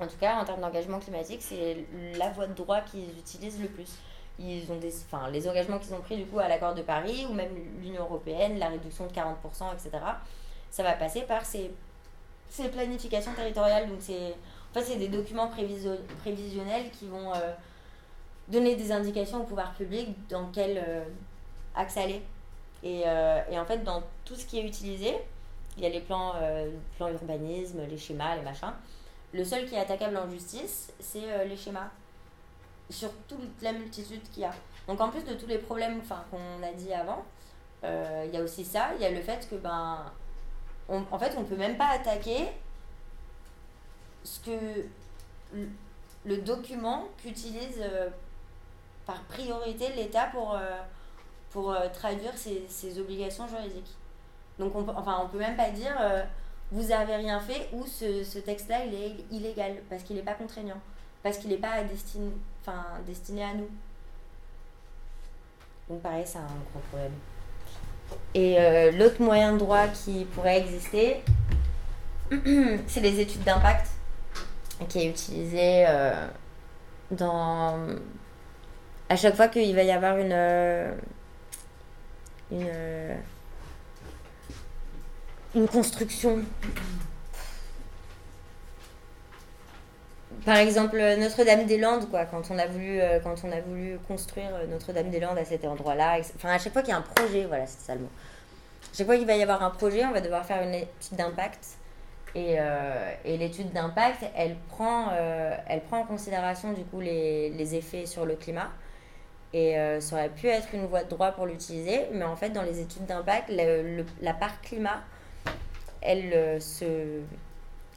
En 0.00 0.06
tout 0.08 0.16
cas, 0.20 0.40
en 0.40 0.44
termes 0.44 0.60
d'engagement 0.60 0.98
climatique, 0.98 1.40
c'est 1.40 1.86
la 2.16 2.30
voie 2.30 2.48
de 2.48 2.54
droit 2.54 2.80
qu'ils 2.80 3.16
utilisent 3.16 3.60
le 3.60 3.68
plus. 3.68 3.96
Ils 4.40 4.70
ont 4.72 4.78
des, 4.78 4.92
enfin, 5.04 5.30
les 5.30 5.48
engagements 5.48 5.78
qu'ils 5.78 5.94
ont 5.94 6.00
pris 6.00 6.16
du 6.16 6.26
coup 6.26 6.40
à 6.40 6.48
l'accord 6.48 6.74
de 6.74 6.82
Paris 6.82 7.24
ou 7.30 7.32
même 7.32 7.50
l'Union 7.80 8.02
européenne, 8.02 8.58
la 8.58 8.70
réduction 8.70 9.06
de 9.06 9.12
40%, 9.12 9.72
etc. 9.72 10.04
Ça 10.72 10.82
va 10.82 10.94
passer 10.94 11.22
par 11.22 11.44
ces, 11.44 11.70
ces 12.50 12.68
planifications 12.68 13.32
territoriales. 13.32 13.88
Donc 13.88 13.98
c'est, 14.00 14.32
en 14.32 14.74
fait, 14.74 14.82
c'est 14.82 14.96
des 14.96 15.06
documents 15.06 15.48
prévisionnels 15.48 16.90
qui 16.90 17.06
vont 17.06 17.32
donner 18.48 18.76
des 18.76 18.92
indications 18.92 19.42
au 19.42 19.44
pouvoir 19.44 19.72
public 19.72 20.08
dans 20.28 20.46
quel 20.50 20.78
euh, 20.78 21.04
axe 21.74 21.96
aller. 21.96 22.22
Et, 22.82 23.02
euh, 23.06 23.40
et 23.50 23.58
en 23.58 23.64
fait, 23.64 23.78
dans 23.78 24.02
tout 24.24 24.34
ce 24.34 24.44
qui 24.44 24.58
est 24.58 24.66
utilisé, 24.66 25.14
il 25.76 25.82
y 25.82 25.86
a 25.86 25.88
les 25.88 26.00
plans, 26.00 26.34
euh, 26.36 26.70
plans 26.96 27.10
urbanisme, 27.10 27.80
les 27.88 27.98
schémas, 27.98 28.36
les 28.36 28.42
machins. 28.42 28.72
Le 29.32 29.44
seul 29.44 29.66
qui 29.66 29.74
est 29.74 29.78
attaquable 29.78 30.16
en 30.16 30.30
justice, 30.30 30.92
c'est 31.00 31.44
les 31.46 31.56
schémas. 31.56 31.88
Sur 32.88 33.10
toute 33.26 33.62
la 33.62 33.72
multitude 33.72 34.20
qu'il 34.30 34.42
y 34.42 34.46
a. 34.46 34.52
Donc 34.86 35.00
en 35.00 35.08
plus 35.08 35.24
de 35.24 35.34
tous 35.34 35.46
les 35.46 35.58
problèmes 35.58 36.00
qu'on 36.30 36.62
a 36.62 36.72
dit 36.72 36.92
avant, 36.92 37.24
il 37.82 38.30
y 38.32 38.36
a 38.36 38.42
aussi 38.42 38.64
ça, 38.64 38.90
il 38.94 39.02
y 39.02 39.04
a 39.04 39.10
le 39.10 39.20
fait 39.20 39.48
que, 39.50 39.56
ben, 39.56 40.04
en 40.88 41.18
fait, 41.18 41.34
on 41.36 41.42
peut 41.42 41.56
même 41.56 41.76
pas 41.76 41.88
attaquer 41.88 42.46
ce 44.22 44.38
que 44.38 44.84
le, 45.52 45.68
le 46.24 46.38
document 46.38 47.08
qu'utilise 47.18 47.82
par 49.06 49.22
priorité 49.24 49.88
l'État 49.96 50.26
pour, 50.32 50.54
euh, 50.54 50.78
euh, 51.56 51.88
traduire 51.92 52.32
ses, 52.36 52.98
obligations 52.98 53.46
juridiques. 53.46 53.94
Donc 54.58 54.74
on 54.74 54.88
enfin, 54.88 55.28
peut 55.30 55.38
même 55.38 55.56
pas 55.56 55.70
dire 55.70 55.96
euh, 56.00 56.22
vous 56.72 56.90
avez 56.90 57.16
rien 57.16 57.40
fait 57.40 57.68
ou 57.72 57.86
ce, 57.86 58.38
texte-là 58.38 58.84
il 58.86 58.94
est 58.94 59.14
illégal 59.30 59.76
parce 59.88 60.02
qu'il 60.02 60.16
n'est 60.16 60.22
pas 60.22 60.34
contraignant, 60.34 60.80
parce 61.22 61.38
qu'il 61.38 61.50
n'est 61.50 61.56
pas 61.56 61.82
destiné, 61.84 63.44
à 63.44 63.54
nous. 63.54 63.68
Donc 65.88 66.00
pareil, 66.02 66.24
c'est 66.26 66.38
un 66.38 66.46
gros 66.72 66.80
problème. 66.90 67.12
Et 68.34 68.90
l'autre 68.92 69.22
moyen 69.22 69.52
de 69.52 69.58
droit 69.58 69.88
qui 69.88 70.24
pourrait 70.24 70.58
exister, 70.58 71.22
c'est 72.86 73.00
les 73.00 73.20
études 73.20 73.44
d'impact 73.44 73.88
qui 74.88 75.00
est 75.00 75.10
utilisé 75.10 75.86
euh, 75.88 76.26
dans 77.10 77.78
à 79.14 79.16
chaque 79.16 79.36
fois 79.36 79.46
qu'il 79.46 79.76
va 79.76 79.84
y 79.84 79.92
avoir 79.92 80.18
une 80.18 80.32
euh, 80.32 80.92
euh, 82.52 83.14
une 85.54 85.68
construction. 85.68 86.40
Par 90.44 90.56
exemple 90.56 90.96
Notre-Dame-des-Landes 90.96 92.10
quoi. 92.10 92.24
Quand 92.24 92.50
on 92.50 92.58
a 92.58 92.66
voulu 92.66 93.00
euh, 93.00 93.20
quand 93.20 93.36
on 93.44 93.52
a 93.52 93.60
voulu 93.60 94.00
construire 94.08 94.50
Notre-Dame-des-Landes 94.68 95.38
à 95.38 95.44
cet 95.44 95.64
endroit-là 95.64 96.18
enfin 96.34 96.50
à 96.50 96.58
chaque 96.58 96.72
fois 96.72 96.82
qu'il 96.82 96.90
y 96.90 96.94
a 96.94 96.98
un 96.98 97.02
projet 97.14 97.44
voilà 97.44 97.68
c'est 97.68 97.86
ça 97.86 97.94
le 97.94 98.00
mot. 98.00 98.10
Chaque 98.92 99.06
fois 99.06 99.16
qu'il 99.16 99.28
va 99.28 99.36
y 99.36 99.42
avoir 99.44 99.62
un 99.62 99.70
projet 99.70 100.04
on 100.04 100.12
va 100.12 100.20
devoir 100.20 100.44
faire 100.44 100.60
une 100.60 100.74
étude 100.74 101.16
d'impact. 101.16 101.64
Et, 102.36 102.56
et 103.24 103.36
l'étude 103.36 103.72
d'impact, 103.72 104.24
elle, 104.34 104.56
prend, 104.68 105.12
elle 105.68 105.80
prend 105.82 106.00
en 106.00 106.04
considération 106.04 106.72
du 106.72 106.82
coup 106.82 106.98
les, 106.98 107.50
les 107.50 107.76
effets 107.76 108.06
sur 108.06 108.26
le 108.26 108.34
climat. 108.34 108.70
Et 109.54 109.78
euh, 109.78 110.00
ça 110.00 110.16
aurait 110.16 110.30
pu 110.30 110.48
être 110.48 110.66
une 110.74 110.84
voie 110.86 111.04
de 111.04 111.08
droit 111.08 111.30
pour 111.30 111.46
l'utiliser, 111.46 112.08
mais 112.12 112.24
en 112.24 112.34
fait, 112.34 112.50
dans 112.50 112.62
les 112.62 112.80
études 112.80 113.06
d'impact, 113.06 113.52
la 114.20 114.34
part 114.34 114.60
climat, 114.62 115.00
elle, 116.02 116.32
euh, 116.34 116.58
se, 116.58 117.20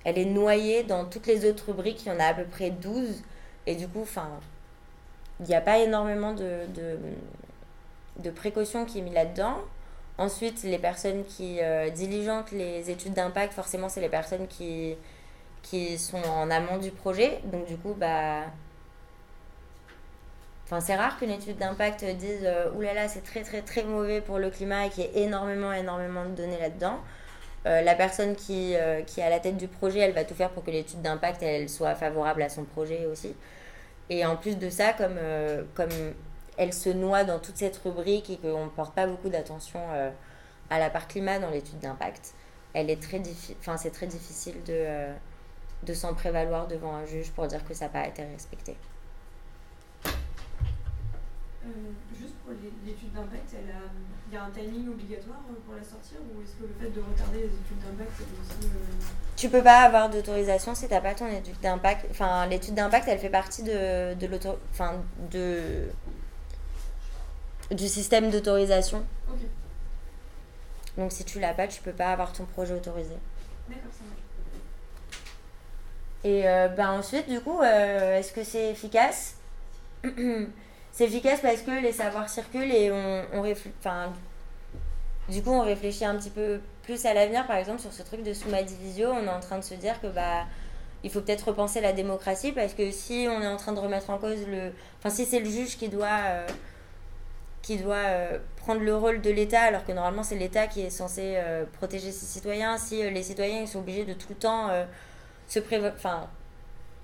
elle 0.06 0.20
est 0.20 0.26
noyée 0.26 0.84
dans 0.84 1.06
toutes 1.06 1.26
les 1.26 1.50
autres 1.50 1.72
rubriques. 1.72 2.06
Il 2.06 2.10
y 2.10 2.12
en 2.12 2.20
a 2.20 2.26
à 2.26 2.34
peu 2.36 2.44
près 2.44 2.70
12. 2.70 3.24
Et 3.66 3.74
du 3.74 3.88
coup, 3.88 4.06
il 5.40 5.46
n'y 5.48 5.56
a 5.56 5.62
pas 5.62 5.80
énormément 5.80 6.34
de, 6.34 6.68
de, 6.76 7.00
de 8.20 8.30
précautions 8.30 8.86
qui 8.86 9.00
est 9.00 9.02
mis 9.02 9.12
là-dedans. 9.12 9.58
Ensuite, 10.20 10.62
les 10.62 10.78
personnes 10.78 11.26
qui 11.26 11.58
euh, 11.60 11.90
diligentent 11.90 12.52
les 12.52 12.92
études 12.92 13.14
d'impact, 13.14 13.54
forcément, 13.54 13.90
c'est 13.90 14.02
les 14.02 14.10
personnes 14.10 14.48
qui, 14.48 14.96
qui 15.64 15.98
sont 15.98 16.22
en 16.24 16.52
amont 16.52 16.78
du 16.78 16.92
projet. 16.92 17.40
Donc, 17.46 17.66
du 17.66 17.78
coup, 17.78 17.96
bah, 17.98 18.44
Enfin, 20.68 20.82
c'est 20.82 20.98
rare 20.98 21.18
qu'une 21.18 21.30
étude 21.30 21.58
d'impact 21.58 22.04
dise 22.04 22.42
euh, 22.44 22.70
oulala, 22.74 23.08
c'est 23.08 23.24
très 23.24 23.42
très 23.42 23.62
très 23.62 23.84
mauvais 23.84 24.20
pour 24.20 24.38
le 24.38 24.50
climat 24.50 24.86
et 24.86 24.90
qu'il 24.90 25.06
y 25.06 25.08
ait 25.08 25.24
énormément 25.24 25.72
énormément 25.72 26.26
de 26.26 26.32
données 26.32 26.60
là-dedans. 26.60 27.00
Euh, 27.68 27.82
la 27.82 27.96
personne 27.96 28.36
qui, 28.36 28.76
euh, 28.76 29.02
qui 29.02 29.20
est 29.20 29.24
à 29.24 29.30
la 29.30 29.40
tête 29.40 29.58
du 29.58 29.68
projet, 29.68 30.00
elle 30.00 30.14
va 30.14 30.24
tout 30.24 30.36
faire 30.36 30.50
pour 30.52 30.64
que 30.64 30.72
l'étude 30.72 31.02
d'impact 31.02 31.42
elle 31.44 31.70
soit 31.70 31.96
favorable 31.96 32.42
à 32.42 32.50
son 32.50 32.64
projet 32.64 33.06
aussi. 33.06 33.34
Et 34.10 34.26
en 34.26 34.38
plus 34.38 34.58
de 34.58 34.70
ça, 34.70 34.94
comme, 34.94 35.18
euh, 35.18 35.64
comme 35.76 35.90
elle 36.58 36.74
se 36.74 36.90
noie 36.90 37.24
dans 37.24 37.40
toute 37.40 37.58
cette 37.58 37.78
rubrique 37.78 38.30
et 38.30 38.38
qu'on 38.38 38.66
ne 38.66 38.70
porte 38.70 38.94
pas 38.96 39.08
beaucoup 39.08 39.30
d'attention 39.30 39.80
à 40.70 40.80
la 40.80 40.90
part 40.90 41.08
climat 41.08 41.40
dans 41.40 41.50
l'étude 41.50 41.80
d'impact, 41.80 42.34
elle 42.74 42.98
très 43.00 43.22
enfin, 43.60 43.78
c'est 43.78 43.92
très 43.92 44.08
difficile 44.08 44.64
de, 44.66 45.08
de 45.84 45.94
s'en 45.94 46.14
prévaloir 46.14 46.68
devant 46.68 46.96
un 46.96 47.06
juge 47.06 47.32
pour 47.32 47.48
dire 47.48 47.64
que 47.66 47.74
ça 47.74 47.86
n'a 47.86 47.92
pas 47.92 48.08
été 48.08 48.24
respecté. 48.24 48.76
Euh, 51.68 51.72
juste 52.18 52.34
pour 52.44 52.52
l'é- 52.52 52.72
l'étude 52.86 53.12
d'impact, 53.14 53.54
il 53.54 54.34
y 54.34 54.38
a 54.38 54.44
un 54.44 54.50
timing 54.50 54.90
obligatoire 54.90 55.40
euh, 55.50 55.56
pour 55.66 55.76
la 55.76 55.84
sortir 55.84 56.18
ou 56.24 56.42
est-ce 56.42 56.54
que 56.54 56.64
le 56.64 56.74
fait 56.80 56.90
de 56.96 57.02
retarder 57.02 57.40
les 57.40 57.46
études 57.48 57.80
d'impact, 57.84 58.12
c'est 58.18 58.24
aussi. 58.24 58.72
euh, 58.74 58.78
Tu 59.36 59.50
peux 59.50 59.62
pas 59.64 59.82
avoir 59.82 60.10
d'autorisation 60.10 60.74
si 60.76 60.88
t'as 60.88 61.02
pas 61.02 61.14
ton 61.14 61.28
étude 61.28 61.60
d'impact. 61.62 62.06
Enfin, 62.12 62.46
l'étude 62.48 62.74
d'impact, 62.76 63.08
elle 63.10 63.20
fait 63.20 63.30
partie 63.30 63.64
de, 63.64 64.14
de 64.14 64.28
l'auto, 64.28 64.58
enfin, 64.72 65.02
de 65.32 65.90
du 67.72 67.88
système 67.90 68.30
d'autorisation. 68.30 69.04
Ok, 69.30 69.40
Donc 70.98 71.12
si 71.12 71.26
tu 71.26 71.40
l'as 71.42 71.54
pas, 71.54 71.68
tu 71.68 71.82
peux 71.82 71.92
pas 71.92 72.14
avoir 72.14 72.32
ton 72.32 72.46
projet 72.46 72.74
autorisé. 72.74 73.16
d'accord, 73.68 73.92
ça 73.92 74.04
marche. 74.06 74.22
Et 76.24 76.48
euh, 76.48 76.70
ben 76.70 76.92
ensuite, 76.92 77.30
du 77.30 77.42
coup, 77.42 77.60
euh, 77.62 78.18
est-ce 78.20 78.32
que 78.32 78.44
c'est 78.46 78.72
efficace? 78.72 79.36
C'est 80.98 81.04
efficace 81.06 81.42
parce 81.42 81.62
que 81.62 81.70
les 81.80 81.92
savoirs 81.92 82.28
circulent 82.28 82.72
et 82.72 82.92
on, 82.92 83.24
on 83.32 83.44
réfl- 83.44 83.70
enfin, 83.78 84.12
du 85.30 85.44
coup, 85.44 85.52
on 85.52 85.62
réfléchit 85.62 86.06
un 86.06 86.16
petit 86.16 86.32
peu 86.32 86.60
plus 86.82 87.06
à 87.06 87.14
l'avenir. 87.14 87.46
Par 87.46 87.58
exemple, 87.58 87.80
sur 87.80 87.94
ce 87.94 88.02
truc 88.02 88.24
de 88.24 88.34
Summa 88.34 88.64
Divisio, 88.64 89.12
on 89.12 89.24
est 89.24 89.30
en 89.30 89.40
train 89.40 89.60
de 89.60 89.64
se 89.64 89.76
dire 89.76 90.02
que 90.02 90.08
bah, 90.08 90.46
il 91.04 91.12
faut 91.12 91.22
peut-être 91.22 91.50
repenser 91.50 91.82
la 91.82 91.94
démocratie 91.94 92.52
parce 92.52 92.74
que 92.74 92.90
si 92.90 93.28
on 93.30 93.44
est 93.44 93.48
en 93.48 93.58
train 93.58 93.74
de 93.74 93.80
remettre 93.80 94.10
en 94.10 94.18
cause 94.18 94.40
le, 94.48 94.72
enfin, 94.98 95.12
si 95.12 95.26
c'est 95.28 95.40
le 95.40 95.46
juge 95.46 95.78
qui 95.78 95.88
doit 95.88 96.20
euh, 96.30 96.48
qui 97.62 97.78
doit 97.78 97.96
euh, 97.96 98.40
prendre 98.56 98.82
le 98.82 98.96
rôle 98.96 99.22
de 99.22 99.30
l'État 99.30 99.62
alors 99.62 99.86
que 99.86 99.92
normalement 99.92 100.24
c'est 100.24 100.38
l'État 100.38 100.66
qui 100.66 100.82
est 100.82 100.90
censé 100.90 101.36
euh, 101.36 101.64
protéger 101.74 102.12
ses 102.12 102.26
citoyens, 102.26 102.80
si 102.80 103.08
les 103.08 103.22
citoyens 103.22 103.62
ils 103.62 103.68
sont 103.68 103.80
obligés 103.80 104.06
de 104.06 104.14
tout 104.14 104.30
le 104.30 104.36
temps 104.36 104.72
se 105.48 105.60
prévaloir, 105.60 105.94
enfin, 105.96 106.28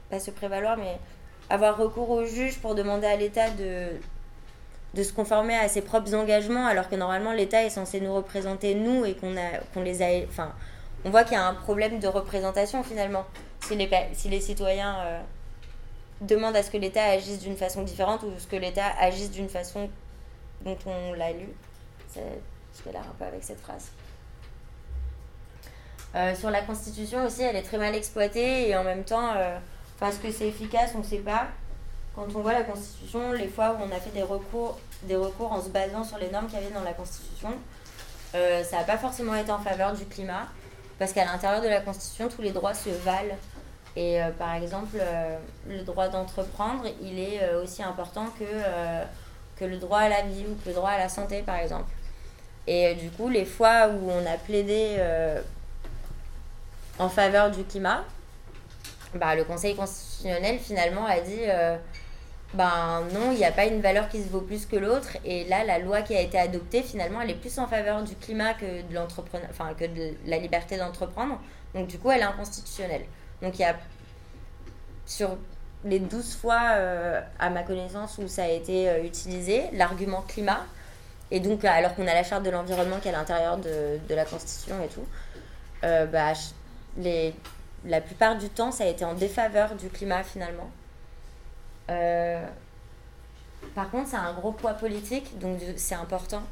pas 0.10 0.20
se 0.20 0.32
prévaloir, 0.32 0.78
mais 0.78 0.98
avoir 1.50 1.78
recours 1.78 2.10
au 2.10 2.26
juge 2.26 2.60
pour 2.60 2.76
demander 2.76 3.08
à 3.08 3.16
l'État 3.16 3.50
de, 3.50 3.90
de 4.94 5.04
se 5.04 5.14
conformer 5.14 5.56
à 5.56 5.68
ses 5.68 5.82
propres 5.82 6.14
engagements, 6.14 6.66
alors 6.66 6.90
que 6.90 6.96
normalement 6.96 7.34
l'État 7.34 7.64
est 7.64 7.70
censé 7.70 8.00
nous 8.00 8.14
représenter, 8.14 8.76
nous, 8.76 9.06
et 9.06 9.16
qu'on 9.16 9.36
a, 9.38 9.60
qu'on 9.74 9.82
les 9.82 10.02
a. 10.02 10.26
Enfin, 10.28 10.54
on 11.06 11.10
voit 11.10 11.24
qu'il 11.24 11.34
y 11.34 11.38
a 11.38 11.46
un 11.46 11.54
problème 11.54 12.00
de 12.00 12.08
représentation 12.08 12.84
finalement. 12.84 13.26
Si 13.62 13.76
les, 13.76 13.90
si 14.14 14.30
les 14.30 14.42
citoyens 14.42 14.98
euh, 15.02 15.22
demandent 16.22 16.56
à 16.56 16.64
ce 16.64 16.72
que 16.72 16.78
l'État 16.78 17.04
agisse 17.04 17.40
d'une 17.40 17.58
façon 17.58 17.84
différente 17.84 18.24
ou 18.24 18.32
ce 18.38 18.48
que 18.48 18.56
l'État 18.56 18.92
agisse 19.00 19.32
d'une 19.32 19.50
façon 19.50 19.90
dont 20.62 20.78
on 20.86 21.14
l'a 21.14 21.32
lu, 21.32 21.50
c'est 22.08 22.22
galère 22.86 23.02
un 23.02 23.16
peu 23.18 23.26
avec 23.26 23.44
cette 23.44 23.60
phrase. 23.60 23.92
Euh, 26.16 26.36
sur 26.36 26.52
la 26.52 26.62
Constitution 26.62 27.26
aussi, 27.26 27.42
elle 27.42 27.56
est 27.56 27.64
très 27.64 27.78
mal 27.78 27.96
exploitée 27.96 28.70
et 28.70 28.76
en 28.76 28.84
même 28.84 29.04
temps, 29.04 29.34
euh, 29.36 29.58
est-ce 30.10 30.20
que 30.20 30.32
c'est 30.32 30.48
efficace 30.48 30.92
On 30.96 31.00
ne 31.00 31.04
sait 31.04 31.18
pas. 31.18 31.48
Quand 32.16 32.28
on 32.36 32.42
voit 32.42 32.54
la 32.54 32.64
Constitution, 32.64 33.32
les 33.32 33.48
fois 33.48 33.72
où 33.72 33.84
on 33.84 33.96
a 33.96 34.00
fait 34.00 34.12
des 34.12 34.22
recours, 34.22 34.78
des 35.04 35.16
recours 35.16 35.52
en 35.52 35.62
se 35.62 35.70
basant 35.70 36.04
sur 36.04 36.18
les 36.20 36.30
normes 36.30 36.46
qu'il 36.46 36.60
y 36.60 36.64
avait 36.64 36.74
dans 36.74 36.84
la 36.84 36.94
Constitution, 36.94 37.50
euh, 38.36 38.64
ça 38.64 38.78
n'a 38.78 38.84
pas 38.84 38.98
forcément 38.98 39.36
été 39.36 39.52
en 39.52 39.60
faveur 39.60 39.94
du 39.94 40.06
climat 40.06 40.48
parce 41.00 41.12
qu'à 41.12 41.26
l'intérieur 41.26 41.62
de 41.62 41.68
la 41.68 41.82
Constitution, 41.82 42.30
tous 42.30 42.42
les 42.42 42.52
droits 42.52 42.74
se 42.74 42.90
valent. 42.90 43.36
Et 43.96 44.22
euh, 44.22 44.30
par 44.32 44.54
exemple, 44.56 44.98
euh, 45.00 45.38
le 45.68 45.84
droit 45.84 46.08
d'entreprendre, 46.08 46.86
il 47.02 47.20
est 47.20 47.54
aussi 47.56 47.84
important 47.84 48.28
que, 48.40 48.46
que 49.60 49.66
le 49.66 49.78
droit 49.78 50.00
à 50.00 50.10
la 50.10 50.22
vie 50.22 50.46
ou 50.50 50.56
que 50.64 50.70
le 50.70 50.76
droit 50.76 50.92
à 50.92 50.98
la 51.00 51.10
santé, 51.10 51.42
par 51.42 51.58
exemple. 51.58 51.92
Et 52.66 52.96
du 52.96 53.10
coup, 53.10 53.28
les 53.28 53.46
fois 53.46 53.88
où 53.88 54.10
on 54.10 54.26
a 54.26 54.38
plaidé 54.38 54.98
en 57.00 57.10
faveur 57.10 57.52
du 57.52 57.64
climat, 57.64 58.04
bah, 59.18 59.36
le 59.36 59.44
Conseil 59.44 59.76
constitutionnel 59.76 60.60
finalement 60.60 61.06
a 61.06 61.20
dit 61.20 61.42
euh, 61.48 61.78
ben 62.54 63.02
non, 63.14 63.32
il 63.32 63.38
n'y 63.38 63.46
a 63.46 63.52
pas 63.52 63.66
une 63.66 63.82
valeur 63.82 64.10
qui 64.10 64.22
se 64.22 64.30
vaut 64.30 64.42
plus 64.42 64.66
que 64.66 64.76
l'autre. 64.76 65.18
Et 65.26 65.44
là, 65.46 65.64
la 65.64 65.80
loi 65.80 66.02
qui 66.02 66.16
a 66.16 66.22
été 66.22 66.38
adoptée, 66.38 66.84
finalement, 66.84 67.22
elle 67.22 67.32
est 67.32 67.36
plus 67.36 67.58
en 67.58 67.68
faveur 67.68 68.04
du 68.04 68.16
climat 68.16 68.54
que 68.54 68.82
de, 68.82 68.98
enfin, 68.98 69.74
que 69.74 69.86
de 69.86 70.14
la 70.26 70.38
liberté 70.38 70.78
d'entreprendre. 70.78 71.40
Donc, 71.74 71.88
du 71.88 71.98
coup, 71.98 72.12
elle 72.12 72.22
est 72.22 72.26
inconstitutionnelle. 72.26 73.06
Donc, 73.42 73.58
il 73.58 73.64
y 73.64 73.66
a 73.66 73.76
sur 75.06 75.38
les 75.84 76.00
12 76.00 76.36
fois, 76.36 76.62
euh, 76.76 77.22
à 77.40 77.50
ma 77.50 77.64
connaissance, 77.64 78.20
où 78.20 78.28
ça 78.28 78.44
a 78.44 78.50
été 78.50 78.88
euh, 78.88 79.04
utilisé, 79.04 79.64
l'argument 79.74 80.24
climat. 80.28 80.64
Et 81.32 81.40
donc, 81.40 81.66
alors 81.66 81.96
qu'on 81.96 82.08
a 82.08 82.14
la 82.14 82.24
charte 82.24 82.44
de 82.44 82.52
l'environnement 82.52 83.00
qui 83.00 83.08
est 83.08 83.14
à 83.14 83.18
l'intérieur 83.18 83.58
de, 83.58 83.98
de 84.08 84.16
la 84.16 84.26
Constitution 84.26 84.76
et 84.84 84.88
tout, 84.88 85.06
bah, 85.82 86.34
les, 86.98 87.34
la 87.86 88.02
plupart 88.02 88.38
du 88.38 88.50
temps, 88.50 88.72
ça 88.72 88.84
a 88.86 88.88
été 88.88 89.04
en 89.06 89.14
défaveur 89.14 89.76
du 89.76 89.90
climat 89.90 90.24
finalement. 90.24 90.70
Euh, 91.90 92.46
par 93.76 93.90
contre, 93.90 94.10
ça 94.10 94.20
a 94.20 94.22
un 94.22 94.34
gros 94.34 94.52
poids 94.52 94.74
politique, 94.74 95.38
donc 95.40 95.60
c'est 95.76 95.96
important 95.96 96.44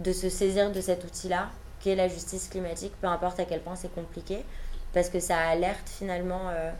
de 0.00 0.12
se 0.12 0.28
saisir 0.28 0.70
de 0.70 0.80
cet 0.80 1.04
outil-là, 1.04 1.50
qui 1.80 1.90
est 1.90 1.96
la 1.96 2.08
justice 2.08 2.48
climatique, 2.48 2.92
peu 3.00 3.06
importe 3.08 3.40
à 3.40 3.44
quel 3.44 3.60
point 3.60 3.76
c'est 3.76 3.92
compliqué, 3.92 4.44
parce 4.92 5.08
que 5.08 5.20
ça 5.20 5.38
alerte 5.38 5.88
finalement 5.88 6.48
euh, 6.50 6.70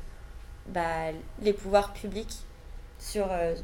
bah, 0.67 1.13
les 1.43 1.53
pouvoirs 1.53 1.93
publics 1.93 2.37
sur 2.99 3.27
euh, 3.31 3.55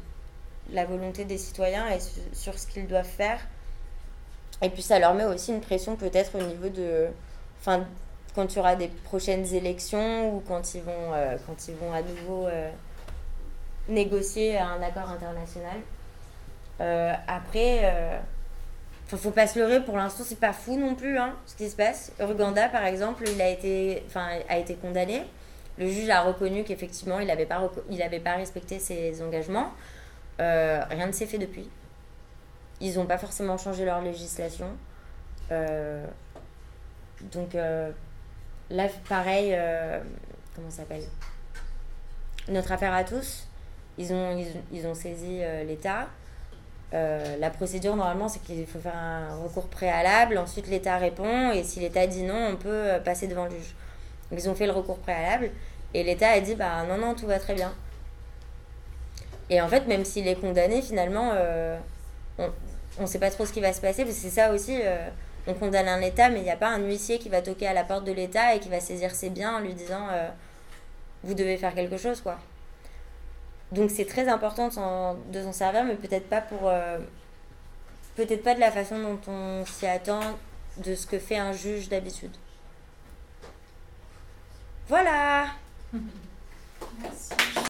la 0.71 0.85
volonté 0.85 1.25
des 1.25 1.37
citoyens 1.37 1.87
et 1.89 1.99
su- 1.99 2.19
sur 2.33 2.57
ce 2.57 2.67
qu'ils 2.67 2.87
doivent 2.87 3.05
faire. 3.05 3.39
Et 4.61 4.69
puis 4.69 4.81
ça 4.81 4.99
leur 4.99 5.13
met 5.13 5.25
aussi 5.25 5.51
une 5.51 5.61
pression 5.61 5.95
peut-être 5.95 6.35
au 6.35 6.41
niveau 6.41 6.69
de... 6.69 7.07
quand 8.35 8.53
il 8.53 8.57
y 8.57 8.59
aura 8.59 8.75
des 8.75 8.89
prochaines 8.89 9.53
élections 9.53 10.35
ou 10.35 10.41
quand 10.47 10.75
ils 10.75 10.81
vont, 10.81 11.13
euh, 11.13 11.37
quand 11.47 11.67
ils 11.67 11.75
vont 11.75 11.93
à 11.93 12.01
nouveau 12.01 12.47
euh, 12.47 12.69
négocier 13.87 14.57
un 14.57 14.81
accord 14.81 15.09
international. 15.09 15.77
Euh, 16.81 17.13
après, 17.27 17.81
euh, 17.83 18.19
Enfin, 19.05 19.17
faut 19.17 19.31
pas 19.31 19.45
se 19.45 19.59
leurrer, 19.59 19.83
pour 19.83 19.97
l'instant, 19.97 20.23
c'est 20.25 20.39
pas 20.39 20.53
fou 20.53 20.77
non 20.79 20.95
plus, 20.95 21.19
hein, 21.19 21.35
ce 21.45 21.55
qui 21.55 21.69
se 21.69 21.75
passe. 21.75 22.11
Urganda, 22.19 22.69
par 22.69 22.85
exemple, 22.85 23.23
il 23.27 23.39
a 23.39 23.49
été, 23.49 24.03
a 24.15 24.57
été 24.57 24.73
condamné. 24.75 25.23
Le 25.77 25.87
juge 25.87 26.09
a 26.09 26.21
reconnu 26.21 26.63
qu'effectivement, 26.63 27.19
il 27.19 27.27
n'avait 27.27 27.45
pas, 27.45 27.69
pas 28.23 28.35
respecté 28.35 28.79
ses 28.79 29.21
engagements. 29.21 29.71
Euh, 30.39 30.83
rien 30.89 31.05
ne 31.05 31.11
s'est 31.11 31.27
fait 31.27 31.37
depuis. 31.37 31.69
Ils 32.81 32.95
n'ont 32.95 33.05
pas 33.05 33.19
forcément 33.19 33.57
changé 33.57 33.85
leur 33.85 34.01
législation. 34.01 34.69
Euh, 35.51 36.03
donc, 37.31 37.53
euh, 37.53 37.91
là, 38.69 38.87
pareil, 39.07 39.49
euh, 39.53 39.99
comment 40.55 40.69
ça 40.69 40.77
s'appelle? 40.77 41.03
Notre 42.47 42.71
affaire 42.71 42.93
à 42.93 43.03
tous, 43.03 43.47
ils 43.97 44.13
ont, 44.13 44.43
ils, 44.71 44.87
ont 44.87 44.93
saisi 44.93 45.39
euh, 45.41 45.63
l'État. 45.63 46.07
Euh, 46.93 47.37
la 47.39 47.49
procédure, 47.49 47.95
normalement, 47.95 48.27
c'est 48.27 48.41
qu'il 48.43 48.65
faut 48.65 48.79
faire 48.79 48.95
un 48.95 49.35
recours 49.37 49.67
préalable. 49.67 50.37
Ensuite, 50.37 50.67
l'État 50.67 50.97
répond. 50.97 51.51
Et 51.51 51.63
si 51.63 51.79
l'État 51.79 52.05
dit 52.07 52.23
non, 52.23 52.49
on 52.51 52.55
peut 52.55 52.91
passer 53.03 53.27
devant 53.27 53.45
le 53.45 53.51
juge. 53.51 53.75
Donc, 54.29 54.39
ils 54.39 54.49
ont 54.49 54.55
fait 54.55 54.67
le 54.67 54.73
recours 54.73 54.99
préalable. 54.99 55.51
Et 55.93 56.03
l'État 56.03 56.29
a 56.29 56.39
dit 56.39 56.55
bah 56.55 56.83
non, 56.87 56.97
non, 56.97 57.15
tout 57.15 57.25
va 57.25 57.39
très 57.39 57.55
bien. 57.55 57.73
Et 59.49 59.61
en 59.61 59.67
fait, 59.67 59.87
même 59.87 60.05
s'il 60.05 60.27
est 60.27 60.35
condamné, 60.35 60.81
finalement, 60.81 61.31
on 62.37 63.01
ne 63.01 63.07
sait 63.07 63.19
pas 63.19 63.31
trop 63.31 63.45
ce 63.45 63.53
qui 63.53 63.61
va 63.61 63.73
se 63.73 63.81
passer. 63.81 64.03
Parce 64.03 64.15
que 64.15 64.21
c'est 64.21 64.29
ça 64.29 64.53
aussi. 64.53 64.79
On 65.47 65.53
condamne 65.53 65.87
un 65.87 66.01
État, 66.01 66.29
mais 66.29 66.39
il 66.39 66.43
n'y 66.43 66.51
a 66.51 66.57
pas 66.57 66.69
un 66.69 66.79
huissier 66.79 67.19
qui 67.19 67.29
va 67.29 67.41
toquer 67.41 67.67
à 67.67 67.73
la 67.73 67.83
porte 67.83 68.03
de 68.03 68.11
l'État 68.11 68.55
et 68.55 68.59
qui 68.59 68.69
va 68.69 68.79
saisir 68.79 69.13
ses 69.13 69.29
biens 69.29 69.57
en 69.57 69.59
lui 69.59 69.73
disant 69.73 70.07
euh, 70.11 70.27
vous 71.23 71.33
devez 71.33 71.57
faire 71.57 71.73
quelque 71.75 71.97
chose, 71.97 72.21
quoi. 72.21 72.37
Donc 73.71 73.89
c'est 73.91 74.05
très 74.05 74.27
important 74.27 74.67
de 74.67 74.73
s'en, 74.73 75.51
servir, 75.51 75.83
mais 75.83 75.95
peut-être 75.95 76.29
pas 76.29 76.41
pour. 76.41 76.69
euh, 76.69 76.99
peut-être 78.15 78.43
pas 78.43 78.55
de 78.55 78.59
la 78.59 78.71
façon 78.71 78.97
dont 78.99 79.19
on 79.27 79.65
s'y 79.65 79.85
attend, 79.85 80.21
de 80.77 80.95
ce 80.95 81.05
que 81.05 81.19
fait 81.19 81.37
un 81.37 81.51
juge 81.51 81.89
d'habitude. 81.89 82.35
Voilà! 84.87 85.47